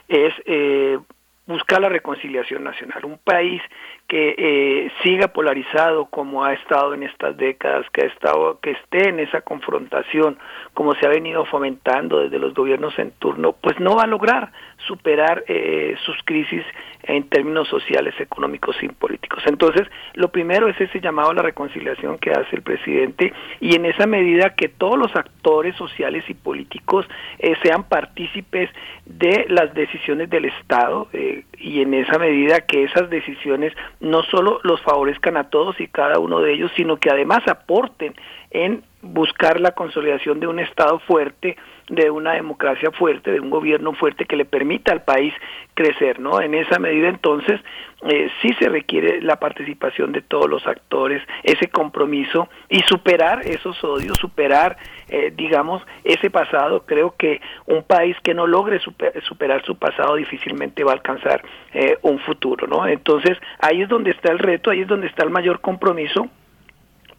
es 0.08 0.34
eh, 0.46 1.00
buscar 1.46 1.82
la 1.82 1.90
reconciliación 1.90 2.64
nacional. 2.64 3.06
Un 3.06 3.18
país 3.18 3.62
que 4.10 4.36
eh, 4.38 4.92
siga 5.04 5.28
polarizado 5.28 6.08
como 6.08 6.44
ha 6.44 6.54
estado 6.54 6.96
en 6.96 7.04
estas 7.04 7.38
décadas, 7.38 7.86
que 7.94 8.02
ha 8.02 8.06
estado, 8.08 8.60
que 8.60 8.72
esté 8.72 9.10
en 9.10 9.20
esa 9.20 9.42
confrontación, 9.42 10.40
como 10.74 10.96
se 10.96 11.06
ha 11.06 11.10
venido 11.10 11.46
fomentando 11.46 12.20
desde 12.20 12.40
los 12.40 12.56
gobiernos 12.56 12.98
en 12.98 13.12
turno, 13.12 13.54
pues 13.54 13.80
no 13.80 13.96
va 13.96 14.04
a 14.04 14.08
lograr 14.08 14.52
superar 14.88 15.44
eh, 15.48 15.96
sus 16.06 16.18
crisis 16.26 16.64
en 17.04 17.30
términos 17.30 17.68
sociales, 17.68 18.14
económicos 18.20 18.76
y 18.82 18.88
políticos. 18.88 19.44
Entonces, 19.46 19.88
lo 20.14 20.30
primero 20.32 20.68
es 20.68 20.80
ese 20.82 21.00
llamado 21.00 21.30
a 21.30 21.34
la 21.34 21.42
reconciliación 21.42 22.18
que 22.18 22.32
hace 22.32 22.56
el 22.56 22.62
presidente 22.62 23.32
y 23.60 23.76
en 23.76 23.86
esa 23.86 24.08
medida 24.08 24.56
que 24.56 24.70
todos 24.70 24.98
los 24.98 25.16
actores 25.16 25.76
sociales 25.76 26.24
y 26.28 26.34
políticos 26.34 27.08
eh, 27.38 27.54
sean 27.62 27.84
partícipes 27.84 28.70
de 29.06 29.46
las 29.50 29.74
decisiones 29.74 30.30
del 30.30 30.46
Estado 30.46 31.08
eh, 31.14 31.46
y 31.58 31.82
en 31.82 31.94
esa 31.94 32.18
medida 32.18 32.62
que 32.62 32.84
esas 32.84 33.10
decisiones 33.10 33.74
no 34.00 34.24
solo 34.24 34.60
los 34.64 34.82
favorezcan 34.82 35.38
a 35.38 35.50
todos 35.50 35.80
y 35.80 35.88
cada 35.88 36.20
uno 36.20 36.40
de 36.40 36.54
ellos, 36.54 36.72
sino 36.76 36.98
que 36.98 37.10
además 37.10 37.48
aporten 37.48 38.14
en 38.52 38.84
buscar 39.02 39.60
la 39.60 39.72
consolidación 39.72 40.40
de 40.40 40.48
un 40.48 40.60
Estado 40.60 41.00
fuerte, 41.00 41.58
de 41.90 42.10
una 42.10 42.34
democracia 42.34 42.92
fuerte, 42.92 43.32
de 43.32 43.40
un 43.40 43.50
gobierno 43.50 43.94
fuerte 43.94 44.26
que 44.26 44.36
le 44.36 44.46
permita 44.46 44.92
al 44.92 45.04
país 45.04 45.34
crecer, 45.74 46.20
¿no? 46.20 46.42
En 46.42 46.54
esa 46.54 46.80
medida, 46.80 47.08
entonces, 47.08 47.60
eh, 48.04 48.30
sí 48.42 48.50
se 48.60 48.70
requiere 48.70 49.22
la 49.22 49.38
participación 49.38 50.12
de 50.12 50.22
todos 50.22 50.50
los 50.50 50.66
actores, 50.68 51.22
ese 51.44 51.68
compromiso 51.68 52.50
y 52.70 52.80
superar 52.82 53.42
esos 53.46 53.82
odios, 53.84 54.18
superar, 54.18 54.78
eh, 55.10 55.34
digamos, 55.36 55.82
ese 56.04 56.30
pasado. 56.30 56.84
Creo 56.86 57.16
que 57.18 57.42
un 57.66 57.84
país 57.84 58.16
que 58.24 58.34
no 58.34 58.48
logre 58.48 58.80
superar 58.80 59.64
su 59.66 59.76
pasado 59.76 60.16
difícilmente 60.16 60.84
va 60.84 60.92
a 60.92 60.96
alcanzar 60.96 61.42
eh, 61.74 61.98
un 62.02 62.20
futuro, 62.20 62.68
¿no? 62.68 62.88
Entonces, 62.88 63.38
ahí 63.60 63.82
es 63.82 63.90
donde 63.90 64.12
está 64.12 64.32
el 64.32 64.40
reto, 64.40 64.70
ahí 64.72 64.82
es 64.82 64.88
donde 64.88 65.08
está 65.08 65.24
el 65.24 65.30
mayor 65.30 65.62
compromiso 65.62 66.30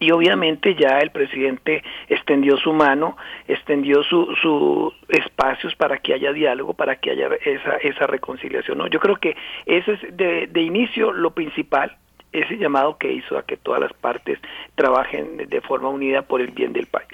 y 0.01 0.11
obviamente 0.13 0.75
ya 0.75 0.99
el 0.99 1.11
presidente 1.11 1.85
extendió 2.09 2.57
su 2.57 2.73
mano, 2.73 3.19
extendió 3.47 4.03
sus 4.03 4.39
su 4.41 4.93
espacios 5.09 5.77
para 5.77 5.99
que 5.99 6.15
haya 6.15 6.33
diálogo, 6.33 6.73
para 6.73 6.97
que 6.97 7.11
haya 7.11 7.29
esa, 7.45 7.77
esa 7.77 8.07
reconciliación. 8.07 8.79
¿no? 8.79 8.87
Yo 8.87 8.99
creo 8.99 9.17
que 9.17 9.37
ese 9.67 9.93
es 9.93 10.17
de, 10.17 10.47
de 10.47 10.63
inicio 10.63 11.13
lo 11.13 11.33
principal, 11.33 11.97
ese 12.33 12.57
llamado 12.57 12.97
que 12.97 13.13
hizo 13.13 13.37
a 13.37 13.43
que 13.43 13.59
todas 13.59 13.81
las 13.81 13.93
partes 13.93 14.39
trabajen 14.75 15.37
de 15.37 15.61
forma 15.61 15.91
unida 15.91 16.23
por 16.23 16.41
el 16.41 16.51
bien 16.51 16.73
del 16.73 16.87
país. 16.87 17.09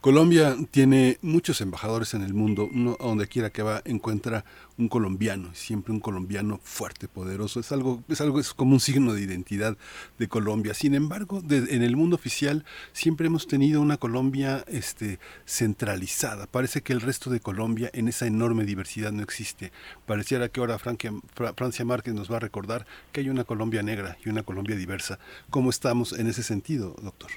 Colombia 0.00 0.56
tiene 0.70 1.18
muchos 1.22 1.60
embajadores 1.60 2.14
en 2.14 2.22
el 2.22 2.34
mundo, 2.34 2.68
uno 2.72 2.96
a 3.00 3.04
donde 3.04 3.26
quiera 3.26 3.50
que 3.50 3.62
va 3.62 3.82
encuentra 3.84 4.44
un 4.76 4.88
colombiano, 4.88 5.54
siempre 5.54 5.92
un 5.92 6.00
colombiano 6.00 6.58
fuerte, 6.62 7.06
poderoso, 7.08 7.60
es 7.60 7.70
algo, 7.72 8.02
es 8.08 8.20
algo, 8.20 8.40
es 8.40 8.52
como 8.54 8.72
un 8.72 8.80
signo 8.80 9.12
de 9.12 9.22
identidad 9.22 9.76
de 10.18 10.28
Colombia. 10.28 10.74
Sin 10.74 10.94
embargo, 10.94 11.42
en 11.48 11.82
el 11.82 11.96
mundo 11.96 12.16
oficial 12.16 12.64
siempre 12.92 13.28
hemos 13.28 13.46
tenido 13.46 13.80
una 13.80 13.96
Colombia 13.96 14.64
este, 14.66 15.18
centralizada. 15.44 16.46
Parece 16.46 16.82
que 16.82 16.92
el 16.92 17.00
resto 17.00 17.30
de 17.30 17.40
Colombia 17.40 17.90
en 17.92 18.08
esa 18.08 18.26
enorme 18.26 18.64
diversidad 18.64 19.12
no 19.12 19.22
existe. 19.22 19.72
Pareciera 20.06 20.48
que 20.48 20.60
ahora 20.60 20.78
Francia, 20.78 21.12
Francia 21.56 21.84
Márquez 21.84 22.14
nos 22.14 22.30
va 22.30 22.36
a 22.38 22.40
recordar 22.40 22.86
que 23.12 23.20
hay 23.20 23.28
una 23.28 23.44
Colombia 23.44 23.82
negra 23.82 24.16
y 24.24 24.28
una 24.28 24.42
Colombia 24.42 24.76
diversa. 24.76 25.18
¿Cómo 25.50 25.70
estamos 25.70 26.18
en 26.18 26.26
ese 26.26 26.42
sentido, 26.42 26.96
doctor? 27.02 27.30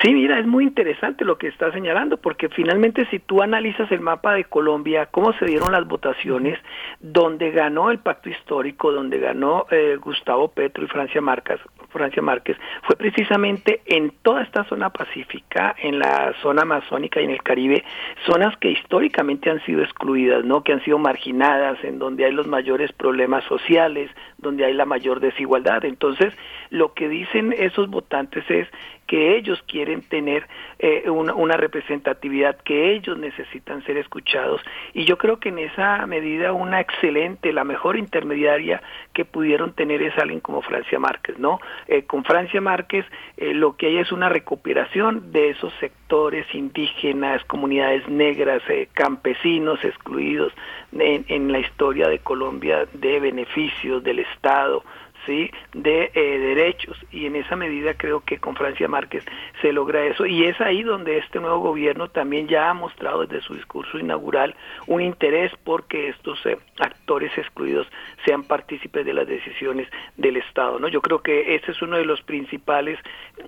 Sí, 0.00 0.12
mira, 0.14 0.38
es 0.38 0.46
muy 0.46 0.64
interesante 0.64 1.24
lo 1.24 1.38
que 1.38 1.48
está 1.48 1.70
señalando, 1.70 2.16
porque 2.16 2.48
finalmente 2.48 3.06
si 3.10 3.18
tú 3.18 3.42
analizas 3.42 3.90
el 3.92 4.00
mapa 4.00 4.34
de 4.34 4.44
Colombia, 4.44 5.06
cómo 5.06 5.32
se 5.34 5.44
dieron 5.44 5.70
las 5.70 5.86
votaciones, 5.86 6.58
donde 7.00 7.50
ganó 7.50 7.90
el 7.90 7.98
pacto 7.98 8.28
histórico, 8.28 8.92
donde 8.92 9.18
ganó 9.18 9.66
eh, 9.70 9.96
Gustavo 10.00 10.48
Petro 10.48 10.84
y 10.84 10.88
Francia 10.88 11.20
Márquez, 11.20 11.60
Francia 11.90 12.22
Márquez, 12.22 12.56
fue 12.82 12.96
precisamente 12.96 13.82
en 13.86 14.12
toda 14.22 14.42
esta 14.42 14.64
zona 14.64 14.90
pacífica, 14.90 15.74
en 15.78 15.98
la 15.98 16.32
zona 16.42 16.62
amazónica 16.62 17.20
y 17.20 17.24
en 17.24 17.30
el 17.30 17.42
Caribe, 17.42 17.84
zonas 18.26 18.56
que 18.58 18.70
históricamente 18.70 19.50
han 19.50 19.62
sido 19.64 19.82
excluidas, 19.82 20.44
¿no? 20.44 20.62
que 20.62 20.72
han 20.72 20.84
sido 20.84 20.98
marginadas, 20.98 21.82
en 21.84 21.98
donde 21.98 22.24
hay 22.24 22.32
los 22.32 22.46
mayores 22.46 22.92
problemas 22.92 23.44
sociales, 23.44 24.10
donde 24.38 24.64
hay 24.64 24.74
la 24.74 24.84
mayor 24.84 25.20
desigualdad. 25.20 25.84
Entonces, 25.84 26.32
lo 26.70 26.94
que 26.94 27.08
dicen 27.08 27.54
esos 27.56 27.88
votantes 27.88 28.44
es 28.50 28.68
que 29.06 29.36
ellos 29.36 29.62
quieren 29.66 30.02
tener 30.02 30.46
eh, 30.78 31.08
una, 31.10 31.34
una, 31.34 31.56
representatividad, 31.56 32.56
que 32.58 32.92
ellos 32.92 33.18
necesitan 33.18 33.84
ser 33.84 33.96
escuchados. 33.96 34.60
Y 34.94 35.04
yo 35.04 35.18
creo 35.18 35.38
que 35.38 35.50
en 35.50 35.58
esa 35.58 36.06
medida 36.06 36.52
una 36.52 36.80
excelente, 36.80 37.52
la 37.52 37.64
mejor 37.64 37.96
intermediaria 37.96 38.82
que 39.12 39.24
pudieron 39.24 39.72
tener 39.74 40.02
es 40.02 40.16
alguien 40.18 40.40
como 40.40 40.62
Francia 40.62 40.98
Márquez, 40.98 41.38
¿no? 41.38 41.60
Eh, 41.88 42.04
con 42.04 42.24
Francia 42.24 42.60
Márquez 42.60 43.04
eh, 43.36 43.54
lo 43.54 43.76
que 43.76 43.86
hay 43.86 43.98
es 43.98 44.12
una 44.12 44.28
recuperación 44.28 45.32
de 45.32 45.50
esos 45.50 45.72
sectores 45.80 46.46
indígenas, 46.54 47.44
comunidades 47.44 48.06
negras, 48.08 48.62
campesinos 48.92 49.82
excluidos 49.84 50.52
en 50.92 51.50
la 51.50 51.58
historia 51.58 52.08
de 52.08 52.18
Colombia 52.18 52.86
de 52.92 53.18
beneficios 53.18 54.04
del 54.04 54.18
Estado, 54.18 54.84
¿sí? 55.26 55.50
de 55.72 56.10
eh, 56.14 56.38
derechos. 56.38 56.96
Y 57.10 57.26
en 57.26 57.36
esa 57.36 57.56
medida 57.56 57.94
creo 57.94 58.20
que 58.20 58.38
con 58.38 58.56
Francia 58.56 58.88
Márquez 58.88 59.24
se 59.60 59.72
logra 59.72 60.04
eso. 60.04 60.26
Y 60.26 60.44
es 60.44 60.60
ahí 60.60 60.82
donde 60.82 61.18
este 61.18 61.40
nuevo 61.40 61.58
gobierno 61.60 62.08
también 62.08 62.48
ya 62.48 62.70
ha 62.70 62.74
mostrado 62.74 63.26
desde 63.26 63.44
su 63.44 63.54
discurso 63.54 63.98
inaugural 63.98 64.54
un 64.86 65.00
interés 65.00 65.52
porque 65.64 66.08
estos 66.08 66.44
eh, 66.46 66.58
actores 66.78 67.36
excluidos 67.36 67.86
sean 68.24 68.44
partícipes 68.44 69.04
de 69.04 69.12
las 69.12 69.26
decisiones 69.26 69.88
del 70.16 70.36
Estado 70.36 70.78
no 70.78 70.88
yo 70.88 71.00
creo 71.00 71.22
que 71.22 71.54
ese 71.54 71.72
es 71.72 71.82
uno 71.82 71.96
de 71.96 72.04
los 72.04 72.20
principales 72.22 72.98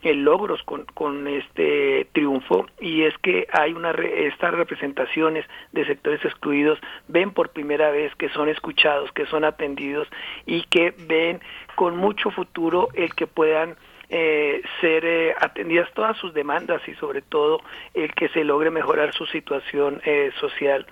eh, 0.03 0.15
logros 0.15 0.63
con, 0.63 0.85
con 0.95 1.27
este 1.29 2.07
triunfo. 2.13 2.67
Y 2.81 3.03
es 3.03 3.17
que 3.19 3.47
hay 3.53 3.73
una 3.73 3.91
estas 3.91 4.55
representaciones 4.55 5.45
de 5.73 5.85
sectores 5.87 6.25
excluidos 6.25 6.79
ven 7.09 7.31
por 7.33 7.51
primera 7.51 7.91
vez 7.91 8.15
que 8.17 8.29
son 8.31 8.49
escuchados 8.49 9.11
que 9.13 9.27
son 9.27 9.45
atendidos 9.45 10.09
y 10.47 10.63
que 10.65 10.95
ven 11.07 11.41
con 11.75 11.97
mucho 11.97 12.31
futuro 12.31 12.89
el 12.95 13.15
que 13.15 13.27
puedan 13.27 13.77
eh, 14.11 14.63
ser 14.81 15.05
eh, 15.05 15.35
atendidas 15.41 15.89
todas 15.95 16.17
sus 16.19 16.35
demandas 16.35 16.81
y 16.87 16.95
sobre 16.95 17.23
todo 17.23 17.61
el 17.95 18.13
que 18.15 18.29
se 18.29 18.45
logre 18.45 18.71
mejorar 18.71 19.13
su 19.15 19.27
situación 19.27 20.01
eh, 20.05 20.31
social, 20.41 20.87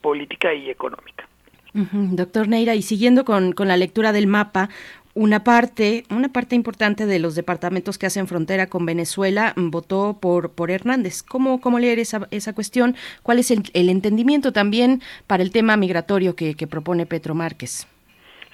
política 0.00 0.54
y 0.54 0.70
económica. 0.70 1.28
Doctor 1.74 2.48
Neira, 2.48 2.74
y 2.74 2.80
siguiendo 2.80 3.26
con, 3.26 3.52
con 3.52 3.68
la 3.68 3.76
lectura 3.76 4.10
del 4.12 4.26
mapa, 4.26 4.70
una 5.12 5.44
parte, 5.44 6.04
una 6.08 6.30
parte 6.32 6.54
importante 6.54 7.04
de 7.04 7.18
los 7.18 7.34
departamentos 7.34 7.98
que 7.98 8.06
hacen 8.06 8.26
frontera 8.26 8.68
con 8.68 8.86
Venezuela 8.86 9.52
votó 9.56 10.16
por, 10.18 10.52
por 10.52 10.70
Hernández. 10.70 11.22
¿Cómo, 11.22 11.60
cómo 11.60 11.78
leer 11.78 11.98
esa, 11.98 12.26
esa 12.30 12.54
cuestión? 12.54 12.96
¿Cuál 13.22 13.38
es 13.38 13.50
el, 13.50 13.64
el 13.74 13.90
entendimiento 13.90 14.52
también 14.52 15.02
para 15.26 15.42
el 15.42 15.50
tema 15.50 15.76
migratorio 15.76 16.34
que, 16.34 16.54
que 16.54 16.66
propone 16.66 17.04
Petro 17.04 17.34
Márquez? 17.34 17.86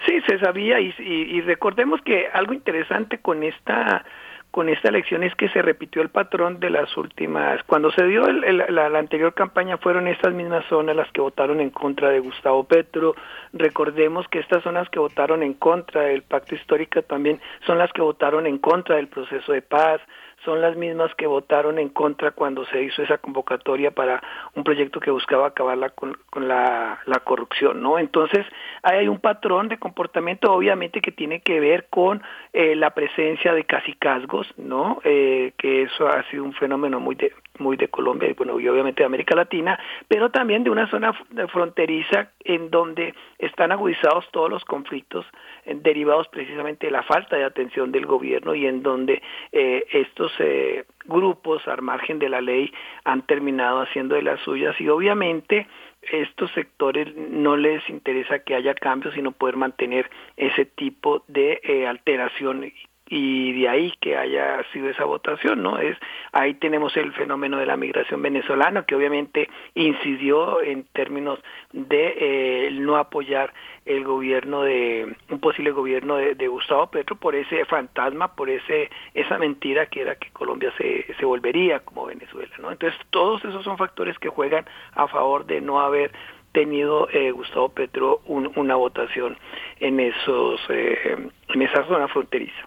Sí, 0.05 0.21
se 0.27 0.39
sabía 0.39 0.79
y, 0.79 0.93
y- 0.99 1.41
recordemos 1.41 2.01
que 2.01 2.27
algo 2.31 2.53
interesante 2.53 3.19
con 3.19 3.43
esta 3.43 4.05
con 4.51 4.69
esta 4.69 4.89
elección 4.89 5.23
es 5.23 5.35
que 5.35 5.49
se 5.49 5.61
repitió 5.61 6.01
el 6.01 6.09
patrón 6.09 6.59
de 6.59 6.71
las 6.71 6.95
últimas. 6.97 7.61
Cuando 7.65 7.91
se 7.91 8.05
dio 8.07 8.25
el- 8.27 8.43
el- 8.43 8.73
la 8.73 8.97
anterior 8.97 9.33
campaña 9.35 9.77
fueron 9.77 10.07
estas 10.07 10.33
mismas 10.33 10.65
zonas 10.65 10.95
las 10.95 11.11
que 11.11 11.21
votaron 11.21 11.59
en 11.59 11.69
contra 11.69 12.09
de 12.09 12.19
Gustavo 12.19 12.63
Petro. 12.63 13.13
Recordemos 13.53 14.27
que 14.29 14.39
estas 14.39 14.63
zonas 14.63 14.89
que 14.89 14.99
votaron 14.99 15.43
en 15.43 15.53
contra 15.53 16.03
del 16.03 16.23
pacto 16.23 16.55
histórico 16.55 17.01
también 17.03 17.39
son 17.67 17.77
las 17.77 17.91
que 17.91 18.01
votaron 18.01 18.47
en 18.47 18.57
contra 18.57 18.95
del 18.95 19.09
proceso 19.09 19.51
de 19.51 19.61
paz 19.61 20.01
son 20.47 20.61
las 20.61 20.77
mismas 20.77 21.13
que 21.15 21.27
votaron 21.27 21.77
en 21.77 21.89
contra 21.89 22.31
cuando 22.31 22.65
se 22.67 22.81
hizo 22.81 23.03
esa 23.03 23.17
convocatoria 23.17 23.91
para 23.91 24.23
un 24.55 24.63
proyecto 24.63 25.01
que 25.01 25.11
buscaba 25.11 25.47
acabar 25.47 25.77
la- 25.77 25.89
con, 25.89 26.15
la, 26.35 26.99
la 27.05 27.19
corrupción, 27.19 27.81
¿no? 27.81 27.99
Entonces, 27.99 28.45
hay 28.81 29.09
un 29.09 29.19
patrón 29.19 29.67
de 29.67 29.77
comportamiento, 29.77 30.53
obviamente, 30.53 31.01
que 31.01 31.11
tiene 31.11 31.41
que 31.41 31.59
ver 31.59 31.87
con 31.89 32.23
eh, 32.53 32.77
la 32.77 32.91
presencia 32.91 33.53
de 33.53 33.65
casicazgos, 33.65 34.47
¿no? 34.57 35.01
Eh, 35.03 35.51
que 35.57 35.81
eso 35.81 36.07
ha 36.07 36.23
sido 36.29 36.45
un 36.45 36.53
fenómeno 36.53 37.01
muy 37.01 37.15
de, 37.15 37.33
muy 37.59 37.77
de 37.77 37.87
Colombia 37.87 38.29
y, 38.29 38.33
bueno, 38.33 38.59
y 38.59 38.67
obviamente 38.67 39.01
de 39.01 39.05
América 39.05 39.35
Latina, 39.35 39.79
pero 40.07 40.29
también 40.29 40.63
de 40.63 40.69
una 40.69 40.89
zona 40.89 41.13
fronteriza 41.51 42.31
en 42.43 42.69
donde 42.69 43.13
están 43.39 43.71
agudizados 43.71 44.25
todos 44.31 44.49
los 44.49 44.63
conflictos 44.65 45.25
eh, 45.65 45.75
derivados 45.81 46.27
precisamente 46.29 46.87
de 46.87 46.91
la 46.91 47.03
falta 47.03 47.35
de 47.35 47.43
atención 47.43 47.91
del 47.91 48.05
gobierno 48.05 48.55
y 48.55 48.65
en 48.65 48.83
donde 48.83 49.21
eh, 49.51 49.85
estos 49.91 50.31
eh, 50.39 50.85
grupos 51.05 51.67
al 51.67 51.81
margen 51.81 52.19
de 52.19 52.29
la 52.29 52.41
ley 52.41 52.71
han 53.03 53.21
terminado 53.23 53.81
haciendo 53.81 54.15
de 54.15 54.21
las 54.21 54.39
suyas 54.41 54.79
y 54.79 54.89
obviamente 54.89 55.67
estos 56.11 56.51
sectores 56.51 57.15
no 57.15 57.57
les 57.57 57.87
interesa 57.89 58.39
que 58.39 58.55
haya 58.55 58.73
cambios 58.73 59.13
sino 59.13 59.31
poder 59.31 59.57
mantener 59.57 60.09
ese 60.35 60.65
tipo 60.65 61.23
de 61.27 61.59
eh, 61.63 61.87
alteración 61.87 62.71
y 63.09 63.53
de 63.61 63.69
ahí 63.69 63.93
que 64.01 64.17
haya 64.17 64.63
sido 64.73 64.89
esa 64.89 65.05
votación, 65.05 65.63
¿no? 65.63 65.79
Es 65.79 65.97
ahí 66.33 66.53
tenemos 66.55 66.95
el 66.97 67.13
fenómeno 67.13 67.57
de 67.57 67.65
la 67.65 67.77
migración 67.77 68.21
venezolana 68.21 68.83
que 68.83 68.95
obviamente 68.95 69.49
incidió 69.75 70.61
en 70.61 70.83
términos 70.93 71.39
de 71.71 72.13
eh, 72.17 72.69
no 72.73 72.97
apoyar 72.97 73.53
el 73.85 74.03
gobierno 74.03 74.63
de 74.63 75.15
un 75.29 75.39
posible 75.39 75.71
gobierno 75.71 76.17
de, 76.17 76.35
de 76.35 76.47
Gustavo 76.49 76.87
Petro 76.91 77.15
por 77.15 77.35
ese 77.35 77.63
fantasma, 77.65 78.35
por 78.35 78.49
ese 78.49 78.89
esa 79.13 79.37
mentira 79.37 79.85
que 79.85 80.01
era 80.01 80.15
que 80.15 80.29
Colombia 80.31 80.73
se, 80.77 81.05
se 81.17 81.25
volvería 81.25 81.79
como 81.79 82.05
Venezuela, 82.07 82.53
¿no? 82.59 82.71
Entonces 82.71 82.99
todos 83.09 83.43
esos 83.45 83.63
son 83.63 83.77
factores 83.77 84.19
que 84.19 84.27
juegan 84.29 84.65
a 84.93 85.07
favor 85.07 85.45
de 85.45 85.61
no 85.61 85.79
haber 85.79 86.11
tenido 86.51 87.07
eh, 87.11 87.31
Gustavo 87.31 87.69
Petro 87.69 88.19
un- 88.25 88.51
una 88.55 88.75
votación 88.75 89.37
en 89.79 89.99
esos 90.01 90.59
eh, 90.69 91.29
en 91.49 91.61
esa 91.61 91.85
zona 91.85 92.07
fronteriza. 92.09 92.66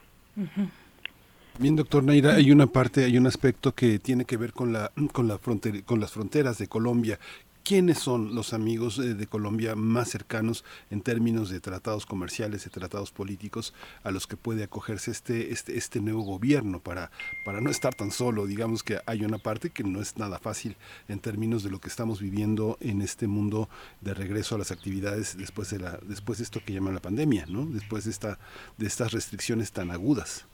Bien, 1.59 1.77
doctor 1.77 2.03
Neira, 2.03 2.35
hay 2.37 2.51
una 2.53 2.67
parte, 2.67 3.05
hay 3.05 3.19
un 3.19 3.27
aspecto 3.27 3.75
que 3.75 3.99
tiene 3.99 4.25
que 4.25 4.37
ver 4.37 4.53
con 4.53 4.73
la 4.73 4.93
con 5.13 5.29
la 5.29 5.39
frontera, 5.39 5.83
con 5.85 6.01
las 6.01 6.13
fronteras 6.13 6.59
de 6.59 6.69
Colombia. 6.69 7.19
¿Quiénes 7.63 7.99
son 7.99 8.35
los 8.35 8.53
amigos 8.53 8.99
eh, 8.99 9.15
de 9.15 9.27
Colombia 9.27 9.77
más 9.77 10.09
cercanos 10.09 10.65
en 10.91 11.03
términos 11.03 11.51
de 11.51 11.61
tratados 11.61 12.07
comerciales, 12.07 12.65
de 12.65 12.71
tratados 12.71 13.13
políticos, 13.13 13.75
a 14.03 14.11
los 14.11 14.27
que 14.27 14.37
puede 14.37 14.65
acogerse 14.65 15.11
este 15.11 15.53
este 15.53 15.77
este 15.77 16.01
nuevo 16.01 16.23
gobierno 16.23 16.81
para 16.81 17.11
para 17.45 17.61
no 17.61 17.71
estar 17.71 17.95
tan 17.95 18.11
solo? 18.11 18.47
Digamos 18.47 18.83
que 18.83 19.01
hay 19.07 19.25
una 19.25 19.39
parte 19.39 19.71
que 19.71 19.85
no 19.85 20.01
es 20.01 20.17
nada 20.17 20.39
fácil 20.39 20.77
en 21.09 21.21
términos 21.21 21.63
de 21.63 21.71
lo 21.71 21.81
que 21.81 21.89
estamos 21.89 22.21
viviendo 22.21 22.79
en 22.81 23.03
este 23.03 23.27
mundo 23.27 23.69
de 24.01 24.15
regreso 24.15 24.55
a 24.55 24.59
las 24.59 24.71
actividades 24.71 25.37
después 25.37 25.71
de 25.71 25.81
la 25.81 25.99
después 26.03 26.39
de 26.39 26.45
esto 26.45 26.61
que 26.65 26.73
llaman 26.73 26.95
la 26.95 27.03
pandemia, 27.03 27.47
¿no? 27.47 27.67
Después 27.67 28.05
de 28.05 28.11
esta 28.11 28.39
de 28.79 28.87
estas 28.87 29.13
restricciones 29.13 29.71
tan 29.71 29.91
agudas. 29.91 30.47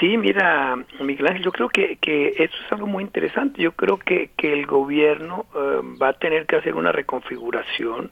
Sí, 0.00 0.16
mira, 0.16 0.76
Miguel 1.00 1.26
Ángel, 1.28 1.42
yo 1.44 1.52
creo 1.52 1.68
que, 1.68 1.96
que 1.96 2.28
eso 2.38 2.54
es 2.66 2.72
algo 2.72 2.86
muy 2.86 3.02
interesante. 3.04 3.62
Yo 3.62 3.72
creo 3.72 3.98
que, 3.98 4.30
que 4.36 4.52
el 4.52 4.66
gobierno 4.66 5.46
eh, 5.54 5.80
va 6.00 6.08
a 6.08 6.12
tener 6.14 6.46
que 6.46 6.56
hacer 6.56 6.74
una 6.74 6.92
reconfiguración 6.92 8.10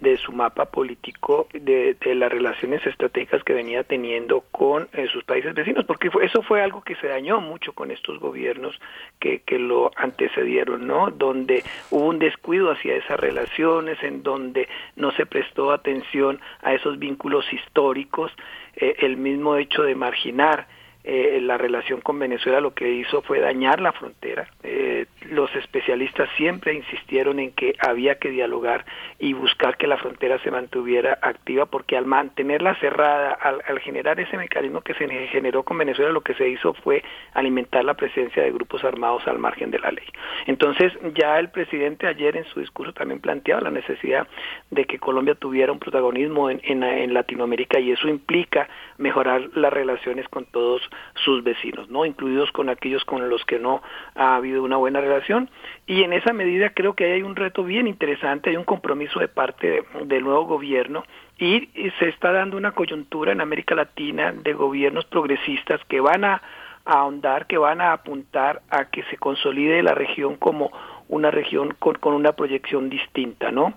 de 0.00 0.16
su 0.16 0.30
mapa 0.30 0.66
político, 0.66 1.48
de, 1.52 1.94
de 1.94 2.14
las 2.14 2.30
relaciones 2.30 2.86
estratégicas 2.86 3.42
que 3.42 3.52
venía 3.52 3.82
teniendo 3.82 4.42
con 4.52 4.88
eh, 4.92 5.08
sus 5.12 5.24
países 5.24 5.54
vecinos, 5.54 5.84
porque 5.86 6.08
fue- 6.08 6.24
eso 6.24 6.40
fue 6.42 6.62
algo 6.62 6.82
que 6.82 6.94
se 6.96 7.08
dañó 7.08 7.40
mucho 7.40 7.72
con 7.72 7.90
estos 7.90 8.20
gobiernos 8.20 8.78
que, 9.18 9.40
que 9.40 9.58
lo 9.58 9.90
antecedieron, 9.96 10.86
¿no? 10.86 11.10
Donde 11.10 11.64
hubo 11.90 12.06
un 12.06 12.20
descuido 12.20 12.70
hacia 12.70 12.94
esas 12.94 13.18
relaciones, 13.18 14.00
en 14.04 14.22
donde 14.22 14.68
no 14.94 15.10
se 15.12 15.26
prestó 15.26 15.72
atención 15.72 16.40
a 16.62 16.74
esos 16.74 17.00
vínculos 17.00 17.52
históricos, 17.52 18.30
eh, 18.76 18.94
el 19.00 19.16
mismo 19.16 19.56
hecho 19.56 19.82
de 19.82 19.96
marginar 19.96 20.68
eh, 21.10 21.40
la 21.40 21.56
relación 21.56 22.02
con 22.02 22.18
Venezuela 22.18 22.60
lo 22.60 22.74
que 22.74 22.86
hizo 22.86 23.22
fue 23.22 23.40
dañar 23.40 23.80
la 23.80 23.92
frontera. 23.92 24.46
Eh, 24.62 25.06
los 25.30 25.48
especialistas 25.56 26.28
siempre 26.36 26.74
insistieron 26.74 27.38
en 27.38 27.52
que 27.52 27.74
había 27.78 28.16
que 28.16 28.28
dialogar 28.28 28.84
y 29.18 29.32
buscar 29.32 29.78
que 29.78 29.86
la 29.86 29.96
frontera 29.96 30.38
se 30.40 30.50
mantuviera 30.50 31.18
activa 31.22 31.64
porque 31.64 31.96
al 31.96 32.04
mantenerla 32.04 32.74
cerrada, 32.74 33.32
al, 33.32 33.62
al 33.66 33.78
generar 33.80 34.20
ese 34.20 34.36
mecanismo 34.36 34.82
que 34.82 34.92
se 34.92 35.08
generó 35.28 35.62
con 35.62 35.78
Venezuela, 35.78 36.12
lo 36.12 36.20
que 36.20 36.34
se 36.34 36.46
hizo 36.46 36.74
fue 36.74 37.02
alimentar 37.32 37.86
la 37.86 37.94
presencia 37.94 38.42
de 38.42 38.52
grupos 38.52 38.84
armados 38.84 39.26
al 39.26 39.38
margen 39.38 39.70
de 39.70 39.78
la 39.78 39.90
ley. 39.90 40.04
Entonces 40.46 40.92
ya 41.14 41.38
el 41.38 41.48
presidente 41.48 42.06
ayer 42.06 42.36
en 42.36 42.44
su 42.44 42.60
discurso 42.60 42.92
también 42.92 43.20
planteaba 43.20 43.62
la 43.62 43.70
necesidad 43.70 44.28
de 44.70 44.84
que 44.84 44.98
Colombia 44.98 45.34
tuviera 45.34 45.72
un 45.72 45.78
protagonismo 45.78 46.50
en, 46.50 46.60
en, 46.64 46.82
en 46.82 47.14
Latinoamérica 47.14 47.80
y 47.80 47.92
eso 47.92 48.08
implica 48.08 48.68
mejorar 48.98 49.48
las 49.54 49.72
relaciones 49.72 50.28
con 50.28 50.44
todos 50.44 50.82
sus 51.14 51.42
vecinos, 51.42 51.88
no 51.88 52.04
incluidos 52.04 52.50
con 52.52 52.68
aquellos 52.68 53.04
con 53.04 53.28
los 53.28 53.44
que 53.44 53.58
no 53.58 53.82
ha 54.14 54.36
habido 54.36 54.62
una 54.62 54.76
buena 54.76 55.00
relación 55.00 55.50
y 55.86 56.02
en 56.02 56.12
esa 56.12 56.32
medida 56.32 56.70
creo 56.70 56.94
que 56.94 57.12
hay 57.12 57.22
un 57.22 57.36
reto 57.36 57.64
bien 57.64 57.86
interesante, 57.86 58.50
hay 58.50 58.56
un 58.56 58.64
compromiso 58.64 59.20
de 59.20 59.28
parte 59.28 59.68
de- 59.70 59.84
del 60.04 60.24
nuevo 60.24 60.44
gobierno 60.44 61.04
y, 61.38 61.68
y 61.74 61.90
se 61.98 62.08
está 62.08 62.32
dando 62.32 62.56
una 62.56 62.72
coyuntura 62.72 63.32
en 63.32 63.40
América 63.40 63.74
Latina 63.74 64.32
de 64.32 64.52
gobiernos 64.52 65.04
progresistas 65.06 65.80
que 65.88 66.00
van 66.00 66.24
a, 66.24 66.42
a 66.84 66.92
ahondar, 67.00 67.46
que 67.46 67.58
van 67.58 67.80
a 67.80 67.92
apuntar 67.92 68.62
a 68.70 68.86
que 68.86 69.02
se 69.04 69.16
consolide 69.16 69.82
la 69.82 69.94
región 69.94 70.36
como 70.36 70.70
una 71.08 71.30
región 71.30 71.74
con, 71.78 71.94
con 71.96 72.14
una 72.14 72.32
proyección 72.32 72.90
distinta, 72.90 73.50
¿no? 73.50 73.74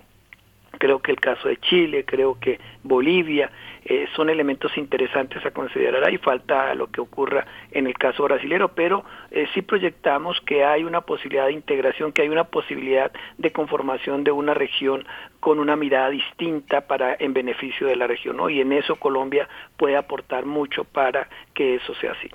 Creo 0.82 0.98
que 0.98 1.12
el 1.12 1.20
caso 1.20 1.46
de 1.46 1.58
Chile, 1.58 2.04
creo 2.04 2.40
que 2.40 2.58
Bolivia, 2.82 3.52
eh, 3.84 4.08
son 4.16 4.28
elementos 4.30 4.76
interesantes 4.76 5.46
a 5.46 5.52
considerar. 5.52 6.02
Ahí 6.04 6.18
falta 6.18 6.74
lo 6.74 6.88
que 6.88 7.00
ocurra 7.00 7.46
en 7.70 7.86
el 7.86 7.94
caso 7.94 8.24
brasilero, 8.24 8.74
pero 8.74 9.04
eh, 9.30 9.46
sí 9.54 9.62
proyectamos 9.62 10.40
que 10.40 10.64
hay 10.64 10.82
una 10.82 11.02
posibilidad 11.02 11.46
de 11.46 11.52
integración, 11.52 12.10
que 12.10 12.22
hay 12.22 12.30
una 12.30 12.42
posibilidad 12.42 13.12
de 13.38 13.52
conformación 13.52 14.24
de 14.24 14.32
una 14.32 14.54
región 14.54 15.06
con 15.38 15.60
una 15.60 15.76
mirada 15.76 16.10
distinta 16.10 16.80
para 16.80 17.14
en 17.16 17.32
beneficio 17.32 17.86
de 17.86 17.94
la 17.94 18.08
región, 18.08 18.38
¿no? 18.38 18.50
Y 18.50 18.60
en 18.60 18.72
eso 18.72 18.96
Colombia 18.96 19.48
puede 19.76 19.96
aportar 19.96 20.46
mucho 20.46 20.82
para 20.82 21.28
que 21.54 21.76
eso 21.76 21.94
sea 21.94 22.10
así. 22.10 22.28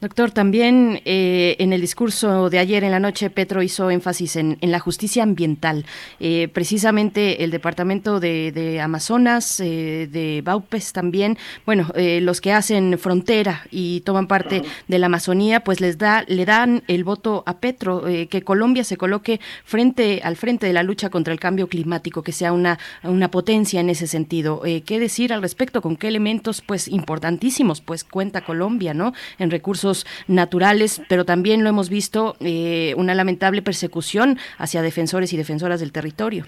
Doctor, 0.00 0.30
también 0.30 1.00
eh, 1.04 1.56
en 1.58 1.72
el 1.72 1.80
discurso 1.80 2.48
de 2.48 2.60
ayer 2.60 2.84
en 2.84 2.92
la 2.92 3.00
noche, 3.00 3.28
Petro 3.28 3.62
hizo 3.62 3.90
énfasis 3.90 4.36
en, 4.36 4.56
en 4.60 4.70
la 4.70 4.78
justicia 4.78 5.22
ambiental. 5.22 5.84
Eh, 6.20 6.48
precisamente 6.52 7.42
el 7.42 7.50
departamento 7.50 8.20
de, 8.20 8.52
de 8.52 8.80
Amazonas, 8.80 9.58
eh, 9.60 10.08
de 10.10 10.42
Baupes 10.44 10.92
también, 10.92 11.38
bueno, 11.64 11.90
eh, 11.96 12.20
los 12.20 12.40
que 12.40 12.52
hacen 12.52 12.98
frontera 12.98 13.66
y 13.70 14.02
toman 14.02 14.28
parte 14.28 14.62
de 14.86 14.98
la 14.98 15.06
Amazonía, 15.06 15.60
pues 15.60 15.80
les 15.80 15.98
da, 15.98 16.24
le 16.28 16.44
dan 16.44 16.84
el 16.86 17.02
voto 17.02 17.42
a 17.46 17.58
Petro, 17.58 18.06
eh, 18.06 18.28
que 18.28 18.42
Colombia 18.42 18.84
se 18.84 18.96
coloque 18.96 19.40
frente 19.64 20.20
al 20.22 20.36
frente 20.36 20.66
de 20.66 20.72
la 20.72 20.84
lucha 20.84 21.10
contra 21.10 21.32
el 21.32 21.40
cambio 21.40 21.68
climático, 21.68 22.22
que 22.22 22.32
sea 22.32 22.52
una, 22.52 22.78
una 23.02 23.30
potencia 23.30 23.80
en 23.80 23.90
ese 23.90 24.06
sentido. 24.06 24.62
Eh, 24.64 24.82
¿Qué 24.82 25.00
decir 25.00 25.32
al 25.32 25.42
respecto? 25.42 25.82
¿Con 25.82 25.96
qué 25.96 26.08
elementos, 26.08 26.62
pues, 26.62 26.86
importantísimos, 26.86 27.80
pues, 27.80 28.04
cuenta 28.04 28.42
Colombia, 28.42 28.94
¿no? 28.94 29.12
En 29.38 29.50
recursos 29.50 30.06
naturales, 30.28 31.02
pero 31.08 31.24
también 31.24 31.62
lo 31.62 31.70
hemos 31.70 31.90
visto, 31.90 32.36
eh, 32.40 32.94
una 32.96 33.14
lamentable 33.14 33.62
persecución 33.62 34.38
hacia 34.58 34.82
defensores 34.82 35.32
y 35.32 35.36
defensoras 35.36 35.80
del 35.80 35.92
territorio. 35.92 36.44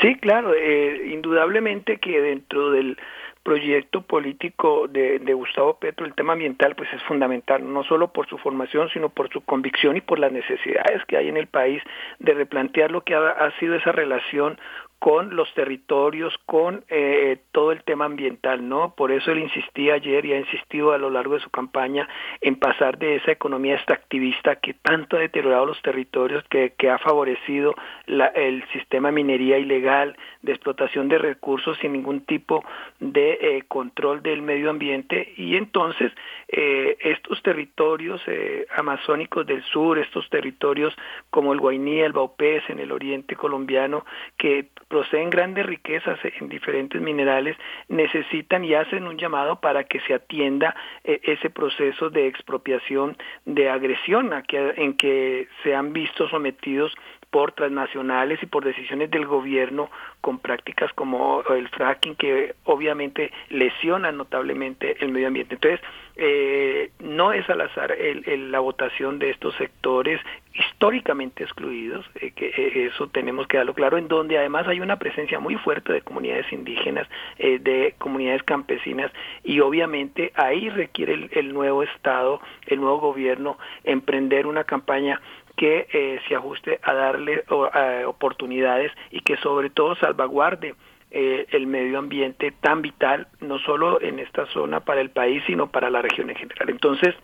Sí, 0.00 0.16
claro, 0.16 0.54
eh, 0.54 1.10
indudablemente 1.12 1.98
que 1.98 2.20
dentro 2.20 2.70
del 2.70 2.96
proyecto 3.42 4.02
político 4.02 4.86
de, 4.88 5.18
de 5.18 5.34
Gustavo 5.34 5.74
Petro 5.74 6.06
el 6.06 6.14
tema 6.14 6.34
ambiental 6.34 6.74
pues 6.76 6.92
es 6.92 7.02
fundamental, 7.02 7.72
no 7.72 7.82
solo 7.84 8.12
por 8.12 8.28
su 8.28 8.38
formación, 8.38 8.88
sino 8.90 9.08
por 9.08 9.30
su 9.30 9.40
convicción 9.40 9.96
y 9.96 10.00
por 10.00 10.18
las 10.18 10.32
necesidades 10.32 11.04
que 11.06 11.16
hay 11.16 11.28
en 11.28 11.36
el 11.36 11.48
país 11.48 11.82
de 12.20 12.34
replantear 12.34 12.90
lo 12.90 13.02
que 13.02 13.14
ha, 13.14 13.30
ha 13.30 13.50
sido 13.58 13.74
esa 13.74 13.92
relación 13.92 14.58
con 15.02 15.34
los 15.34 15.52
territorios, 15.54 16.32
con 16.46 16.84
eh, 16.88 17.38
todo 17.50 17.72
el 17.72 17.82
tema 17.82 18.04
ambiental, 18.04 18.68
¿no? 18.68 18.94
Por 18.94 19.10
eso 19.10 19.32
él 19.32 19.40
insistía 19.40 19.94
ayer 19.94 20.24
y 20.24 20.32
ha 20.32 20.38
insistido 20.38 20.92
a 20.92 20.98
lo 20.98 21.10
largo 21.10 21.34
de 21.34 21.40
su 21.40 21.50
campaña 21.50 22.08
en 22.40 22.54
pasar 22.54 22.98
de 22.98 23.16
esa 23.16 23.32
economía 23.32 23.74
extractivista 23.74 24.60
que 24.60 24.74
tanto 24.74 25.16
ha 25.16 25.18
deteriorado 25.18 25.66
los 25.66 25.82
territorios, 25.82 26.44
que, 26.48 26.74
que 26.78 26.88
ha 26.88 26.98
favorecido 26.98 27.74
la, 28.12 28.26
el 28.26 28.64
sistema 28.72 29.10
minería 29.10 29.58
ilegal, 29.58 30.16
de 30.42 30.52
explotación 30.52 31.08
de 31.08 31.18
recursos 31.18 31.78
sin 31.78 31.92
ningún 31.92 32.22
tipo 32.22 32.64
de 33.00 33.38
eh, 33.40 33.62
control 33.68 34.22
del 34.22 34.42
medio 34.42 34.70
ambiente. 34.70 35.32
Y 35.36 35.56
entonces 35.56 36.12
eh, 36.48 36.96
estos 37.00 37.42
territorios 37.42 38.20
eh, 38.26 38.66
amazónicos 38.76 39.46
del 39.46 39.62
sur, 39.64 39.98
estos 39.98 40.28
territorios 40.28 40.94
como 41.30 41.52
el 41.52 41.60
Guainí, 41.60 42.00
el 42.00 42.12
Baupés 42.12 42.62
en 42.68 42.78
el 42.78 42.92
oriente 42.92 43.36
colombiano, 43.36 44.04
que 44.36 44.66
proceden 44.88 45.30
grandes 45.30 45.64
riquezas 45.64 46.18
en 46.22 46.48
diferentes 46.48 47.00
minerales, 47.00 47.56
necesitan 47.88 48.64
y 48.64 48.74
hacen 48.74 49.06
un 49.06 49.16
llamado 49.16 49.60
para 49.60 49.84
que 49.84 50.00
se 50.00 50.14
atienda 50.14 50.74
eh, 51.04 51.20
ese 51.22 51.50
proceso 51.50 52.10
de 52.10 52.26
expropiación, 52.26 53.16
de 53.46 53.70
agresión 53.70 54.32
a 54.32 54.42
que, 54.42 54.74
en 54.76 54.96
que 54.96 55.48
se 55.62 55.74
han 55.74 55.92
visto 55.92 56.28
sometidos 56.28 56.94
por 57.32 57.52
transnacionales 57.52 58.42
y 58.42 58.46
por 58.46 58.62
decisiones 58.62 59.10
del 59.10 59.24
gobierno 59.24 59.90
con 60.20 60.38
prácticas 60.38 60.92
como 60.92 61.42
el 61.48 61.66
fracking 61.70 62.14
que 62.14 62.54
obviamente 62.64 63.32
lesionan 63.48 64.18
notablemente 64.18 65.02
el 65.02 65.12
medio 65.12 65.28
ambiente. 65.28 65.54
Entonces, 65.54 65.80
eh, 66.16 66.90
no 67.00 67.32
es 67.32 67.48
al 67.48 67.62
azar 67.62 67.90
el, 67.92 68.28
el, 68.28 68.52
la 68.52 68.60
votación 68.60 69.18
de 69.18 69.30
estos 69.30 69.54
sectores 69.56 70.20
históricamente 70.54 71.42
excluidos, 71.42 72.04
eh, 72.16 72.32
que 72.32 72.48
eh, 72.48 72.90
eso 72.92 73.08
tenemos 73.08 73.46
que 73.46 73.56
darlo 73.56 73.72
claro, 73.72 73.96
en 73.96 74.08
donde 74.08 74.36
además 74.36 74.68
hay 74.68 74.80
una 74.80 74.98
presencia 74.98 75.40
muy 75.40 75.54
fuerte 75.56 75.90
de 75.92 76.02
comunidades 76.02 76.52
indígenas, 76.52 77.08
eh, 77.38 77.58
de 77.58 77.94
comunidades 77.96 78.42
campesinas, 78.42 79.10
y 79.42 79.60
obviamente 79.60 80.32
ahí 80.34 80.68
requiere 80.68 81.14
el, 81.14 81.30
el 81.32 81.54
nuevo 81.54 81.82
Estado, 81.82 82.40
el 82.66 82.80
nuevo 82.80 82.98
gobierno, 82.98 83.56
emprender 83.84 84.46
una 84.46 84.64
campaña 84.64 85.20
que 85.62 85.86
eh, 85.92 86.18
se 86.26 86.34
ajuste 86.34 86.80
a 86.82 86.92
darle 86.92 87.44
uh, 87.48 88.08
oportunidades 88.08 88.90
y 89.12 89.20
que 89.20 89.36
sobre 89.36 89.70
todo 89.70 89.94
salvaguarde 89.94 90.74
eh, 91.12 91.46
el 91.50 91.68
medio 91.68 92.00
ambiente 92.00 92.50
tan 92.50 92.82
vital, 92.82 93.28
no 93.38 93.60
solo 93.60 94.02
en 94.02 94.18
esta 94.18 94.46
zona 94.46 94.80
para 94.80 95.00
el 95.00 95.10
país, 95.10 95.40
sino 95.46 95.68
para 95.68 95.88
la 95.88 96.02
región 96.02 96.30
en 96.30 96.34
general. 96.34 96.68
Entonces, 96.68 97.14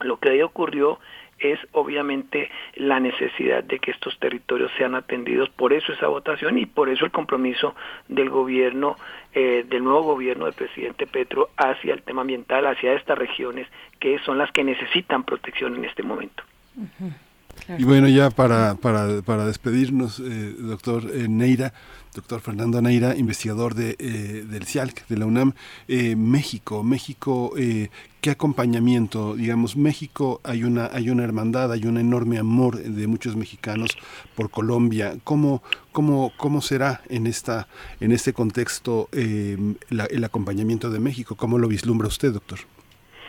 lo 0.00 0.18
que 0.18 0.28
ahí 0.28 0.42
ocurrió 0.42 0.98
es 1.38 1.58
obviamente 1.72 2.50
la 2.74 3.00
necesidad 3.00 3.64
de 3.64 3.78
que 3.78 3.92
estos 3.92 4.18
territorios 4.18 4.70
sean 4.76 4.94
atendidos, 4.94 5.48
por 5.48 5.72
eso 5.72 5.90
esa 5.94 6.08
votación 6.08 6.58
y 6.58 6.66
por 6.66 6.90
eso 6.90 7.06
el 7.06 7.12
compromiso 7.12 7.74
del 8.08 8.28
gobierno, 8.28 8.96
eh, 9.32 9.64
del 9.66 9.84
nuevo 9.84 10.02
gobierno 10.02 10.44
del 10.44 10.52
presidente 10.52 11.06
Petro 11.06 11.48
hacia 11.56 11.94
el 11.94 12.02
tema 12.02 12.20
ambiental, 12.20 12.66
hacia 12.66 12.92
estas 12.92 13.16
regiones 13.16 13.66
que 13.98 14.18
son 14.18 14.36
las 14.36 14.52
que 14.52 14.64
necesitan 14.64 15.24
protección 15.24 15.76
en 15.76 15.86
este 15.86 16.02
momento. 16.02 16.42
Y 17.78 17.84
bueno, 17.84 18.08
ya 18.08 18.30
para, 18.30 18.74
para, 18.74 19.22
para 19.22 19.46
despedirnos, 19.46 20.20
eh, 20.20 20.54
doctor 20.58 21.10
eh, 21.12 21.28
Neira, 21.28 21.72
doctor 22.14 22.40
Fernando 22.40 22.80
Neira, 22.80 23.16
investigador 23.16 23.74
de, 23.74 23.96
eh, 23.98 24.44
del 24.48 24.66
CIALC, 24.66 25.06
de 25.08 25.16
la 25.16 25.26
UNAM, 25.26 25.54
eh, 25.88 26.14
México, 26.14 26.82
México, 26.82 27.52
¿qué 28.20 28.30
acompañamiento? 28.30 29.34
Digamos, 29.34 29.76
México 29.76 30.40
hay 30.44 30.64
una, 30.64 30.90
hay 30.92 31.10
una 31.10 31.24
hermandad, 31.24 31.72
hay 31.72 31.86
un 31.86 31.98
enorme 31.98 32.38
amor 32.38 32.78
de 32.78 33.06
muchos 33.06 33.36
mexicanos 33.36 33.90
por 34.34 34.50
Colombia. 34.50 35.16
¿Cómo, 35.24 35.62
cómo, 35.92 36.32
cómo 36.36 36.60
será 36.60 37.02
en, 37.08 37.26
esta, 37.26 37.68
en 38.00 38.12
este 38.12 38.32
contexto 38.32 39.08
el 39.12 40.24
acompañamiento 40.24 40.90
de 40.90 41.00
México? 41.00 41.34
¿Cómo 41.34 41.58
lo 41.58 41.68
vislumbra 41.68 42.08
usted, 42.08 42.32
doctor? 42.32 42.60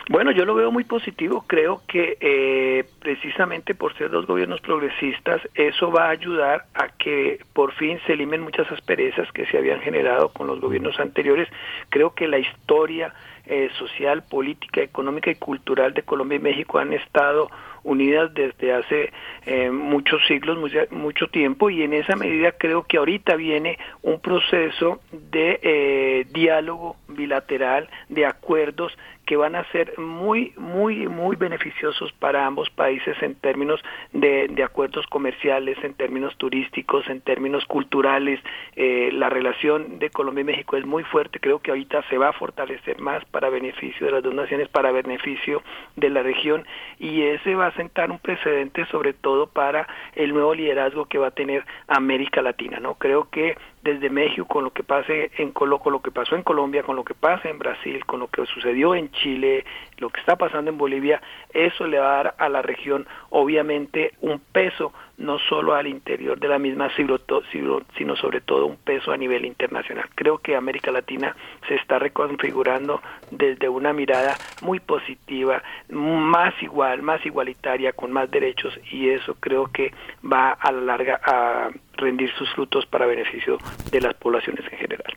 Bueno, 0.08 0.32
yo 0.32 0.46
lo 0.46 0.54
veo 0.54 0.72
muy 0.72 0.84
positivo. 0.84 1.44
Creo 1.48 1.82
que 1.88 2.18
eh, 2.20 2.86
precisamente 3.00 3.74
por 3.74 3.98
ser 3.98 4.12
dos 4.12 4.28
gobiernos 4.28 4.62
progresistas, 4.62 5.42
eso 5.56 5.92
va 5.92 6.06
a 6.06 6.10
ayudar 6.12 6.66
a 6.76 6.90
que 6.90 7.40
por 7.54 7.74
fin 7.74 8.00
se 8.06 8.14
elimen 8.14 8.42
muchas 8.42 8.72
asperezas 8.72 9.32
que 9.32 9.48
se 9.48 9.58
habían 9.58 9.80
generado 9.82 10.30
con 10.30 10.46
los 10.46 10.62
gobiernos 10.62 11.00
anteriores. 11.00 11.50
Creo 11.90 12.14
que 12.14 12.28
la 12.28 12.38
historia 12.38 13.14
eh, 13.48 13.70
social, 13.80 14.24
política, 14.24 14.82
económica 14.82 15.32
y 15.32 15.36
cultural 15.36 15.94
de 15.94 16.04
Colombia 16.04 16.38
y 16.38 16.42
México 16.42 16.78
han 16.78 16.94
estado 16.94 17.50
unidas 17.84 18.34
desde 18.34 18.74
hace 18.74 19.14
eh, 19.46 19.70
muchos 19.70 20.20
siglos, 20.28 20.58
mucho, 20.58 20.80
mucho, 20.90 21.28
tiempo, 21.28 21.70
y 21.70 21.84
en 21.84 21.94
esa 21.94 22.16
medida 22.16 22.52
creo 22.52 22.84
que 22.84 22.98
ahorita 22.98 23.36
viene 23.36 23.78
un 24.02 24.20
proceso 24.20 25.00
de 25.12 25.60
eh, 25.62 26.26
diálogo 26.32 26.98
bilateral, 27.08 27.88
de 28.10 28.26
acuerdos 28.26 28.98
que 29.26 29.38
van 29.38 29.56
a 29.56 29.70
ser 29.72 29.98
muy, 29.98 30.54
muy, 30.58 31.08
muy 31.08 31.36
beneficiosos 31.36 32.12
para 32.14 32.46
ambos 32.46 32.70
países 32.70 33.16
en 33.22 33.36
términos 33.36 33.82
de, 34.14 34.48
de 34.50 34.64
acuerdos 34.64 35.06
comerciales, 35.08 35.78
en 35.84 35.94
términos 35.94 36.36
turísticos, 36.38 37.08
en 37.10 37.22
términos 37.22 37.66
culturales. 37.66 38.40
Eh, 38.76 39.10
la 39.14 39.30
relación 39.30 40.00
de 40.00 40.10
Colombia 40.10 40.42
y 40.42 40.46
México 40.46 40.78
es 40.78 40.86
muy 40.86 41.04
fuerte, 41.04 41.40
creo 41.40 41.60
que 41.60 41.72
ahorita 41.72 42.04
se 42.10 42.18
va 42.18 42.30
a 42.30 42.34
fortalecer 42.34 43.00
más 43.00 43.24
para 43.26 43.50
beneficio 43.50 44.06
de 44.06 44.14
las 44.14 44.24
dos 44.24 44.34
naciones, 44.34 44.70
para 44.70 44.92
beneficio 44.92 45.64
de 45.96 46.10
la 46.10 46.24
región, 46.24 46.66
y 47.00 47.24
ese 47.24 47.56
va 47.56 47.68
a 47.68 47.72
sentar 47.74 48.12
un 48.12 48.20
precedente 48.20 48.86
sobre 48.88 49.14
todo 49.14 49.48
para 49.48 49.88
el 50.16 50.34
nuevo 50.34 50.54
liderazgo 50.54 51.06
que 51.06 51.18
va 51.18 51.28
a 51.28 51.32
tener 51.32 51.66
América 51.88 52.42
Latina, 52.42 52.80
¿no? 52.80 52.96
Creo 52.96 53.30
que 53.30 53.58
desde 53.86 54.10
México, 54.10 54.48
con 54.48 54.64
lo 54.64 54.72
que 54.72 54.84
pase 54.84 55.30
en 55.38 55.52
Colo, 55.52 55.78
con 55.78 55.94
lo 55.94 56.02
que 56.02 56.10
pasó 56.10 56.36
en 56.36 56.42
Colombia, 56.42 56.82
con 56.82 56.96
lo 56.96 57.06
que 57.06 57.14
pasa 57.14 57.50
en 57.50 57.60
Brasil, 57.60 58.04
con 58.06 58.20
lo 58.20 58.28
que 58.28 58.44
sucedió 58.48 58.96
en 58.96 59.12
Chile, 59.12 59.64
lo 59.98 60.10
que 60.10 60.20
está 60.20 60.36
pasando 60.36 60.72
en 60.72 60.78
Bolivia, 60.78 61.22
eso 61.54 61.88
le 61.88 62.00
va 62.00 62.14
a 62.14 62.24
dar 62.24 62.36
a 62.38 62.50
la 62.50 62.62
región 62.62 63.08
obviamente 63.30 64.14
un 64.22 64.40
peso 64.40 64.94
no 65.18 65.40
solo 65.40 65.76
al 65.76 65.88
interior 65.88 66.38
de 66.38 66.48
la 66.48 66.60
misma, 66.60 66.90
sino 66.96 68.16
sobre 68.16 68.42
todo 68.42 68.66
un 68.66 68.76
peso 68.76 69.12
a 69.12 69.18
nivel 69.18 69.46
internacional. 69.46 70.10
Creo 70.14 70.40
que 70.40 70.56
América 70.56 70.92
Latina 70.92 71.36
se 71.68 71.76
está 71.76 72.00
reconfigurando 72.00 73.02
desde 73.32 73.70
una 73.70 73.94
mirada 73.94 74.36
muy 74.62 74.80
positiva, 74.80 75.64
más 75.90 76.54
igual, 76.62 77.02
más 77.02 77.26
igualitaria, 77.26 77.94
con 77.94 78.12
más 78.12 78.30
derechos 78.30 78.78
y 78.92 79.10
eso 79.10 79.36
creo 79.40 79.68
que 79.72 79.94
va 80.22 80.52
a 80.52 80.72
la 80.72 80.82
larga 80.82 81.20
a 81.24 81.70
rendir 81.98 82.32
sus 82.34 82.52
frutos 82.54 82.86
para 82.86 83.06
beneficio 83.06 83.58
de 83.92 84.02
las 84.02 84.14
poblaciones 84.16 84.66
en 84.72 84.78
general. 84.78 85.16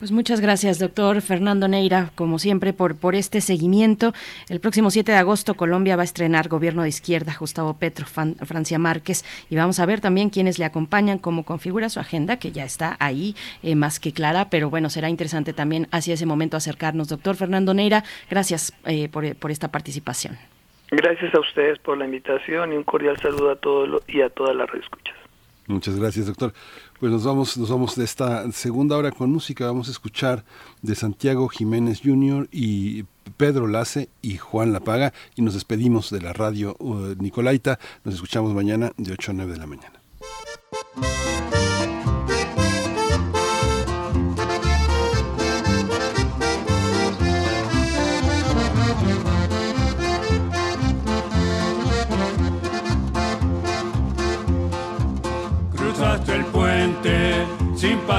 Pues 0.00 0.12
muchas 0.12 0.40
gracias, 0.40 0.78
doctor 0.78 1.20
Fernando 1.20 1.68
Neira, 1.68 2.10
como 2.14 2.38
siempre, 2.38 2.72
por, 2.72 2.96
por 2.96 3.14
este 3.14 3.42
seguimiento. 3.42 4.14
El 4.48 4.58
próximo 4.58 4.90
7 4.90 5.12
de 5.12 5.18
agosto 5.18 5.56
Colombia 5.56 5.94
va 5.94 6.00
a 6.00 6.04
estrenar 6.06 6.48
gobierno 6.48 6.84
de 6.84 6.88
izquierda, 6.88 7.36
Gustavo 7.38 7.76
Petro, 7.78 8.06
Francia 8.06 8.78
Márquez, 8.78 9.26
y 9.50 9.56
vamos 9.56 9.78
a 9.78 9.84
ver 9.84 10.00
también 10.00 10.30
quiénes 10.30 10.58
le 10.58 10.64
acompañan, 10.64 11.18
cómo 11.18 11.44
configura 11.44 11.90
su 11.90 12.00
agenda, 12.00 12.38
que 12.38 12.50
ya 12.50 12.64
está 12.64 12.96
ahí 12.98 13.36
eh, 13.62 13.74
más 13.74 14.00
que 14.00 14.14
clara, 14.14 14.48
pero 14.48 14.70
bueno, 14.70 14.88
será 14.88 15.10
interesante 15.10 15.52
también 15.52 15.86
hacia 15.90 16.14
ese 16.14 16.24
momento 16.24 16.56
acercarnos. 16.56 17.08
Doctor 17.08 17.36
Fernando 17.36 17.74
Neira, 17.74 18.02
gracias 18.30 18.72
eh, 18.86 19.10
por, 19.10 19.36
por 19.36 19.50
esta 19.50 19.68
participación. 19.68 20.38
Gracias 20.90 21.34
a 21.34 21.40
ustedes 21.40 21.78
por 21.78 21.98
la 21.98 22.06
invitación 22.06 22.72
y 22.72 22.76
un 22.76 22.84
cordial 22.84 23.18
saludo 23.18 23.50
a 23.50 23.56
todos 23.56 24.02
y 24.08 24.22
a 24.22 24.30
todas 24.30 24.56
las 24.56 24.70
reescuchas. 24.70 25.19
Muchas 25.70 25.96
gracias, 25.96 26.26
doctor. 26.26 26.52
Pues 26.98 27.12
nos 27.12 27.24
vamos, 27.24 27.56
nos 27.56 27.70
vamos 27.70 27.96
de 27.96 28.04
esta 28.04 28.50
segunda 28.52 28.96
hora 28.96 29.12
con 29.12 29.30
música. 29.30 29.66
Vamos 29.66 29.88
a 29.88 29.92
escuchar 29.92 30.44
de 30.82 30.94
Santiago 30.94 31.48
Jiménez 31.48 32.00
Jr. 32.04 32.48
y 32.50 33.04
Pedro 33.36 33.66
Lace 33.66 34.10
y 34.20 34.36
Juan 34.36 34.72
La 34.72 34.80
Paga. 34.80 35.12
Y 35.36 35.42
nos 35.42 35.54
despedimos 35.54 36.10
de 36.10 36.20
la 36.20 36.32
radio 36.32 36.76
uh, 36.80 37.14
Nicolaita. 37.18 37.78
Nos 38.04 38.16
escuchamos 38.16 38.52
mañana 38.52 38.92
de 38.96 39.12
8 39.12 39.30
a 39.30 39.34
9 39.34 39.52
de 39.52 39.58
la 39.58 39.66
mañana. 39.66 40.00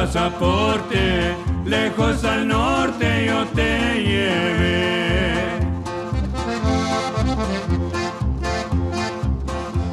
Pasaporte, 0.02 1.36
lejos 1.64 2.24
al 2.24 2.48
norte 2.48 3.26
yo 3.28 3.46
te 3.58 4.02
llevé. 4.08 5.60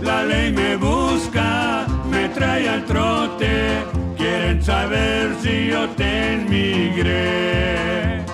La 0.00 0.22
ley 0.24 0.50
me 0.50 0.76
busca, 0.76 1.86
me 2.10 2.30
trae 2.30 2.68
al 2.70 2.84
trote, 2.86 3.84
quieren 4.16 4.62
saber 4.62 5.36
si 5.42 5.68
yo 5.72 5.86
te 5.90 6.32
emigré. 6.36 8.24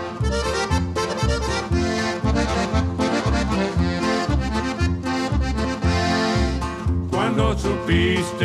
Cuando 7.10 7.58
supiste 7.58 8.43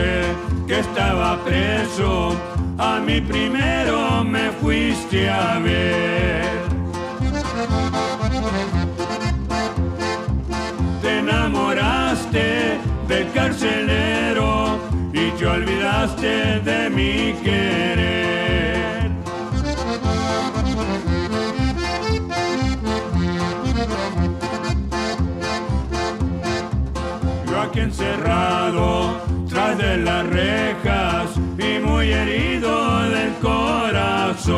que 0.69 0.81
estaba 0.81 1.35
preso, 1.43 2.35
a 2.77 2.99
mí 2.99 3.19
primero 3.21 4.23
me 4.23 4.51
fuiste 4.61 5.27
a 5.27 5.57
ver. 5.57 6.45
Te 11.01 11.17
enamoraste 11.17 12.77
del 13.07 13.31
carcelero 13.31 14.77
y 15.11 15.31
te 15.31 15.47
olvidaste 15.47 16.59
de 16.59 16.89
mi 16.91 17.33
querer. 17.41 19.09
Yo 27.47 27.59
aquí 27.59 27.79
encerrado 27.79 29.28
y 31.57 31.79
muy 31.79 32.11
herido 32.11 33.01
del 33.09 33.33
corazón. 33.41 34.49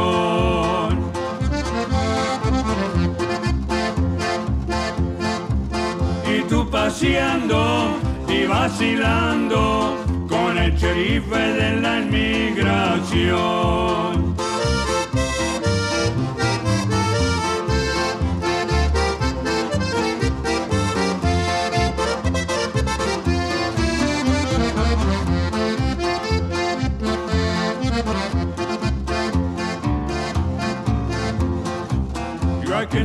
Y 6.28 6.42
tú 6.48 6.70
paseando 6.70 7.98
y 8.28 8.46
vacilando 8.46 9.98
con 10.30 10.58
el 10.60 10.76
sherife 10.78 11.38
de 11.38 11.82
la 11.82 12.00
inmigración. 12.02 13.22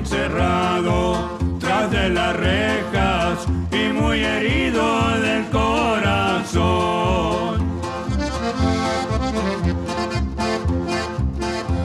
Encerrado 0.07 1.37
tras 1.59 1.91
de 1.91 2.11
las 2.11 2.37
rejas 2.37 3.45
y 3.73 3.93
muy 3.93 4.21
herido 4.21 5.19
del 5.19 5.45
corazón. 5.47 6.61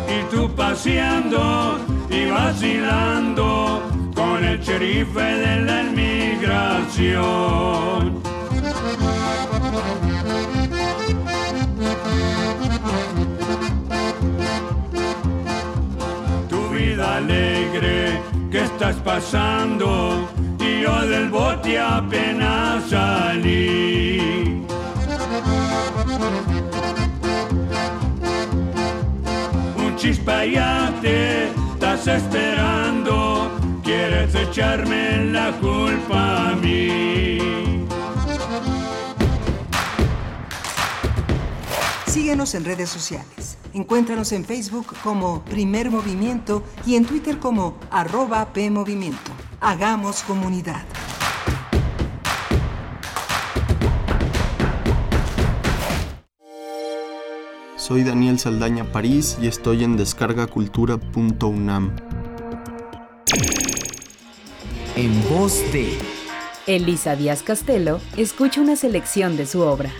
Y 0.07 0.21
tú 0.29 0.55
paseando 0.55 1.79
y 2.11 2.29
vacilando 2.29 3.81
con 4.13 4.43
el 4.43 4.59
sherife 4.59 5.19
de 5.19 5.61
la 5.61 5.81
inmigración. 5.81 7.11
Vida 16.91 17.17
alegre 17.17 18.21
que 18.51 18.63
estás 18.63 18.95
pasando 18.97 20.27
y 20.59 20.81
yo 20.81 21.01
del 21.07 21.29
bote 21.29 21.79
apenas 21.79 22.89
salí. 22.89 24.65
Un 29.77 29.95
chispayate 29.95 31.47
estás 31.73 32.07
esperando, 32.07 33.51
quieres 33.83 34.35
echarme 34.35 35.25
la 35.31 35.51
culpa 35.61 36.49
a 36.49 36.55
mí. 36.55 37.80
Síguenos 42.11 42.53
en 42.55 42.65
redes 42.65 42.89
sociales. 42.89 43.57
Encuéntranos 43.73 44.33
en 44.33 44.43
Facebook 44.43 44.87
como 45.01 45.45
Primer 45.45 45.89
Movimiento 45.89 46.61
y 46.85 46.95
en 46.95 47.05
Twitter 47.05 47.39
como 47.39 47.77
arroba 47.89 48.51
PMovimiento. 48.51 49.31
Hagamos 49.61 50.21
comunidad. 50.23 50.83
Soy 57.77 58.03
Daniel 58.03 58.39
Saldaña 58.39 58.91
París 58.91 59.37
y 59.41 59.47
estoy 59.47 59.85
en 59.85 59.95
descargacultura.unam. 59.95 61.95
En 64.97 65.29
voz 65.29 65.53
de 65.71 65.97
Elisa 66.67 67.15
Díaz 67.15 67.41
Castelo 67.41 68.01
escucha 68.17 68.59
una 68.59 68.75
selección 68.75 69.37
de 69.37 69.45
su 69.45 69.61
obra. 69.61 69.93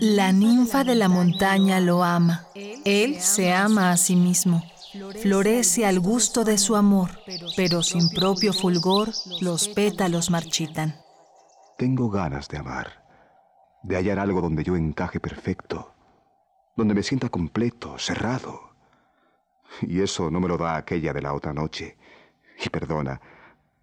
La 0.00 0.32
ninfa 0.32 0.84
de 0.84 0.94
la 0.94 1.08
montaña 1.08 1.80
lo 1.80 2.04
ama. 2.04 2.46
Él 2.54 3.20
se 3.20 3.52
ama 3.52 3.90
a 3.90 3.96
sí 3.96 4.16
mismo. 4.16 4.62
Florece 5.22 5.86
al 5.86 6.00
gusto 6.00 6.44
de 6.44 6.58
su 6.58 6.76
amor, 6.76 7.10
pero 7.56 7.82
sin 7.82 8.08
propio 8.10 8.52
fulgor 8.52 9.10
los 9.40 9.68
pétalos 9.68 10.30
marchitan. 10.30 10.96
Tengo 11.76 12.08
ganas 12.10 12.48
de 12.48 12.58
amar, 12.58 13.04
de 13.82 13.96
hallar 13.96 14.18
algo 14.18 14.40
donde 14.40 14.64
yo 14.64 14.76
encaje 14.76 15.20
perfecto, 15.20 15.92
donde 16.76 16.94
me 16.94 17.02
sienta 17.02 17.28
completo, 17.28 17.98
cerrado. 17.98 18.70
Y 19.82 20.00
eso 20.00 20.30
no 20.30 20.40
me 20.40 20.48
lo 20.48 20.56
da 20.56 20.76
aquella 20.76 21.12
de 21.12 21.22
la 21.22 21.34
otra 21.34 21.52
noche. 21.52 21.96
Y 22.64 22.70
perdona, 22.70 23.20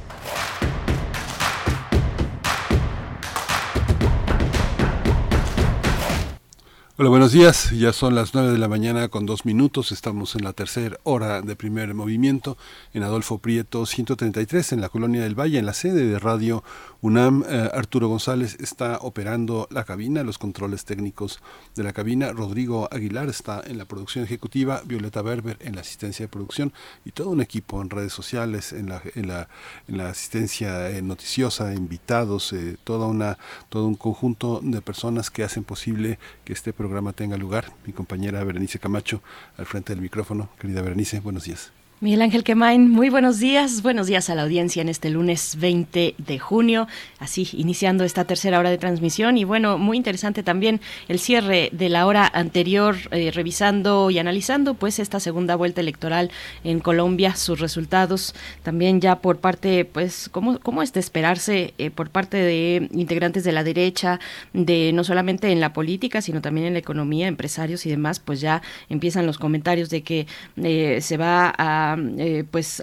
Hola, 6.96 7.10
buenos 7.10 7.32
días. 7.32 7.72
Ya 7.72 7.92
son 7.92 8.16
las 8.16 8.34
9 8.34 8.52
de 8.52 8.58
la 8.58 8.68
mañana 8.68 9.10
con 9.10 9.26
dos 9.26 9.46
minutos. 9.46 9.92
Estamos 9.92 10.36
en 10.36 10.44
la 10.44 10.54
tercera 10.54 10.98
hora 11.04 11.42
de 11.42 11.56
primer 11.56 11.94
movimiento 11.94 12.56
en 12.94 13.04
Adolfo 13.04 13.40
Prieto 13.40 13.86
133 13.86 14.74
en 14.74 14.82
la 14.82 14.90
Colonia 14.90 15.22
del 15.22 15.34
Valle, 15.34 15.60
en 15.60 15.66
la 15.66 15.74
sede 15.74 16.06
de 16.06 16.20
Radio 16.20 16.64
UNAM. 17.04 17.44
Eh, 17.50 17.70
Arturo 17.74 18.08
González 18.08 18.56
está 18.62 18.98
operando 19.02 19.68
la 19.70 19.84
cabina, 19.84 20.24
los 20.24 20.38
controles 20.38 20.86
técnicos 20.86 21.42
de 21.76 21.84
la 21.84 21.92
cabina. 21.92 22.32
Rodrigo 22.32 22.88
Aguilar 22.92 23.28
está 23.28 23.62
en 23.66 23.78
la 23.78 23.84
producción 23.84 24.24
ejecutiva, 24.24 24.82
Violeta 24.86 25.22
Berber 25.22 25.58
en 25.60 25.76
la 25.76 25.82
asistencia 25.82 26.24
de 26.24 26.30
producción 26.30 26.72
y 27.04 27.12
todo 27.12 27.30
un 27.30 27.42
equipo 27.42 27.82
en 27.82 27.90
redes 27.90 28.14
sociales, 28.14 28.72
en 28.72 28.88
la, 28.88 29.02
en 29.16 29.28
la, 29.28 29.50
en 29.90 29.98
la 29.98 30.10
asistencia 30.10 30.90
eh, 30.90 31.02
noticiosa, 31.02 31.74
invitados, 31.74 32.54
eh, 32.54 32.78
todo 32.86 33.10
un 33.10 33.96
conjunto 33.96 34.62
de 34.64 34.82
personas 34.82 35.30
que 35.30 35.44
hacen 35.44 35.66
posible 35.66 36.20
que 36.46 36.54
este 36.54 36.72
programa 36.72 37.12
tenga 37.12 37.36
lugar. 37.36 37.74
Mi 37.86 37.92
compañera 37.92 38.42
Berenice 38.46 38.80
Camacho 38.80 39.22
al 39.58 39.66
frente 39.66 39.92
del 39.94 40.02
micrófono. 40.02 40.50
Querida 40.58 40.82
Berenice, 40.82 41.20
buenos 41.20 41.44
días. 41.44 41.83
Miguel 42.04 42.22
Ángel 42.22 42.44
Quemain, 42.44 42.90
muy 42.90 43.10
buenos 43.10 43.40
días. 43.40 43.82
Buenos 43.82 44.08
días 44.08 44.30
a 44.30 44.36
la 44.36 44.42
audiencia 44.42 44.82
en 44.82 44.90
este 44.90 45.10
lunes 45.10 45.56
20 45.58 46.16
de 46.18 46.38
junio, 46.38 46.86
así 47.18 47.48
iniciando 47.54 48.04
esta 48.04 48.26
tercera 48.26 48.60
hora 48.60 48.72
de 48.72 48.78
transmisión. 48.78 49.38
Y 49.38 49.46
bueno, 49.46 49.78
muy 49.78 49.96
interesante 49.96 50.44
también 50.44 50.82
el 51.08 51.18
cierre 51.18 51.70
de 51.72 51.88
la 51.88 52.06
hora 52.06 52.30
anterior, 52.34 52.98
eh, 53.12 53.32
revisando 53.32 54.10
y 54.12 54.20
analizando 54.20 54.74
pues 54.74 55.00
esta 55.00 55.22
segunda 55.22 55.56
vuelta 55.56 55.80
electoral 55.80 56.30
en 56.66 56.82
Colombia, 56.82 57.38
sus 57.38 57.62
resultados. 57.62 58.36
También 58.64 59.00
ya 59.00 59.20
por 59.20 59.38
parte, 59.38 59.86
pues, 59.86 60.28
¿cómo, 60.30 60.60
cómo 60.60 60.84
es 60.84 60.92
de 60.92 61.00
esperarse 61.00 61.74
eh, 61.78 61.90
por 61.90 62.10
parte 62.10 62.36
de 62.36 62.90
integrantes 62.92 63.46
de 63.46 63.54
la 63.54 63.64
derecha, 63.64 64.20
de 64.52 64.92
no 64.92 65.06
solamente 65.06 65.54
en 65.54 65.62
la 65.62 65.72
política, 65.72 66.22
sino 66.22 66.42
también 66.42 66.68
en 66.68 66.74
la 66.74 66.80
economía, 66.80 67.30
empresarios 67.30 67.86
y 67.86 67.90
demás, 67.90 68.20
pues 68.20 68.42
ya 68.42 68.62
empiezan 68.90 69.26
los 69.26 69.38
comentarios 69.38 69.90
de 69.90 70.04
que 70.04 70.28
eh, 70.58 71.00
se 71.00 71.16
va 71.16 71.54
a 71.58 71.93
eh, 72.18 72.44
pues 72.50 72.82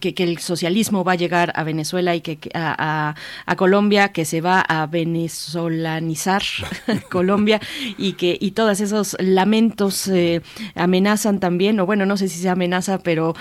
que, 0.00 0.14
el 0.16 0.38
socialismo 0.38 1.04
va 1.04 1.12
a 1.12 1.16
llegar 1.16 1.52
a 1.54 1.64
Venezuela 1.64 2.14
y 2.14 2.20
que 2.20 2.38
a, 2.54 3.14
Colombia 3.56 4.08
que 4.08 4.24
se 4.24 4.40
va 4.40 4.60
a 4.60 4.86
venezolanizar 4.86 6.42
Colombia 7.10 7.60
y 7.96 8.14
que 8.14 8.36
y 8.40 8.52
todos 8.52 8.80
esos 8.80 9.16
lamentos 9.18 10.08
eh, 10.08 10.42
amenazan 10.74 11.40
también 11.40 11.80
o 11.80 11.86
bueno 11.86 12.06
no 12.06 12.16
sé 12.16 12.28
si 12.28 12.38
se 12.38 12.48
amenaza 12.48 12.98
pero 12.98 13.34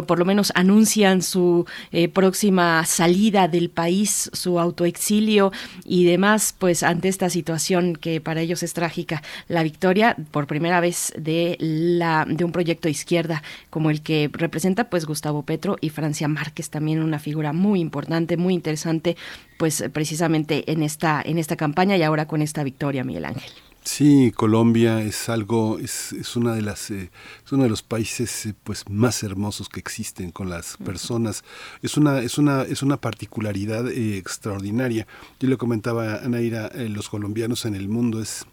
por 0.00 0.18
lo 0.18 0.24
menos 0.24 0.52
anuncian 0.54 1.20
su 1.20 1.66
eh, 1.90 2.08
próxima 2.08 2.84
salida 2.86 3.48
del 3.48 3.68
país, 3.68 4.30
su 4.32 4.58
autoexilio 4.58 5.52
y 5.84 6.04
demás, 6.04 6.54
pues 6.58 6.82
ante 6.82 7.08
esta 7.08 7.28
situación 7.28 7.94
que 7.96 8.20
para 8.22 8.40
ellos 8.40 8.62
es 8.62 8.72
trágica, 8.72 9.22
la 9.48 9.62
victoria 9.62 10.16
por 10.30 10.46
primera 10.46 10.80
vez 10.80 11.12
de 11.18 11.58
la 11.60 12.24
de 12.26 12.44
un 12.44 12.52
proyecto 12.52 12.88
de 12.88 12.92
izquierda 12.92 13.42
como 13.68 13.90
el 13.90 14.01
que 14.02 14.30
representa 14.32 14.90
pues 14.90 15.06
Gustavo 15.06 15.42
Petro 15.42 15.76
y 15.80 15.90
Francia 15.90 16.28
Márquez, 16.28 16.70
también 16.70 17.02
una 17.02 17.18
figura 17.18 17.52
muy 17.52 17.80
importante, 17.80 18.36
muy 18.36 18.54
interesante, 18.54 19.16
pues 19.58 19.84
precisamente 19.92 20.70
en 20.70 20.82
esta 20.82 21.22
en 21.24 21.38
esta 21.38 21.56
campaña 21.56 21.96
y 21.96 22.02
ahora 22.02 22.26
con 22.26 22.42
esta 22.42 22.62
victoria, 22.64 23.04
Miguel 23.04 23.24
Ángel. 23.24 23.50
Sí, 23.84 24.32
Colombia 24.36 25.02
es 25.02 25.28
algo, 25.28 25.78
es, 25.80 26.12
es 26.12 26.36
una 26.36 26.54
de 26.54 26.62
las, 26.62 26.90
eh, 26.92 27.10
es 27.44 27.50
uno 27.50 27.64
de 27.64 27.68
los 27.68 27.82
países 27.82 28.46
eh, 28.46 28.54
pues 28.62 28.88
más 28.88 29.24
hermosos 29.24 29.68
que 29.68 29.80
existen 29.80 30.30
con 30.30 30.48
las 30.48 30.76
personas. 30.76 31.42
Es 31.82 31.96
una, 31.96 32.20
es 32.20 32.38
una, 32.38 32.62
es 32.62 32.82
una 32.84 33.00
particularidad 33.00 33.90
eh, 33.90 34.18
extraordinaria. 34.18 35.08
Yo 35.40 35.48
le 35.48 35.56
comentaba 35.56 36.18
a 36.18 36.28
Naira, 36.28 36.70
los 36.74 37.08
colombianos 37.08 37.64
en 37.64 37.74
el 37.74 37.88
mundo 37.88 38.22
es 38.22 38.46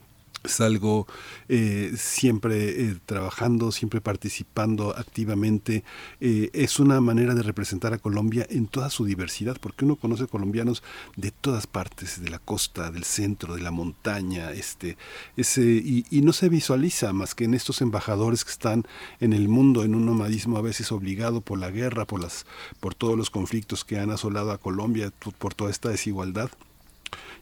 es 0.44 0.62
algo 0.62 1.08
eh, 1.48 1.94
siempre 1.98 2.82
eh, 2.82 2.98
trabajando, 3.06 3.72
siempre 3.72 4.02
participando 4.02 4.96
activamente. 4.98 5.84
Eh, 6.22 6.50
es 6.54 6.80
una 6.80 7.02
manera 7.02 7.36
de 7.36 7.44
representar 7.44 7.94
a 7.94 7.98
Colombia 7.98 8.46
en 8.50 8.68
toda 8.68 8.90
su 8.90 9.06
diversidad, 9.06 9.58
porque 9.60 9.86
uno 9.86 9.96
conoce 9.96 10.28
colombianos 10.28 10.84
de 11.16 11.32
todas 11.32 11.68
partes, 11.68 12.22
de 12.22 12.30
la 12.30 12.40
costa, 12.40 12.92
del 12.92 13.04
centro, 13.04 13.56
de 13.56 13.62
la 13.62 13.72
montaña, 13.72 14.52
este, 14.52 14.98
ese, 15.36 15.62
y, 15.62 16.06
y, 16.10 16.22
no 16.22 16.34
se 16.34 16.50
visualiza 16.50 17.12
más 17.14 17.36
que 17.36 17.46
en 17.46 17.54
estos 17.54 17.82
embajadores 17.82 18.46
que 18.46 18.52
están 18.52 18.86
en 19.20 19.34
el 19.34 19.50
mundo, 19.50 19.84
en 19.84 19.96
un 19.96 20.06
nomadismo 20.06 20.58
a 20.58 20.62
veces 20.62 20.92
obligado 20.92 21.42
por 21.42 21.60
la 21.60 21.72
guerra, 21.72 22.06
por, 22.06 22.22
las, 22.22 22.46
por 22.80 22.96
todos 22.96 23.18
los 23.18 23.30
conflictos 23.30 23.84
que 23.84 24.00
han 24.00 24.12
asolado 24.12 24.52
a 24.52 24.58
Colombia, 24.58 25.12
por 25.38 25.54
toda 25.54 25.72
esta 25.72 25.90
desigualdad 25.90 26.50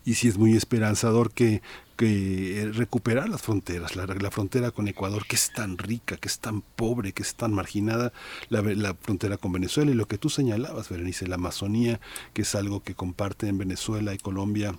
y 0.07 0.13
sí 0.13 0.29
es 0.29 0.37
muy 0.37 0.55
esperanzador 0.55 1.31
que 1.31 1.61
que 1.97 2.61
eh, 2.61 2.71
recuperar 2.71 3.27
las 3.27 3.41
fronteras, 3.41 3.95
la, 3.95 4.31
frontera 4.31 4.71
con 4.71 4.87
Ecuador, 4.87 5.25
que 5.25 5.35
es 5.35 5.51
tan 5.51 5.79
rica, 5.79 6.15
que 6.15 6.27
es 6.27 6.39
tan 6.39 6.61
pobre, 6.61 7.11
que 7.11 7.23
es 7.23 7.33
tan 7.35 7.51
marginada, 7.51 8.13
la, 8.49 8.61
la, 8.61 8.93
frontera 8.93 9.37
con 9.37 9.51
Venezuela 9.51 9.91
y 9.91 9.95
lo 9.95 10.07
que 10.07 10.19
tú 10.19 10.29
señalabas, 10.29 10.89
Berenice, 10.89 11.27
la 11.27 11.35
Amazonía, 11.35 11.99
que 12.33 12.43
es 12.43 12.53
algo 12.53 12.83
que 12.83 12.93
comparten 12.93 13.57
Venezuela 13.57 14.13
y 14.13 14.19
Colombia 14.19 14.75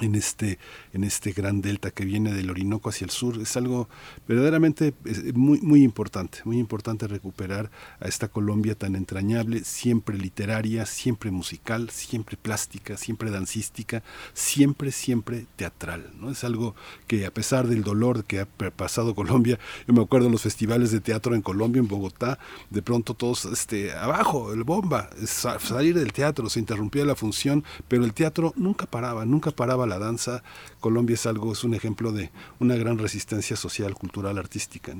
en 0.00 0.14
este 0.14 0.58
en 0.92 1.04
este 1.04 1.32
gran 1.32 1.60
delta 1.60 1.90
que 1.90 2.04
viene 2.04 2.32
del 2.32 2.50
Orinoco 2.50 2.88
hacia 2.88 3.04
el 3.04 3.10
sur. 3.10 3.38
Es 3.40 3.56
algo 3.56 3.88
verdaderamente 4.26 4.94
muy 5.34 5.60
muy 5.60 5.82
importante 5.82 6.38
muy 6.44 6.58
importante 6.58 7.06
recuperar 7.06 7.70
a 8.00 8.08
esta 8.08 8.28
Colombia 8.28 8.74
tan 8.74 8.94
entrañable 8.94 9.64
siempre 9.64 10.16
literaria 10.16 10.86
siempre 10.86 11.30
musical 11.30 11.90
siempre 11.90 12.36
plástica 12.36 12.96
siempre 12.96 13.30
dancística 13.30 14.02
siempre 14.34 14.92
siempre 14.92 15.46
teatral 15.56 16.10
no 16.18 16.30
es 16.30 16.44
algo 16.44 16.74
que 17.06 17.26
a 17.26 17.32
pesar 17.32 17.66
del 17.66 17.82
dolor 17.82 18.24
que 18.24 18.40
ha 18.40 18.46
pasado 18.46 19.14
Colombia 19.14 19.58
yo 19.86 19.94
me 19.94 20.02
acuerdo 20.02 20.26
en 20.26 20.32
los 20.32 20.42
festivales 20.42 20.90
de 20.90 21.00
teatro 21.00 21.34
en 21.34 21.42
Colombia 21.42 21.80
en 21.80 21.88
Bogotá 21.88 22.38
de 22.70 22.82
pronto 22.82 23.14
todos 23.14 23.44
este 23.46 23.92
abajo 23.92 24.52
el 24.52 24.64
bomba 24.64 25.10
salir 25.26 25.98
del 25.98 26.12
teatro 26.12 26.48
se 26.48 26.60
interrumpía 26.60 27.04
la 27.04 27.16
función 27.16 27.64
pero 27.88 28.04
el 28.04 28.12
teatro 28.12 28.52
nunca 28.56 28.86
paraba 28.86 29.24
nunca 29.24 29.50
paraba 29.50 29.86
la 29.88 29.98
danza, 29.98 30.42
Colombia 30.80 31.14
es 31.14 31.26
algo, 31.26 31.52
es 31.52 31.64
un 31.64 31.74
ejemplo 31.74 32.12
de 32.12 32.30
una 32.60 32.76
gran 32.76 32.98
resistencia 32.98 33.56
social, 33.56 33.94
cultural, 33.94 34.38
artística. 34.38 34.94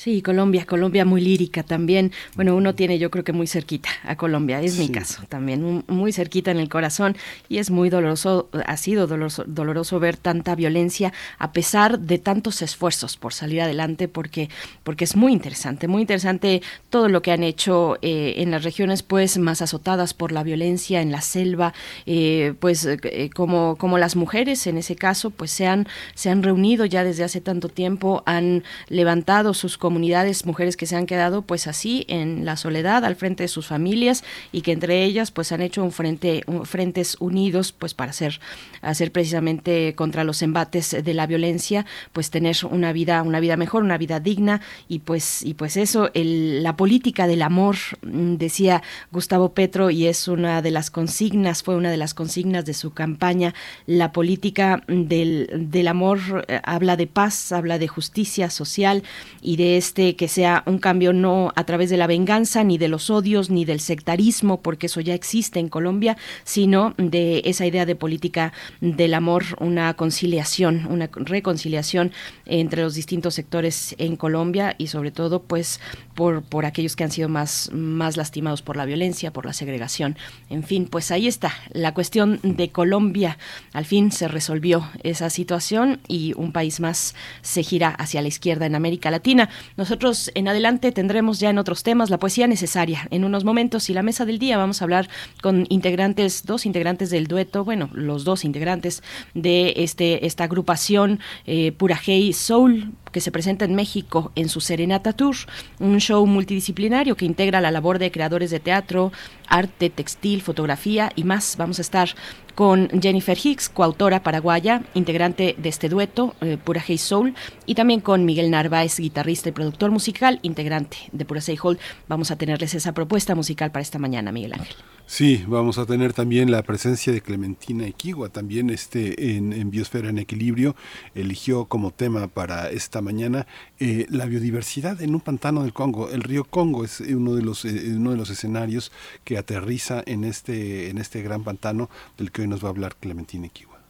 Sí, 0.00 0.22
Colombia, 0.22 0.64
Colombia 0.64 1.04
muy 1.04 1.20
lírica 1.20 1.62
también. 1.62 2.10
Bueno, 2.34 2.56
uno 2.56 2.74
tiene 2.74 2.98
yo 2.98 3.10
creo 3.10 3.22
que 3.22 3.34
muy 3.34 3.46
cerquita 3.46 3.90
a 4.02 4.16
Colombia, 4.16 4.62
es 4.62 4.78
mi 4.78 4.88
caso 4.88 5.24
también, 5.28 5.84
muy 5.88 6.10
cerquita 6.14 6.50
en 6.50 6.56
el 6.56 6.70
corazón 6.70 7.18
y 7.50 7.58
es 7.58 7.70
muy 7.70 7.90
doloroso, 7.90 8.48
ha 8.64 8.78
sido 8.78 9.06
doloroso, 9.06 9.44
doloroso 9.46 10.00
ver 10.00 10.16
tanta 10.16 10.54
violencia 10.54 11.12
a 11.36 11.52
pesar 11.52 11.98
de 11.98 12.16
tantos 12.16 12.62
esfuerzos 12.62 13.18
por 13.18 13.34
salir 13.34 13.60
adelante 13.60 14.08
porque, 14.08 14.48
porque 14.84 15.04
es 15.04 15.16
muy 15.16 15.34
interesante, 15.34 15.86
muy 15.86 16.00
interesante 16.00 16.62
todo 16.88 17.10
lo 17.10 17.20
que 17.20 17.32
han 17.32 17.42
hecho 17.42 17.98
eh, 18.00 18.36
en 18.38 18.52
las 18.52 18.64
regiones 18.64 19.02
pues 19.02 19.36
más 19.36 19.60
azotadas 19.60 20.14
por 20.14 20.32
la 20.32 20.42
violencia, 20.42 21.02
en 21.02 21.12
la 21.12 21.20
selva, 21.20 21.74
eh, 22.06 22.54
pues 22.58 22.86
eh, 22.86 23.28
como, 23.34 23.76
como 23.76 23.98
las 23.98 24.16
mujeres 24.16 24.66
en 24.66 24.78
ese 24.78 24.96
caso 24.96 25.28
pues 25.28 25.50
se 25.50 25.66
han, 25.66 25.86
se 26.14 26.30
han 26.30 26.42
reunido 26.42 26.86
ya 26.86 27.04
desde 27.04 27.22
hace 27.22 27.42
tanto 27.42 27.68
tiempo, 27.68 28.22
han 28.24 28.64
levantado 28.88 29.52
sus 29.52 29.76
comunidades, 29.90 30.46
mujeres 30.46 30.76
que 30.76 30.86
se 30.86 30.94
han 30.94 31.04
quedado 31.04 31.42
pues 31.42 31.66
así 31.66 32.04
en 32.06 32.44
la 32.44 32.56
soledad 32.56 33.04
al 33.04 33.16
frente 33.16 33.42
de 33.42 33.48
sus 33.48 33.66
familias 33.66 34.22
y 34.52 34.60
que 34.60 34.70
entre 34.70 35.02
ellas 35.02 35.32
pues 35.32 35.50
han 35.50 35.62
hecho 35.62 35.82
un 35.82 35.90
frente, 35.90 36.44
frentes 36.62 37.16
unidos 37.18 37.72
pues 37.72 37.92
para 37.92 38.12
hacer, 38.12 38.38
hacer 38.82 39.10
precisamente 39.10 39.96
contra 39.96 40.22
los 40.22 40.42
embates 40.42 40.96
de 41.02 41.12
la 41.12 41.26
violencia, 41.26 41.86
pues 42.12 42.30
tener 42.30 42.56
una 42.70 42.92
vida, 42.92 43.20
una 43.24 43.40
vida 43.40 43.56
mejor, 43.56 43.82
una 43.82 43.98
vida 43.98 44.20
digna 44.20 44.60
y 44.86 45.00
pues, 45.00 45.42
y 45.44 45.54
pues 45.54 45.76
eso, 45.76 46.08
la 46.14 46.76
política 46.76 47.26
del 47.26 47.42
amor, 47.42 47.74
mm, 48.02 48.36
decía 48.36 48.84
Gustavo 49.10 49.54
Petro 49.54 49.90
y 49.90 50.06
es 50.06 50.28
una 50.28 50.62
de 50.62 50.70
las 50.70 50.92
consignas, 50.92 51.64
fue 51.64 51.74
una 51.74 51.90
de 51.90 51.96
las 51.96 52.14
consignas 52.14 52.64
de 52.64 52.74
su 52.74 52.92
campaña, 52.92 53.54
la 53.86 54.12
política 54.12 54.84
del, 54.86 55.50
del 55.52 55.88
amor 55.88 56.44
eh, 56.46 56.60
habla 56.62 56.94
de 56.96 57.08
paz, 57.08 57.50
habla 57.50 57.80
de 57.80 57.88
justicia 57.88 58.50
social 58.50 59.02
y 59.42 59.56
de 59.56 59.69
este 59.76 60.16
que 60.16 60.28
sea 60.28 60.62
un 60.66 60.78
cambio 60.78 61.12
no 61.12 61.52
a 61.56 61.64
través 61.64 61.90
de 61.90 61.96
la 61.96 62.06
venganza, 62.06 62.64
ni 62.64 62.78
de 62.78 62.88
los 62.88 63.10
odios, 63.10 63.50
ni 63.50 63.64
del 63.64 63.80
sectarismo, 63.80 64.60
porque 64.60 64.86
eso 64.86 65.00
ya 65.00 65.14
existe 65.14 65.58
en 65.58 65.68
Colombia, 65.68 66.16
sino 66.44 66.94
de 66.96 67.42
esa 67.44 67.66
idea 67.66 67.86
de 67.86 67.96
política 67.96 68.52
del 68.80 69.14
amor, 69.14 69.44
una 69.58 69.94
conciliación, 69.94 70.86
una 70.90 71.08
reconciliación 71.12 72.12
entre 72.46 72.82
los 72.82 72.94
distintos 72.94 73.34
sectores 73.34 73.94
en 73.98 74.16
Colombia 74.16 74.74
y 74.78 74.88
sobre 74.88 75.10
todo 75.10 75.42
pues 75.42 75.80
por, 76.14 76.42
por 76.42 76.66
aquellos 76.66 76.96
que 76.96 77.04
han 77.04 77.10
sido 77.10 77.28
más, 77.28 77.70
más 77.72 78.16
lastimados 78.16 78.62
por 78.62 78.76
la 78.76 78.84
violencia, 78.84 79.32
por 79.32 79.46
la 79.46 79.52
segregación. 79.52 80.16
En 80.48 80.64
fin, 80.64 80.86
pues 80.86 81.10
ahí 81.10 81.26
está 81.26 81.52
la 81.70 81.94
cuestión 81.94 82.40
de 82.42 82.70
Colombia. 82.70 83.38
Al 83.72 83.84
fin 83.84 84.12
se 84.12 84.28
resolvió 84.28 84.88
esa 85.02 85.30
situación 85.30 86.00
y 86.08 86.34
un 86.36 86.52
país 86.52 86.80
más 86.80 87.14
se 87.42 87.62
gira 87.62 87.88
hacia 87.88 88.22
la 88.22 88.28
izquierda 88.28 88.66
en 88.66 88.74
América 88.74 89.10
Latina. 89.10 89.48
Nosotros 89.76 90.30
en 90.34 90.48
adelante 90.48 90.92
tendremos 90.92 91.40
ya 91.40 91.50
en 91.50 91.58
otros 91.58 91.82
temas 91.82 92.10
la 92.10 92.18
poesía 92.18 92.46
necesaria. 92.46 93.06
En 93.10 93.24
unos 93.24 93.44
momentos 93.44 93.90
y 93.90 93.94
la 93.94 94.02
mesa 94.02 94.24
del 94.24 94.38
día 94.38 94.56
vamos 94.56 94.80
a 94.80 94.84
hablar 94.84 95.08
con 95.42 95.66
integrantes, 95.68 96.44
dos 96.44 96.66
integrantes 96.66 97.10
del 97.10 97.26
dueto, 97.26 97.64
bueno, 97.64 97.90
los 97.92 98.24
dos 98.24 98.44
integrantes 98.44 99.02
de 99.34 99.74
este 99.76 100.26
esta 100.26 100.44
agrupación 100.44 101.20
eh, 101.46 101.72
Pura 101.72 101.98
Hey 102.02 102.32
Soul 102.32 102.92
que 103.12 103.20
se 103.20 103.32
presenta 103.32 103.64
en 103.64 103.74
México 103.74 104.32
en 104.34 104.48
su 104.48 104.60
Serenata 104.60 105.12
Tour, 105.12 105.36
un 105.78 105.98
show 105.98 106.26
multidisciplinario 106.26 107.16
que 107.16 107.24
integra 107.24 107.60
la 107.60 107.70
labor 107.70 107.98
de 107.98 108.10
creadores 108.10 108.50
de 108.50 108.60
teatro, 108.60 109.12
arte, 109.48 109.90
textil, 109.90 110.42
fotografía 110.42 111.12
y 111.16 111.24
más. 111.24 111.56
Vamos 111.56 111.78
a 111.78 111.82
estar 111.82 112.10
con 112.54 112.88
Jennifer 113.00 113.38
Hicks, 113.42 113.68
coautora 113.68 114.22
paraguaya, 114.22 114.82
integrante 114.94 115.54
de 115.58 115.68
este 115.68 115.88
dueto, 115.88 116.34
eh, 116.40 116.58
Pura 116.62 116.82
Hey 116.86 116.98
Soul, 116.98 117.34
y 117.66 117.74
también 117.74 118.00
con 118.00 118.24
Miguel 118.24 118.50
Narváez, 118.50 118.98
guitarrista 118.98 119.48
y 119.48 119.52
productor 119.52 119.90
musical, 119.90 120.38
integrante 120.42 120.98
de 121.12 121.24
Pura 121.24 121.40
Hey 121.46 121.56
Soul. 121.56 121.78
Vamos 122.08 122.30
a 122.30 122.36
tenerles 122.36 122.74
esa 122.74 122.92
propuesta 122.92 123.34
musical 123.34 123.70
para 123.70 123.82
esta 123.82 123.98
mañana, 123.98 124.32
Miguel 124.32 124.54
Ángel. 124.54 124.76
Sí, 125.10 125.44
vamos 125.48 125.76
a 125.78 125.86
tener 125.86 126.12
también 126.12 126.52
la 126.52 126.62
presencia 126.62 127.12
de 127.12 127.20
Clementina 127.20 127.84
Equigua, 127.84 128.28
también 128.28 128.70
este 128.70 129.34
en, 129.34 129.68
Biosfera 129.68 130.08
en 130.08 130.18
Equilibrio, 130.18 130.76
eligió 131.16 131.64
como 131.64 131.90
tema 131.90 132.28
para 132.28 132.70
esta 132.70 133.00
mañana 133.00 133.48
eh, 133.80 134.06
la 134.08 134.26
biodiversidad 134.26 135.02
en 135.02 135.16
un 135.16 135.20
pantano 135.20 135.64
del 135.64 135.72
Congo. 135.72 136.10
El 136.10 136.22
río 136.22 136.44
Congo 136.44 136.84
es 136.84 137.00
uno 137.00 137.34
de 137.34 137.42
los, 137.42 137.64
eh, 137.64 137.92
uno 137.96 138.12
de 138.12 138.18
los 138.18 138.30
escenarios 138.30 138.92
que 139.24 139.36
aterriza 139.36 140.00
en 140.06 140.22
este, 140.22 140.90
en 140.90 140.98
este 140.98 141.22
gran 141.22 141.42
pantano 141.42 141.90
del 142.16 142.30
que 142.30 142.42
hoy 142.42 142.48
nos 142.48 142.62
va 142.62 142.68
a 142.68 142.70
hablar 142.70 142.94
Clementina 142.94 143.48
Equigua. 143.48 143.80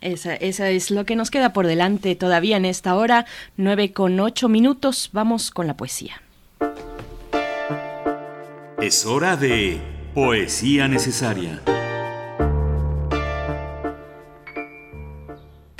Esa, 0.00 0.36
esa 0.36 0.70
es 0.70 0.92
lo 0.92 1.04
que 1.04 1.16
nos 1.16 1.32
queda 1.32 1.52
por 1.52 1.66
delante 1.66 2.14
todavía 2.14 2.56
en 2.56 2.64
esta 2.64 2.94
hora, 2.94 3.26
nueve 3.56 3.92
con 3.92 4.20
ocho 4.20 4.48
minutos. 4.48 5.10
Vamos 5.12 5.50
con 5.50 5.66
la 5.66 5.76
poesía. 5.76 6.22
Es 8.80 9.04
hora 9.04 9.36
de 9.36 9.99
Poesía 10.14 10.88
necesaria. 10.88 11.60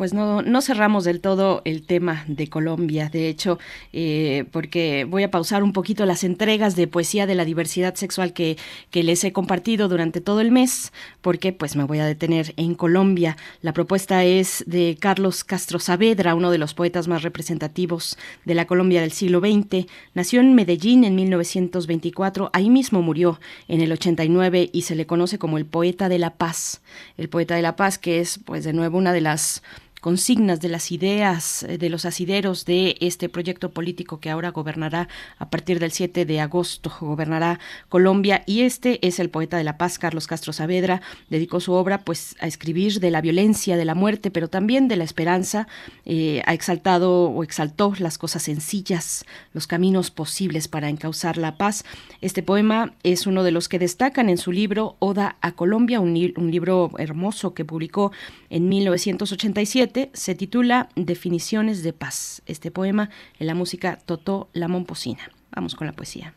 Pues 0.00 0.14
no, 0.14 0.40
no 0.40 0.62
cerramos 0.62 1.04
del 1.04 1.20
todo 1.20 1.60
el 1.66 1.82
tema 1.82 2.24
de 2.26 2.48
Colombia, 2.48 3.10
de 3.10 3.28
hecho, 3.28 3.58
eh, 3.92 4.46
porque 4.50 5.04
voy 5.04 5.24
a 5.24 5.30
pausar 5.30 5.62
un 5.62 5.74
poquito 5.74 6.06
las 6.06 6.24
entregas 6.24 6.74
de 6.74 6.86
poesía 6.86 7.26
de 7.26 7.34
la 7.34 7.44
diversidad 7.44 7.94
sexual 7.96 8.32
que, 8.32 8.56
que 8.90 9.02
les 9.02 9.22
he 9.24 9.34
compartido 9.34 9.88
durante 9.88 10.22
todo 10.22 10.40
el 10.40 10.52
mes, 10.52 10.94
porque 11.20 11.52
pues 11.52 11.76
me 11.76 11.84
voy 11.84 11.98
a 11.98 12.06
detener 12.06 12.54
en 12.56 12.76
Colombia. 12.76 13.36
La 13.60 13.74
propuesta 13.74 14.24
es 14.24 14.64
de 14.66 14.96
Carlos 14.98 15.44
Castro 15.44 15.78
Saavedra, 15.78 16.34
uno 16.34 16.50
de 16.50 16.56
los 16.56 16.72
poetas 16.72 17.06
más 17.06 17.22
representativos 17.22 18.16
de 18.46 18.54
la 18.54 18.64
Colombia 18.64 19.02
del 19.02 19.12
siglo 19.12 19.40
XX. 19.40 19.84
Nació 20.14 20.40
en 20.40 20.54
Medellín 20.54 21.04
en 21.04 21.14
1924, 21.14 22.48
ahí 22.54 22.70
mismo 22.70 23.02
murió 23.02 23.38
en 23.68 23.82
el 23.82 23.92
89 23.92 24.70
y 24.72 24.80
se 24.80 24.94
le 24.94 25.04
conoce 25.04 25.38
como 25.38 25.58
el 25.58 25.66
poeta 25.66 26.08
de 26.08 26.18
la 26.18 26.30
paz. 26.30 26.80
El 27.18 27.28
poeta 27.28 27.54
de 27.54 27.60
la 27.60 27.76
paz 27.76 27.98
que 27.98 28.20
es 28.20 28.40
pues 28.42 28.64
de 28.64 28.72
nuevo 28.72 28.96
una 28.96 29.12
de 29.12 29.20
las 29.20 29.62
consignas 30.00 30.60
de 30.60 30.68
las 30.68 30.90
ideas 30.90 31.62
eh, 31.62 31.78
de 31.78 31.90
los 31.90 32.04
asideros 32.04 32.64
de 32.64 32.96
este 33.00 33.28
proyecto 33.28 33.70
político 33.70 34.20
que 34.20 34.30
ahora 34.30 34.50
gobernará 34.50 35.08
a 35.38 35.50
partir 35.50 35.78
del 35.78 35.92
7 35.92 36.24
de 36.24 36.40
agosto, 36.40 36.92
gobernará 37.00 37.60
Colombia. 37.88 38.42
Y 38.46 38.62
este 38.62 39.06
es 39.06 39.18
el 39.20 39.30
poeta 39.30 39.56
de 39.56 39.64
la 39.64 39.78
paz, 39.78 39.98
Carlos 39.98 40.26
Castro 40.26 40.52
Saavedra, 40.52 41.02
dedicó 41.28 41.60
su 41.60 41.72
obra 41.72 41.98
pues 41.98 42.36
a 42.40 42.46
escribir 42.46 43.00
de 43.00 43.10
la 43.10 43.20
violencia, 43.20 43.76
de 43.76 43.84
la 43.84 43.94
muerte, 43.94 44.30
pero 44.30 44.48
también 44.48 44.88
de 44.88 44.96
la 44.96 45.04
esperanza, 45.04 45.68
eh, 46.04 46.42
ha 46.46 46.54
exaltado 46.54 47.24
o 47.24 47.42
exaltó 47.42 47.92
las 47.98 48.18
cosas 48.18 48.42
sencillas, 48.42 49.24
los 49.52 49.66
caminos 49.66 50.10
posibles 50.10 50.68
para 50.68 50.88
encauzar 50.88 51.36
la 51.36 51.56
paz. 51.56 51.84
Este 52.20 52.42
poema 52.42 52.94
es 53.02 53.26
uno 53.26 53.42
de 53.42 53.50
los 53.50 53.68
que 53.68 53.78
destacan 53.78 54.28
en 54.28 54.38
su 54.38 54.52
libro 54.52 54.96
Oda 54.98 55.36
a 55.40 55.52
Colombia, 55.52 56.00
un, 56.00 56.10
un 56.36 56.50
libro 56.50 56.90
hermoso 56.98 57.54
que 57.54 57.64
publicó 57.64 58.12
en 58.50 58.68
1987 58.68 60.10
se 60.12 60.34
titula 60.34 60.88
Definiciones 60.96 61.84
de 61.84 61.92
paz. 61.92 62.42
Este 62.46 62.72
poema 62.72 63.08
en 63.38 63.46
la 63.46 63.54
música 63.54 64.00
Totó 64.04 64.48
La 64.52 64.66
Momposina. 64.66 65.30
Vamos 65.52 65.76
con 65.76 65.86
la 65.86 65.92
poesía. 65.92 66.34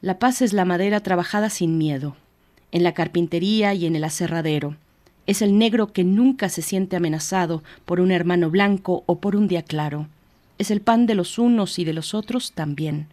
La 0.00 0.18
paz 0.18 0.40
es 0.40 0.54
la 0.54 0.64
madera 0.64 1.00
trabajada 1.00 1.50
sin 1.50 1.76
miedo, 1.76 2.16
en 2.72 2.82
la 2.82 2.94
carpintería 2.94 3.74
y 3.74 3.84
en 3.84 3.94
el 3.94 4.04
aserradero. 4.04 4.76
Es 5.26 5.42
el 5.42 5.58
negro 5.58 5.92
que 5.92 6.04
nunca 6.04 6.48
se 6.48 6.62
siente 6.62 6.96
amenazado 6.96 7.62
por 7.84 8.00
un 8.00 8.10
hermano 8.10 8.48
blanco 8.48 9.02
o 9.04 9.18
por 9.18 9.36
un 9.36 9.48
día 9.48 9.62
claro. 9.62 10.08
Es 10.56 10.70
el 10.70 10.80
pan 10.80 11.04
de 11.04 11.14
los 11.14 11.38
unos 11.38 11.78
y 11.78 11.84
de 11.84 11.92
los 11.92 12.14
otros 12.14 12.52
también. 12.52 13.08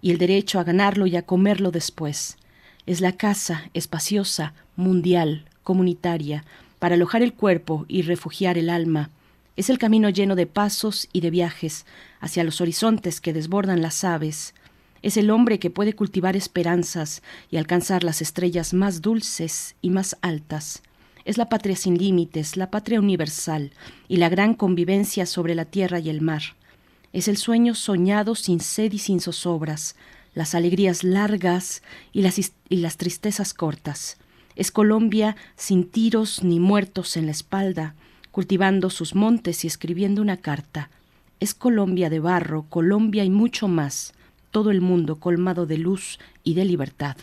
Y 0.00 0.12
el 0.12 0.18
derecho 0.18 0.58
a 0.58 0.64
ganarlo 0.64 1.06
y 1.06 1.16
a 1.16 1.26
comerlo 1.26 1.72
después. 1.72 2.38
Es 2.86 3.02
la 3.02 3.12
casa 3.12 3.68
espaciosa, 3.74 4.54
mundial, 4.76 5.44
comunitaria, 5.62 6.44
para 6.80 6.96
alojar 6.96 7.22
el 7.22 7.34
cuerpo 7.34 7.84
y 7.86 8.02
refugiar 8.02 8.58
el 8.58 8.68
alma. 8.68 9.10
Es 9.56 9.70
el 9.70 9.78
camino 9.78 10.08
lleno 10.08 10.34
de 10.34 10.46
pasos 10.46 11.08
y 11.12 11.20
de 11.20 11.30
viajes 11.30 11.86
hacia 12.18 12.42
los 12.42 12.60
horizontes 12.60 13.20
que 13.20 13.32
desbordan 13.32 13.82
las 13.82 14.02
aves. 14.02 14.54
Es 15.02 15.16
el 15.16 15.30
hombre 15.30 15.58
que 15.58 15.70
puede 15.70 15.92
cultivar 15.92 16.34
esperanzas 16.34 17.22
y 17.50 17.58
alcanzar 17.58 18.02
las 18.02 18.22
estrellas 18.22 18.74
más 18.74 19.02
dulces 19.02 19.76
y 19.82 19.90
más 19.90 20.16
altas. 20.22 20.82
Es 21.24 21.36
la 21.36 21.50
patria 21.50 21.76
sin 21.76 21.98
límites, 21.98 22.56
la 22.56 22.70
patria 22.70 22.98
universal 22.98 23.72
y 24.08 24.16
la 24.16 24.30
gran 24.30 24.54
convivencia 24.54 25.26
sobre 25.26 25.54
la 25.54 25.66
tierra 25.66 26.00
y 26.00 26.08
el 26.08 26.22
mar. 26.22 26.42
Es 27.12 27.28
el 27.28 27.36
sueño 27.36 27.74
soñado 27.74 28.34
sin 28.34 28.60
sed 28.60 28.92
y 28.92 28.98
sin 28.98 29.20
zozobras, 29.20 29.96
las 30.32 30.54
alegrías 30.54 31.04
largas 31.04 31.82
y 32.12 32.22
las, 32.22 32.38
y 32.68 32.76
las 32.76 32.96
tristezas 32.96 33.52
cortas. 33.52 34.16
Es 34.60 34.70
Colombia 34.70 35.36
sin 35.56 35.88
tiros 35.88 36.44
ni 36.44 36.60
muertos 36.60 37.16
en 37.16 37.24
la 37.24 37.32
espalda, 37.32 37.94
cultivando 38.30 38.90
sus 38.90 39.14
montes 39.14 39.64
y 39.64 39.66
escribiendo 39.66 40.20
una 40.20 40.36
carta. 40.36 40.90
Es 41.40 41.54
Colombia 41.54 42.10
de 42.10 42.20
barro, 42.20 42.66
Colombia 42.68 43.24
y 43.24 43.30
mucho 43.30 43.68
más, 43.68 44.12
todo 44.50 44.70
el 44.70 44.82
mundo 44.82 45.16
colmado 45.16 45.64
de 45.64 45.78
luz 45.78 46.18
y 46.44 46.52
de 46.52 46.66
libertad. 46.66 47.16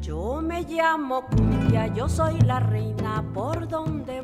Yo 0.00 0.40
me 0.40 0.62
llamo 0.62 1.26
Cumbia, 1.26 1.92
yo 1.94 2.08
soy 2.08 2.40
la 2.40 2.60
reina 2.60 3.22
por 3.34 3.68
donde. 3.68 4.21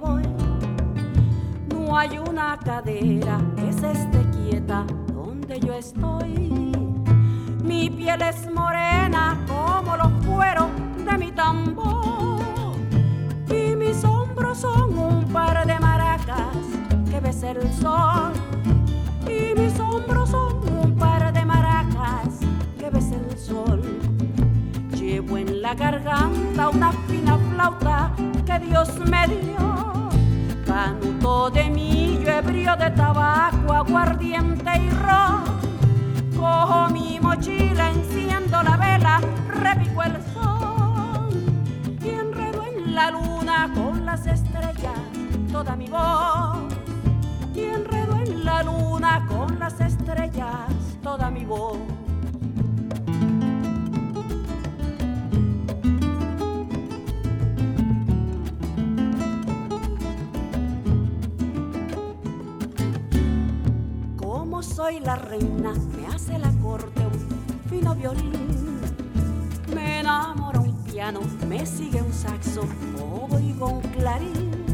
Hay 2.01 2.17
una 2.17 2.57
cadera 2.65 3.41
que 3.57 3.73
se 3.73 3.91
esté 3.91 4.25
quieta 4.31 4.87
donde 5.13 5.59
yo 5.59 5.73
estoy. 5.75 6.49
Mi 7.65 7.91
piel 7.91 8.23
es 8.23 8.49
morena 8.55 9.37
como 9.49 9.97
los 9.97 10.13
cueros 10.25 10.69
de 11.05 11.19
mi 11.19 11.33
tambor. 11.33 12.77
Y 13.51 13.75
mis 13.75 14.05
hombros 14.05 14.59
son 14.59 14.97
un 14.97 15.25
par 15.25 15.67
de 15.67 15.77
maracas 15.81 16.57
que 17.11 17.19
besa 17.19 17.51
el 17.51 17.73
sol. 17.73 18.33
Y 19.27 19.59
mis 19.59 19.81
hombros 19.81 20.31
son 20.31 20.57
un 20.79 20.95
par 20.95 21.33
de 21.33 21.45
maracas 21.45 22.39
que 22.79 22.91
besa 22.91 23.17
el 23.17 23.37
sol. 23.37 23.83
Llevo 24.93 25.37
en 25.37 25.63
la 25.63 25.75
garganta 25.75 26.69
una 26.69 26.93
fina 27.09 27.37
flauta 27.51 28.13
que 28.47 28.67
Dios 28.67 28.89
me 29.01 29.27
dio. 29.27 30.08
Canto 30.79 31.51
de 31.51 31.69
millo, 31.71 32.31
ebrio 32.31 32.77
de 32.77 32.89
tabaco, 32.93 33.73
aguardiente 33.73 34.71
y 34.79 34.91
ron. 34.91 35.43
Cojo 36.37 36.89
mi 36.91 37.19
mochila, 37.19 37.91
enciendo 37.91 38.63
la 38.63 38.77
vela, 38.77 39.21
repico 39.49 40.05
el 40.05 40.13
sol 40.33 41.31
y 42.01 42.09
enredo 42.11 42.63
en 42.63 42.95
la 42.95 43.11
luna 43.11 43.73
con 43.75 44.07
las 44.07 44.25
estrellas 44.29 45.01
toda 45.51 45.75
mi 45.75 45.89
voz. 45.89 46.73
Y 47.57 47.63
enredo 47.63 48.15
en 48.15 48.45
la 48.45 48.63
luna 48.63 49.27
con 49.27 49.59
las 49.59 49.81
estrellas 49.81 50.71
toda 51.03 51.29
mi 51.29 51.45
voz. 51.45 52.08
Soy 64.89 65.01
la 65.01 65.17
reina, 65.17 65.75
me 65.99 66.07
hace 66.07 66.39
la 66.39 66.51
corte 66.63 67.03
un 67.07 67.69
fino 67.69 67.95
violín. 67.95 68.81
Me 69.75 70.01
enamora 70.01 70.61
un 70.61 70.83
piano, 70.85 71.21
me 71.47 71.67
sigue 71.67 72.01
un 72.01 72.11
saxo, 72.11 72.63
oigo 73.31 73.67
un 73.69 73.83
clarín. 73.83 74.65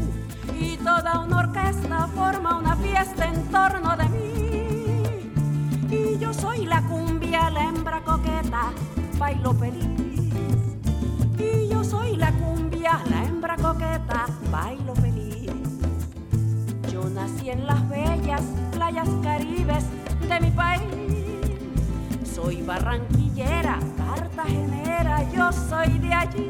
Y 0.57 0.77
toda 0.77 1.19
una 1.19 1.39
orquesta 1.39 2.07
forma 2.15 2.59
una 2.59 2.77
fiesta 2.77 3.25
en 3.25 3.43
torno 3.51 3.97
de 3.97 4.05
mí. 4.15 5.93
Y 5.93 6.17
yo 6.17 6.33
soy 6.33 6.65
la 6.65 6.81
cumbia, 6.83 7.49
la 7.49 7.65
hembra 7.65 8.01
coqueta, 8.01 8.71
bailo 9.19 9.53
feliz. 9.55 10.33
Y 11.39 11.67
yo 11.67 11.83
soy 11.83 12.15
la 12.15 12.31
cumbia, 12.31 13.01
la 13.09 13.25
hembra 13.25 13.57
coqueta, 13.57 14.27
bailo 14.49 14.95
feliz. 14.95 15.51
Yo 16.89 17.03
nací 17.09 17.49
en 17.49 17.67
las 17.67 17.89
bellas 17.89 18.43
playas 18.71 19.09
caribes 19.21 19.83
de 20.27 20.39
mi 20.39 20.51
país 20.51 20.81
Soy 22.23 22.61
barranquillera, 22.61 23.79
cartagenera, 23.95 25.23
yo 25.31 25.51
soy 25.51 25.99
de 25.99 26.13
allí. 26.13 26.49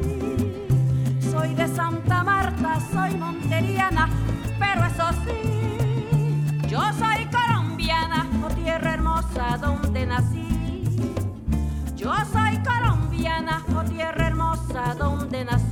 Soy 1.20 1.54
de 1.54 1.68
Santa 1.68 2.24
Marta, 2.24 2.80
soy 2.92 3.16
monteriana, 3.16 4.10
pero 4.58 4.86
eso 4.86 5.10
sí, 5.26 6.68
yo 6.68 6.82
soy 6.94 7.28
colombiana, 7.28 8.28
oh 8.44 8.54
tierra 8.56 8.94
hermosa 8.94 9.58
donde 9.62 10.06
nací. 10.06 10.48
Yo 11.96 12.14
soy 12.32 12.58
colombiana, 12.64 13.64
oh 13.76 13.84
tierra 13.84 14.28
hermosa 14.28 14.96
donde 14.98 15.46
nací. 15.46 15.65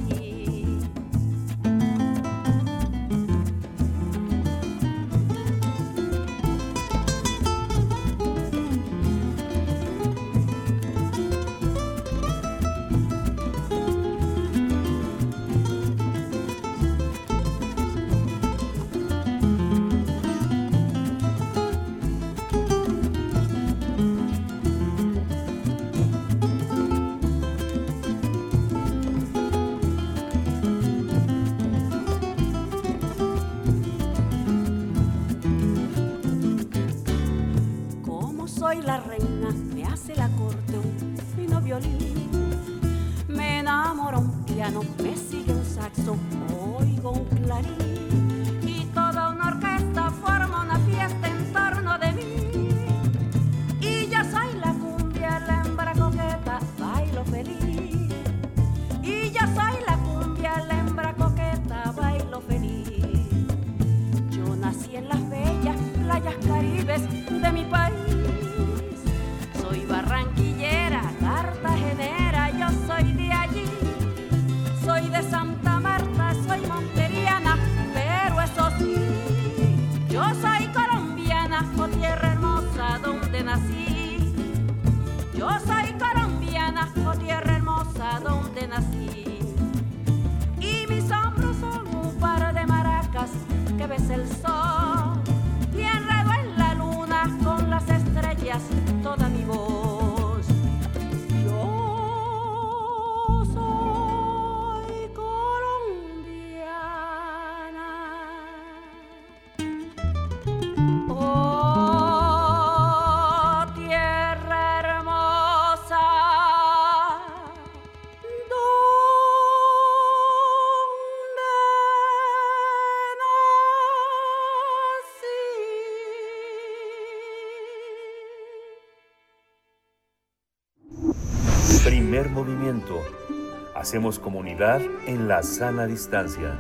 Hacemos 133.76 134.20
comunidad 134.20 134.82
en 135.08 135.28
la 135.28 135.44
sana 135.44 135.88
distancia. 135.88 136.60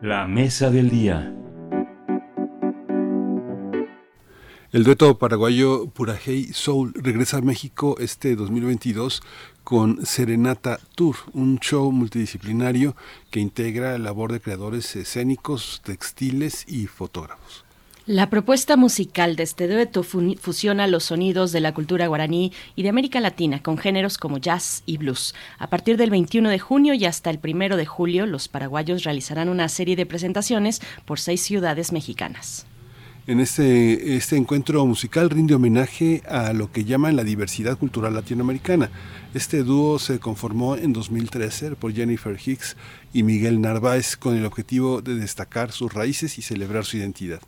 La 0.00 0.26
mesa 0.26 0.70
del 0.70 0.90
día. 0.90 1.34
El 4.72 4.82
dueto 4.82 5.18
paraguayo 5.18 5.86
Purajey 5.86 6.52
Soul 6.52 6.92
regresa 6.96 7.38
a 7.38 7.42
México 7.42 7.96
este 8.00 8.34
2022 8.34 9.22
con 9.62 10.04
Serenata 10.04 10.80
Tour, 10.96 11.16
un 11.32 11.58
show 11.60 11.92
multidisciplinario 11.92 12.96
que 13.30 13.40
integra 13.40 13.92
la 13.92 13.98
labor 13.98 14.32
de 14.32 14.40
creadores 14.40 14.96
escénicos, 14.96 15.80
textiles 15.84 16.64
y 16.66 16.86
fotógrafos. 16.88 17.63
La 18.06 18.28
propuesta 18.28 18.76
musical 18.76 19.34
de 19.34 19.44
este 19.44 19.66
dueto 19.66 20.02
fu- 20.02 20.36
fusiona 20.38 20.86
los 20.86 21.04
sonidos 21.04 21.52
de 21.52 21.60
la 21.60 21.72
cultura 21.72 22.06
guaraní 22.06 22.52
y 22.76 22.82
de 22.82 22.90
América 22.90 23.18
Latina 23.18 23.62
con 23.62 23.78
géneros 23.78 24.18
como 24.18 24.36
jazz 24.36 24.82
y 24.84 24.98
blues. 24.98 25.34
A 25.58 25.70
partir 25.70 25.96
del 25.96 26.10
21 26.10 26.50
de 26.50 26.58
junio 26.58 26.92
y 26.92 27.06
hasta 27.06 27.30
el 27.30 27.40
1 27.42 27.78
de 27.78 27.86
julio, 27.86 28.26
los 28.26 28.48
paraguayos 28.48 29.04
realizarán 29.04 29.48
una 29.48 29.70
serie 29.70 29.96
de 29.96 30.04
presentaciones 30.04 30.82
por 31.06 31.18
seis 31.18 31.40
ciudades 31.40 31.92
mexicanas. 31.92 32.66
En 33.26 33.40
este, 33.40 34.16
este 34.16 34.36
encuentro 34.36 34.84
musical 34.84 35.30
rinde 35.30 35.54
homenaje 35.54 36.22
a 36.28 36.52
lo 36.52 36.70
que 36.70 36.84
llaman 36.84 37.16
la 37.16 37.24
diversidad 37.24 37.78
cultural 37.78 38.12
latinoamericana. 38.12 38.90
Este 39.32 39.62
dúo 39.62 39.98
se 39.98 40.18
conformó 40.18 40.76
en 40.76 40.92
2013 40.92 41.70
por 41.76 41.94
Jennifer 41.94 42.36
Hicks 42.38 42.76
y 43.14 43.22
Miguel 43.22 43.62
Narváez 43.62 44.18
con 44.18 44.36
el 44.36 44.44
objetivo 44.44 45.00
de 45.00 45.14
destacar 45.14 45.72
sus 45.72 45.94
raíces 45.94 46.36
y 46.36 46.42
celebrar 46.42 46.84
su 46.84 46.98
identidad. 46.98 47.40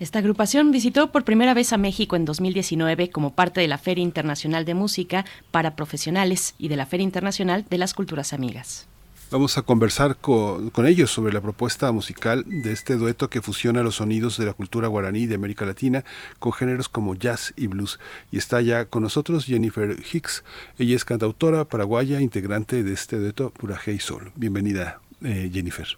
Esta 0.00 0.20
agrupación 0.20 0.70
visitó 0.72 1.12
por 1.12 1.24
primera 1.24 1.52
vez 1.52 1.74
a 1.74 1.76
México 1.76 2.16
en 2.16 2.24
2019 2.24 3.10
como 3.10 3.34
parte 3.34 3.60
de 3.60 3.68
la 3.68 3.76
Feria 3.76 4.02
Internacional 4.02 4.64
de 4.64 4.72
Música 4.72 5.26
para 5.50 5.76
Profesionales 5.76 6.54
y 6.56 6.68
de 6.68 6.76
la 6.76 6.86
Feria 6.86 7.04
Internacional 7.04 7.66
de 7.68 7.76
las 7.76 7.92
Culturas 7.92 8.32
Amigas. 8.32 8.88
Vamos 9.30 9.58
a 9.58 9.62
conversar 9.62 10.16
con, 10.16 10.72
ellos 10.86 11.10
sobre 11.10 11.34
la 11.34 11.42
propuesta 11.42 11.92
musical 11.92 12.44
de 12.46 12.72
este 12.72 12.96
dueto 12.96 13.28
que 13.28 13.42
fusiona 13.42 13.82
los 13.82 13.96
sonidos 13.96 14.38
de 14.38 14.46
la 14.46 14.54
cultura 14.54 14.88
guaraní 14.88 15.26
de 15.26 15.34
América 15.34 15.66
Latina 15.66 16.02
con 16.38 16.54
géneros 16.54 16.88
como 16.88 17.14
jazz 17.14 17.52
y 17.58 17.66
blues. 17.66 18.00
Y 18.32 18.38
está 18.38 18.62
ya 18.62 18.86
con 18.86 19.02
nosotros 19.02 19.44
Jennifer 19.44 19.98
Hicks. 20.10 20.44
Ella 20.78 20.96
es 20.96 21.04
cantautora 21.04 21.66
paraguaya, 21.66 22.22
integrante 22.22 22.82
de 22.82 22.94
este 22.94 23.18
dueto 23.18 23.50
Purajey 23.50 23.98
Sol. 23.98 24.32
Bienvenida, 24.34 25.02
eh, 25.22 25.50
Jennifer. 25.52 25.88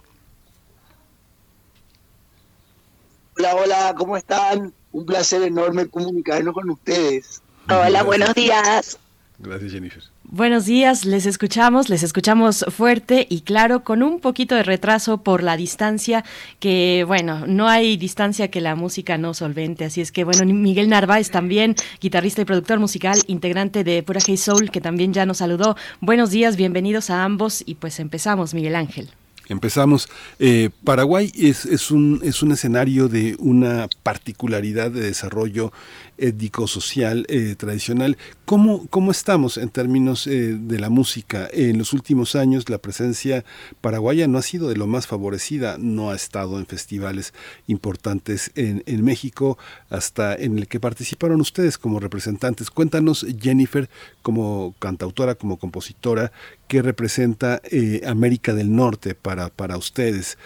Hola, 3.43 3.57
hola, 3.57 3.95
¿cómo 3.99 4.17
están? 4.17 4.73
Un 4.93 5.05
placer 5.05 5.43
enorme 5.43 5.89
comunicarnos 5.89 6.55
con 6.55 6.71
ustedes. 6.71 7.43
Hola, 7.69 8.05
buenos 8.05 8.33
días. 8.35 9.01
Gracias, 9.41 9.73
Jennifer. 9.73 10.01
Buenos 10.23 10.65
días, 10.67 11.05
les 11.05 11.27
escuchamos, 11.27 11.89
les 11.89 12.05
escuchamos 12.05 12.65
fuerte 12.69 13.27
y 13.29 13.41
claro, 13.41 13.83
con 13.83 14.05
un 14.05 14.21
poquito 14.21 14.55
de 14.55 14.63
retraso 14.63 15.25
por 15.25 15.43
la 15.43 15.57
distancia, 15.57 16.25
que 16.61 17.03
bueno, 17.05 17.45
no 17.49 17.67
hay 17.67 17.97
distancia 17.97 18.49
que 18.49 18.61
la 18.61 18.77
música 18.77 19.19
no 19.19 19.35
solvente, 19.35 19.87
así 19.87 20.01
es 20.01 20.13
que 20.13 20.23
bueno, 20.23 20.45
Miguel 20.45 20.89
Narváez 20.89 21.33
también, 21.33 21.75
guitarrista 22.01 22.43
y 22.43 22.45
productor 22.45 22.79
musical, 22.79 23.19
integrante 23.27 23.83
de 23.83 24.05
Pura 24.05 24.21
Hey 24.25 24.37
Soul, 24.37 24.71
que 24.71 24.81
también 24.81 25.13
ya 25.13 25.27
nos 25.27 25.39
saludó. 25.39 25.77
Buenos 26.01 26.31
días, 26.31 26.55
bienvenidos 26.55 27.11
a 27.11 27.25
ambos 27.25 27.65
y 27.67 27.75
pues 27.75 27.99
empezamos, 27.99 28.55
Miguel 28.55 28.77
Ángel. 28.77 29.11
Empezamos. 29.53 30.09
Eh, 30.39 30.71
Paraguay 30.85 31.31
es, 31.37 31.65
es, 31.67 31.91
un, 31.91 32.21
es 32.25 32.43
un 32.43 32.53
escenario 32.53 33.09
de 33.09 33.37
una 33.39 33.89
particularidad 34.03 34.91
de 34.91 35.01
desarrollo 35.01 35.73
étnico-social 36.19 37.27
eh, 37.29 37.55
tradicional. 37.57 38.17
¿Cómo, 38.45 38.87
¿Cómo 38.89 39.11
estamos 39.11 39.57
en 39.57 39.69
términos 39.69 40.27
eh, 40.27 40.59
de 40.61 40.79
la 40.79 40.91
música? 40.91 41.49
En 41.53 41.79
los 41.79 41.93
últimos 41.93 42.35
años 42.35 42.69
la 42.69 42.79
presencia 42.79 43.45
paraguaya 43.81 44.29
no 44.29 44.39
ha 44.39 44.43
sido 44.43 44.69
de 44.69 44.77
lo 44.77 44.87
más 44.87 45.07
favorecida, 45.07 45.79
no 45.79 46.11
ha 46.11 46.15
estado 46.15 46.59
en 46.59 46.67
festivales 46.67 47.33
importantes 47.67 48.53
en, 48.55 48.83
en 48.87 49.05
México, 49.05 49.59
hasta 49.91 50.35
en 50.35 50.59
el 50.59 50.69
que 50.69 50.81
participaron 50.81 51.41
ustedes 51.41 51.79
como 51.79 52.01
representantes. 52.01 52.71
Cuéntanos, 52.71 53.27
Jennifer, 53.41 53.89
como 54.23 54.75
cantautora, 54.79 55.35
como 55.35 55.57
compositora, 55.57 56.33
qué 56.69 56.83
representa 56.83 57.61
eh, 57.71 58.03
América 58.07 58.55
del 58.55 58.75
Norte 58.75 59.15
para, 59.15 59.49
para 59.49 59.77
ustedes, 59.77 60.39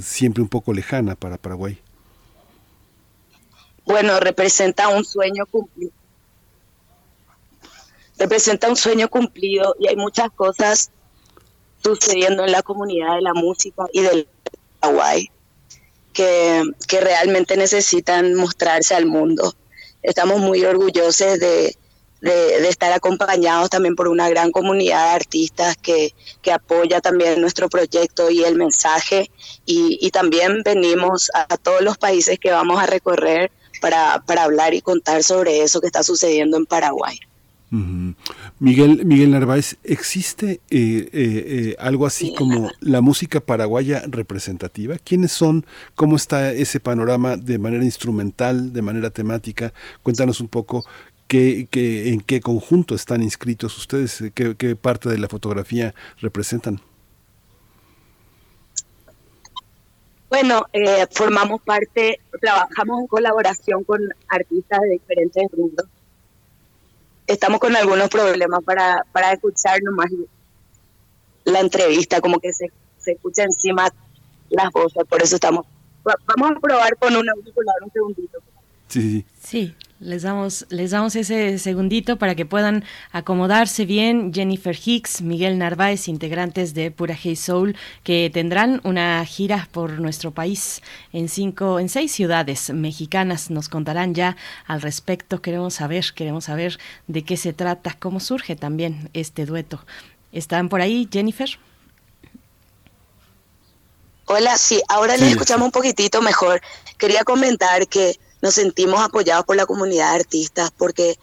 siempre 0.00 0.42
un 0.42 0.48
poco 0.48 0.72
lejana 0.72 1.14
para 1.14 1.38
Paraguay. 1.38 1.78
Bueno, 3.86 4.18
representa 4.18 4.88
un 4.88 5.04
sueño 5.04 5.46
cumplido. 5.46 5.92
Representa 8.18 8.68
un 8.68 8.76
sueño 8.76 9.08
cumplido 9.08 9.76
y 9.78 9.86
hay 9.86 9.96
muchas 9.96 10.30
cosas 10.32 10.90
sucediendo 11.82 12.44
en 12.44 12.50
la 12.50 12.62
comunidad 12.62 13.14
de 13.14 13.22
la 13.22 13.32
música 13.32 13.84
y 13.92 14.00
del 14.00 14.28
Paraguay 14.80 15.30
que, 16.12 16.62
que 16.88 17.00
realmente 17.00 17.56
necesitan 17.56 18.34
mostrarse 18.34 18.94
al 18.94 19.06
mundo. 19.06 19.54
Estamos 20.02 20.40
muy 20.40 20.64
orgullosos 20.64 21.38
de, 21.38 21.76
de, 22.20 22.68
estar 22.68 22.92
acompañados 22.92 23.70
también 23.70 23.94
por 23.94 24.08
una 24.08 24.28
gran 24.28 24.50
comunidad 24.50 25.10
de 25.10 25.14
artistas 25.14 25.76
que, 25.76 26.12
que 26.42 26.50
apoya 26.50 27.00
también 27.00 27.40
nuestro 27.40 27.68
proyecto 27.68 28.30
y 28.30 28.42
el 28.42 28.56
mensaje. 28.56 29.30
Y, 29.64 29.98
y, 30.00 30.10
también 30.10 30.62
venimos 30.64 31.30
a 31.34 31.56
todos 31.56 31.82
los 31.82 31.98
países 31.98 32.38
que 32.40 32.50
vamos 32.50 32.82
a 32.82 32.86
recorrer 32.86 33.52
para, 33.86 34.20
para 34.26 34.42
hablar 34.42 34.74
y 34.74 34.80
contar 34.80 35.22
sobre 35.22 35.62
eso 35.62 35.80
que 35.80 35.86
está 35.86 36.02
sucediendo 36.02 36.56
en 36.56 36.66
Paraguay. 36.66 37.20
Miguel, 38.58 39.04
Miguel 39.04 39.30
Narváez, 39.30 39.76
¿existe 39.84 40.52
eh, 40.52 40.58
eh, 40.70 41.08
eh, 41.12 41.76
algo 41.78 42.04
así 42.04 42.34
como 42.34 42.68
la 42.80 43.00
música 43.00 43.38
paraguaya 43.38 44.02
representativa? 44.08 44.96
¿Quiénes 44.98 45.30
son? 45.30 45.64
¿Cómo 45.94 46.16
está 46.16 46.52
ese 46.52 46.80
panorama 46.80 47.36
de 47.36 47.60
manera 47.60 47.84
instrumental, 47.84 48.72
de 48.72 48.82
manera 48.82 49.10
temática? 49.10 49.72
Cuéntanos 50.02 50.40
un 50.40 50.48
poco 50.48 50.84
qué, 51.28 51.68
qué, 51.70 52.12
en 52.12 52.22
qué 52.22 52.40
conjunto 52.40 52.96
están 52.96 53.22
inscritos 53.22 53.78
ustedes, 53.78 54.24
qué, 54.34 54.56
qué 54.56 54.74
parte 54.74 55.08
de 55.08 55.18
la 55.18 55.28
fotografía 55.28 55.94
representan. 56.20 56.80
Bueno, 60.38 60.66
eh, 60.74 61.06
formamos 61.12 61.62
parte, 61.62 62.20
trabajamos 62.42 63.00
en 63.00 63.06
colaboración 63.06 63.84
con 63.84 64.02
artistas 64.28 64.80
de 64.82 64.90
diferentes 64.90 65.48
mundos. 65.56 65.86
Estamos 67.26 67.58
con 67.58 67.74
algunos 67.74 68.10
problemas 68.10 68.62
para, 68.62 69.02
para 69.12 69.32
escuchar 69.32 69.82
nomás 69.82 70.10
la 71.44 71.60
entrevista, 71.60 72.20
como 72.20 72.38
que 72.38 72.52
se, 72.52 72.70
se 72.98 73.12
escucha 73.12 73.44
encima 73.44 73.88
las 74.50 74.70
voces, 74.72 75.04
por 75.08 75.22
eso 75.22 75.36
estamos... 75.36 75.64
Vamos 76.04 76.50
a 76.54 76.60
probar 76.60 76.94
con 76.98 77.16
un 77.16 77.30
auricular 77.30 77.76
un 77.82 77.90
segundito. 77.90 78.38
Sí, 78.88 79.24
sí. 79.40 79.74
Sí, 79.74 79.74
les 79.98 80.22
damos, 80.22 80.66
les 80.68 80.90
damos 80.90 81.16
ese 81.16 81.58
segundito 81.58 82.18
para 82.18 82.34
que 82.34 82.44
puedan 82.44 82.84
acomodarse 83.12 83.86
bien. 83.86 84.32
Jennifer 84.32 84.76
Hicks, 84.76 85.22
Miguel 85.22 85.58
Narváez, 85.58 86.08
integrantes 86.08 86.74
de 86.74 86.90
Pura 86.90 87.16
Hey 87.20 87.36
Soul, 87.36 87.76
que 88.02 88.30
tendrán 88.32 88.80
una 88.84 89.24
gira 89.24 89.68
por 89.72 89.98
nuestro 90.00 90.32
país 90.32 90.82
en 91.12 91.28
cinco, 91.28 91.80
en 91.80 91.88
seis 91.88 92.12
ciudades 92.12 92.70
mexicanas. 92.70 93.50
Nos 93.50 93.68
contarán 93.68 94.14
ya 94.14 94.36
al 94.66 94.82
respecto. 94.82 95.40
Queremos 95.40 95.74
saber, 95.74 96.04
queremos 96.14 96.44
saber 96.44 96.78
de 97.06 97.24
qué 97.24 97.36
se 97.36 97.52
trata, 97.52 97.96
cómo 97.98 98.20
surge 98.20 98.56
también 98.56 99.08
este 99.14 99.46
dueto. 99.46 99.84
¿Están 100.32 100.68
por 100.68 100.80
ahí, 100.80 101.08
Jennifer? 101.10 101.48
Hola, 104.26 104.58
sí, 104.58 104.82
ahora 104.88 105.16
les 105.16 105.30
escuchamos 105.30 105.66
un 105.66 105.72
poquitito 105.72 106.20
mejor. 106.20 106.60
Quería 106.98 107.22
comentar 107.22 107.86
que 107.86 108.18
nos 108.42 108.54
sentimos 108.54 109.00
apoyados 109.00 109.44
por 109.44 109.56
la 109.56 109.66
comunidad 109.66 110.10
de 110.10 110.16
artistas 110.16 110.70
porque 110.76 111.18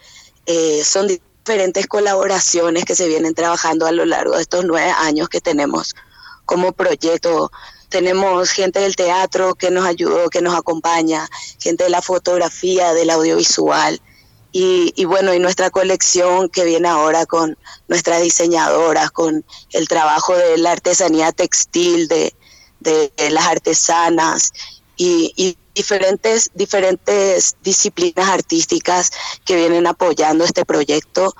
eh, 0.46 0.82
son 0.84 1.06
diferentes 1.06 1.86
colaboraciones 1.86 2.84
que 2.84 2.94
se 2.94 3.08
vienen 3.08 3.34
trabajando 3.34 3.86
a 3.86 3.92
lo 3.92 4.04
largo 4.04 4.36
de 4.36 4.42
estos 4.42 4.64
nueve 4.64 4.90
años 4.90 5.28
que 5.28 5.40
tenemos 5.40 5.94
como 6.44 6.72
proyecto. 6.72 7.50
Tenemos 7.88 8.50
gente 8.50 8.80
del 8.80 8.96
teatro 8.96 9.54
que 9.54 9.70
nos 9.70 9.84
ayudó, 9.84 10.28
que 10.28 10.42
nos 10.42 10.54
acompaña, 10.54 11.28
gente 11.60 11.84
de 11.84 11.90
la 11.90 12.02
fotografía, 12.02 12.92
del 12.92 13.10
audiovisual. 13.10 14.00
Y, 14.52 14.92
y, 14.96 15.04
bueno, 15.04 15.34
y 15.34 15.40
nuestra 15.40 15.70
colección 15.70 16.48
que 16.48 16.64
viene 16.64 16.88
ahora 16.88 17.26
con 17.26 17.58
nuestras 17.88 18.22
diseñadoras, 18.22 19.10
con 19.10 19.44
el 19.72 19.88
trabajo 19.88 20.36
de 20.36 20.58
la 20.58 20.72
artesanía 20.72 21.32
textil, 21.32 22.06
de, 22.06 22.32
de, 22.80 23.12
las 23.30 23.46
artesanas 23.46 24.52
y, 24.96 25.32
y 25.36 25.56
diferentes, 25.74 26.50
diferentes 26.54 27.56
disciplinas 27.62 28.28
artísticas 28.28 29.10
que 29.44 29.56
vienen 29.56 29.86
apoyando 29.86 30.44
este 30.44 30.64
proyecto. 30.64 31.34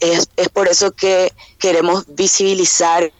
Es, 0.00 0.28
es 0.36 0.48
por 0.48 0.68
eso 0.68 0.92
que 0.92 1.32
queremos 1.58 2.04
visibilizar 2.08 3.12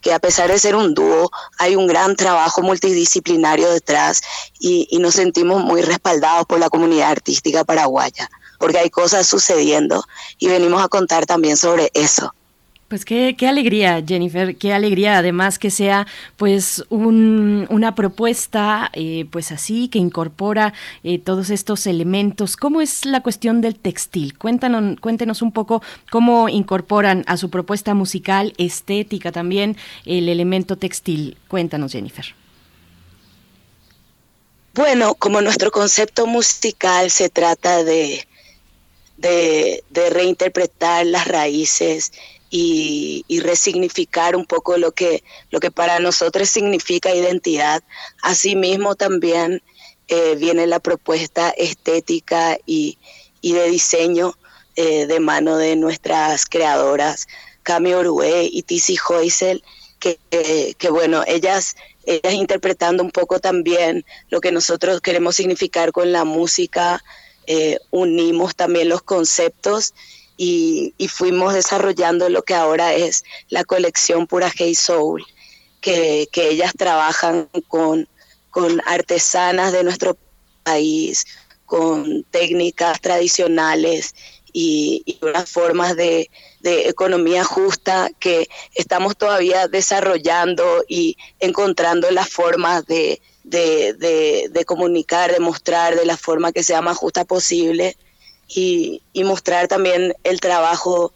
que, 0.00 0.12
a 0.12 0.18
pesar 0.18 0.50
de 0.50 0.58
ser 0.58 0.74
un 0.74 0.94
dúo, 0.94 1.30
hay 1.58 1.76
un 1.76 1.86
gran 1.86 2.16
trabajo 2.16 2.62
multidisciplinario 2.62 3.70
detrás 3.70 4.22
y, 4.58 4.88
y 4.90 4.98
nos 4.98 5.14
sentimos 5.14 5.62
muy 5.62 5.82
respaldados 5.82 6.46
por 6.46 6.58
la 6.58 6.70
comunidad 6.70 7.10
artística 7.10 7.64
paraguaya, 7.64 8.30
porque 8.58 8.78
hay 8.78 8.90
cosas 8.90 9.26
sucediendo 9.26 10.02
y 10.38 10.48
venimos 10.48 10.82
a 10.82 10.88
contar 10.88 11.26
también 11.26 11.56
sobre 11.56 11.90
eso. 11.94 12.34
Pues 12.90 13.04
qué, 13.04 13.36
qué, 13.38 13.46
alegría, 13.46 14.02
Jennifer, 14.04 14.56
qué 14.56 14.72
alegría 14.72 15.18
además 15.18 15.60
que 15.60 15.70
sea 15.70 16.08
pues 16.36 16.84
un, 16.88 17.68
una 17.70 17.94
propuesta 17.94 18.90
eh, 18.94 19.26
pues 19.30 19.52
así 19.52 19.86
que 19.86 20.00
incorpora 20.00 20.74
eh, 21.04 21.20
todos 21.20 21.50
estos 21.50 21.86
elementos. 21.86 22.56
¿Cómo 22.56 22.80
es 22.80 23.04
la 23.04 23.22
cuestión 23.22 23.60
del 23.60 23.76
textil? 23.78 24.36
Cuéntanos, 24.36 24.98
cuéntenos 24.98 25.40
un 25.40 25.52
poco 25.52 25.84
cómo 26.10 26.48
incorporan 26.48 27.22
a 27.28 27.36
su 27.36 27.48
propuesta 27.48 27.94
musical, 27.94 28.54
estética 28.58 29.30
también, 29.30 29.76
el 30.04 30.28
elemento 30.28 30.76
textil. 30.76 31.38
Cuéntanos, 31.46 31.92
Jennifer. 31.92 32.34
Bueno, 34.74 35.14
como 35.14 35.40
nuestro 35.42 35.70
concepto 35.70 36.26
musical 36.26 37.08
se 37.12 37.28
trata 37.28 37.84
de, 37.84 38.26
de, 39.16 39.84
de 39.90 40.10
reinterpretar 40.10 41.06
las 41.06 41.28
raíces 41.28 42.10
y, 42.50 43.24
y, 43.28 43.40
resignificar 43.40 44.34
un 44.34 44.44
poco 44.44 44.76
lo 44.76 44.92
que, 44.92 45.22
lo 45.50 45.60
que 45.60 45.70
para 45.70 46.00
nosotros 46.00 46.48
significa 46.48 47.14
identidad. 47.14 47.82
Asimismo 48.22 48.96
también 48.96 49.62
eh, 50.08 50.34
viene 50.36 50.66
la 50.66 50.80
propuesta 50.80 51.50
estética 51.50 52.58
y, 52.66 52.98
y 53.40 53.52
de 53.52 53.70
diseño 53.70 54.34
eh, 54.76 55.06
de 55.06 55.20
mano 55.20 55.56
de 55.56 55.76
nuestras 55.76 56.46
creadoras, 56.46 57.28
Cami 57.62 57.92
Orué 57.92 58.48
y 58.50 58.62
Tizi 58.62 58.96
Hoisel, 59.08 59.62
que, 59.98 60.18
eh, 60.30 60.74
que 60.78 60.90
bueno, 60.90 61.22
ellas, 61.26 61.76
ellas 62.06 62.32
interpretando 62.32 63.02
un 63.02 63.10
poco 63.10 63.40
también 63.40 64.04
lo 64.30 64.40
que 64.40 64.52
nosotros 64.52 65.00
queremos 65.00 65.36
significar 65.36 65.92
con 65.92 66.12
la 66.12 66.24
música, 66.24 67.02
eh, 67.46 67.78
unimos 67.90 68.54
también 68.54 68.88
los 68.88 69.02
conceptos 69.02 69.92
y, 70.42 71.08
fuimos 71.08 71.52
desarrollando 71.52 72.30
lo 72.30 72.42
que 72.42 72.54
ahora 72.54 72.94
es 72.94 73.24
la 73.50 73.62
colección 73.62 74.26
Pura 74.26 74.50
Hey 74.50 74.74
Soul, 74.74 75.22
que, 75.82 76.28
que 76.32 76.48
ellas 76.48 76.72
trabajan 76.74 77.50
con, 77.68 78.08
con 78.48 78.80
artesanas 78.86 79.70
de 79.72 79.84
nuestro 79.84 80.16
país, 80.62 81.26
con 81.66 82.24
técnicas 82.30 83.02
tradicionales 83.02 84.14
y, 84.50 85.02
y 85.04 85.18
unas 85.20 85.50
formas 85.50 85.94
de, 85.94 86.30
de, 86.60 86.88
economía 86.88 87.44
justa 87.44 88.08
que 88.18 88.48
estamos 88.74 89.18
todavía 89.18 89.68
desarrollando 89.68 90.84
y 90.88 91.18
encontrando 91.38 92.10
las 92.12 92.30
formas 92.30 92.86
de, 92.86 93.20
de, 93.44 94.48
de 94.50 94.64
comunicar, 94.64 95.32
de 95.32 95.40
mostrar 95.40 95.96
de 95.96 96.06
la 96.06 96.16
forma 96.16 96.50
que 96.50 96.64
sea 96.64 96.80
más 96.80 96.96
justa 96.96 97.26
posible 97.26 97.94
y, 98.54 99.02
y 99.12 99.24
mostrar 99.24 99.68
también 99.68 100.14
el 100.24 100.40
trabajo 100.40 101.12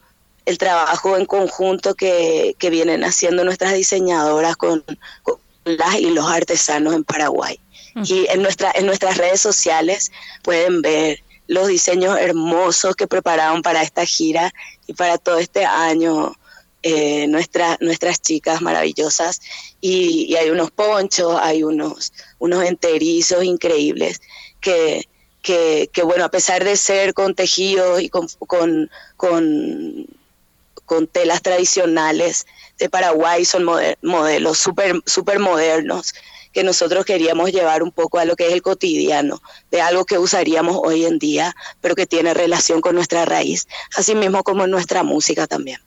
el 0.47 0.59
trabajo 0.59 1.17
en 1.17 1.25
conjunto 1.25 1.95
que, 1.95 2.55
que 2.59 2.69
vienen 2.69 3.03
haciendo 3.03 3.45
nuestras 3.45 3.73
diseñadoras 3.73 4.57
con, 4.57 4.85
con, 5.23 5.39
las 5.65 5.95
y 5.99 6.11
los 6.11 6.31
artesanos 6.31 6.95
en 6.95 7.03
Paraguay. 7.03 7.59
Uh 7.95 8.01
-huh. 8.01 8.11
Y 8.11 8.27
en, 8.31 8.43
nuestra, 8.43 8.71
en 8.75 8.85
nuestras 8.85 9.17
redes 9.17 9.41
sociales 9.41 10.13
pueden 10.43 10.83
ver 10.83 11.23
los 11.47 11.69
diseños 11.69 12.19
hermosos 12.19 12.95
que 12.95 13.07
prepararon 13.07 13.63
para 13.63 13.83
esta 13.83 14.05
gira 14.05 14.53
y 14.87 14.93
para 14.93 15.17
todo 15.17 15.39
este 15.39 15.65
año 15.65 16.35
eh, 16.83 17.27
nuestra, 17.29 17.79
nuestras 17.81 18.21
chicas 18.21 18.61
maravillosas. 18.61 19.41
Y, 19.81 20.27
y, 20.29 20.37
hay 20.37 20.51
unos 20.51 20.71
ponchos, 20.71 21.39
hay 21.41 21.63
unos, 21.63 22.13
unos 22.39 22.65
enterizos 22.65 23.45
increíbles 23.45 24.21
que, 24.61 25.09
que, 25.45 25.91
bueno, 26.03 26.25
a 26.25 26.31
pesar 26.31 26.65
de 26.65 26.75
ser 26.77 27.13
con 27.13 27.35
tejidos 27.35 28.01
y 28.01 28.09
con, 28.09 28.27
con, 28.47 28.91
con, 29.17 31.07
telas 31.13 31.43
tradicionales 31.43 32.47
de 32.79 32.89
Paraguay, 32.89 33.45
son 33.45 33.65
modelos 34.03 34.59
súper 34.59 35.01
super 35.07 35.39
modernos 35.39 36.15
que 36.53 36.65
nosotros 36.65 37.05
queríamos 37.05 37.53
llevar 37.53 37.83
un 37.83 37.91
poco 37.91 38.19
a 38.19 38.25
lo 38.25 38.37
que 38.37 38.47
es 38.47 38.53
el 38.53 38.63
cotidiano, 38.63 39.43
de 39.71 39.81
algo 39.81 40.05
que 40.05 40.19
usaríamos 40.19 40.79
hoy 40.83 41.05
en 41.05 41.19
día, 41.19 41.55
pero 41.81 41.95
que 41.97 42.07
tiene 42.07 42.33
relación 42.33 42.81
con 42.81 42.95
nuestra 42.95 43.25
raíz, 43.25 43.67
así 43.97 44.15
mismo 44.15 44.43
como 44.45 44.67
nuestra 44.67 45.03
música 45.03 45.47
también. 45.47 45.81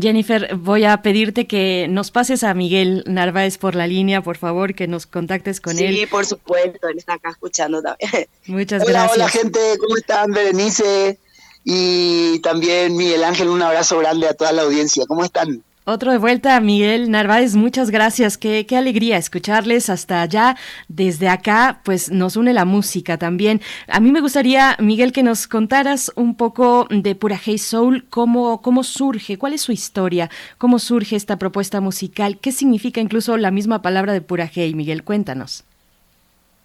Jennifer, 0.00 0.54
voy 0.56 0.84
a 0.84 1.02
pedirte 1.02 1.46
que 1.46 1.86
nos 1.90 2.10
pases 2.10 2.44
a 2.44 2.54
Miguel 2.54 3.02
Narváez 3.06 3.58
por 3.58 3.74
la 3.74 3.86
línea, 3.86 4.22
por 4.22 4.36
favor, 4.36 4.74
que 4.74 4.86
nos 4.86 5.06
contactes 5.06 5.60
con 5.60 5.78
él. 5.78 5.96
Sí, 5.96 6.06
por 6.06 6.24
supuesto, 6.24 6.88
él 6.88 6.98
está 6.98 7.14
acá 7.14 7.30
escuchando 7.30 7.82
también. 7.82 8.28
Muchas 8.46 8.82
hola, 8.82 8.92
gracias. 8.92 9.16
Hola, 9.16 9.28
gente, 9.28 9.60
¿cómo 9.78 9.96
están? 9.96 10.30
Berenice 10.30 11.18
y 11.64 12.38
también 12.40 12.96
Miguel 12.96 13.24
Ángel, 13.24 13.48
un 13.48 13.62
abrazo 13.62 13.98
grande 13.98 14.28
a 14.28 14.34
toda 14.34 14.52
la 14.52 14.62
audiencia. 14.62 15.04
¿Cómo 15.06 15.24
están? 15.24 15.62
Otro 15.84 16.12
de 16.12 16.18
vuelta, 16.18 16.60
Miguel 16.60 17.10
Narváez, 17.10 17.54
muchas 17.56 17.90
gracias. 17.90 18.36
Qué, 18.36 18.66
qué 18.66 18.76
alegría 18.76 19.16
escucharles 19.16 19.88
hasta 19.88 20.20
allá. 20.20 20.56
Desde 20.88 21.28
acá, 21.28 21.80
pues 21.84 22.10
nos 22.10 22.36
une 22.36 22.52
la 22.52 22.66
música 22.66 23.16
también. 23.16 23.62
A 23.88 23.98
mí 23.98 24.12
me 24.12 24.20
gustaría, 24.20 24.76
Miguel, 24.78 25.12
que 25.12 25.22
nos 25.22 25.48
contaras 25.48 26.12
un 26.16 26.36
poco 26.36 26.86
de 26.90 27.14
Pura 27.14 27.40
Hey 27.42 27.56
Soul, 27.56 28.06
cómo, 28.10 28.60
cómo 28.60 28.84
surge, 28.84 29.38
cuál 29.38 29.54
es 29.54 29.62
su 29.62 29.72
historia, 29.72 30.30
cómo 30.58 30.78
surge 30.78 31.16
esta 31.16 31.38
propuesta 31.38 31.80
musical, 31.80 32.38
qué 32.38 32.52
significa 32.52 33.00
incluso 33.00 33.38
la 33.38 33.50
misma 33.50 33.80
palabra 33.80 34.12
de 34.12 34.20
Pura 34.20 34.50
Hey. 34.52 34.74
Miguel, 34.74 35.02
cuéntanos. 35.02 35.64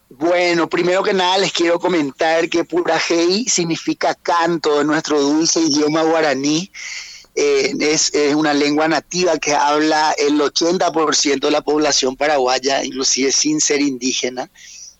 Bueno, 0.09 0.69
primero 0.69 1.01
que 1.01 1.13
nada 1.13 1.37
les 1.37 1.53
quiero 1.53 1.79
comentar 1.79 2.49
que 2.49 2.65
Pura 2.65 2.99
Hey 2.99 3.45
significa 3.47 4.13
canto 4.13 4.81
en 4.81 4.87
nuestro 4.87 5.21
dulce 5.21 5.61
idioma 5.61 6.03
guaraní 6.03 6.69
eh, 7.35 7.73
es, 7.81 8.13
es, 8.13 8.33
una 8.33 8.53
lengua 8.53 8.87
nativa 8.87 9.37
que 9.37 9.53
habla 9.53 10.15
el 10.17 10.39
80% 10.39 11.39
de 11.39 11.51
la 11.51 11.61
población 11.61 12.15
paraguaya, 12.15 12.83
inclusive 12.83 13.31
sin 13.31 13.59
ser 13.59 13.81
indígena. 13.81 14.49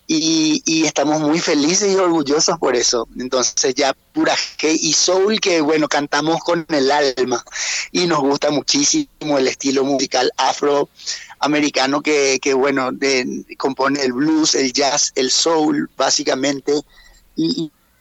Y, 0.07 0.61
y, 0.65 0.85
estamos 0.85 1.19
muy 1.19 1.39
felices 1.39 1.91
y 1.91 1.95
orgullosos 1.95 2.59
por 2.59 2.75
eso. 2.75 3.07
Entonces 3.17 3.73
ya 3.73 3.95
pura 4.13 4.35
y 4.61 4.93
soul 4.93 5.39
que 5.39 5.61
bueno, 5.61 5.87
cantamos 5.87 6.41
con 6.41 6.63
el 6.69 6.91
alma 6.91 7.43
y 7.91 8.05
nos 8.05 8.19
gusta 8.19 8.51
muchísimo 8.51 9.39
el 9.39 9.47
estilo 9.47 9.83
musical 9.83 10.31
afroamericano 10.37 12.01
que, 12.01 12.37
que 12.39 12.53
bueno, 12.53 12.91
de, 12.91 13.45
compone 13.57 14.03
el 14.03 14.13
blues, 14.13 14.53
el 14.53 14.73
jazz, 14.73 15.11
el 15.15 15.31
soul 15.31 15.89
básicamente. 15.97 16.73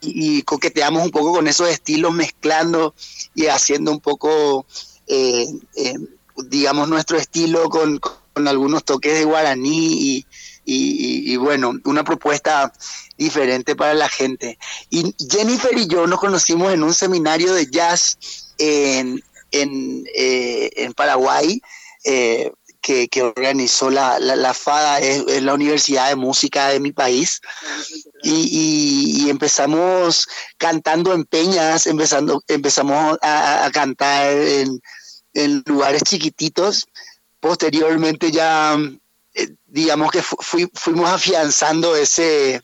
Y 0.06 0.42
coqueteamos 0.42 1.04
un 1.04 1.10
poco 1.10 1.32
con 1.32 1.48
esos 1.48 1.68
estilos, 1.68 2.12
mezclando 2.12 2.94
y 3.34 3.46
haciendo 3.46 3.90
un 3.90 4.00
poco, 4.00 4.66
eh, 5.06 5.46
eh, 5.76 5.94
digamos, 6.46 6.88
nuestro 6.88 7.16
estilo 7.16 7.68
con, 7.68 7.98
con, 7.98 8.48
algunos 8.48 8.84
toques 8.84 9.14
de 9.14 9.24
guaraní 9.24 9.92
y, 9.92 10.26
y, 10.64 11.32
y, 11.32 11.36
bueno, 11.36 11.72
una 11.84 12.02
propuesta 12.04 12.72
diferente 13.16 13.76
para 13.76 13.94
la 13.94 14.08
gente. 14.08 14.58
Y 14.90 15.14
Jennifer 15.30 15.76
y 15.76 15.86
yo 15.86 16.06
nos 16.06 16.18
conocimos 16.18 16.72
en 16.72 16.82
un 16.82 16.94
seminario 16.94 17.54
de 17.54 17.70
jazz 17.70 18.18
en, 18.58 19.22
en, 19.52 20.04
eh, 20.14 20.70
en 20.76 20.92
Paraguay. 20.94 21.60
Que, 22.86 23.08
que, 23.08 23.22
organizó 23.22 23.88
la, 23.88 24.18
la, 24.18 24.36
la 24.36 24.52
FADA, 24.52 25.00
es, 25.00 25.24
es, 25.26 25.42
la 25.42 25.54
Universidad 25.54 26.10
de 26.10 26.16
Música 26.16 26.68
de 26.68 26.80
mi 26.80 26.92
país, 26.92 27.40
y, 28.22 28.30
y, 28.30 29.24
y 29.24 29.30
empezamos 29.30 30.28
cantando 30.58 31.14
en 31.14 31.24
peñas, 31.24 31.86
empezando, 31.86 32.42
empezamos 32.46 33.16
a, 33.22 33.64
a 33.64 33.70
cantar 33.70 34.30
en, 34.36 34.82
en, 35.32 35.62
lugares 35.64 36.02
chiquititos, 36.02 36.86
posteriormente 37.40 38.30
ya, 38.30 38.76
eh, 39.32 39.48
digamos 39.64 40.10
que 40.10 40.20
fu 40.22 40.68
fuimos 40.74 41.08
afianzando 41.08 41.96
ese, 41.96 42.60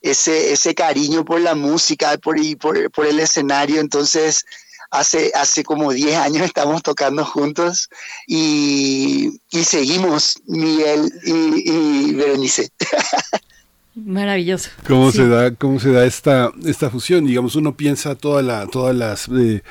ese, 0.00 0.52
ese 0.52 0.76
cariño 0.76 1.24
por 1.24 1.40
la 1.40 1.56
música 1.56 2.16
por, 2.18 2.38
y 2.38 2.54
por, 2.54 2.88
por 2.92 3.06
el 3.06 3.18
escenario, 3.18 3.80
entonces 3.80 4.44
hace, 4.90 5.32
hace 5.34 5.64
como 5.64 5.92
10 5.92 6.16
años 6.16 6.44
estamos 6.44 6.82
tocando 6.82 7.24
juntos 7.24 7.88
y, 8.26 9.40
y 9.50 9.64
seguimos, 9.64 10.40
Miguel 10.46 11.12
y, 11.24 11.70
y 11.70 12.14
Berenice. 12.14 12.70
Maravilloso. 13.96 14.68
¿Cómo 14.86 15.10
sí. 15.10 15.18
se 15.18 15.28
da, 15.28 15.54
cómo 15.54 15.80
se 15.80 15.90
da 15.90 16.04
esta, 16.04 16.52
esta 16.66 16.90
fusión? 16.90 17.24
Digamos, 17.24 17.56
uno 17.56 17.78
piensa 17.78 18.14
toda 18.14 18.42
la, 18.42 18.66
todas 18.66 18.94
las 18.94 19.26
eh, 19.28 19.62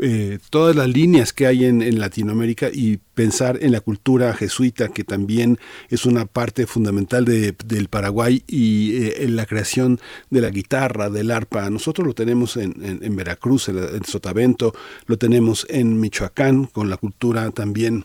eh, 0.00 0.38
todas 0.50 0.76
las 0.76 0.86
líneas 0.86 1.32
que 1.32 1.48
hay 1.48 1.64
en, 1.64 1.82
en, 1.82 1.98
Latinoamérica 1.98 2.68
y 2.72 3.00
pensar 3.14 3.58
en 3.60 3.72
la 3.72 3.80
cultura 3.80 4.34
jesuita, 4.34 4.86
que 4.88 5.02
también 5.02 5.58
es 5.90 6.06
una 6.06 6.26
parte 6.26 6.68
fundamental 6.68 7.24
de, 7.24 7.56
del 7.64 7.88
Paraguay 7.88 8.44
y 8.46 9.02
eh, 9.02 9.24
en 9.24 9.34
la 9.34 9.46
creación 9.46 9.98
de 10.30 10.42
la 10.42 10.50
guitarra, 10.50 11.10
del 11.10 11.32
arpa. 11.32 11.68
Nosotros 11.68 12.06
lo 12.06 12.14
tenemos 12.14 12.56
en, 12.56 12.76
en, 12.84 13.00
en 13.02 13.16
Veracruz, 13.16 13.68
en, 13.68 13.78
en 13.78 14.04
Sotavento, 14.04 14.72
lo 15.06 15.18
tenemos 15.18 15.66
en 15.68 15.98
Michoacán, 15.98 16.66
con 16.66 16.88
la 16.88 16.98
cultura 16.98 17.50
también 17.50 18.04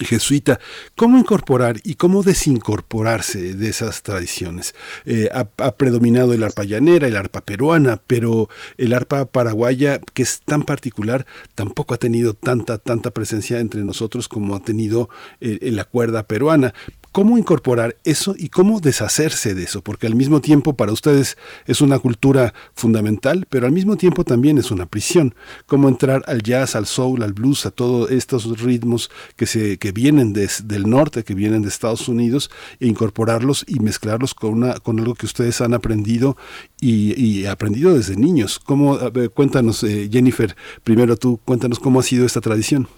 jesuita, 0.00 0.60
¿cómo 0.96 1.18
incorporar 1.18 1.80
y 1.84 1.94
cómo 1.94 2.22
desincorporarse 2.22 3.54
de 3.54 3.68
esas 3.68 4.02
tradiciones? 4.02 4.74
Eh, 5.04 5.28
ha, 5.32 5.44
predominado 5.72 6.32
el 6.34 6.42
arpa 6.42 6.64
llanera, 6.64 7.06
el 7.06 7.16
arpa 7.16 7.40
peruana, 7.40 8.00
pero 8.06 8.48
el 8.76 8.92
arpa 8.92 9.26
paraguaya, 9.26 10.00
que 10.14 10.22
es 10.22 10.40
tan 10.44 10.62
particular, 10.62 11.26
tampoco 11.54 11.94
ha 11.94 11.98
tenido 11.98 12.34
tanta, 12.34 12.78
tanta 12.78 13.10
presencia 13.10 13.60
entre 13.60 13.82
nosotros 13.82 14.28
como 14.28 14.56
ha 14.56 14.60
tenido 14.60 15.08
eh, 15.40 15.70
la 15.70 15.84
cuerda 15.84 16.24
peruana 16.24 16.74
cómo 17.12 17.38
incorporar 17.38 17.96
eso 18.04 18.34
y 18.36 18.48
cómo 18.48 18.80
deshacerse 18.80 19.54
de 19.54 19.64
eso, 19.64 19.82
porque 19.82 20.06
al 20.06 20.14
mismo 20.14 20.40
tiempo 20.40 20.74
para 20.74 20.92
ustedes 20.92 21.36
es 21.66 21.80
una 21.80 21.98
cultura 21.98 22.54
fundamental, 22.74 23.46
pero 23.48 23.66
al 23.66 23.72
mismo 23.72 23.96
tiempo 23.96 24.24
también 24.24 24.58
es 24.58 24.70
una 24.70 24.86
prisión. 24.86 25.34
Cómo 25.66 25.88
entrar 25.88 26.22
al 26.26 26.42
jazz, 26.42 26.76
al 26.76 26.86
soul, 26.86 27.22
al 27.22 27.32
blues, 27.32 27.66
a 27.66 27.70
todos 27.70 28.10
estos 28.10 28.60
ritmos 28.60 29.10
que, 29.36 29.46
se, 29.46 29.78
que 29.78 29.92
vienen 29.92 30.32
des, 30.32 30.68
del 30.68 30.88
norte, 30.88 31.24
que 31.24 31.34
vienen 31.34 31.62
de 31.62 31.68
Estados 31.68 32.08
Unidos, 32.08 32.50
e 32.80 32.86
incorporarlos 32.86 33.64
y 33.66 33.80
mezclarlos 33.80 34.34
con, 34.34 34.52
una, 34.52 34.74
con 34.74 34.98
algo 35.00 35.14
que 35.14 35.26
ustedes 35.26 35.60
han 35.60 35.74
aprendido 35.74 36.36
y, 36.80 37.46
aprendido 37.46 37.94
desde 37.94 38.16
niños. 38.16 38.58
¿Cómo, 38.58 38.98
cuéntanos, 39.34 39.82
eh, 39.84 40.08
Jennifer, 40.10 40.54
primero 40.84 41.16
tú, 41.16 41.40
cuéntanos 41.44 41.78
cómo 41.78 42.00
ha 42.00 42.02
sido 42.02 42.26
esta 42.26 42.40
tradición. 42.40 42.88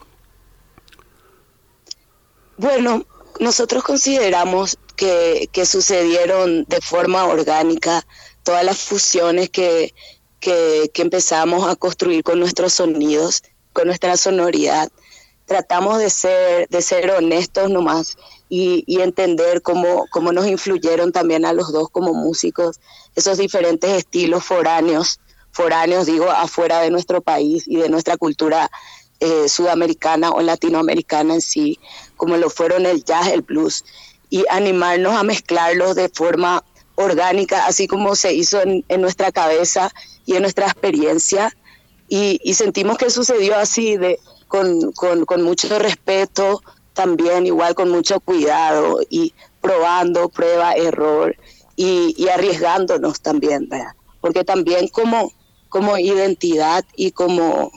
Bueno, 2.56 3.06
nosotros 3.40 3.82
consideramos 3.82 4.78
que, 4.96 5.48
que, 5.52 5.66
sucedieron 5.66 6.64
de 6.64 6.80
forma 6.80 7.24
orgánica 7.24 8.06
todas 8.44 8.64
las 8.64 8.78
fusiones 8.78 9.48
que, 9.48 9.94
que, 10.38 10.90
empezamos 10.94 11.68
a 11.68 11.74
construir 11.74 12.22
con 12.22 12.38
nuestros 12.38 12.74
sonidos, 12.74 13.42
con 13.72 13.86
nuestra 13.86 14.16
sonoridad. 14.16 14.90
Tratamos 15.46 15.98
de 15.98 16.10
ser, 16.10 16.68
de 16.68 16.82
ser 16.82 17.10
honestos 17.10 17.70
nomás 17.70 18.16
y, 18.48 18.84
y 18.86 19.00
entender 19.00 19.62
cómo, 19.62 20.06
cómo 20.10 20.32
nos 20.32 20.46
influyeron 20.46 21.10
también 21.10 21.44
a 21.44 21.52
los 21.52 21.72
dos 21.72 21.88
como 21.90 22.14
músicos 22.14 22.78
esos 23.16 23.38
diferentes 23.38 23.90
estilos 23.90 24.44
foráneos, 24.44 25.18
foráneos 25.50 26.06
digo, 26.06 26.30
afuera 26.30 26.80
de 26.80 26.90
nuestro 26.90 27.20
país 27.20 27.64
y 27.66 27.76
de 27.76 27.88
nuestra 27.88 28.16
cultura 28.16 28.70
eh, 29.22 29.48
sudamericana 29.48 30.30
o 30.30 30.40
latinoamericana 30.40 31.34
en 31.34 31.40
sí, 31.42 31.78
como 32.20 32.36
lo 32.36 32.50
fueron 32.50 32.84
el 32.84 33.02
jazz, 33.02 33.28
el 33.28 33.40
blues, 33.40 33.82
y 34.28 34.44
animarnos 34.50 35.14
a 35.14 35.22
mezclarlos 35.22 35.96
de 35.96 36.10
forma 36.10 36.62
orgánica, 36.94 37.64
así 37.64 37.88
como 37.88 38.14
se 38.14 38.34
hizo 38.34 38.60
en, 38.60 38.84
en 38.88 39.00
nuestra 39.00 39.32
cabeza 39.32 39.90
y 40.26 40.34
en 40.34 40.42
nuestra 40.42 40.66
experiencia. 40.66 41.56
Y, 42.08 42.38
y 42.44 42.52
sentimos 42.52 42.98
que 42.98 43.08
sucedió 43.08 43.56
así, 43.56 43.96
de, 43.96 44.18
con, 44.48 44.92
con, 44.92 45.24
con, 45.24 45.42
mucho 45.42 45.78
respeto, 45.78 46.60
también 46.92 47.46
igual 47.46 47.74
con 47.74 47.90
mucho 47.90 48.20
cuidado 48.20 49.00
y 49.08 49.32
probando, 49.62 50.28
prueba, 50.28 50.74
error 50.74 51.34
y, 51.74 52.14
y 52.18 52.28
arriesgándonos 52.28 53.22
también, 53.22 53.66
¿verdad? 53.66 53.94
Porque 54.20 54.44
también 54.44 54.88
como, 54.88 55.32
como 55.70 55.96
identidad 55.96 56.84
y 56.96 57.12
como 57.12 57.72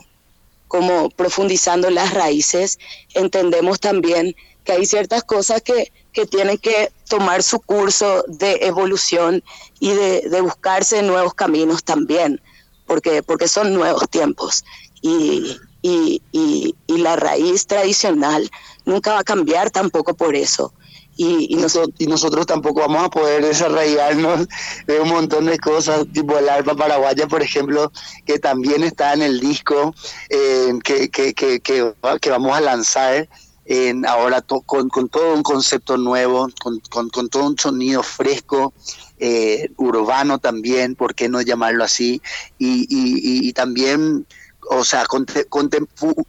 como 0.74 1.12
profundizando 1.12 1.92
las 1.92 2.16
raíces, 2.16 2.80
entendemos 3.14 3.80
también 3.80 4.36
que 4.64 4.72
hay 4.72 4.88
ciertas 4.88 5.24
cosas 5.24 5.62
que, 5.62 5.92
que 6.12 6.26
tienen 6.26 6.58
que 6.58 6.92
tomar 7.08 7.44
su 7.44 7.60
curso 7.60 8.24
de 8.28 8.54
evolución 8.62 9.44
y 9.80 9.92
de, 9.92 10.22
de, 10.32 10.42
buscarse 10.42 11.04
nuevos 11.04 11.36
caminos 11.36 11.84
también, 11.84 12.42
porque, 12.88 13.22
porque 13.22 13.48
son 13.48 13.76
nuevos 13.76 14.10
tiempos. 14.10 14.66
Y, 15.04 15.58
y, 15.84 16.24
y, 16.32 16.76
y 16.88 16.98
la 16.98 17.18
raíz 17.18 17.68
tradicional 17.68 18.50
nunca 18.84 19.14
va 19.14 19.20
a 19.20 19.24
cambiar 19.24 19.70
tampoco 19.70 20.16
por 20.16 20.36
eso. 20.36 20.74
Y, 21.16 21.54
y, 21.54 21.56
nosotros, 21.58 22.44
y, 22.44 22.46
tampoco 22.46 22.82
vamos 22.82 23.04
a 23.04 23.10
poder 23.10 23.44
desarrollarnos 23.44 24.48
de 24.88 25.00
un 25.00 25.10
montón 25.10 25.46
de 25.46 25.60
cosas, 25.60 26.06
tipo 26.12 26.38
el 26.38 26.50
arpa 26.50 26.76
paraguaya, 26.76 27.28
por 27.28 27.42
ejemplo, 27.42 27.92
que 28.26 28.40
también 28.40 28.84
está 28.84 29.14
en 29.14 29.22
el 29.22 29.40
disco 29.40 29.94
eh, 30.30 30.74
que, 30.84 31.10
que, 31.10 31.34
que, 31.34 31.60
que, 31.60 32.30
vamos 32.30 32.58
a 32.58 32.62
lanzar 32.62 33.30
en 33.66 34.06
ahora 34.06 34.42
con, 34.42 34.90
con, 34.90 35.08
todo 35.08 35.34
un 35.34 35.44
concepto 35.44 35.98
nuevo, 35.98 36.50
con, 36.62 36.80
con, 36.90 37.10
con 37.10 37.30
todo 37.30 37.48
un 37.48 37.58
sonido 37.58 38.04
fresco, 38.04 38.74
eh, 39.20 39.70
urbano 39.78 40.40
también, 40.40 40.96
¿por 40.96 41.16
qué 41.16 41.30
no 41.30 41.42
llamarlo 41.42 41.84
así? 41.84 42.22
Y, 42.58 42.88
y 42.90 43.54
también 43.54 44.26
o 44.70 44.84
sea, 44.84 45.06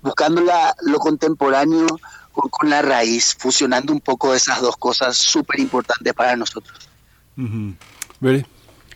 buscando 0.02 0.40
la, 0.42 0.74
lo 0.82 0.98
contemporáneo 0.98 1.86
con, 2.34 2.70
la 2.70 2.82
raíz, 2.82 3.36
fusionando 3.38 3.92
un 3.92 4.00
poco 4.00 4.34
esas 4.34 4.60
dos 4.60 4.76
cosas 4.76 5.16
súper 5.16 5.60
importantes 5.60 6.12
para 6.12 6.36
nosotros. 6.36 6.78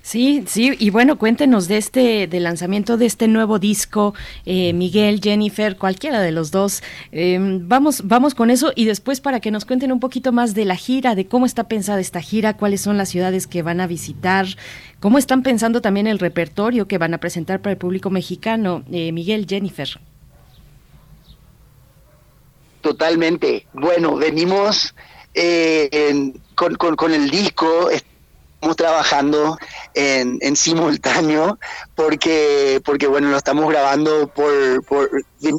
Sí, 0.08 0.44
sí, 0.46 0.74
y 0.78 0.88
bueno, 0.88 1.18
cuéntenos 1.18 1.68
de 1.68 1.76
este, 1.76 2.26
del 2.28 2.44
lanzamiento 2.44 2.96
de 2.96 3.04
este 3.04 3.28
nuevo 3.28 3.58
disco, 3.58 4.14
eh, 4.46 4.72
Miguel, 4.72 5.20
Jennifer, 5.22 5.76
cualquiera 5.76 6.22
de 6.22 6.32
los 6.32 6.50
dos. 6.50 6.82
Em, 7.12 7.68
vamos, 7.68 8.00
vamos 8.06 8.34
con 8.34 8.48
eso 8.50 8.72
y 8.74 8.86
después 8.86 9.20
para 9.20 9.40
que 9.40 9.50
nos 9.50 9.66
cuenten 9.66 9.92
un 9.92 10.00
poquito 10.00 10.32
más 10.32 10.54
de 10.54 10.64
la 10.64 10.76
gira, 10.76 11.14
de 11.14 11.26
cómo 11.26 11.44
está 11.44 11.64
pensada 11.64 12.00
esta 12.00 12.22
gira, 12.22 12.56
cuáles 12.56 12.80
son 12.80 12.96
las 12.96 13.10
ciudades 13.10 13.46
que 13.46 13.60
van 13.60 13.82
a 13.82 13.86
visitar, 13.86 14.46
cómo 14.98 15.18
están 15.18 15.42
pensando 15.42 15.82
también 15.82 16.06
el 16.06 16.18
repertorio 16.18 16.88
que 16.88 16.96
van 16.96 17.12
a 17.12 17.18
presentar 17.18 17.60
para 17.60 17.72
el 17.72 17.78
público 17.78 18.08
mexicano. 18.08 18.84
Eh, 18.90 19.12
Miguel, 19.12 19.44
Jennifer. 19.46 20.00
Totalmente. 22.80 23.66
Bueno, 23.72 24.16
venimos 24.16 24.94
eh, 25.34 26.32
con, 26.54 27.12
el 27.12 27.30
disco, 27.30 27.90
estamos 27.90 28.76
trabajando 28.76 29.58
en, 29.94 30.38
en, 30.40 30.56
simultáneo 30.56 31.58
porque, 31.94 32.80
porque 32.84 33.06
bueno, 33.06 33.30
lo 33.30 33.36
estamos 33.36 33.68
grabando 33.68 34.28
por, 34.28 34.84
por, 34.84 35.10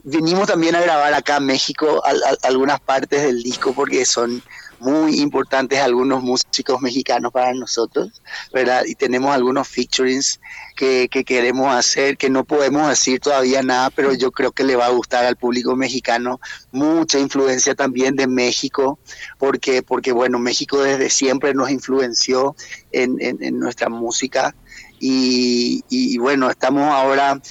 Venimos 0.04 0.48
también 0.48 0.76
a 0.76 0.82
grabar 0.82 1.14
acá 1.14 1.38
en 1.38 1.46
México 1.46 2.02
algunas 2.44 2.80
partes 2.82 3.24
del 3.24 3.42
disco 3.42 3.74
porque 3.74 4.06
son 4.06 4.42
muy 4.80 5.20
importantes 5.20 5.80
algunos 5.80 6.24
músicos 6.24 6.82
mexicanos 6.82 7.32
para 7.32 7.54
nosotros, 7.54 8.22
¿verdad? 8.54 8.84
Y 8.86 8.96
tenemos 8.96 9.34
algunos 9.34 9.68
featurings 9.68 10.40
que, 10.76 11.08
que, 11.10 11.24
queremos 11.24 11.74
hacer, 11.74 12.18
que 12.18 12.30
no 12.30 12.46
podemos 12.46 12.88
decir 12.88 13.20
todavía 13.20 13.62
nada, 13.62 13.90
pero 13.90 14.14
yo 14.14 14.32
creo 14.32 14.52
que 14.52 14.64
le 14.64 14.76
va 14.76 14.86
a 14.86 14.92
gustar 14.92 15.26
al 15.26 15.36
público 15.36 15.76
mexicano. 15.76 16.40
Mucha 16.72 17.20
influencia 17.20 17.76
también 17.76 18.16
de 18.16 18.28
México, 18.28 19.00
porque, 19.38 19.84
porque 19.84 20.12
bueno, 20.12 20.40
México 20.40 20.82
desde 20.82 21.10
siempre 21.10 21.54
nos 21.54 21.70
influenció 21.70 22.56
en, 22.92 23.18
en, 23.20 23.60
nuestra 23.60 23.90
música. 23.90 24.56
Y, 25.00 25.84
y, 25.90 26.18
bueno, 26.18 26.50
estamos 26.50 26.84
ahora 26.84 27.42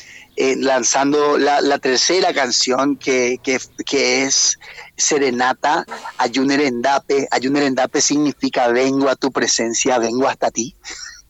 eh, 0.41 0.55
lanzando 0.57 1.37
la, 1.37 1.79
tercera 1.81 2.33
canción 2.33 2.97
que, 2.97 3.41
que, 3.43 4.23
es 4.23 4.57
Serenata 4.97 5.85
a 6.17 6.29
Junior 6.33 6.61
Endape. 6.61 7.27
Endape 7.33 8.01
significa 8.01 8.69
vengo 8.69 9.09
a 9.09 9.17
tu 9.17 9.33
presencia, 9.33 9.99
vengo 9.99 10.29
hasta 10.29 10.53
ti. 10.53 10.77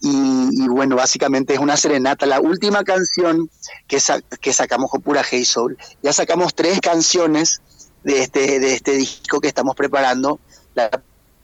Y, 0.02 0.68
bueno, 0.68 0.96
básicamente 0.96 1.54
es 1.54 1.58
una 1.58 1.78
serenata. 1.78 2.26
La 2.26 2.38
última 2.38 2.84
canción 2.84 3.48
que, 3.86 3.98
que 4.42 4.52
sacamos 4.52 4.90
con 4.90 5.00
Pura 5.00 5.24
Hey 5.24 5.46
Soul. 5.46 5.78
Ya 6.02 6.12
sacamos 6.12 6.54
tres 6.54 6.78
canciones 6.82 7.62
de 8.04 8.20
este, 8.20 8.60
de 8.60 8.74
este 8.74 8.92
disco 8.92 9.40
que 9.40 9.48
estamos 9.48 9.74
preparando. 9.74 10.38
La 10.74 10.90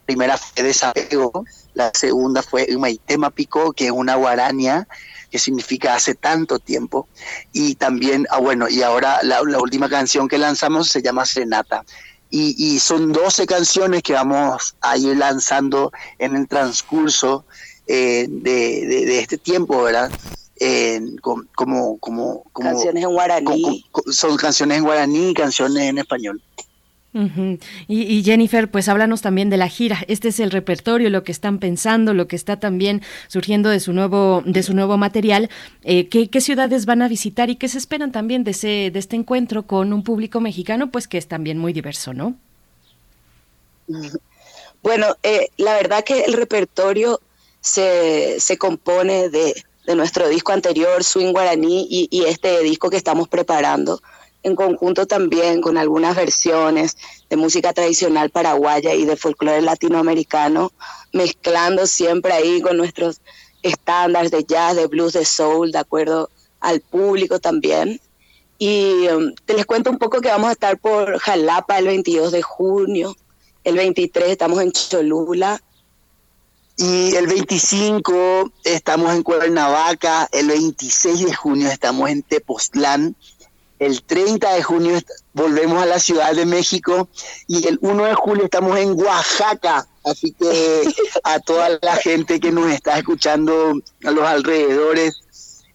primera 0.05 0.37
fue 0.37 0.65
Desapego, 0.65 1.47
la 1.73 1.93
segunda 1.95 2.43
fue 2.43 2.67
Maitema 2.77 3.31
Pico, 3.31 3.73
que 3.73 3.87
es 3.87 3.91
una 3.91 4.17
guarania 4.17 4.87
que 5.35 5.41
significa 5.41 5.97
hace 5.97 6.15
tanto 6.15 6.61
tiempo. 6.61 7.09
Y 7.53 7.75
también, 7.75 8.25
ah, 8.31 8.39
bueno, 8.39 8.69
y 8.69 8.83
ahora 8.83 9.19
la, 9.25 9.43
última 9.43 9.89
canción 9.89 10.29
que 10.29 10.39
lanzamos 10.39 10.91
se 10.91 11.03
llama 11.03 11.27
Serenata. 11.27 11.85
Y, 12.31 12.79
son 12.79 13.13
12 13.13 13.45
canciones 13.45 14.05
que 14.05 14.13
vamos 14.13 14.77
a 14.81 14.97
ir 14.97 15.17
lanzando 15.17 15.91
en 16.21 16.37
el 16.37 16.47
transcurso 16.47 17.45
eh, 17.89 18.27
de, 18.29 19.19
este 19.19 19.37
tiempo, 19.37 19.83
¿verdad? 19.83 20.09
como, 21.21 21.43
como, 21.57 21.99
como, 21.99 22.45
canciones 22.53 23.03
en 23.03 23.11
guaraní. 23.11 23.85
son 24.13 24.37
canciones 24.37 24.79
en 24.79 24.85
guaraní 24.85 25.31
y 25.31 25.35
canciones 25.35 25.83
en 25.83 25.99
español 25.99 26.41
y, 27.87 28.25
Jennifer, 28.25 28.69
pues 28.69 28.89
háblanos 28.89 29.23
también 29.23 29.49
de 29.49 29.57
la 29.57 29.69
gira. 29.69 30.05
Este 30.09 30.29
es 30.29 30.41
el 30.41 30.51
repertorio, 30.51 31.11
lo 31.11 31.23
que 31.23 31.31
están 31.31 31.61
pensando, 31.61 32.13
lo 32.13 32.27
que 32.27 32.35
está 32.35 32.59
también 32.59 33.03
surgiendo 33.29 33.69
de 33.69 33.79
su 33.79 33.93
nuevo, 33.93 34.43
de 34.45 34.65
su 34.65 34.75
nuevo 34.75 34.97
material. 34.97 35.49
Eh, 35.85 36.09
¿qué, 36.09 36.41
ciudades 36.41 36.87
van 36.87 37.03
a 37.03 37.09
visitar 37.09 37.51
y 37.51 37.57
qué 37.57 37.69
se 37.69 37.79
esperan 37.79 38.11
también 38.11 38.43
de, 38.43 38.51
ese, 38.51 38.91
de 38.93 38.99
este 38.99 39.15
encuentro 39.15 39.63
con 39.63 39.93
un 39.93 40.03
público 40.03 40.41
mexicano, 40.41 40.91
pues 40.91 41.07
que 41.07 41.19
es 41.19 41.29
también 41.29 41.57
muy 41.57 41.73
diverso, 41.73 42.13
¿no? 42.13 42.35
Bueno, 44.83 45.17
eh, 45.23 45.51
la 45.57 45.75
verdad 45.75 46.03
que 46.03 46.23
el 46.23 46.33
repertorio 46.33 47.21
se, 47.61 48.41
se 48.41 48.59
compone 48.59 49.29
de, 49.29 49.55
de, 49.87 49.95
nuestro 49.95 50.29
disco 50.29 50.51
anterior, 50.53 51.05
Swing 51.05 51.33
Guaraní, 51.33 51.87
y, 51.89 52.09
y 52.11 52.25
este 52.25 52.61
disco 52.63 52.91
que 52.91 52.97
estamos 52.97 53.29
preparando 53.29 54.01
en 54.45 54.55
conjunto 54.55 55.07
también 55.07 55.61
con 55.61 55.77
algunas 55.77 56.15
versiones 56.15 56.97
de 57.29 57.37
música 57.37 57.73
tradicional 57.73 58.31
paraguaya 58.31 58.95
y 58.95 59.07
de 59.07 59.17
folclore 59.17 59.63
latinoamericano, 59.63 60.71
mezclando 61.13 61.87
siempre 61.87 62.33
ahí 62.33 62.61
con 62.61 62.77
nuestros 62.77 63.21
estándares 63.63 64.31
de 64.31 64.45
jazz, 64.45 64.77
de 64.77 64.87
blues, 64.87 65.15
de 65.15 65.25
soul, 65.25 65.73
de 65.73 65.79
acuerdo 65.79 66.31
al 66.61 66.81
público 66.81 67.41
también. 67.41 68.01
Y 68.59 69.09
um, 69.09 69.35
te 69.47 69.55
les 69.55 69.67
cuento 69.67 69.91
un 69.91 69.99
poco 69.99 70.21
que 70.21 70.29
vamos 70.29 70.51
a 70.51 70.53
estar 70.53 70.79
por 70.79 71.19
Jalapa 71.19 71.79
el 71.79 71.87
22 71.87 72.31
de 72.31 72.43
junio, 72.43 73.17
el 73.65 73.77
23 73.77 74.29
estamos 74.31 74.61
en 74.61 74.73
Cholula. 74.73 75.61
Y 76.77 77.15
el 77.15 77.29
25 77.29 78.53
estamos 78.65 79.15
en 79.15 79.23
Cuernavaca, 79.23 80.29
el 80.33 80.49
26 80.49 81.25
de 81.25 81.33
junio 81.33 81.69
estamos 81.69 82.11
en 82.11 82.23
Tepoztlán, 82.23 83.15
el 83.85 84.03
30 84.03 84.55
de 84.55 84.63
junio 84.63 84.99
volvemos 85.35 85.83
a 85.83 85.87
la 85.87 85.99
Ciudad 85.99 86.35
de 86.35 86.47
México 86.47 87.09
y 87.47 87.67
el 87.67 87.79
1 87.83 88.05
de 88.05 88.15
julio 88.15 88.45
estamos 88.45 88.79
en 88.79 88.99
Oaxaca. 88.99 89.87
Así 90.05 90.33
que 90.33 90.83
a 91.25 91.39
toda 91.41 91.79
la 91.83 91.97
gente 91.97 92.41
que 92.41 92.51
nos 92.51 92.73
está 92.73 92.99
escuchando 92.99 93.75
a 94.05 94.11
los 94.11 94.25
alrededores, 94.25 95.15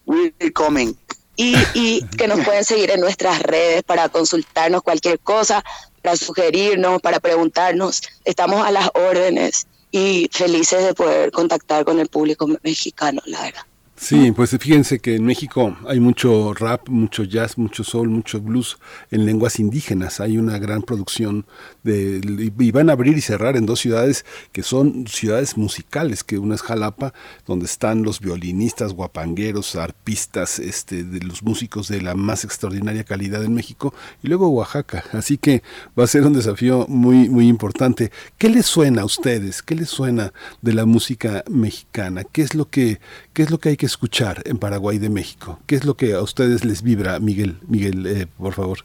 we're 0.06 0.52
coming. 0.52 0.94
Y, 1.36 1.56
y 1.74 2.04
que 2.18 2.26
nos 2.26 2.44
pueden 2.44 2.64
seguir 2.64 2.90
en 2.90 3.00
nuestras 3.00 3.40
redes 3.42 3.82
para 3.82 4.08
consultarnos 4.08 4.82
cualquier 4.82 5.18
cosa, 5.20 5.64
para 6.02 6.16
sugerirnos, 6.16 7.00
para 7.00 7.20
preguntarnos. 7.20 8.02
Estamos 8.24 8.66
a 8.66 8.70
las 8.70 8.90
órdenes 8.94 9.66
y 9.90 10.28
felices 10.32 10.84
de 10.84 10.94
poder 10.94 11.30
contactar 11.30 11.84
con 11.84 11.98
el 11.98 12.08
público 12.08 12.46
mexicano, 12.62 13.22
la 13.24 13.42
verdad. 13.42 13.62
Sí, 14.02 14.32
pues 14.32 14.56
fíjense 14.58 14.98
que 14.98 15.16
en 15.16 15.26
México 15.26 15.76
hay 15.86 16.00
mucho 16.00 16.54
rap, 16.54 16.88
mucho 16.88 17.22
jazz, 17.22 17.58
mucho 17.58 17.84
soul, 17.84 18.08
mucho 18.08 18.40
blues 18.40 18.78
en 19.10 19.26
lenguas 19.26 19.60
indígenas. 19.60 20.20
Hay 20.20 20.38
una 20.38 20.58
gran 20.58 20.80
producción 20.80 21.44
de 21.82 22.22
y 22.58 22.70
van 22.70 22.88
a 22.88 22.94
abrir 22.94 23.18
y 23.18 23.20
cerrar 23.20 23.58
en 23.58 23.66
dos 23.66 23.78
ciudades 23.80 24.24
que 24.52 24.62
son 24.62 25.06
ciudades 25.06 25.58
musicales, 25.58 26.24
que 26.24 26.38
una 26.38 26.54
es 26.54 26.62
Jalapa, 26.62 27.12
donde 27.46 27.66
están 27.66 28.02
los 28.02 28.20
violinistas, 28.20 28.94
guapangueros, 28.94 29.76
arpistas, 29.76 30.58
este, 30.58 31.04
de 31.04 31.20
los 31.20 31.42
músicos 31.42 31.86
de 31.88 32.00
la 32.00 32.14
más 32.14 32.44
extraordinaria 32.44 33.04
calidad 33.04 33.44
en 33.44 33.52
México, 33.52 33.92
y 34.22 34.28
luego 34.28 34.48
Oaxaca. 34.48 35.04
Así 35.12 35.36
que 35.36 35.62
va 35.96 36.04
a 36.04 36.08
ser 36.08 36.24
un 36.24 36.32
desafío 36.32 36.86
muy 36.88 37.28
muy 37.28 37.46
importante. 37.48 38.10
¿Qué 38.38 38.48
les 38.48 38.64
suena 38.64 39.02
a 39.02 39.04
ustedes? 39.04 39.62
¿Qué 39.62 39.74
les 39.74 39.90
suena 39.90 40.32
de 40.62 40.72
la 40.72 40.86
música 40.86 41.44
mexicana? 41.50 42.24
¿Qué 42.24 42.40
es 42.40 42.54
lo 42.54 42.70
que 42.70 42.98
qué 43.32 43.42
es 43.42 43.50
lo 43.50 43.58
que 43.58 43.70
hay 43.70 43.76
que 43.76 43.86
escuchar 43.86 44.42
en 44.44 44.58
Paraguay 44.58 44.98
de 44.98 45.10
México? 45.10 45.58
¿Qué 45.66 45.76
es 45.76 45.84
lo 45.84 45.96
que 45.96 46.14
a 46.14 46.22
ustedes 46.22 46.64
les 46.64 46.82
vibra, 46.82 47.18
Miguel? 47.20 47.58
Miguel, 47.66 48.06
eh, 48.06 48.26
por 48.38 48.54
favor. 48.54 48.84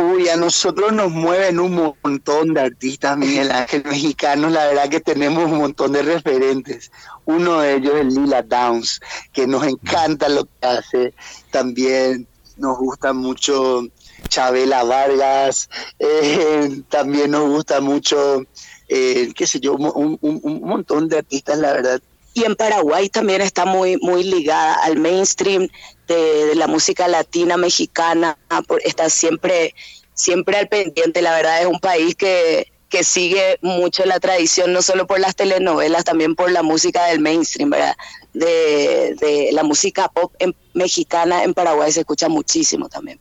Uy, 0.00 0.28
a 0.28 0.36
nosotros 0.36 0.92
nos 0.92 1.10
mueven 1.10 1.58
un 1.58 1.94
montón 2.04 2.54
de 2.54 2.60
artistas, 2.60 3.18
Miguel 3.18 3.50
Ángel, 3.50 3.82
mexicanos. 3.90 4.52
La 4.52 4.66
verdad 4.66 4.88
que 4.88 5.00
tenemos 5.00 5.50
un 5.50 5.58
montón 5.58 5.90
de 5.90 6.02
referentes. 6.02 6.92
Uno 7.24 7.60
de 7.60 7.74
ellos 7.74 7.94
es 7.96 8.14
Lila 8.14 8.42
Downs, 8.42 9.00
que 9.32 9.48
nos 9.48 9.66
encanta 9.66 10.28
lo 10.28 10.44
que 10.44 10.66
hace. 10.66 11.14
También 11.50 12.28
nos 12.58 12.78
gusta 12.78 13.12
mucho 13.12 13.88
Chabela 14.28 14.84
Vargas. 14.84 15.68
Eh, 15.98 16.82
también 16.88 17.32
nos 17.32 17.48
gusta 17.48 17.80
mucho, 17.80 18.44
eh, 18.88 19.32
qué 19.34 19.48
sé 19.48 19.58
yo, 19.58 19.74
un, 19.74 20.16
un 20.20 20.60
montón 20.60 21.08
de 21.08 21.18
artistas, 21.18 21.58
la 21.58 21.72
verdad, 21.72 22.00
y 22.38 22.44
en 22.44 22.54
Paraguay 22.54 23.08
también 23.08 23.40
está 23.40 23.64
muy, 23.64 23.96
muy 23.98 24.22
ligada 24.22 24.74
al 24.74 24.96
mainstream 24.96 25.68
de, 26.06 26.54
la 26.54 26.66
música 26.66 27.08
latina 27.08 27.56
mexicana, 27.56 28.38
está 28.84 29.10
siempre, 29.10 29.74
siempre 30.14 30.56
al 30.56 30.68
pendiente, 30.68 31.20
la 31.20 31.34
verdad 31.34 31.60
es 31.60 31.66
un 31.66 31.80
país 31.80 32.14
que, 32.14 32.70
que 32.88 33.02
sigue 33.02 33.58
mucho 33.60 34.04
la 34.06 34.20
tradición, 34.20 34.72
no 34.72 34.82
solo 34.82 35.06
por 35.06 35.18
las 35.18 35.34
telenovelas, 35.34 36.04
también 36.04 36.36
por 36.36 36.50
la 36.50 36.62
música 36.62 37.06
del 37.06 37.20
mainstream, 37.20 37.70
¿verdad? 37.70 37.96
De, 38.32 39.16
de 39.20 39.50
la 39.52 39.64
música 39.64 40.08
pop 40.08 40.32
mexicana 40.74 41.42
en 41.42 41.54
Paraguay 41.54 41.90
se 41.90 42.00
escucha 42.00 42.28
muchísimo 42.28 42.88
también. 42.88 43.18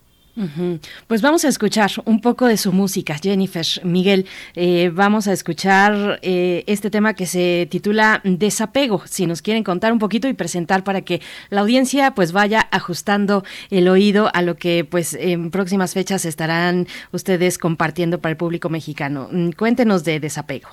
Pues 1.07 1.21
vamos 1.21 1.45
a 1.45 1.47
escuchar 1.47 1.91
un 2.05 2.21
poco 2.21 2.45
de 2.45 2.57
su 2.57 2.71
música, 2.71 3.17
Jennifer 3.21 3.65
Miguel. 3.83 4.27
Eh, 4.55 4.91
vamos 4.93 5.27
a 5.27 5.33
escuchar 5.33 6.19
eh, 6.21 6.63
este 6.67 6.89
tema 6.89 7.15
que 7.15 7.25
se 7.25 7.67
titula 7.71 8.21
Desapego. 8.23 9.01
Si 9.05 9.25
nos 9.25 9.41
quieren 9.41 9.63
contar 9.63 9.91
un 9.91 9.99
poquito 9.99 10.27
y 10.27 10.33
presentar 10.33 10.83
para 10.83 11.01
que 11.01 11.21
la 11.49 11.61
audiencia 11.61 12.11
pues 12.11 12.31
vaya 12.31 12.67
ajustando 12.71 13.43
el 13.71 13.87
oído 13.87 14.29
a 14.33 14.41
lo 14.43 14.55
que 14.57 14.85
pues 14.85 15.15
en 15.15 15.49
próximas 15.49 15.93
fechas 15.93 16.25
estarán 16.25 16.87
ustedes 17.11 17.57
compartiendo 17.57 18.19
para 18.19 18.31
el 18.31 18.37
público 18.37 18.69
mexicano. 18.69 19.29
Mm, 19.31 19.51
cuéntenos 19.51 20.03
de 20.03 20.19
Desapego. 20.19 20.69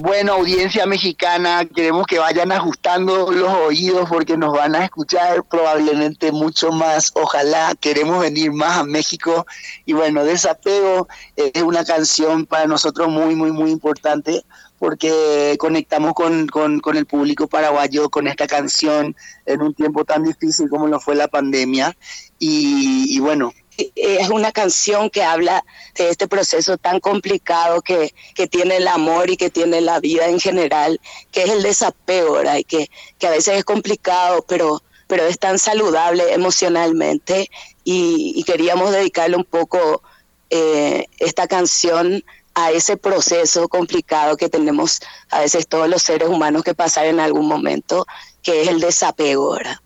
Bueno, 0.00 0.34
audiencia 0.34 0.86
mexicana, 0.86 1.64
queremos 1.64 2.06
que 2.06 2.20
vayan 2.20 2.52
ajustando 2.52 3.32
los 3.32 3.52
oídos 3.52 4.08
porque 4.08 4.36
nos 4.36 4.52
van 4.52 4.76
a 4.76 4.84
escuchar 4.84 5.42
probablemente 5.42 6.30
mucho 6.30 6.70
más. 6.70 7.10
Ojalá 7.14 7.74
queremos 7.74 8.20
venir 8.20 8.52
más 8.52 8.78
a 8.78 8.84
México. 8.84 9.44
Y 9.86 9.94
bueno, 9.94 10.22
Desapego 10.22 11.08
es 11.34 11.64
una 11.64 11.84
canción 11.84 12.46
para 12.46 12.68
nosotros 12.68 13.08
muy, 13.08 13.34
muy, 13.34 13.50
muy 13.50 13.72
importante 13.72 14.44
porque 14.78 15.56
conectamos 15.58 16.14
con, 16.14 16.46
con, 16.46 16.80
el 16.96 17.06
público 17.06 17.48
paraguayo 17.48 18.08
con 18.08 18.28
esta 18.28 18.46
canción 18.46 19.16
en 19.46 19.62
un 19.62 19.74
tiempo 19.74 20.04
tan 20.04 20.22
difícil 20.22 20.68
como 20.68 20.86
lo 20.86 21.00
fue 21.00 21.16
la 21.16 21.26
pandemia. 21.26 21.96
Y, 22.38 23.16
y 23.16 23.18
bueno, 23.18 23.52
es 23.94 24.28
una 24.28 24.50
canción 24.50 25.08
que 25.08 25.22
habla 25.22 25.64
de 25.94 26.10
este 26.10 26.26
proceso 26.26 26.76
tan 26.76 26.98
complicado 26.98 27.80
que, 27.80 28.12
tiene 28.50 28.76
el 28.76 28.88
amor 28.88 29.30
y 29.30 29.36
que 29.36 29.50
tiene 29.50 29.80
la 29.80 30.00
vida 30.00 30.28
en 30.28 30.40
general, 30.40 31.00
que 31.30 31.44
es 31.44 31.50
el 31.50 31.62
desapego, 31.62 32.34
¿verdad? 32.34 32.56
Y 32.56 32.64
que, 32.64 32.90
que 33.18 33.26
a 33.26 33.30
veces 33.30 33.58
es 33.58 33.64
complicado, 33.64 34.44
pero, 34.48 34.82
pero 35.06 35.26
es 35.26 35.38
tan 35.38 35.58
saludable 35.58 36.32
emocionalmente 36.32 37.50
y, 37.84 38.42
queríamos 38.44 38.90
dedicarle 38.90 39.36
un 39.36 39.44
poco 39.44 40.02
eh, 40.50 41.06
esta 41.18 41.46
canción 41.46 42.24
a 42.54 42.72
ese 42.72 42.96
proceso 42.96 43.68
complicado 43.68 44.36
que 44.36 44.48
tenemos 44.48 45.00
a 45.30 45.40
veces 45.40 45.68
todos 45.68 45.88
los 45.88 46.02
seres 46.02 46.28
humanos 46.28 46.64
que 46.64 46.74
pasar 46.74 47.06
en 47.06 47.20
algún 47.20 47.46
momento, 47.46 48.06
que 48.42 48.62
es 48.62 48.68
el 48.68 48.80
desapego, 48.80 49.52
¿verdad? 49.52 49.78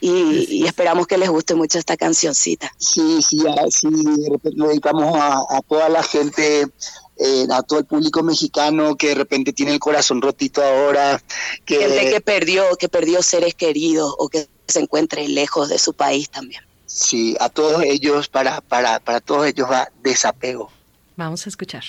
Y, 0.00 0.66
esperamos 0.66 1.06
que 1.06 1.16
les 1.16 1.28
guste 1.30 1.54
mucho 1.54 1.78
esta 1.78 1.96
cancioncita. 1.96 2.70
Sí, 2.78 3.22
sí, 3.22 3.40
sí, 3.70 3.88
de 3.90 4.30
repente 4.30 4.58
lo 4.58 4.68
dedicamos 4.68 5.16
a, 5.18 5.60
toda 5.68 5.88
la 5.88 6.02
gente, 6.02 6.66
eh, 7.16 7.46
a 7.50 7.62
todo 7.62 7.78
el 7.78 7.86
público 7.86 8.22
mexicano 8.22 8.94
que 8.96 9.08
de 9.08 9.14
repente 9.14 9.52
tiene 9.52 9.72
el 9.72 9.80
corazón 9.80 10.20
rotito 10.20 10.62
ahora. 10.62 11.22
Que... 11.64 11.78
Gente 11.78 12.10
que 12.10 12.20
perdió, 12.20 12.64
que 12.78 12.88
perdió 12.88 13.22
seres 13.22 13.54
queridos 13.54 14.14
o 14.18 14.28
que 14.28 14.48
se 14.68 14.80
encuentre 14.80 15.28
lejos 15.28 15.68
de 15.68 15.78
su 15.78 15.94
país 15.94 16.28
también. 16.28 16.62
Sí, 16.84 17.36
a 17.40 17.48
todos 17.48 17.82
ellos, 17.82 18.28
para, 18.28 18.60
para, 18.60 19.00
para 19.00 19.20
todos 19.20 19.46
ellos 19.46 19.70
va 19.70 19.90
desapego. 20.02 20.70
Vamos 21.16 21.46
a 21.46 21.48
escuchar. 21.48 21.84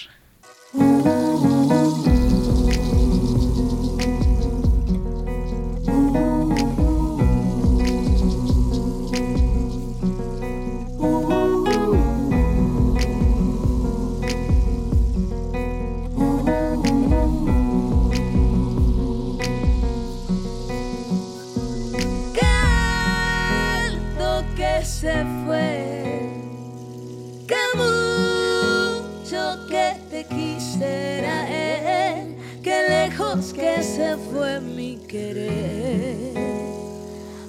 Que 33.57 33.81
se 33.81 34.15
fue 34.17 34.61
mi 34.61 34.97
querer. 35.07 36.37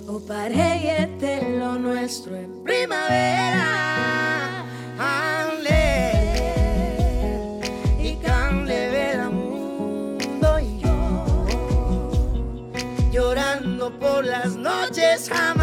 O 0.08 0.18
paré 0.20 0.80
lo 1.58 1.78
nuestro 1.78 2.34
en 2.34 2.64
primavera. 2.64 4.64
y 8.02 8.14
el 8.94 9.30
mundo 9.30 10.58
y 10.58 10.80
yo 10.80 11.46
llorando 13.12 13.90
por 13.98 14.24
las 14.24 14.56
noches 14.56 15.28
jamás 15.28 15.57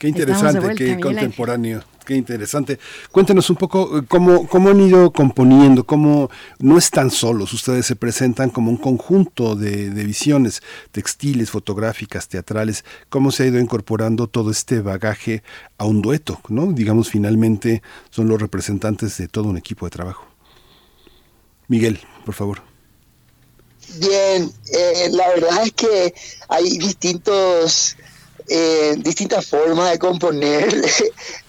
qué 0.00 0.08
interesante, 0.08 0.74
qué 0.74 0.98
contemporáneo. 0.98 1.84
Qué 2.06 2.16
interesante. 2.16 2.78
Cuéntenos 3.12 3.50
un 3.50 3.56
poco 3.56 3.98
eh, 3.98 4.02
cómo, 4.08 4.48
cómo 4.48 4.70
han 4.70 4.80
ido 4.80 5.12
componiendo, 5.12 5.84
cómo 5.84 6.30
no 6.58 6.78
están 6.78 7.10
solos, 7.10 7.52
ustedes 7.52 7.86
se 7.86 7.94
presentan 7.94 8.50
como 8.50 8.70
un 8.70 8.78
conjunto 8.78 9.54
de, 9.54 9.90
visiones 9.90 10.62
textiles, 10.90 11.50
fotográficas, 11.50 12.26
teatrales, 12.26 12.84
cómo 13.10 13.30
se 13.30 13.44
ha 13.44 13.46
ido 13.46 13.60
incorporando 13.60 14.26
todo 14.26 14.50
este 14.50 14.80
bagaje 14.80 15.44
a 15.78 15.84
un 15.84 16.02
dueto, 16.02 16.40
¿no? 16.48 16.72
Digamos, 16.72 17.10
finalmente 17.10 17.82
son 18.08 18.26
los 18.26 18.40
representantes 18.40 19.16
de 19.18 19.28
todo 19.28 19.44
un 19.44 19.58
equipo 19.58 19.86
de 19.86 19.90
trabajo. 19.90 20.26
Miguel, 21.68 22.00
por 22.24 22.34
favor. 22.34 22.62
Bien, 23.98 24.50
eh, 24.72 25.08
la 25.12 25.28
verdad 25.28 25.62
es 25.64 25.72
que 25.72 26.14
hay 26.48 26.78
distintos 26.78 27.96
eh, 28.52 28.96
distintas 28.98 29.46
formas 29.46 29.92
de 29.92 29.98
componer. 29.98 30.68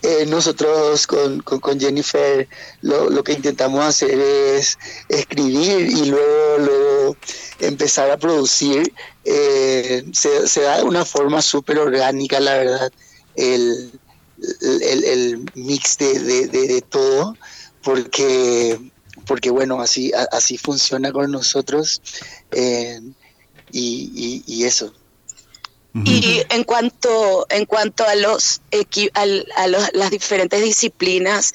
Eh, 0.03 0.25
nosotros 0.25 1.05
con, 1.05 1.79
Jennifer 1.79 2.47
lo, 2.81 3.23
que 3.23 3.33
intentamos 3.33 3.85
hacer 3.85 4.19
es 4.19 4.79
escribir 5.09 5.87
y 5.87 6.05
luego, 6.05 6.57
luego 6.57 7.17
empezar 7.59 8.09
a 8.09 8.17
producir. 8.17 8.91
Eh, 9.23 10.03
se, 10.11 10.61
da 10.61 10.77
de 10.77 10.83
una 10.83 11.05
forma 11.05 11.41
súper 11.41 11.77
orgánica, 11.77 12.39
la 12.39 12.57
verdad, 12.57 12.91
el, 13.35 13.91
el, 14.81 15.45
mix 15.53 15.99
de, 15.99 16.47
de, 16.47 16.81
todo, 16.81 17.37
porque, 17.83 18.79
porque 19.27 19.51
bueno, 19.51 19.81
así, 19.81 20.11
así 20.31 20.57
funciona 20.57 21.11
con 21.11 21.31
nosotros. 21.31 22.01
y, 23.71 24.43
y 24.47 24.63
eso. 24.63 24.93
Y 25.93 26.41
en 26.49 26.63
cuanto, 26.63 27.45
en 27.49 27.65
cuanto 27.65 28.05
a, 28.05 28.15
los, 28.15 28.61
a, 29.13 29.67
las 29.67 30.09
diferentes 30.09 30.63
disciplinas, 30.63 31.53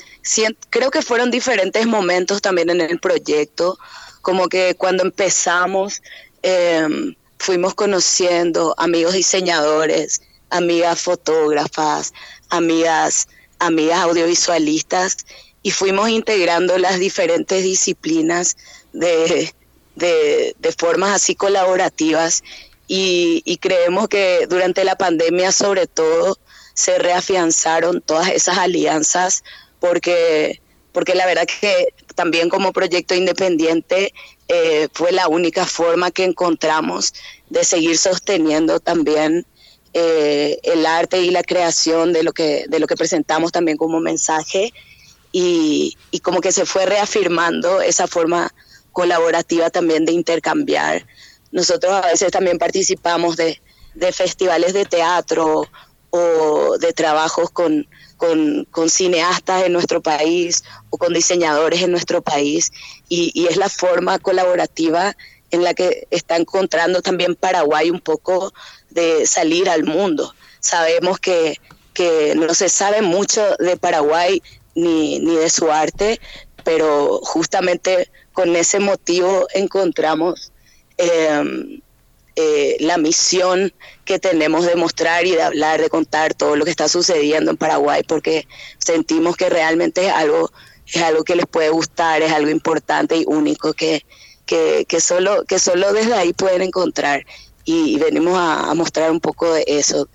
creo 0.69 0.91
que 0.91 1.01
fueron 1.01 1.31
diferentes 1.31 1.87
momentos 1.87 2.43
también 2.43 2.69
en 2.69 2.83
el 2.83 3.01
proyecto, 3.01 3.79
como 4.21 4.49
que 4.49 4.75
cuando 4.75 5.05
empezamos 5.05 6.03
em, 6.43 7.15
fuimos 7.39 7.75
conociendo 7.75 8.75
amigos 8.77 9.15
diseñadores, 9.15 10.21
amigas 10.51 11.01
fotógrafas, 11.01 12.13
amigas, 12.51 13.29
amigas 13.59 14.01
audiovisualistas, 14.01 15.25
y 15.63 15.71
fuimos 15.71 16.11
integrando 16.11 16.77
las 16.77 16.99
diferentes 16.99 17.65
disciplinas 17.65 18.57
de, 18.93 19.55
de, 19.95 20.55
de 20.59 20.73
formas 20.73 21.15
así 21.15 21.35
colaborativas 21.35 22.43
y, 22.89 23.59
creemos 23.61 24.09
que 24.09 24.47
durante 24.49 24.85
la 24.85 24.97
pandemia 24.97 25.53
sobre 25.53 25.87
todo 25.87 26.39
se 26.75 26.99
reafianzaron 26.99 28.01
todas 28.01 28.29
esas 28.29 28.59
alianzas 28.59 29.43
porque, 29.81 30.61
porque 30.93 31.15
la 31.15 31.27
verdad 31.27 31.47
que 31.47 31.93
también 32.15 32.49
como 32.49 32.73
proyecto 32.73 33.15
independiente 33.15 34.13
eh, 34.49 34.89
fue 34.93 35.13
la 35.13 35.29
única 35.29 35.67
forma 35.67 36.11
que 36.11 36.25
encontramos 36.25 37.15
de 37.51 37.65
seguir 37.65 37.99
sosteniendo 37.99 38.79
también 38.79 39.47
eh, 39.93 40.59
el 40.63 40.87
arte 40.87 41.23
y 41.23 41.31
la 41.31 41.43
creación 41.43 42.13
de 42.13 42.23
lo 42.23 42.33
que, 42.33 42.67
de 42.69 42.79
lo 42.79 42.87
que 42.87 42.97
presentamos 42.97 43.53
también 43.53 43.77
como 43.79 43.99
mensaje. 43.99 44.73
Y, 45.33 45.97
y 46.11 46.21
como 46.21 46.41
que 46.41 46.53
se 46.53 46.65
fue 46.65 46.87
reafirmando 46.87 47.81
esa 47.81 48.07
forma 48.07 48.53
colaborativa 48.93 49.69
también 49.69 50.07
de 50.07 50.13
intercambiar 50.13 51.07
nosotros 51.53 51.93
a 51.93 52.09
veces 52.09 52.31
también 52.31 52.59
participamos 52.59 53.37
de, 53.37 53.61
festivales 54.13 54.75
de 54.75 54.85
teatro 54.85 55.67
o 56.11 56.79
de 56.79 56.93
trabajos 56.93 57.51
con, 57.51 57.87
con, 58.17 58.91
cineastas 58.91 59.65
en 59.65 59.73
nuestro 59.73 60.03
país 60.03 60.65
o 60.91 60.99
con 60.99 61.13
diseñadores 61.13 61.83
en 61.83 61.91
nuestro 61.91 62.23
país 62.23 62.73
y, 63.09 63.47
es 63.49 63.57
la 63.57 63.69
forma 63.69 64.19
colaborativa 64.19 65.17
en 65.51 65.63
la 65.63 65.75
que 65.75 66.07
está 66.11 66.37
encontrando 66.37 67.03
también 67.03 67.37
Paraguay 67.37 67.91
un 67.91 68.01
poco 68.01 68.53
de 68.91 69.27
salir 69.27 69.69
al 69.69 69.85
mundo. 69.85 70.35
Sabemos 70.61 71.19
que, 71.19 71.61
que 71.95 72.35
no 72.35 72.53
se 72.55 72.69
sabe 72.69 73.03
mucho 73.03 73.43
de 73.59 73.77
Paraguay 73.77 74.43
ni, 74.75 75.21
ni 75.21 75.37
de 75.37 75.49
su 75.49 75.71
arte, 75.71 76.21
pero 76.65 77.21
justamente 77.23 78.11
con 78.33 78.57
ese 78.57 78.81
motivo 78.81 79.47
encontramos 79.55 80.53
Em, 80.99 81.81
eh, 82.39 82.77
la 82.81 82.99
misión 82.99 83.73
que 84.05 84.19
tenemos 84.19 84.67
de 84.67 84.77
mostrar 84.77 85.25
y 85.27 85.31
de 85.31 85.43
hablar, 85.43 85.81
de 85.81 85.89
contar 85.89 86.35
todo 86.35 86.55
lo 86.55 86.67
que 86.67 86.71
está 86.71 86.87
sucediendo 86.87 87.51
en 87.51 87.57
Paraguay, 87.57 88.03
porque 88.07 88.47
sentimos 88.79 89.37
que 89.37 89.49
realmente 89.49 90.07
es 90.07 90.13
algo, 90.13 90.53
es 90.87 91.03
algo 91.03 91.25
que 91.25 91.35
les 91.35 91.47
puede 91.47 91.71
gustar, 91.71 92.21
es 92.21 92.33
algo 92.33 92.51
importante 92.51 93.17
y 93.17 93.25
único 93.27 93.73
que, 93.73 94.05
que, 94.45 94.85
que 94.87 95.01
solo, 95.01 95.45
que 95.47 95.59
solo 95.59 95.95
desde 95.95 96.13
ahí 96.13 96.35
pueden 96.35 96.61
encontrar. 96.61 97.25
Y, 97.65 97.99
venimos 97.99 98.39
a, 98.39 98.73
mostrar 98.75 99.11
un 99.11 99.21
poco 99.21 99.53
de 99.53 99.65
eso. 99.67 100.09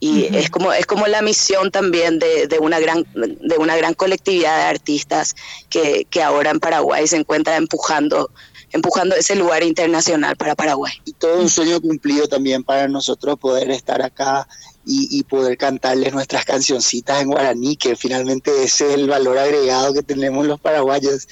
Y 0.00 0.34
es 0.34 0.50
como, 0.50 0.72
es 0.72 0.86
como 0.86 1.06
la 1.06 1.22
misión 1.22 1.70
también 1.70 2.18
de, 2.18 2.48
de, 2.48 2.58
una 2.58 2.80
gran, 2.80 3.06
de 3.14 3.56
una 3.58 3.76
gran 3.76 3.94
colectividad 3.94 4.56
de 4.56 4.64
artistas 4.64 5.36
que, 5.68 6.06
que 6.10 6.22
ahora 6.22 6.50
en 6.50 6.60
Paraguay 6.60 7.06
se 7.06 7.18
encuentra 7.18 7.56
empujando 7.56 8.30
empujando 8.72 9.14
ese 9.14 9.34
lugar 9.34 9.62
internacional 9.62 10.36
para 10.36 10.54
Paraguay. 10.54 10.92
Y 11.04 11.12
todo 11.12 11.40
un 11.40 11.48
sueño 11.48 11.80
cumplido 11.80 12.26
también 12.26 12.64
para 12.64 12.88
nosotros 12.88 13.38
poder 13.38 13.70
estar 13.70 14.02
acá 14.02 14.48
y, 14.84 15.22
poder 15.24 15.56
cantarles 15.56 16.12
nuestras 16.12 16.44
cancioncitas 16.44 17.22
en 17.22 17.28
guaraní, 17.28 17.76
que 17.76 17.94
finalmente 17.94 18.50
ese 18.64 18.88
es 18.88 18.94
el 18.94 19.08
valor 19.08 19.38
agregado 19.38 19.94
que 19.94 20.02
tenemos 20.02 20.44
los 20.44 20.60
paraguayos 20.60 21.28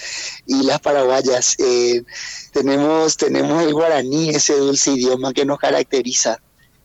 y 0.47 0.62
las 0.62 0.81
paraguayas. 0.81 1.57
Eh, 1.59 2.05
tenemos, 2.52 3.17
tenemos 3.17 3.62
el 3.65 3.75
guaraní, 3.75 4.31
ese 4.31 4.55
dulce 4.57 4.93
idioma 4.93 5.33
que 5.33 5.44
nos 5.44 5.59
caracteriza 5.59 6.41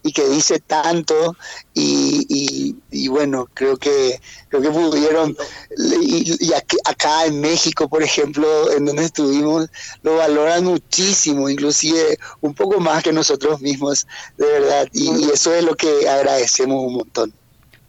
y 0.06 0.12
que 0.12 0.30
dice 0.30 0.60
tanto 0.60 1.36
y, 1.74 2.76
y, 2.92 3.08
bueno, 3.08 3.48
creo 3.56 3.76
que 3.76 4.22
creo 4.50 4.62
que 4.62 4.70
pudieron 4.70 5.36
y, 6.00 6.54
acá 6.86 7.26
en 7.26 7.42
México, 7.42 7.90
por 7.90 8.04
ejemplo, 8.04 8.72
en 8.72 8.86
donde 8.86 9.06
estuvimos, 9.06 9.68
lo 10.04 10.18
valoran 10.18 10.64
muchísimo, 10.64 11.50
inclusive 11.50 12.20
un 12.42 12.54
poco 12.54 12.80
más 12.80 13.02
que 13.02 13.12
nosotros 13.12 13.62
mismos, 13.62 14.06
de 14.38 14.46
verdad, 14.46 14.88
y 14.94 15.32
eso 15.32 15.56
es 15.56 15.64
lo 15.64 15.76
que 15.76 16.08
agradecemos 16.08 16.86
un 16.86 16.94
montón. 16.98 17.34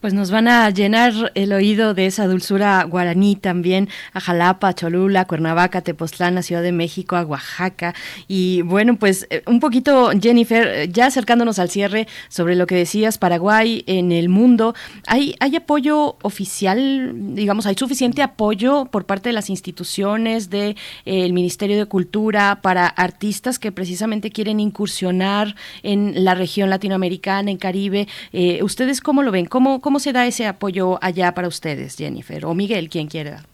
Pues 0.07 0.15
nos 0.15 0.31
van 0.31 0.47
a 0.47 0.71
llenar 0.71 1.33
el 1.35 1.53
oído 1.53 1.93
de 1.93 2.07
esa 2.07 2.29
dulzura 2.29 2.85
guaraní 2.85 3.35
también 3.35 3.89
a 4.13 4.21
Jalapa, 4.21 4.73
Cholula, 4.73 5.25
Cuernavaca, 5.25 5.81
Tepoztlán, 5.81 6.39
a 6.39 6.43
Ciudad 6.43 6.63
de 6.63 6.71
México, 6.71 7.17
a 7.17 7.25
Oaxaca. 7.25 7.93
Y 8.29 8.63
bueno, 8.63 8.95
pues 9.01 9.27
eh, 9.31 9.43
un 9.49 9.59
poquito, 9.59 10.13
Jennifer, 10.13 10.65
eh, 10.65 10.89
ya 10.93 11.07
acercándonos 11.07 11.59
al 11.59 11.71
cierre 11.71 12.07
sobre 12.29 12.55
lo 12.55 12.69
que 12.69 12.77
decías, 12.77 13.19
Paraguay 13.19 13.83
en 13.89 14.13
el 14.13 14.29
mundo, 14.29 14.77
¿hay, 15.09 15.35
hay 15.41 15.57
apoyo 15.57 16.19
oficial, 16.23 17.11
digamos, 17.35 17.67
hay 17.67 17.75
suficiente 17.77 18.23
apoyo 18.23 18.85
por 18.85 19.07
parte 19.07 19.31
de 19.31 19.33
las 19.33 19.51
instituciones, 19.51 20.51
del 20.51 20.77
de, 21.05 21.33
Ministerio 21.33 21.77
de 21.79 21.87
Cultura 21.87 22.61
para 22.63 22.87
artistas 22.87 23.59
que 23.59 23.73
precisamente 23.73 24.31
quieren 24.31 24.61
incursionar 24.61 25.57
en 25.83 26.25
la 26.25 26.37
región 26.37 26.71
latinoamericana, 26.71 27.51
en 27.51 27.57
Caribe? 27.57 28.07
Eh, 28.33 28.63
¿Ustedes 28.63 29.01
cómo 29.01 29.25
lo 29.25 29.33
ven? 29.33 29.47
¿Cómo, 29.47 29.81
¿Cómo 29.81 29.96
se 29.99 30.13
da 30.13 30.27
ese 30.27 30.47
apoyo 30.47 30.99
allá 31.03 31.33
para 31.35 31.49
ustedes, 31.49 31.97
Jennifer? 31.97 32.45
O 32.47 32.55
Miguel, 32.55 32.89
quien 32.89 33.09
quiera. 33.09 33.45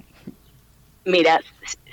Mira, 1.04 1.40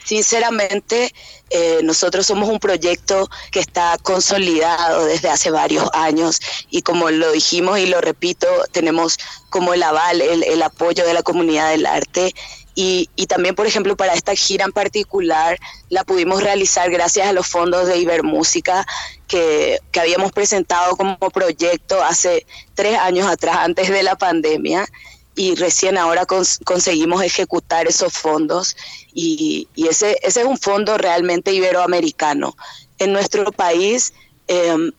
sinceramente, 0.04 1.14
eh, 1.50 1.80
nosotros 1.84 2.26
somos 2.26 2.50
un 2.50 2.60
proyecto 2.60 3.30
que 3.52 3.60
está 3.60 3.98
consolidado 4.04 5.06
desde 5.06 5.30
hace 5.30 5.50
varios 5.50 5.90
años 5.94 6.40
y 6.70 6.84
como 6.84 7.10
lo 7.10 7.32
dijimos 7.32 7.80
y 7.80 7.88
lo 7.88 8.02
repito, 8.02 8.48
tenemos 8.72 9.18
como 9.50 9.74
el 9.74 9.82
aval, 9.82 10.22
el 10.22 10.62
apoyo 10.62 11.06
de 11.06 11.14
la 11.14 11.24
comunidad 11.24 11.72
del 11.72 11.88
arte 11.88 12.34
y, 12.82 13.28
también, 13.28 13.56
por 13.56 13.68
ejemplo, 13.68 13.98
para 13.98 14.14
esta 14.14 14.34
gira 14.36 14.64
en 14.64 14.72
particular 14.72 15.60
la 15.90 16.06
pudimos 16.06 16.42
realizar 16.42 16.90
gracias 16.90 17.28
a 17.28 17.34
los 17.34 17.46
fondos 17.46 17.88
de 17.88 17.98
Ibermúsica 17.98 18.86
que, 19.28 19.80
que 19.92 20.00
habíamos 20.00 20.32
presentado 20.32 20.96
como 20.96 21.18
proyecto 21.18 22.02
hace 22.02 22.46
tres 22.76 22.98
años 22.98 23.28
atrás, 23.28 23.58
antes 23.58 23.90
de 23.90 24.02
la 24.02 24.16
pandemia, 24.16 24.88
y 25.36 25.56
recién 25.56 25.98
ahora 25.98 26.26
conseguimos 26.26 27.22
ejecutar 27.22 27.86
esos 27.86 28.14
fondos. 28.14 28.78
Y, 29.14 29.68
ese, 29.76 30.18
ese 30.22 30.42
es 30.42 30.46
un 30.46 30.58
fondo 30.58 30.98
realmente 30.98 31.52
iberoamericano. 31.52 32.56
En 32.98 33.12
nuestro 33.12 33.52
país, 33.52 34.14
em, 34.48 34.94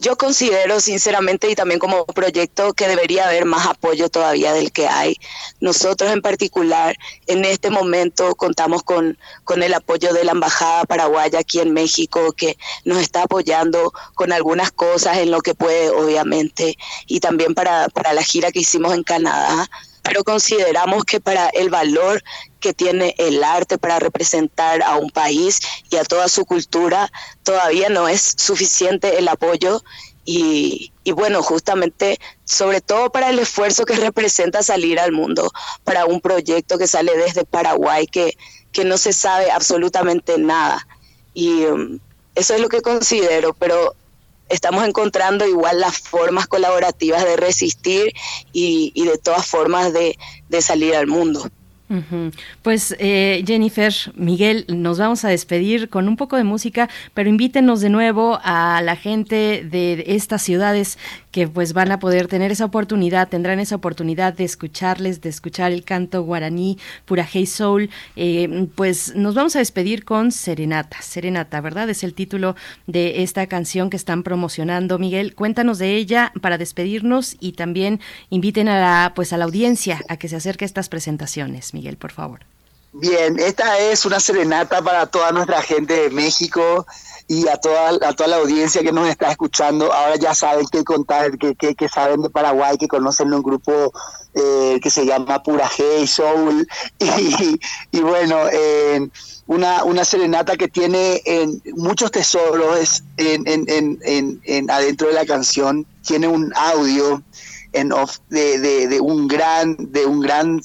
yo 0.00 0.16
considero 0.16 0.80
sinceramente 0.80 1.50
y 1.50 1.54
también 1.54 1.80
como 1.80 2.04
proyecto 2.06 2.74
que 2.74 2.88
debería 2.88 3.26
haber 3.26 3.44
más 3.44 3.66
apoyo 3.66 4.08
todavía 4.08 4.52
del 4.52 4.72
que 4.72 4.88
hay. 4.88 5.16
Nosotros 5.60 6.10
en 6.12 6.22
particular 6.22 6.96
en 7.26 7.44
este 7.44 7.70
momento 7.70 8.34
contamos 8.34 8.82
con, 8.82 9.18
con 9.44 9.62
el 9.62 9.74
apoyo 9.74 10.12
de 10.12 10.24
la 10.24 10.32
Embajada 10.32 10.84
Paraguaya 10.84 11.40
aquí 11.40 11.60
en 11.60 11.72
México 11.72 12.32
que 12.32 12.58
nos 12.84 12.98
está 12.98 13.22
apoyando 13.22 13.92
con 14.14 14.32
algunas 14.32 14.70
cosas 14.70 15.18
en 15.18 15.30
lo 15.30 15.40
que 15.40 15.54
puede 15.54 15.90
obviamente 15.90 16.76
y 17.06 17.20
también 17.20 17.54
para, 17.54 17.88
para 17.88 18.12
la 18.12 18.22
gira 18.22 18.52
que 18.52 18.60
hicimos 18.60 18.94
en 18.94 19.02
Canadá 19.02 19.68
pero 20.08 20.24
consideramos 20.24 21.04
que 21.04 21.20
para 21.20 21.48
el 21.50 21.68
valor 21.68 22.22
que 22.60 22.74
tiene 22.74 23.14
el 23.18 23.44
arte 23.44 23.78
para 23.78 23.98
representar 23.98 24.82
a 24.82 24.96
un 24.96 25.10
país 25.10 25.60
y 25.90 25.96
a 25.96 26.04
toda 26.04 26.28
su 26.28 26.44
cultura, 26.44 27.10
todavía 27.42 27.88
no 27.88 28.08
es 28.08 28.34
suficiente 28.36 29.18
el 29.18 29.28
apoyo 29.28 29.82
y, 30.30 30.92
bueno, 31.14 31.42
justamente, 31.42 32.20
sobre 32.44 32.82
todo 32.82 33.10
para 33.10 33.30
el 33.30 33.38
esfuerzo 33.38 33.86
que 33.86 33.96
representa 33.96 34.62
salir 34.62 35.00
al 35.00 35.10
mundo, 35.10 35.50
para 35.84 36.04
un 36.04 36.20
proyecto 36.20 36.76
que 36.76 36.86
sale 36.86 37.16
desde 37.16 37.46
Paraguay, 37.46 38.06
que, 38.06 38.36
que 38.70 38.84
no 38.84 38.98
se 38.98 39.14
sabe 39.14 39.50
absolutamente 39.50 40.36
nada. 40.36 40.86
Y 41.32 41.64
um, 41.64 41.98
eso 42.34 42.54
es 42.54 42.60
lo 42.60 42.68
que 42.68 42.82
considero, 42.82 43.54
pero 43.54 43.94
estamos 44.50 44.86
encontrando 44.86 45.46
igual 45.46 45.80
las 45.80 45.96
formas 45.98 46.46
colaborativas 46.46 47.24
de 47.24 47.36
resistir 47.36 48.12
y, 48.52 48.92
y 48.94 49.06
de 49.06 49.16
todas 49.16 49.46
formas 49.46 49.94
de, 49.94 50.18
de 50.50 50.60
salir 50.60 50.94
al 50.94 51.06
mundo. 51.06 51.48
Pues 52.62 52.94
eh, 52.98 53.42
Jennifer, 53.46 53.92
Miguel, 54.14 54.66
nos 54.68 54.98
vamos 54.98 55.24
a 55.24 55.28
despedir 55.28 55.88
con 55.88 56.06
un 56.06 56.16
poco 56.16 56.36
de 56.36 56.44
música, 56.44 56.88
pero 57.14 57.30
invítenos 57.30 57.80
de 57.80 57.88
nuevo 57.88 58.38
a 58.42 58.82
la 58.82 58.94
gente 58.94 59.64
de 59.64 60.04
estas 60.06 60.42
ciudades 60.42 60.98
que 61.38 61.46
pues 61.46 61.72
van 61.72 61.92
a 61.92 62.00
poder 62.00 62.26
tener 62.26 62.50
esa 62.50 62.64
oportunidad, 62.64 63.28
tendrán 63.28 63.60
esa 63.60 63.76
oportunidad 63.76 64.32
de 64.32 64.42
escucharles, 64.42 65.20
de 65.20 65.28
escuchar 65.28 65.70
el 65.70 65.84
canto 65.84 66.24
guaraní, 66.24 66.80
pura 67.04 67.24
hey 67.30 67.46
soul. 67.46 67.90
Eh, 68.16 68.66
pues 68.74 69.14
nos 69.14 69.36
vamos 69.36 69.54
a 69.54 69.60
despedir 69.60 70.04
con 70.04 70.32
Serenata. 70.32 71.00
Serenata, 71.00 71.60
¿verdad? 71.60 71.88
Es 71.90 72.02
el 72.02 72.12
título 72.12 72.56
de 72.88 73.22
esta 73.22 73.46
canción 73.46 73.88
que 73.88 73.96
están 73.96 74.24
promocionando. 74.24 74.98
Miguel, 74.98 75.36
cuéntanos 75.36 75.78
de 75.78 75.94
ella 75.94 76.32
para 76.40 76.58
despedirnos 76.58 77.36
y 77.38 77.52
también 77.52 78.00
inviten 78.30 78.68
a 78.68 78.80
la, 78.80 79.12
pues 79.14 79.32
a 79.32 79.36
la 79.36 79.44
audiencia 79.44 80.02
a 80.08 80.16
que 80.16 80.26
se 80.26 80.34
acerque 80.34 80.64
a 80.64 80.66
estas 80.66 80.88
presentaciones. 80.88 81.72
Miguel, 81.72 81.98
por 81.98 82.10
favor. 82.10 82.40
Bien, 82.94 83.38
esta 83.38 83.78
es 83.78 84.04
una 84.06 84.18
serenata 84.18 84.82
para 84.82 85.06
toda 85.06 85.30
nuestra 85.30 85.62
gente 85.62 85.94
de 85.94 86.10
México 86.10 86.84
y 87.28 87.46
a 87.46 87.58
toda, 87.58 87.90
a 87.90 88.12
toda 88.14 88.28
la 88.30 88.36
audiencia 88.36 88.82
que 88.82 88.90
nos 88.90 89.06
está 89.06 89.30
escuchando. 89.30 89.92
Ahora 89.92 90.16
ya 90.16 90.34
saben 90.34 90.66
qué 90.72 90.82
contar, 90.82 91.36
que, 91.36 91.54
que, 91.54 91.88
saben 91.88 92.22
de 92.22 92.30
Paraguay, 92.30 92.78
que 92.78 92.88
conocen 92.88 93.34
un 93.34 93.42
grupo 93.42 93.92
eh, 94.32 94.80
que 94.82 94.88
se 94.88 95.04
llama 95.04 95.42
Pura 95.42 95.70
Hey 95.76 96.06
Soul. 96.06 96.66
Y, 97.90 98.00
bueno, 98.00 98.38
una, 99.46 99.84
una 99.84 100.04
serenata 100.04 100.56
que 100.56 100.68
tiene 100.68 101.20
en 101.24 101.62
muchos 101.74 102.10
tesoros 102.10 103.02
en, 103.18 103.46
en, 103.46 103.64
en, 103.68 104.40
en, 104.44 104.70
adentro 104.70 105.08
de 105.08 105.14
la 105.14 105.26
canción. 105.26 105.86
Tiene 106.06 106.28
un 106.28 106.52
audio 106.56 107.22
en 107.72 107.92
off 107.92 108.18
de, 108.30 108.98
un 109.02 109.28
gran, 109.28 109.76
de 109.78 110.06
un 110.06 110.20
gran 110.20 110.62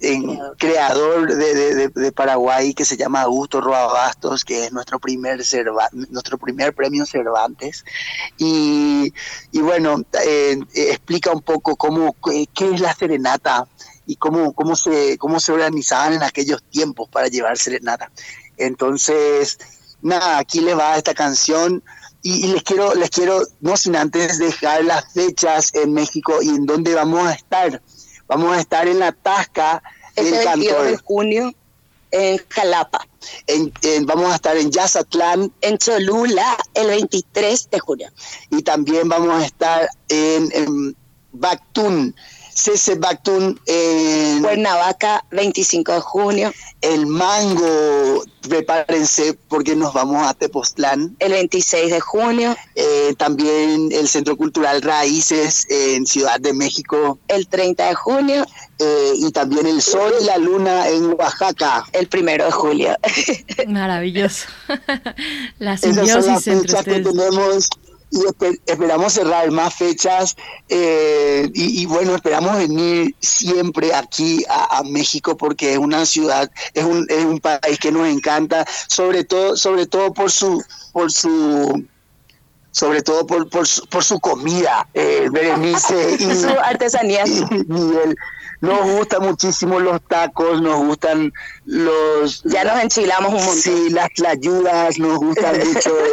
en 0.00 0.38
creador 0.56 1.34
de, 1.34 1.88
de, 1.88 2.12
Paraguay 2.12 2.72
que 2.72 2.84
se 2.84 2.96
llama 2.96 3.22
Augusto 3.22 3.60
Roa 3.60 3.86
Bastos, 3.86 4.44
que 4.44 4.66
es 4.66 4.72
nuestro 4.72 5.00
primer, 5.00 5.42
nuestro 6.10 6.38
primer 6.38 6.74
premio 6.74 7.04
Cervantes. 7.04 7.84
Y, 8.36 9.12
y 9.50 9.60
bueno, 9.60 10.02
eh, 10.24 10.58
explica 10.74 11.32
un 11.32 11.42
poco 11.42 11.76
cómo, 11.76 12.14
qué 12.54 12.74
es 12.74 12.80
la 12.80 12.94
serenata 12.94 13.66
y 14.06 14.16
cómo, 14.16 14.52
cómo, 14.52 14.76
se, 14.76 15.18
cómo 15.18 15.40
se 15.40 15.52
organizaban 15.52 16.14
en 16.14 16.22
aquellos 16.22 16.62
tiempos 16.62 17.08
para 17.08 17.28
llevar 17.28 17.58
serenata. 17.58 18.10
Entonces, 18.56 19.58
nada, 20.00 20.38
aquí 20.38 20.60
les 20.60 20.78
va 20.78 20.96
esta 20.96 21.14
canción. 21.14 21.82
Y, 22.22 22.46
y 22.46 22.52
les 22.52 22.62
quiero, 22.62 22.94
les 22.94 23.10
quiero, 23.10 23.42
no 23.60 23.76
sin 23.76 23.94
antes 23.96 24.38
dejar 24.38 24.84
las 24.84 25.12
fechas 25.12 25.72
en 25.74 25.92
México 25.92 26.42
y 26.42 26.48
en 26.48 26.66
dónde 26.66 26.94
vamos 26.94 27.26
a 27.28 27.32
estar 27.32 27.80
Vamos 28.28 28.56
a 28.56 28.60
estar 28.60 28.86
en 28.86 28.98
la 28.98 29.12
Tasca 29.12 29.82
el 30.14 30.30
22 30.30 30.84
de 30.84 30.96
junio 30.98 31.54
en 32.10 32.38
Jalapa. 32.48 33.06
En, 33.46 33.72
vamos 34.06 34.30
a 34.30 34.36
estar 34.36 34.56
en 34.56 34.70
Yazatlán. 34.70 35.52
En 35.60 35.78
Cholula 35.78 36.56
el 36.74 36.88
23 36.88 37.70
de 37.70 37.78
junio. 37.80 38.08
Y 38.50 38.62
también 38.62 39.08
vamos 39.08 39.42
a 39.42 39.46
estar 39.46 39.88
en, 40.08 40.50
en 40.52 40.96
Bactún 41.32 42.14
Cese 42.58 42.96
Bactún 42.96 43.60
en 43.66 44.42
Cuernavaca, 44.42 45.24
25 45.30 45.92
de 45.92 46.00
junio. 46.00 46.52
El 46.80 47.06
Mango, 47.06 48.24
prepárense 48.48 49.38
porque 49.48 49.76
nos 49.76 49.94
vamos 49.94 50.26
a 50.26 50.34
Tepoztlán. 50.34 51.14
El 51.20 51.32
26 51.32 51.92
de 51.92 52.00
junio. 52.00 52.56
Eh, 52.74 53.14
también 53.16 53.90
el 53.92 54.08
Centro 54.08 54.36
Cultural 54.36 54.82
Raíces 54.82 55.66
en 55.70 56.04
Ciudad 56.04 56.40
de 56.40 56.52
México. 56.52 57.20
El 57.28 57.46
30 57.46 57.86
de 57.86 57.94
junio. 57.94 58.44
Eh, 58.80 59.12
y 59.16 59.30
también 59.30 59.68
el 59.68 59.80
Sol 59.80 60.12
y 60.20 60.24
la 60.24 60.38
Luna 60.38 60.88
en 60.88 61.14
Oaxaca. 61.14 61.84
El 61.92 62.08
primero 62.08 62.44
de 62.44 62.50
julio. 62.50 62.96
Maravilloso. 63.68 64.46
la 65.60 65.76
simbiosis 65.76 66.46
entre 66.48 66.76
ustedes. 66.76 67.06
Que 67.06 67.12
tenemos 67.12 67.68
y 68.10 68.20
esperamos 68.66 69.12
cerrar 69.12 69.50
más 69.50 69.74
fechas 69.74 70.36
eh, 70.68 71.50
y, 71.54 71.84
bueno, 71.86 72.14
esperamos 72.14 72.56
venir 72.56 73.14
siempre 73.20 73.94
aquí 73.94 74.44
a, 74.48 74.82
México 74.84 75.36
porque 75.36 75.72
es 75.72 75.78
una 75.78 76.06
ciudad, 76.06 76.50
es 76.72 76.84
un, 76.84 77.06
es 77.10 77.24
un 77.24 77.40
país 77.40 77.78
que 77.78 77.92
nos 77.92 78.06
encanta, 78.06 78.64
sobre 78.88 79.24
todo, 79.24 79.56
sobre 79.56 79.86
todo 79.86 80.12
por 80.12 80.30
su, 80.30 80.62
por 80.92 81.12
su 81.12 81.84
sobre 82.70 83.02
todo 83.02 83.26
por, 83.26 83.48
por, 83.50 83.66
su, 83.66 83.84
por 83.86 84.04
su 84.04 84.20
comida, 84.20 84.88
eh, 84.94 85.28
Berenice 85.32 86.16
y 86.18 86.34
su 86.34 86.48
artesanía. 86.48 87.24
Y, 87.26 87.42
nos 88.60 88.90
gustan 88.90 89.22
muchísimo 89.22 89.78
los 89.78 90.00
tacos, 90.02 90.60
nos 90.60 90.78
gustan 90.84 91.32
los... 91.64 92.42
Ya 92.44 92.64
nos 92.64 92.82
enchilamos 92.82 93.30
un 93.30 93.38
montón. 93.38 93.56
Sí, 93.56 93.90
las 93.90 94.08
tlayudas, 94.14 94.98
nos 94.98 95.18
gustan 95.18 95.58
mucho. 95.58 95.92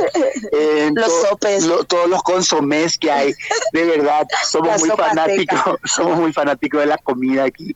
Eh, 0.51 0.91
los 0.93 1.11
sopes. 1.27 1.67
todos 1.87 2.09
los 2.09 2.21
consomés 2.23 2.97
que 2.97 3.11
hay. 3.11 3.33
De 3.73 3.83
verdad, 3.85 4.27
somos 4.45 4.79
muy 4.79 4.89
fanáticos, 4.89 5.59
somos 5.85 6.19
muy 6.19 6.33
fanáticos 6.33 6.81
de 6.81 6.85
la 6.87 6.97
comida 6.97 7.45
aquí. 7.45 7.75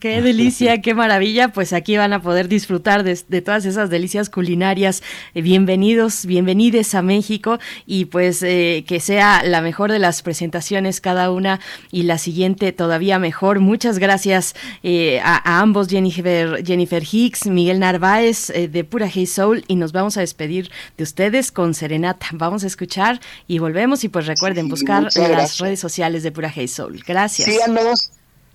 Qué 0.00 0.22
delicia, 0.22 0.80
qué 0.80 0.94
maravilla. 0.94 1.48
Pues 1.48 1.72
aquí 1.72 1.96
van 1.96 2.12
a 2.12 2.22
poder 2.22 2.48
disfrutar 2.48 3.02
de, 3.04 3.42
todas 3.42 3.64
esas 3.64 3.90
delicias 3.90 4.30
culinarias. 4.30 5.02
Eh, 5.34 5.42
bienvenidos, 5.42 6.26
bienvenides 6.26 6.94
a 6.94 7.02
México 7.02 7.58
y 7.86 8.06
pues 8.06 8.42
eh, 8.42 8.84
que 8.86 9.00
sea 9.00 9.42
la 9.44 9.60
mejor 9.60 9.92
de 9.92 9.98
las 9.98 10.22
presentaciones 10.22 11.00
cada 11.00 11.30
una 11.30 11.60
y 11.90 12.04
la 12.04 12.18
siguiente 12.18 12.72
todavía 12.72 13.18
mejor. 13.18 13.60
Muchas 13.60 13.98
gracias 14.00 14.54
eh, 14.82 15.20
a, 15.22 15.60
ambos, 15.60 15.88
Jennifer, 15.88 16.64
Jennifer 16.64 17.02
Hicks, 17.08 17.46
Miguel 17.46 17.78
Narváez 17.78 18.48
de 18.48 18.84
Pura 18.84 19.08
Hey 19.12 19.26
Soul 19.26 19.64
y 19.68 19.76
nos 19.76 19.92
vamos 19.92 20.16
a 20.16 20.20
despedir 20.20 20.70
de 20.96 21.04
ustedes 21.04 21.52
con 21.52 21.74
Serenata. 21.74 22.26
Vamos 22.32 22.64
a 22.64 22.66
escuchar 22.66 23.20
y 23.46 23.58
volvemos 23.58 24.02
y 24.02 24.08
pues 24.08 24.26
recuerden 24.26 24.68
buscar 24.68 25.04
las 25.14 25.58
redes 25.58 25.78
sociales 25.78 26.22
de 26.22 26.32
Pura 26.32 26.50
Hey 26.52 26.66
Soul. 26.66 27.02
Gracias. 27.06 27.48
Síganos 27.48 28.10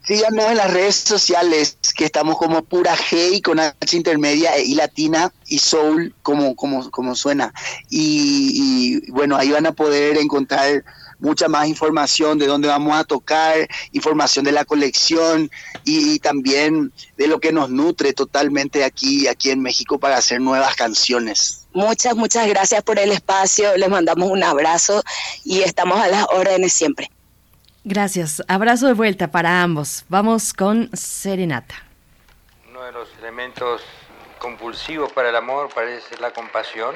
Síganos 0.06 0.46
en 0.52 0.58
las 0.58 0.72
redes 0.72 0.96
sociales, 0.98 1.80
que 1.96 2.06
estamos 2.06 2.38
como 2.38 2.64
pura 2.64 2.96
G 2.96 3.42
con 3.42 3.60
H 3.60 3.98
intermedia 3.98 4.60
y 4.60 4.76
latina 4.76 5.34
y 5.48 5.58
soul 5.58 6.14
como, 6.22 6.56
como, 6.56 6.92
como 6.92 7.16
suena. 7.16 7.52
Y, 7.90 9.10
bueno, 9.10 9.36
ahí 9.36 9.50
van 9.50 9.66
a 9.66 9.72
poder 9.72 10.18
encontrar 10.18 10.86
mucha 11.20 11.48
más 11.48 11.68
información 11.68 12.38
de 12.38 12.48
dónde 12.48 12.68
vamos 12.68 12.96
a 12.96 13.04
tocar, 13.04 13.68
información 13.92 14.46
de 14.46 14.52
la 14.52 14.66
colección 14.66 15.50
y, 15.84 16.20
también 16.20 16.92
de 17.18 17.28
lo 17.28 17.40
que 17.40 17.52
nos 17.52 17.70
nutre 17.70 18.14
totalmente 18.14 18.84
aquí, 18.84 19.28
aquí 19.28 19.52
en 19.52 19.62
México 19.62 20.00
para 20.00 20.18
hacer 20.18 20.42
nuevas 20.42 20.76
canciones. 20.76 21.68
Muchas, 21.74 22.16
muchas 22.16 22.48
gracias 22.48 22.84
por 22.84 23.00
el 23.00 23.12
espacio, 23.12 23.76
les 23.78 23.90
mandamos 23.90 24.30
un 24.30 24.44
abrazo 24.44 25.04
y 25.44 25.62
estamos 25.62 26.00
a 26.00 26.08
las 26.08 26.26
órdenes 26.30 26.74
siempre. 26.74 27.10
Gracias. 27.84 28.42
Abrazo 28.48 28.88
de 28.88 28.94
vuelta 28.94 29.30
para 29.30 29.62
ambos. 29.62 30.06
Vamos 30.10 30.54
con 30.54 30.90
Serenata. 30.94 31.76
Uno 32.68 32.84
de 32.84 32.92
los 32.92 33.10
elementos 33.20 33.82
compulsivos 34.40 35.12
para 35.12 35.30
el 35.30 35.36
amor 35.36 35.70
parece 35.74 36.10
ser 36.10 36.20
la 36.20 36.32
compasión. 36.32 36.96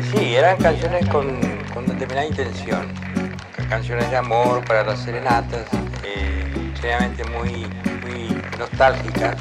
Sí, 0.00 0.34
eran 0.34 0.56
canciones 0.56 1.06
con, 1.08 1.38
con 1.74 1.86
determinada 1.86 2.26
intención, 2.26 2.86
canciones 3.68 4.10
de 4.10 4.16
amor 4.16 4.64
para 4.64 4.84
las 4.84 5.00
serenatas, 5.00 5.66
eh, 6.04 6.42
muy, 7.32 7.66
muy 8.02 8.42
nostálgicas. 8.58 9.36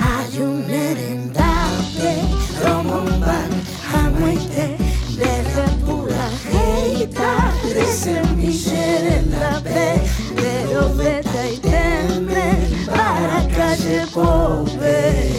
Hay 0.00 0.38
un 0.40 0.66
merendable, 0.66 2.22
romumban, 2.62 3.50
jamuite, 3.90 4.76
desde 5.10 5.68
pura 5.84 6.28
geita, 6.50 7.52
crece 7.62 8.22
Michel 8.36 9.06
en 9.06 9.30
la 9.38 9.60
pe, 9.60 10.00
de 10.40 10.76
oveta 10.78 11.48
y 11.48 11.58
tembre, 11.58 12.44
para 12.86 13.46
calle 13.56 14.06
pobre. 14.12 15.30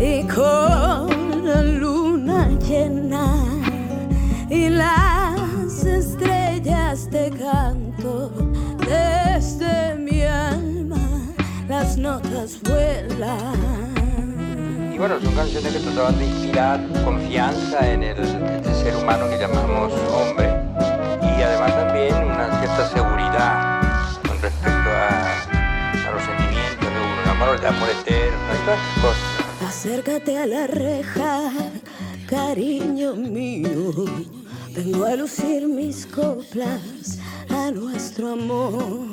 Y 0.00 0.26
con 0.26 0.91
las 4.82 5.84
estrellas 5.84 7.08
te 7.10 7.30
canto 7.30 8.30
desde 8.78 9.94
mi 9.96 10.22
alma, 10.22 11.04
las 11.68 11.96
notas 11.96 12.60
vuelan. 12.62 13.92
Y 14.92 14.98
bueno, 14.98 15.20
son 15.20 15.34
canciones 15.34 15.72
que 15.72 15.80
trataban 15.80 16.18
de 16.18 16.26
inspirar 16.26 16.80
confianza 17.04 17.78
en 17.92 18.02
el, 18.02 18.16
ser 18.82 18.96
humano 18.96 19.28
que 19.30 19.38
llamamos 19.38 19.92
hombre 20.10 20.48
y 21.22 21.42
además 21.42 21.72
también 21.76 22.14
una 22.16 22.46
cierta 22.58 22.88
seguridad 22.88 23.80
con 24.26 24.36
respecto 24.40 24.90
a, 24.90 26.08
a 26.08 26.10
los 26.14 26.22
sentimientos 26.30 26.88
de 26.94 26.98
uno, 27.06 27.22
el 27.24 27.30
amor, 27.30 27.56
el 27.60 27.66
amor 27.66 27.88
eterno 28.00 28.48
y 28.54 28.64
todas 28.64 28.80
esas 28.80 29.02
cosas. 29.04 29.68
Acércate 29.68 30.38
a 30.38 30.46
la 30.46 30.66
reja, 30.66 31.50
cariño 32.28 33.14
mío. 33.14 34.41
Vengo 34.74 35.04
a 35.04 35.14
lucir 35.16 35.68
mis 35.68 36.06
coplas 36.06 37.18
a 37.50 37.70
nuestro 37.70 38.32
amor. 38.32 39.06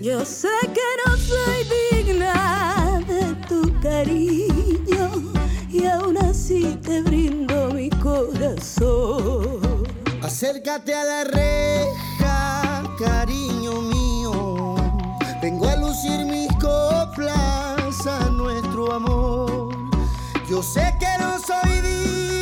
Yo 0.00 0.24
sé 0.24 0.48
que 0.74 0.80
no 1.06 1.16
soy 1.16 2.02
digna 2.02 3.00
de 3.06 3.32
tu 3.46 3.72
cariño 3.80 5.32
y 5.70 5.86
aún 5.86 6.18
así 6.18 6.76
te 6.82 7.00
brindo 7.00 7.70
mi 7.70 7.90
corazón. 7.90 9.60
Acércate 10.20 10.92
a 10.92 11.04
la 11.04 11.24
reja, 11.24 12.82
cariño 12.98 13.82
mío. 13.82 14.74
Vengo 15.40 15.68
a 15.68 15.76
lucir 15.76 16.26
mis 16.26 16.48
coplas 16.54 18.06
a 18.06 18.28
nuestro 18.30 18.92
amor. 18.92 19.76
Yo 20.50 20.60
sé 20.60 20.92
que 20.98 21.22
no 21.22 21.38
soy 21.38 21.80
digno 21.82 22.41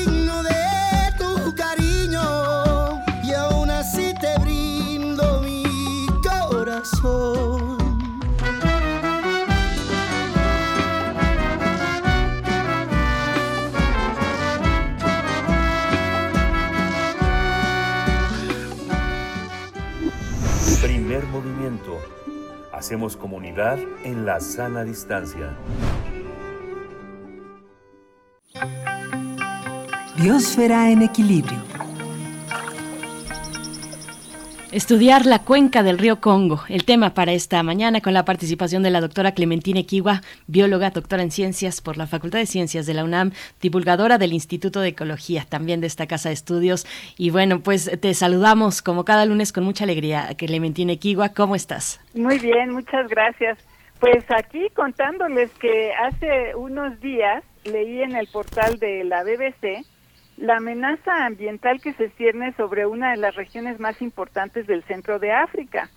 Hacemos 22.90 23.16
comunidad 23.16 23.78
en 24.02 24.26
la 24.26 24.40
sana 24.40 24.82
distancia. 24.82 25.56
Biosfera 30.16 30.90
en 30.90 31.02
equilibrio. 31.02 31.56
Estudiar 34.72 35.26
la 35.26 35.40
cuenca 35.40 35.82
del 35.82 35.98
río 35.98 36.20
Congo, 36.20 36.62
el 36.68 36.84
tema 36.84 37.12
para 37.12 37.32
esta 37.32 37.60
mañana 37.64 38.00
con 38.00 38.14
la 38.14 38.24
participación 38.24 38.84
de 38.84 38.90
la 38.90 39.00
doctora 39.00 39.32
Clementina 39.32 39.80
Equiwa, 39.80 40.20
bióloga, 40.46 40.90
doctora 40.90 41.24
en 41.24 41.32
ciencias 41.32 41.80
por 41.80 41.96
la 41.96 42.06
Facultad 42.06 42.38
de 42.38 42.46
Ciencias 42.46 42.86
de 42.86 42.94
la 42.94 43.02
UNAM, 43.02 43.32
divulgadora 43.60 44.16
del 44.16 44.32
Instituto 44.32 44.78
de 44.80 44.90
Ecología, 44.90 45.44
también 45.48 45.80
de 45.80 45.88
esta 45.88 46.06
casa 46.06 46.28
de 46.28 46.34
estudios. 46.34 46.86
Y 47.18 47.30
bueno, 47.30 47.58
pues 47.58 47.90
te 48.00 48.14
saludamos 48.14 48.80
como 48.80 49.04
cada 49.04 49.26
lunes 49.26 49.52
con 49.52 49.64
mucha 49.64 49.82
alegría. 49.82 50.28
Clementina 50.38 50.92
Equiwa, 50.92 51.30
¿cómo 51.30 51.56
estás? 51.56 52.00
Muy 52.14 52.38
bien, 52.38 52.70
muchas 52.70 53.08
gracias. 53.08 53.58
Pues 53.98 54.24
aquí 54.30 54.68
contándoles 54.76 55.50
que 55.58 55.90
hace 55.94 56.54
unos 56.54 57.00
días 57.00 57.42
leí 57.64 58.02
en 58.02 58.14
el 58.14 58.28
portal 58.28 58.78
de 58.78 59.02
la 59.02 59.24
BBC 59.24 59.84
la 60.40 60.56
amenaza 60.56 61.26
ambiental 61.26 61.82
que 61.82 61.92
se 61.92 62.08
cierne 62.10 62.54
sobre 62.54 62.86
una 62.86 63.10
de 63.10 63.18
las 63.18 63.36
regiones 63.36 63.78
más 63.78 64.00
importantes 64.00 64.66
del 64.66 64.82
centro 64.84 65.18
de 65.18 65.32
África. 65.32 65.90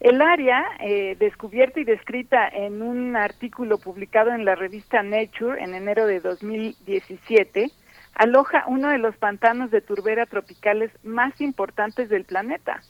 El 0.00 0.20
área, 0.20 0.64
eh, 0.80 1.14
descubierta 1.18 1.78
y 1.78 1.84
descrita 1.84 2.48
en 2.48 2.82
un 2.82 3.14
artículo 3.14 3.78
publicado 3.78 4.30
en 4.30 4.44
la 4.44 4.56
revista 4.56 5.02
Nature 5.04 5.62
en 5.62 5.74
enero 5.74 6.06
de 6.06 6.18
2017, 6.18 7.70
aloja 8.14 8.64
uno 8.66 8.88
de 8.88 8.98
los 8.98 9.16
pantanos 9.16 9.70
de 9.70 9.82
turbera 9.82 10.26
tropicales 10.26 10.90
más 11.04 11.40
importantes 11.40 12.08
del 12.08 12.24
planeta 12.24 12.80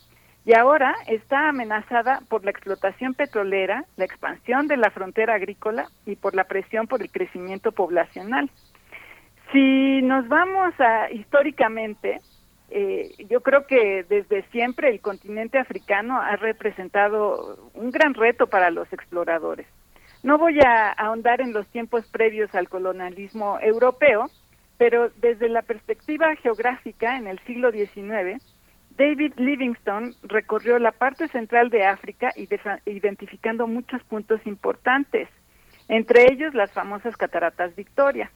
y 0.47 0.55
ahora 0.55 0.95
está 1.07 1.51
amenazada 1.51 2.23
por 2.31 2.43
la 2.45 2.53
explotación 2.53 3.13
petrolera, 3.13 3.85
la 3.97 4.07
expansión 4.07 4.67
de 4.67 4.79
la 4.79 4.91
frontera 4.91 5.35
agrícola 5.35 5.91
y 6.07 6.17
por 6.17 6.35
la 6.35 6.45
presión 6.45 6.87
por 6.87 7.03
el 7.03 7.11
crecimiento 7.11 7.73
poblacional. 7.73 8.51
Si 9.53 10.03
nos 10.03 10.29
vamos 10.29 10.73
a 10.79 11.11
históricamente, 11.11 12.21
eh, 12.71 13.11
yo 13.29 13.41
creo 13.41 13.67
que 13.67 14.05
desde 14.09 14.43
siempre 14.51 14.91
el 14.91 15.01
continente 15.01 15.59
africano 15.59 16.21
ha 16.21 16.37
representado 16.37 17.71
un 17.75 17.91
gran 17.91 18.15
reto 18.15 18.47
para 18.47 18.71
los 18.71 18.93
exploradores. 18.93 19.67
No 20.23 20.39
voy 20.39 20.61
a 20.61 20.91
ahondar 20.91 21.41
en 21.41 21.53
los 21.53 21.67
tiempos 21.69 22.07
previos 22.07 22.55
al 22.55 22.69
colonialismo 22.69 23.59
europeo, 23.61 24.31
pero 24.79 25.11
desde 25.17 25.49
la 25.49 25.63
perspectiva 25.63 26.37
geográfica 26.37 27.17
en 27.17 27.27
el 27.27 27.41
siglo 27.41 27.73
XIX, 27.73 28.41
David 28.97 29.33
Livingstone 29.37 30.13
recorrió 30.23 30.79
la 30.79 30.93
parte 30.93 31.27
central 31.29 31.71
de 31.71 31.87
África 31.87 32.33
identificando 32.85 33.67
muchos 33.67 34.03
puntos 34.05 34.41
importantes, 34.47 35.29
entre 35.89 36.31
ellos 36.31 36.55
las 36.55 36.71
famosas 36.71 37.17
cataratas 37.17 37.75
Victoria. 37.75 38.31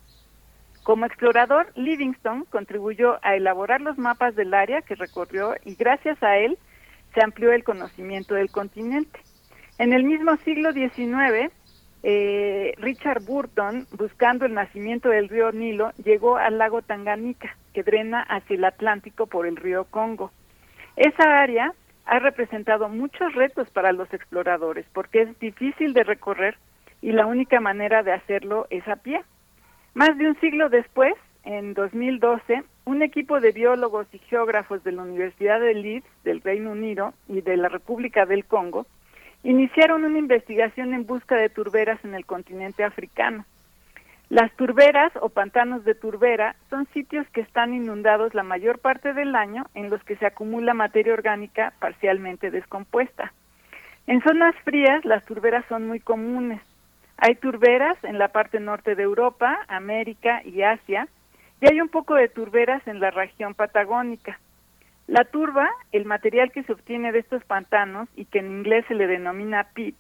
Como 0.85 1.07
explorador, 1.07 1.73
Livingstone 1.77 2.45
contribuyó 2.51 3.19
a 3.23 3.37
elaborar 3.37 3.81
los 3.81 3.97
mapas 3.97 4.37
del 4.37 4.53
área 4.53 4.83
que 4.83 4.95
recorrió 4.95 5.55
y 5.65 5.77
gracias 5.77 6.23
a 6.23 6.37
él 6.37 6.59
se 7.15 7.25
amplió 7.25 7.53
el 7.53 7.65
conocimiento 7.65 8.35
del 8.35 8.51
continente. 8.51 9.19
En 9.79 9.95
el 9.95 10.05
mismo 10.05 10.37
siglo 10.45 10.73
XIX, 10.73 11.51
eh, 12.03 12.75
Richard 12.77 13.25
Burton, 13.25 13.87
buscando 13.97 14.45
el 14.45 14.53
nacimiento 14.53 15.09
del 15.09 15.31
río 15.31 15.53
Nilo, 15.53 15.93
llegó 16.05 16.37
al 16.37 16.59
lago 16.59 16.83
Tanganica, 16.83 17.57
que 17.73 17.83
drena 17.83 18.21
hacia 18.21 18.57
el 18.57 18.65
Atlántico 18.67 19.27
por 19.27 19.47
el 19.47 19.57
río 19.57 19.85
Congo. 19.85 20.33
Esa 20.97 21.41
área 21.41 21.73
ha 22.05 22.19
representado 22.19 22.91
muchos 22.91 23.33
retos 23.33 23.71
para 23.71 23.93
los 23.93 24.13
exploradores 24.13 24.85
porque 24.93 25.23
es 25.23 25.39
difícil 25.39 25.95
de 25.95 26.05
recorrer 26.05 26.59
y 27.01 27.13
la 27.13 27.25
única 27.25 27.59
manera 27.59 28.03
de 28.03 28.13
hacerlo 28.13 28.67
es 28.69 28.87
a 28.87 28.97
pie. 28.97 29.23
Más 29.95 30.19
de 30.19 30.27
un 30.27 30.39
siglo 30.41 30.69
después, 30.69 31.15
en 31.45 31.73
2012, 31.73 32.65
un 32.85 33.03
equipo 33.03 33.41
de 33.41 33.53
biólogos 33.53 34.07
y 34.13 34.19
geógrafos 34.19 34.83
de 34.83 34.91
la 34.91 35.03
Universidad 35.03 35.61
de 35.61 35.73
Leeds 35.73 36.07
del 36.25 36.41
Reino 36.41 36.73
Unido 36.73 37.15
y 37.29 37.43
de 37.43 37.57
la 37.57 37.69
República 37.69 38.27
del 38.27 38.45
Congo 38.45 38.87
iniciaron 39.45 40.05
una 40.05 40.19
investigación 40.19 40.95
en 40.95 41.07
busca 41.07 41.37
de 41.37 41.49
turberas 41.49 42.05
en 42.05 42.15
el 42.15 42.27
continente 42.27 42.83
africano. 42.83 43.45
Las 44.31 44.51
turberas 44.57 45.13
o 45.21 45.29
pantanos 45.29 45.85
de 45.85 45.95
turbera 45.95 46.57
son 46.71 46.87
sitios 46.93 47.29
que 47.29 47.43
están 47.43 47.73
inundados 47.73 48.35
la 48.35 48.43
mayor 48.43 48.81
parte 48.81 49.13
del 49.13 49.37
año 49.37 49.67
en 49.75 49.91
los 49.91 50.03
que 50.03 50.17
se 50.17 50.27
acumula 50.27 50.75
materia 50.75 51.13
orgánica 51.13 51.73
parcialmente 51.79 52.51
descompuesta. 52.51 53.33
En 54.09 54.23
zonas 54.23 54.57
frías 54.65 55.05
las 55.05 55.25
turberas 55.25 55.65
son 55.69 55.87
muy 55.87 56.01
comunes. 56.01 56.61
Hay 57.17 57.37
turberas 57.37 57.97
en 58.05 58.19
la 58.19 58.29
parte 58.29 58.61
norte 58.61 58.95
de 58.95 59.03
Europa, 59.03 59.59
América 59.69 60.43
y 60.45 60.63
Asia, 60.63 61.09
y 61.61 61.67
hay 61.67 61.81
un 61.81 61.89
poco 61.89 62.15
de 62.15 62.29
turberas 62.29 62.87
en 62.87 63.01
la 63.01 63.11
región 63.11 63.55
patagónica. 63.55 64.39
La 65.07 65.25
turba, 65.25 65.69
el 65.93 66.07
material 66.07 66.51
que 66.51 66.63
se 66.63 66.73
obtiene 66.73 67.13
de 67.13 67.21
estos 67.21 67.45
pantanos 67.45 68.09
y 68.17 68.25
que 68.25 68.39
en 68.39 68.51
inglés 68.51 68.85
se 68.89 68.95
le 68.95 69.07
denomina 69.07 69.65
peat, 69.75 69.95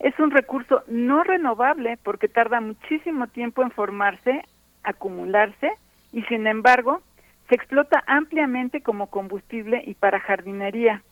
es 0.00 0.18
un 0.18 0.30
recurso 0.30 0.82
no 0.88 1.22
renovable 1.22 1.98
porque 2.02 2.26
tarda 2.26 2.60
muchísimo 2.60 3.26
tiempo 3.28 3.62
en 3.62 3.70
formarse, 3.70 4.42
acumularse 4.82 5.72
y 6.12 6.22
sin 6.22 6.46
embargo 6.46 7.02
se 7.48 7.54
explota 7.54 8.02
ampliamente 8.06 8.80
como 8.80 9.08
combustible 9.08 9.82
y 9.86 9.94
para 9.94 10.20
jardinería. 10.20 11.02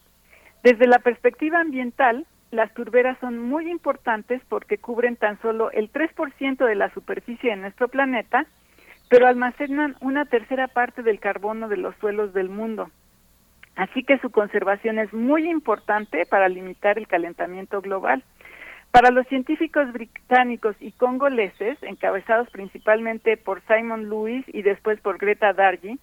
Desde 0.63 0.87
la 0.87 1.01
perspectiva 1.01 1.61
ambiental, 1.61 2.27
las 2.51 2.73
turberas 2.73 3.19
son 3.21 3.39
muy 3.39 3.71
importantes 3.71 4.41
porque 4.49 4.79
cubren 4.79 5.17
tan 5.17 5.41
solo 5.43 5.71
el 5.71 5.93
3% 5.93 6.65
de 6.65 6.75
la 6.75 6.93
superficie 6.95 7.51
de 7.51 7.57
nuestro 7.57 7.89
planeta, 7.89 8.47
pero 9.11 9.27
almacenan 9.27 9.97
una 10.01 10.25
tercera 10.25 10.69
parte 10.69 11.03
del 11.03 11.21
carbono 11.21 11.69
de 11.69 11.77
los 11.77 11.95
suelos 11.97 12.33
del 12.33 12.49
mundo. 12.49 12.91
Así 13.77 14.03
que 14.03 14.19
su 14.19 14.31
conservación 14.31 14.99
es 14.99 15.13
muy 15.13 15.49
importante 15.49 16.27
para 16.27 16.49
limitar 16.49 16.99
el 16.99 17.07
calentamiento 17.07 17.81
global. 17.81 18.25
Para 18.91 19.11
los 19.11 19.27
científicos 19.29 19.93
británicos 19.93 20.75
y 20.81 20.93
congoleses, 20.93 21.79
encabezados 21.83 22.49
principalmente 22.51 23.37
por 23.37 23.63
Simon 23.67 24.09
Lewis 24.09 24.45
y 24.49 24.63
después 24.63 24.99
por 25.01 25.19
Greta 25.19 25.53
Dargy, 25.53 25.99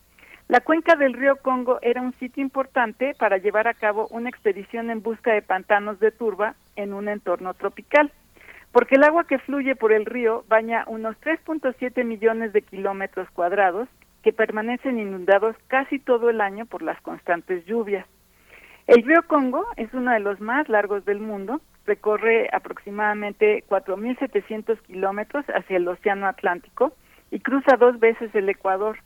La 0.47 0.59
cuenca 0.59 0.95
del 0.95 1.13
río 1.13 1.37
Congo 1.37 1.79
era 1.81 2.01
un 2.01 2.13
sitio 2.19 2.43
importante 2.43 3.15
para 3.17 3.37
llevar 3.37 3.67
a 3.67 3.73
cabo 3.73 4.07
una 4.11 4.29
expedición 4.29 4.91
en 4.91 5.01
busca 5.01 5.33
de 5.33 5.41
pantanos 5.41 5.99
de 5.99 6.11
turba 6.11 6.53
en 6.75 6.93
un 6.93 7.09
entorno 7.09 7.55
tropical, 7.55 8.11
porque 8.71 8.95
el 8.95 9.03
agua 9.03 9.25
que 9.25 9.39
fluye 9.39 9.75
por 9.75 9.91
el 9.91 10.05
río 10.05 10.45
baña 10.47 10.83
unos 10.85 11.15
3.7 11.21 12.03
millones 12.03 12.53
de 12.53 12.61
kilómetros 12.61 13.27
cuadrados 13.31 13.89
que 14.21 14.33
permanecen 14.33 14.99
inundados 14.99 15.55
casi 15.65 15.97
todo 15.97 16.29
el 16.29 16.39
año 16.39 16.67
por 16.67 16.83
las 16.83 17.01
constantes 17.01 17.65
lluvias. 17.65 18.05
El 18.85 19.01
río 19.01 19.23
Congo 19.27 19.65
es 19.77 19.91
uno 19.95 20.11
de 20.11 20.19
los 20.19 20.39
más 20.41 20.69
largos 20.69 21.05
del 21.05 21.21
mundo, 21.21 21.59
recorre 21.87 22.49
aproximadamente 22.51 23.63
4.700 23.67 24.79
kilómetros 24.81 25.43
hacia 25.47 25.77
el 25.77 25.87
Océano 25.87 26.27
Atlántico 26.27 26.93
y 27.31 27.39
cruza 27.39 27.77
dos 27.77 27.99
veces 27.99 28.33
el 28.35 28.47
Ecuador. 28.47 28.99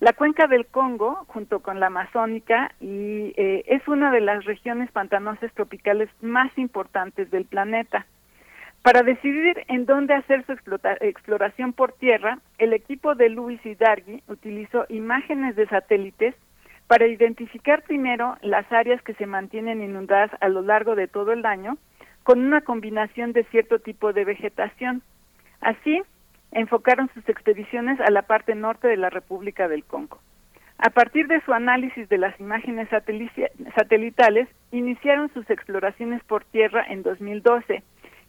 La 0.00 0.12
cuenca 0.12 0.46
del 0.46 0.66
Congo, 0.66 1.24
junto 1.26 1.58
con 1.60 1.80
la 1.80 1.88
Amazónica, 1.88 2.72
y, 2.80 3.34
eh, 3.36 3.64
es 3.66 3.86
una 3.88 4.12
de 4.12 4.20
las 4.20 4.44
regiones 4.44 4.90
pantanosas 4.92 5.52
tropicales 5.54 6.08
más 6.22 6.56
importantes 6.56 7.30
del 7.32 7.46
planeta. 7.46 8.06
Para 8.82 9.02
decidir 9.02 9.64
en 9.66 9.86
dónde 9.86 10.14
hacer 10.14 10.46
su 10.46 10.52
exploración 11.00 11.72
por 11.72 11.92
tierra, 11.94 12.38
el 12.58 12.74
equipo 12.74 13.16
de 13.16 13.28
Luis 13.28 13.60
Dargui 13.78 14.22
utilizó 14.28 14.86
imágenes 14.88 15.56
de 15.56 15.66
satélites 15.66 16.36
para 16.86 17.08
identificar 17.08 17.82
primero 17.82 18.36
las 18.40 18.70
áreas 18.70 19.02
que 19.02 19.14
se 19.14 19.26
mantienen 19.26 19.82
inundadas 19.82 20.30
a 20.40 20.48
lo 20.48 20.62
largo 20.62 20.94
de 20.94 21.08
todo 21.08 21.32
el 21.32 21.44
año 21.44 21.76
con 22.22 22.40
una 22.40 22.60
combinación 22.60 23.32
de 23.32 23.44
cierto 23.44 23.80
tipo 23.80 24.12
de 24.12 24.24
vegetación. 24.24 25.02
Así, 25.60 26.02
enfocaron 26.52 27.10
sus 27.14 27.28
expediciones 27.28 28.00
a 28.00 28.10
la 28.10 28.22
parte 28.22 28.54
norte 28.54 28.88
de 28.88 28.96
la 28.96 29.10
República 29.10 29.68
del 29.68 29.84
Congo. 29.84 30.18
A 30.78 30.90
partir 30.90 31.26
de 31.26 31.40
su 31.40 31.52
análisis 31.52 32.08
de 32.08 32.18
las 32.18 32.38
imágenes 32.38 32.88
satelitales, 32.88 34.48
iniciaron 34.70 35.28
sus 35.34 35.48
exploraciones 35.50 36.22
por 36.24 36.44
tierra 36.44 36.84
en 36.88 37.02
2012, 37.02 37.82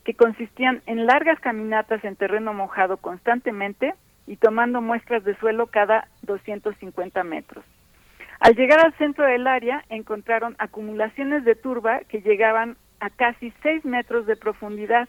que 0.04 0.14
consistían 0.16 0.82
en 0.88 1.06
largas 1.06 1.40
caminatas 1.40 2.04
en 2.04 2.16
terreno 2.16 2.54
mojado 2.54 2.98
constantemente 2.98 3.94
y 4.26 4.38
tomando 4.38 4.82
muestras 4.82 5.24
de 5.24 5.36
suelo 5.36 5.68
cada 5.68 6.08
250 6.24 7.24
metros. 7.24 7.64
Al 8.40 8.56
llegar 8.56 8.80
al 8.80 8.94
centro 8.94 9.26
del 9.26 9.46
área, 9.46 9.84
encontraron 9.90 10.56
acumulaciones 10.58 11.46
de 11.46 11.56
turba 11.56 12.00
que 12.08 12.22
llegaban 12.22 12.78
a 13.00 13.10
casi 13.10 13.54
6 13.62 13.86
metros 13.86 14.26
de 14.26 14.36
profundidad 14.36 15.08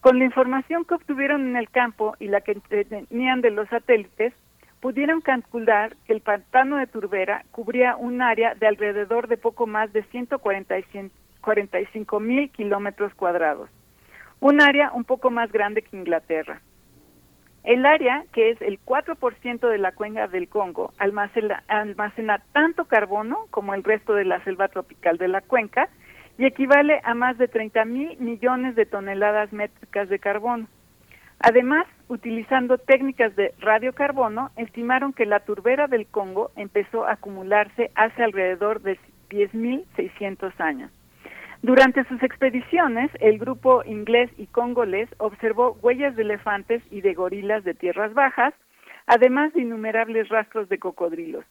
con 0.00 0.18
la 0.18 0.24
información 0.24 0.84
que 0.84 0.94
obtuvieron 0.94 1.48
en 1.48 1.56
el 1.56 1.70
campo 1.70 2.16
y 2.18 2.26
la 2.28 2.40
que 2.40 2.54
tenían 2.54 3.40
de 3.40 3.50
los 3.50 3.68
satélites, 3.68 4.32
pudieron 4.80 5.20
calcular 5.20 5.96
que 6.06 6.12
el 6.12 6.20
pantano 6.20 6.76
de 6.76 6.86
Turbera 6.86 7.44
cubría 7.50 7.96
un 7.96 8.22
área 8.22 8.54
de 8.54 8.68
alrededor 8.68 9.26
de 9.26 9.36
poco 9.36 9.66
más 9.66 9.92
de 9.92 10.04
145 10.04 12.20
mil 12.20 12.48
kilómetros 12.50 13.12
cuadrados, 13.14 13.68
un 14.40 14.62
área 14.62 14.92
un 14.92 15.02
poco 15.04 15.30
más 15.30 15.50
grande 15.50 15.82
que 15.82 15.96
Inglaterra. 15.96 16.60
El 17.64 17.84
área, 17.84 18.24
que 18.32 18.50
es 18.50 18.62
el 18.62 18.78
4% 18.80 19.68
de 19.68 19.78
la 19.78 19.90
cuenca 19.92 20.28
del 20.28 20.48
Congo, 20.48 20.92
almacena, 20.98 21.64
almacena 21.66 22.40
tanto 22.52 22.84
carbono 22.84 23.46
como 23.50 23.74
el 23.74 23.82
resto 23.82 24.14
de 24.14 24.24
la 24.24 24.42
selva 24.44 24.68
tropical 24.68 25.18
de 25.18 25.26
la 25.28 25.40
cuenca 25.40 25.88
y 26.38 26.46
equivale 26.46 27.00
a 27.02 27.14
más 27.14 27.36
de 27.36 27.48
30 27.48 27.84
mil 27.84 28.16
millones 28.18 28.76
de 28.76 28.86
toneladas 28.86 29.52
métricas 29.52 30.08
de 30.08 30.20
carbono. 30.20 30.68
Además, 31.40 31.86
utilizando 32.08 32.78
técnicas 32.78 33.34
de 33.36 33.54
radiocarbono, 33.58 34.50
estimaron 34.56 35.12
que 35.12 35.26
la 35.26 35.40
turbera 35.40 35.86
del 35.88 36.06
Congo 36.06 36.50
empezó 36.56 37.04
a 37.04 37.12
acumularse 37.12 37.90
hace 37.94 38.22
alrededor 38.22 38.80
de 38.82 38.98
10.600 39.30 40.52
años. 40.58 40.90
Durante 41.62 42.04
sus 42.04 42.22
expediciones, 42.22 43.10
el 43.20 43.38
grupo 43.38 43.82
inglés 43.84 44.30
y 44.36 44.46
congolés 44.46 45.08
observó 45.18 45.76
huellas 45.82 46.14
de 46.14 46.22
elefantes 46.22 46.82
y 46.90 47.00
de 47.00 47.14
gorilas 47.14 47.64
de 47.64 47.74
tierras 47.74 48.14
bajas, 48.14 48.54
además 49.06 49.52
de 49.54 49.62
innumerables 49.62 50.28
rastros 50.28 50.68
de 50.68 50.78
cocodrilos. 50.78 51.44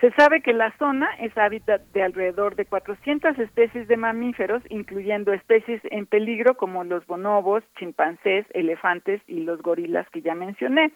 Se 0.00 0.10
sabe 0.12 0.40
que 0.40 0.54
la 0.54 0.72
zona 0.78 1.10
es 1.18 1.36
hábitat 1.36 1.82
de 1.92 2.02
alrededor 2.02 2.56
de 2.56 2.64
400 2.64 3.38
especies 3.38 3.86
de 3.86 3.98
mamíferos, 3.98 4.62
incluyendo 4.70 5.34
especies 5.34 5.82
en 5.90 6.06
peligro 6.06 6.56
como 6.56 6.84
los 6.84 7.06
bonobos, 7.06 7.62
chimpancés, 7.78 8.46
elefantes 8.54 9.20
y 9.26 9.40
los 9.40 9.60
gorilas 9.60 10.08
que 10.08 10.22
ya 10.22 10.34
mencioné. 10.34 10.92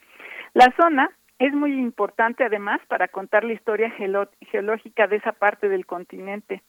La 0.54 0.72
zona 0.80 1.10
es 1.38 1.52
muy 1.52 1.74
importante 1.74 2.44
además 2.44 2.80
para 2.88 3.08
contar 3.08 3.44
la 3.44 3.52
historia 3.52 3.90
geológica 3.90 5.06
de 5.06 5.16
esa 5.16 5.32
parte 5.32 5.68
del 5.68 5.84
continente. 5.84 6.62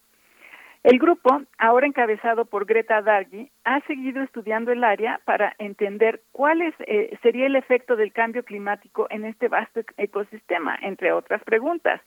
El 0.84 1.00
grupo, 1.00 1.42
ahora 1.58 1.88
encabezado 1.88 2.46
por 2.46 2.66
Greta 2.66 3.02
Dargi, 3.02 3.50
ha 3.64 3.80
seguido 3.88 4.22
estudiando 4.22 4.74
el 4.74 4.84
área 4.84 5.22
para 5.24 5.56
entender 5.58 6.22
cuál 6.34 6.62
eh, 6.62 7.18
sería 7.24 7.48
el 7.48 7.56
efecto 7.56 7.96
del 7.96 8.12
cambio 8.12 8.44
climático 8.44 9.08
en 9.10 9.24
este 9.24 9.48
vasto 9.48 9.80
ecosistema, 9.98 10.78
entre 10.82 11.14
otras 11.14 11.42
preguntas. 11.44 12.02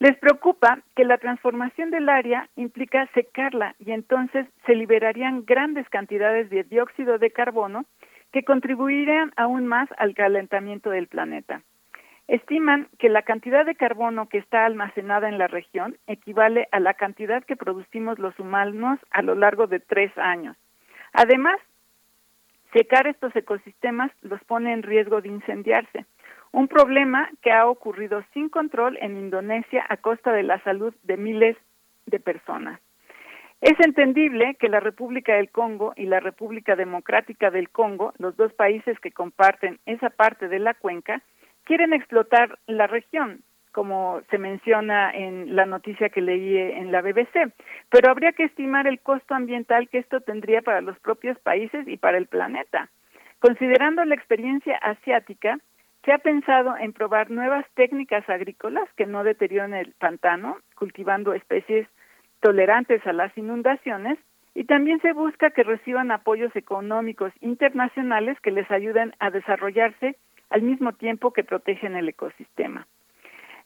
Les 0.00 0.16
preocupa 0.16 0.78
que 0.96 1.04
la 1.04 1.18
transformación 1.18 1.90
del 1.90 2.08
área 2.08 2.48
implica 2.56 3.06
secarla 3.12 3.74
y 3.78 3.92
entonces 3.92 4.46
se 4.64 4.74
liberarían 4.74 5.44
grandes 5.44 5.86
cantidades 5.90 6.48
de 6.48 6.64
dióxido 6.64 7.18
de 7.18 7.30
carbono 7.30 7.84
que 8.32 8.42
contribuirían 8.42 9.30
aún 9.36 9.66
más 9.66 9.90
al 9.98 10.14
calentamiento 10.14 10.88
del 10.88 11.06
planeta. 11.06 11.60
Estiman 12.28 12.88
que 12.98 13.10
la 13.10 13.22
cantidad 13.22 13.66
de 13.66 13.74
carbono 13.74 14.26
que 14.30 14.38
está 14.38 14.64
almacenada 14.64 15.28
en 15.28 15.36
la 15.36 15.48
región 15.48 15.98
equivale 16.06 16.66
a 16.72 16.80
la 16.80 16.94
cantidad 16.94 17.44
que 17.44 17.56
producimos 17.56 18.18
los 18.18 18.38
humanos 18.38 18.98
a 19.10 19.20
lo 19.20 19.34
largo 19.34 19.66
de 19.66 19.80
tres 19.80 20.16
años. 20.16 20.56
Además, 21.12 21.60
secar 22.72 23.06
estos 23.06 23.36
ecosistemas 23.36 24.10
los 24.22 24.42
pone 24.44 24.72
en 24.72 24.82
riesgo 24.82 25.20
de 25.20 25.28
incendiarse 25.28 26.06
un 26.52 26.68
problema 26.68 27.30
que 27.42 27.52
ha 27.52 27.66
ocurrido 27.66 28.24
sin 28.34 28.48
control 28.48 28.98
en 29.00 29.16
Indonesia 29.16 29.84
a 29.88 29.96
costa 29.96 30.32
de 30.32 30.42
la 30.42 30.62
salud 30.64 30.94
de 31.02 31.16
miles 31.16 31.56
de 32.06 32.20
personas. 32.20 32.80
Es 33.60 33.78
entendible 33.80 34.56
que 34.58 34.70
la 34.70 34.80
República 34.80 35.34
del 35.34 35.50
Congo 35.50 35.92
y 35.96 36.06
la 36.06 36.20
República 36.20 36.76
Democrática 36.76 37.50
del 37.50 37.68
Congo, 37.68 38.14
los 38.18 38.34
dos 38.36 38.52
países 38.54 38.98
que 39.00 39.12
comparten 39.12 39.78
esa 39.84 40.08
parte 40.08 40.48
de 40.48 40.58
la 40.58 40.72
cuenca, 40.72 41.22
quieren 41.64 41.92
explotar 41.92 42.58
la 42.66 42.86
región, 42.86 43.42
como 43.72 44.22
se 44.30 44.38
menciona 44.38 45.12
en 45.12 45.54
la 45.54 45.66
noticia 45.66 46.08
que 46.08 46.22
leí 46.22 46.56
en 46.56 46.90
la 46.90 47.02
BBC, 47.02 47.52
pero 47.90 48.10
habría 48.10 48.32
que 48.32 48.44
estimar 48.44 48.86
el 48.86 49.00
costo 49.00 49.34
ambiental 49.34 49.88
que 49.90 49.98
esto 49.98 50.20
tendría 50.22 50.62
para 50.62 50.80
los 50.80 50.98
propios 50.98 51.38
países 51.40 51.86
y 51.86 51.98
para 51.98 52.16
el 52.16 52.26
planeta. 52.26 52.88
Considerando 53.40 54.04
la 54.04 54.14
experiencia 54.14 54.76
asiática, 54.78 55.58
se 56.04 56.12
ha 56.12 56.18
pensado 56.18 56.76
en 56.78 56.92
probar 56.92 57.30
nuevas 57.30 57.66
técnicas 57.74 58.28
agrícolas 58.28 58.88
que 58.96 59.06
no 59.06 59.24
deterioren 59.24 59.74
el 59.74 59.92
pantano, 59.98 60.58
cultivando 60.74 61.34
especies 61.34 61.86
tolerantes 62.40 63.06
a 63.06 63.12
las 63.12 63.36
inundaciones 63.36 64.18
y 64.54 64.64
también 64.64 65.00
se 65.00 65.12
busca 65.12 65.50
que 65.50 65.62
reciban 65.62 66.10
apoyos 66.10 66.54
económicos 66.56 67.32
internacionales 67.40 68.38
que 68.40 68.50
les 68.50 68.70
ayuden 68.70 69.14
a 69.18 69.30
desarrollarse 69.30 70.16
al 70.48 70.62
mismo 70.62 70.92
tiempo 70.92 71.32
que 71.32 71.44
protegen 71.44 71.96
el 71.96 72.08
ecosistema. 72.08 72.86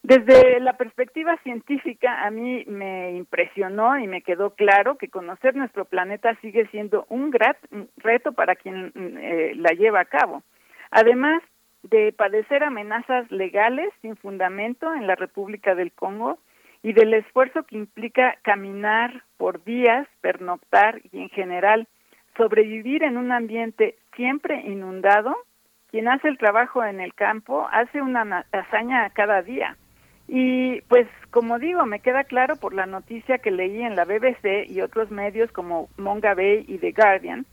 Desde 0.03 0.59
la 0.59 0.73
perspectiva 0.73 1.35
científica, 1.37 2.25
a 2.25 2.29
mí 2.29 2.63
me 2.67 3.13
impresionó 3.13 3.97
y 3.97 4.05
me 4.05 4.21
quedó 4.21 4.51
claro 4.51 4.97
que 4.97 5.09
conocer 5.09 5.55
nuestro 5.55 5.85
planeta 5.85 6.35
sigue 6.41 6.67
siendo 6.67 7.07
un 7.09 7.31
gran 7.31 7.55
reto 7.97 8.33
para 8.33 8.55
quien 8.55 8.91
eh, 8.95 9.53
la 9.55 9.71
lleva 9.71 10.01
a 10.01 10.05
cabo. 10.05 10.43
Además, 10.91 11.41
de 11.89 12.11
padecer 12.13 12.63
amenazas 12.63 13.29
legales 13.31 13.89
sin 14.01 14.15
fundamento 14.15 14.93
en 14.93 15.07
la 15.07 15.15
República 15.15 15.75
del 15.75 15.91
Congo 15.91 16.39
y 16.81 16.93
del 16.93 17.13
esfuerzo 17.13 17.63
que 17.63 17.77
implica 17.77 18.37
caminar 18.41 19.23
por 19.37 19.63
días, 19.63 20.07
pernoctar 20.21 21.01
y 21.11 21.21
en 21.21 21.29
general 21.29 21.87
sobrevivir 22.37 23.03
en 23.03 23.17
un 23.17 23.31
ambiente 23.31 23.95
siempre 24.15 24.61
inundado, 24.61 25.35
quien 25.91 26.07
hace 26.07 26.27
el 26.27 26.37
trabajo 26.37 26.83
en 26.83 26.99
el 26.99 27.13
campo 27.13 27.67
hace 27.71 28.01
una 28.01 28.45
hazaña 28.51 29.09
cada 29.11 29.41
día. 29.41 29.77
Y 30.27 30.81
pues 30.81 31.07
como 31.29 31.59
digo, 31.59 31.85
me 31.85 31.99
queda 31.99 32.23
claro 32.23 32.55
por 32.55 32.73
la 32.73 32.87
noticia 32.87 33.37
que 33.37 33.51
leí 33.51 33.81
en 33.81 33.95
la 33.95 34.05
BBC 34.05 34.67
y 34.67 34.81
otros 34.81 35.11
medios 35.11 35.51
como 35.51 35.87
Monga 35.97 36.33
Bay 36.33 36.65
y 36.67 36.79
The 36.79 36.91
Guardian, 36.91 37.45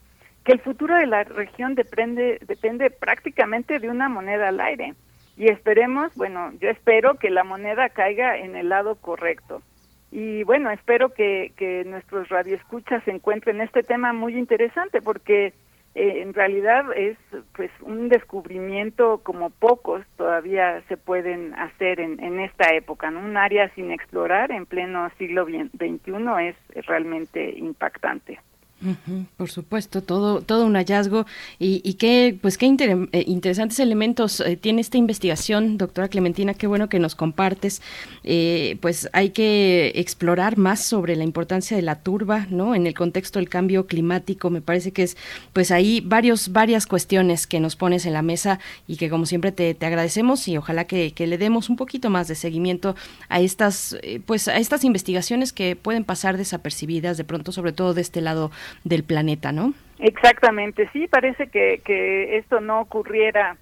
que 0.44 0.52
el 0.52 0.60
futuro 0.60 0.96
de 0.96 1.06
la 1.06 1.24
región 1.24 1.74
depende, 1.74 2.38
depende 2.46 2.90
prácticamente 2.90 3.78
de 3.78 3.88
una 3.88 4.08
moneda 4.08 4.48
al 4.48 4.60
aire. 4.60 4.94
Y 5.36 5.48
esperemos, 5.48 6.14
bueno, 6.14 6.52
yo 6.60 6.68
espero 6.68 7.14
que 7.14 7.30
la 7.30 7.44
moneda 7.44 7.88
caiga 7.88 8.36
en 8.36 8.56
el 8.56 8.68
lado 8.68 8.96
correcto. 8.96 9.62
Y 10.10 10.42
bueno, 10.44 10.70
espero 10.70 11.14
que, 11.14 11.84
nuestros 11.86 12.28
radioescuchas 12.28 13.06
encuentren 13.08 13.60
este 13.60 13.82
tema 13.82 14.12
muy 14.12 14.36
interesante 14.36 15.00
porque 15.00 15.54
eh, 15.94 16.22
en 16.22 16.34
realidad 16.34 16.84
es 16.94 17.16
pues 17.54 17.70
un 17.80 18.08
descubrimiento 18.08 19.20
como 19.22 19.50
pocos 19.50 20.04
todavía 20.16 20.82
se 20.88 20.96
pueden 20.96 21.54
hacer 21.54 22.00
en, 22.00 22.22
en 22.22 22.40
esta 22.40 22.74
época, 22.74 23.10
¿no? 23.10 23.20
Un 23.20 23.36
área 23.36 23.68
sin 23.74 23.90
explorar 23.90 24.52
en 24.52 24.66
pleno 24.66 25.08
siglo 25.16 25.46
XXI 25.46 26.02
es 26.46 26.86
realmente 26.86 27.50
impactante 27.58 28.38
por 29.36 29.50
supuesto, 29.50 30.02
todo, 30.02 30.42
todo 30.42 30.66
un 30.66 30.74
hallazgo 30.74 31.26
y, 31.58 31.80
y 31.84 31.94
qué, 31.94 32.36
pues 32.40 32.58
qué 32.58 32.66
eh, 32.66 33.24
interesantes 33.26 33.78
elementos 33.78 34.40
eh, 34.40 34.56
tiene 34.56 34.80
esta 34.80 34.98
investigación, 34.98 35.78
doctora 35.78 36.08
Clementina, 36.08 36.54
qué 36.54 36.66
bueno 36.66 36.88
que 36.88 36.98
nos 36.98 37.14
compartes. 37.14 37.82
Eh, 38.24 38.76
pues 38.80 39.08
hay 39.12 39.30
que 39.30 39.92
explorar 39.94 40.58
más 40.58 40.82
sobre 40.84 41.16
la 41.16 41.24
importancia 41.24 41.76
de 41.76 41.82
la 41.82 41.96
turba, 42.00 42.46
¿no? 42.50 42.74
En 42.74 42.86
el 42.86 42.94
contexto 42.94 43.38
del 43.38 43.48
cambio 43.48 43.86
climático, 43.86 44.50
me 44.50 44.60
parece 44.60 44.92
que 44.92 45.04
es, 45.04 45.16
pues 45.52 45.70
ahí 45.70 46.00
varios, 46.00 46.52
varias 46.52 46.86
cuestiones 46.86 47.46
que 47.46 47.60
nos 47.60 47.76
pones 47.76 48.06
en 48.06 48.12
la 48.12 48.22
mesa 48.22 48.58
y 48.86 48.96
que 48.96 49.10
como 49.10 49.26
siempre 49.26 49.52
te, 49.52 49.76
agradecemos 49.82 50.46
y 50.48 50.56
ojalá 50.56 50.86
que, 50.86 51.12
que, 51.12 51.26
le 51.26 51.38
demos 51.38 51.68
un 51.68 51.76
poquito 51.76 52.10
más 52.10 52.28
de 52.28 52.34
seguimiento 52.34 52.94
a 53.28 53.40
estas, 53.40 53.96
pues 54.26 54.48
a 54.48 54.56
estas 54.56 54.84
investigaciones 54.84 55.52
que 55.52 55.76
pueden 55.76 56.04
pasar 56.04 56.36
desapercibidas 56.36 57.16
de 57.16 57.24
pronto, 57.24 57.52
sobre 57.52 57.72
todo 57.72 57.94
de 57.94 58.00
este 58.00 58.20
lado 58.20 58.50
del 58.84 59.04
planeta, 59.04 59.52
¿no? 59.52 59.74
Exactamente, 59.98 60.88
sí, 60.92 61.06
parece 61.06 61.48
que, 61.48 61.80
que 61.84 62.36
esto 62.36 62.60
no 62.60 62.80
ocurriera 62.80 63.56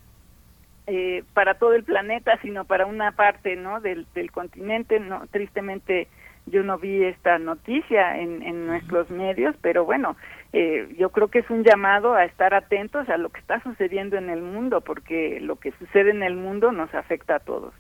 eh, 0.86 1.22
para 1.34 1.55
todo 1.55 1.74
el 1.74 1.84
planeta, 1.84 2.39
sino 2.42 2.64
para 2.64 2.86
una 2.86 3.12
parte, 3.12 3.56
¿no? 3.56 3.80
Del, 3.80 4.06
del 4.14 4.30
continente, 4.32 4.98
no, 4.98 5.26
tristemente 5.30 6.08
yo 6.47 6.62
no 6.62 6.78
vi 6.78 7.05
esta 7.05 7.39
noticia 7.39 8.18
en, 8.18 8.42
en 8.42 8.66
nuestros 8.66 9.10
medios, 9.10 9.55
pero 9.60 9.84
bueno, 9.84 10.16
eh, 10.52 10.89
yo 10.98 11.10
creo 11.10 11.28
que 11.28 11.40
es 11.40 11.50
un 11.50 11.62
llamado 11.62 12.14
a 12.14 12.24
estar 12.24 12.55
atentos 12.55 13.08
a 13.08 13.18
lo 13.18 13.28
que 13.28 13.40
está 13.40 13.62
sucediendo 13.62 14.16
en 14.16 14.30
el 14.30 14.42
mundo, 14.42 14.80
porque 14.80 15.39
lo 15.40 15.56
que 15.56 15.72
sucede 15.72 16.10
en 16.10 16.22
el 16.22 16.34
mundo 16.34 16.72
nos 16.72 16.92
afecta 16.94 17.36
a 17.36 17.40
todos. 17.40 17.72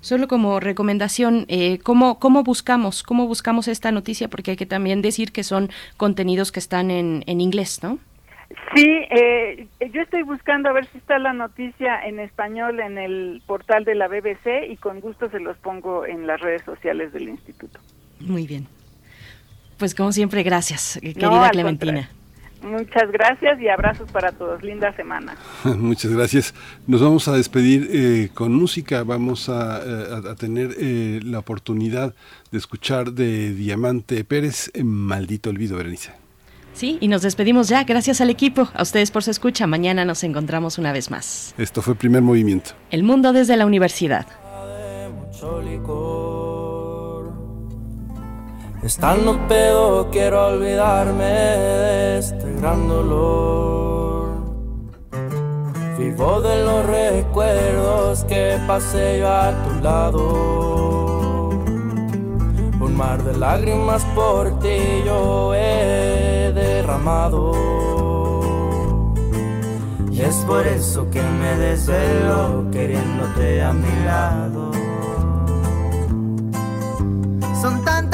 Solo 0.00 0.28
como 0.28 0.58
recomendación, 0.60 1.44
eh, 1.48 1.78
¿cómo, 1.78 2.18
¿cómo 2.18 2.42
buscamos 2.42 3.02
cómo 3.02 3.26
buscamos 3.26 3.68
esta 3.68 3.92
noticia? 3.92 4.28
Porque 4.28 4.52
hay 4.52 4.56
que 4.56 4.66
también 4.66 5.02
decir 5.02 5.32
que 5.32 5.44
son 5.44 5.70
contenidos 5.96 6.50
que 6.50 6.60
están 6.60 6.90
en, 6.90 7.24
en 7.26 7.40
inglés, 7.40 7.80
¿no? 7.82 7.98
Sí, 8.74 8.86
eh, 9.10 9.66
yo 9.92 10.02
estoy 10.02 10.22
buscando 10.22 10.68
a 10.68 10.72
ver 10.72 10.86
si 10.86 10.98
está 10.98 11.18
la 11.18 11.32
noticia 11.32 12.04
en 12.04 12.20
español 12.20 12.80
en 12.80 12.98
el 12.98 13.42
portal 13.46 13.84
de 13.84 13.94
la 13.94 14.08
BBC 14.08 14.70
y 14.70 14.76
con 14.76 15.00
gusto 15.00 15.30
se 15.30 15.40
los 15.40 15.56
pongo 15.58 16.06
en 16.06 16.26
las 16.26 16.40
redes 16.40 16.62
sociales 16.62 17.12
del 17.12 17.28
instituto. 17.28 17.80
Muy 18.20 18.46
bien. 18.46 18.66
Pues 19.78 19.94
como 19.94 20.12
siempre, 20.12 20.42
gracias, 20.42 20.98
querida 21.02 21.50
Clementina. 21.50 22.08
Muchas 22.64 23.12
gracias 23.12 23.60
y 23.60 23.68
abrazos 23.68 24.10
para 24.10 24.32
todos. 24.32 24.62
Linda 24.62 24.90
semana. 24.96 25.36
Muchas 25.64 26.12
gracias. 26.12 26.54
Nos 26.86 27.02
vamos 27.02 27.28
a 27.28 27.36
despedir 27.36 27.88
eh, 27.92 28.30
con 28.32 28.54
música. 28.54 29.04
Vamos 29.04 29.50
a, 29.50 29.82
eh, 29.84 30.34
tener 30.38 30.74
eh, 30.78 31.20
la 31.22 31.40
oportunidad 31.40 32.14
de 32.50 32.58
escuchar 32.58 33.12
de 33.12 33.52
Diamante 33.52 34.24
Pérez 34.24 34.70
en 34.72 34.86
Maldito 34.86 35.50
Olvido, 35.50 35.76
Berenice. 35.76 36.12
Sí, 36.72 36.96
y 37.00 37.08
nos 37.08 37.20
despedimos 37.20 37.68
ya. 37.68 37.84
Gracias 37.84 38.22
al 38.22 38.30
equipo, 38.30 38.68
a 38.74 38.82
ustedes 38.82 39.10
por 39.10 39.22
su 39.22 39.30
escucha. 39.30 39.66
Mañana 39.66 40.06
nos 40.06 40.24
encontramos 40.24 40.78
una 40.78 40.92
vez 40.92 41.10
más. 41.10 41.54
Esto 41.58 41.82
fue 41.82 41.94
Primer 41.94 42.22
Movimiento. 42.22 42.70
El 42.90 43.02
mundo 43.02 43.34
desde 43.34 43.58
la 43.58 43.66
universidad. 43.66 44.26
Estando 48.84 49.38
pedo 49.48 50.10
quiero 50.10 50.48
olvidarme 50.48 51.24
de 51.24 52.18
este 52.18 52.52
gran 52.60 52.86
dolor. 52.86 54.28
Vivo 55.98 56.42
de 56.42 56.64
los 56.64 56.84
recuerdos 56.84 58.24
que 58.24 58.58
pasé 58.66 59.20
yo 59.20 59.32
a 59.32 59.52
tu 59.64 59.82
lado. 59.82 61.48
Un 62.78 62.94
mar 62.94 63.22
de 63.22 63.34
lágrimas 63.38 64.04
por 64.14 64.58
ti 64.58 65.02
yo 65.06 65.54
he 65.54 66.52
derramado. 66.54 67.52
Y 70.12 70.20
es 70.20 70.34
por 70.46 70.66
eso 70.66 71.08
que 71.10 71.22
me 71.22 71.56
desvelo 71.56 72.70
queriéndote 72.70 73.62
a 73.62 73.72
mi 73.72 74.04
lado. 74.04 74.70
Son 77.62 77.82
tantas 77.82 78.13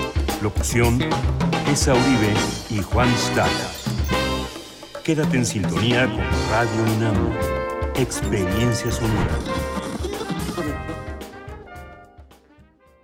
Locución, 0.41 0.99
Esa 1.71 1.93
Uribe 1.93 2.33
y 2.71 2.81
Juan 2.81 3.07
Stata. 3.15 3.71
Quédate 5.03 5.37
en 5.37 5.45
sintonía 5.45 6.07
con 6.07 6.19
Radio 6.49 6.95
UNAM. 6.97 7.31
Experiencia 7.95 8.91
sonora. 8.91 9.37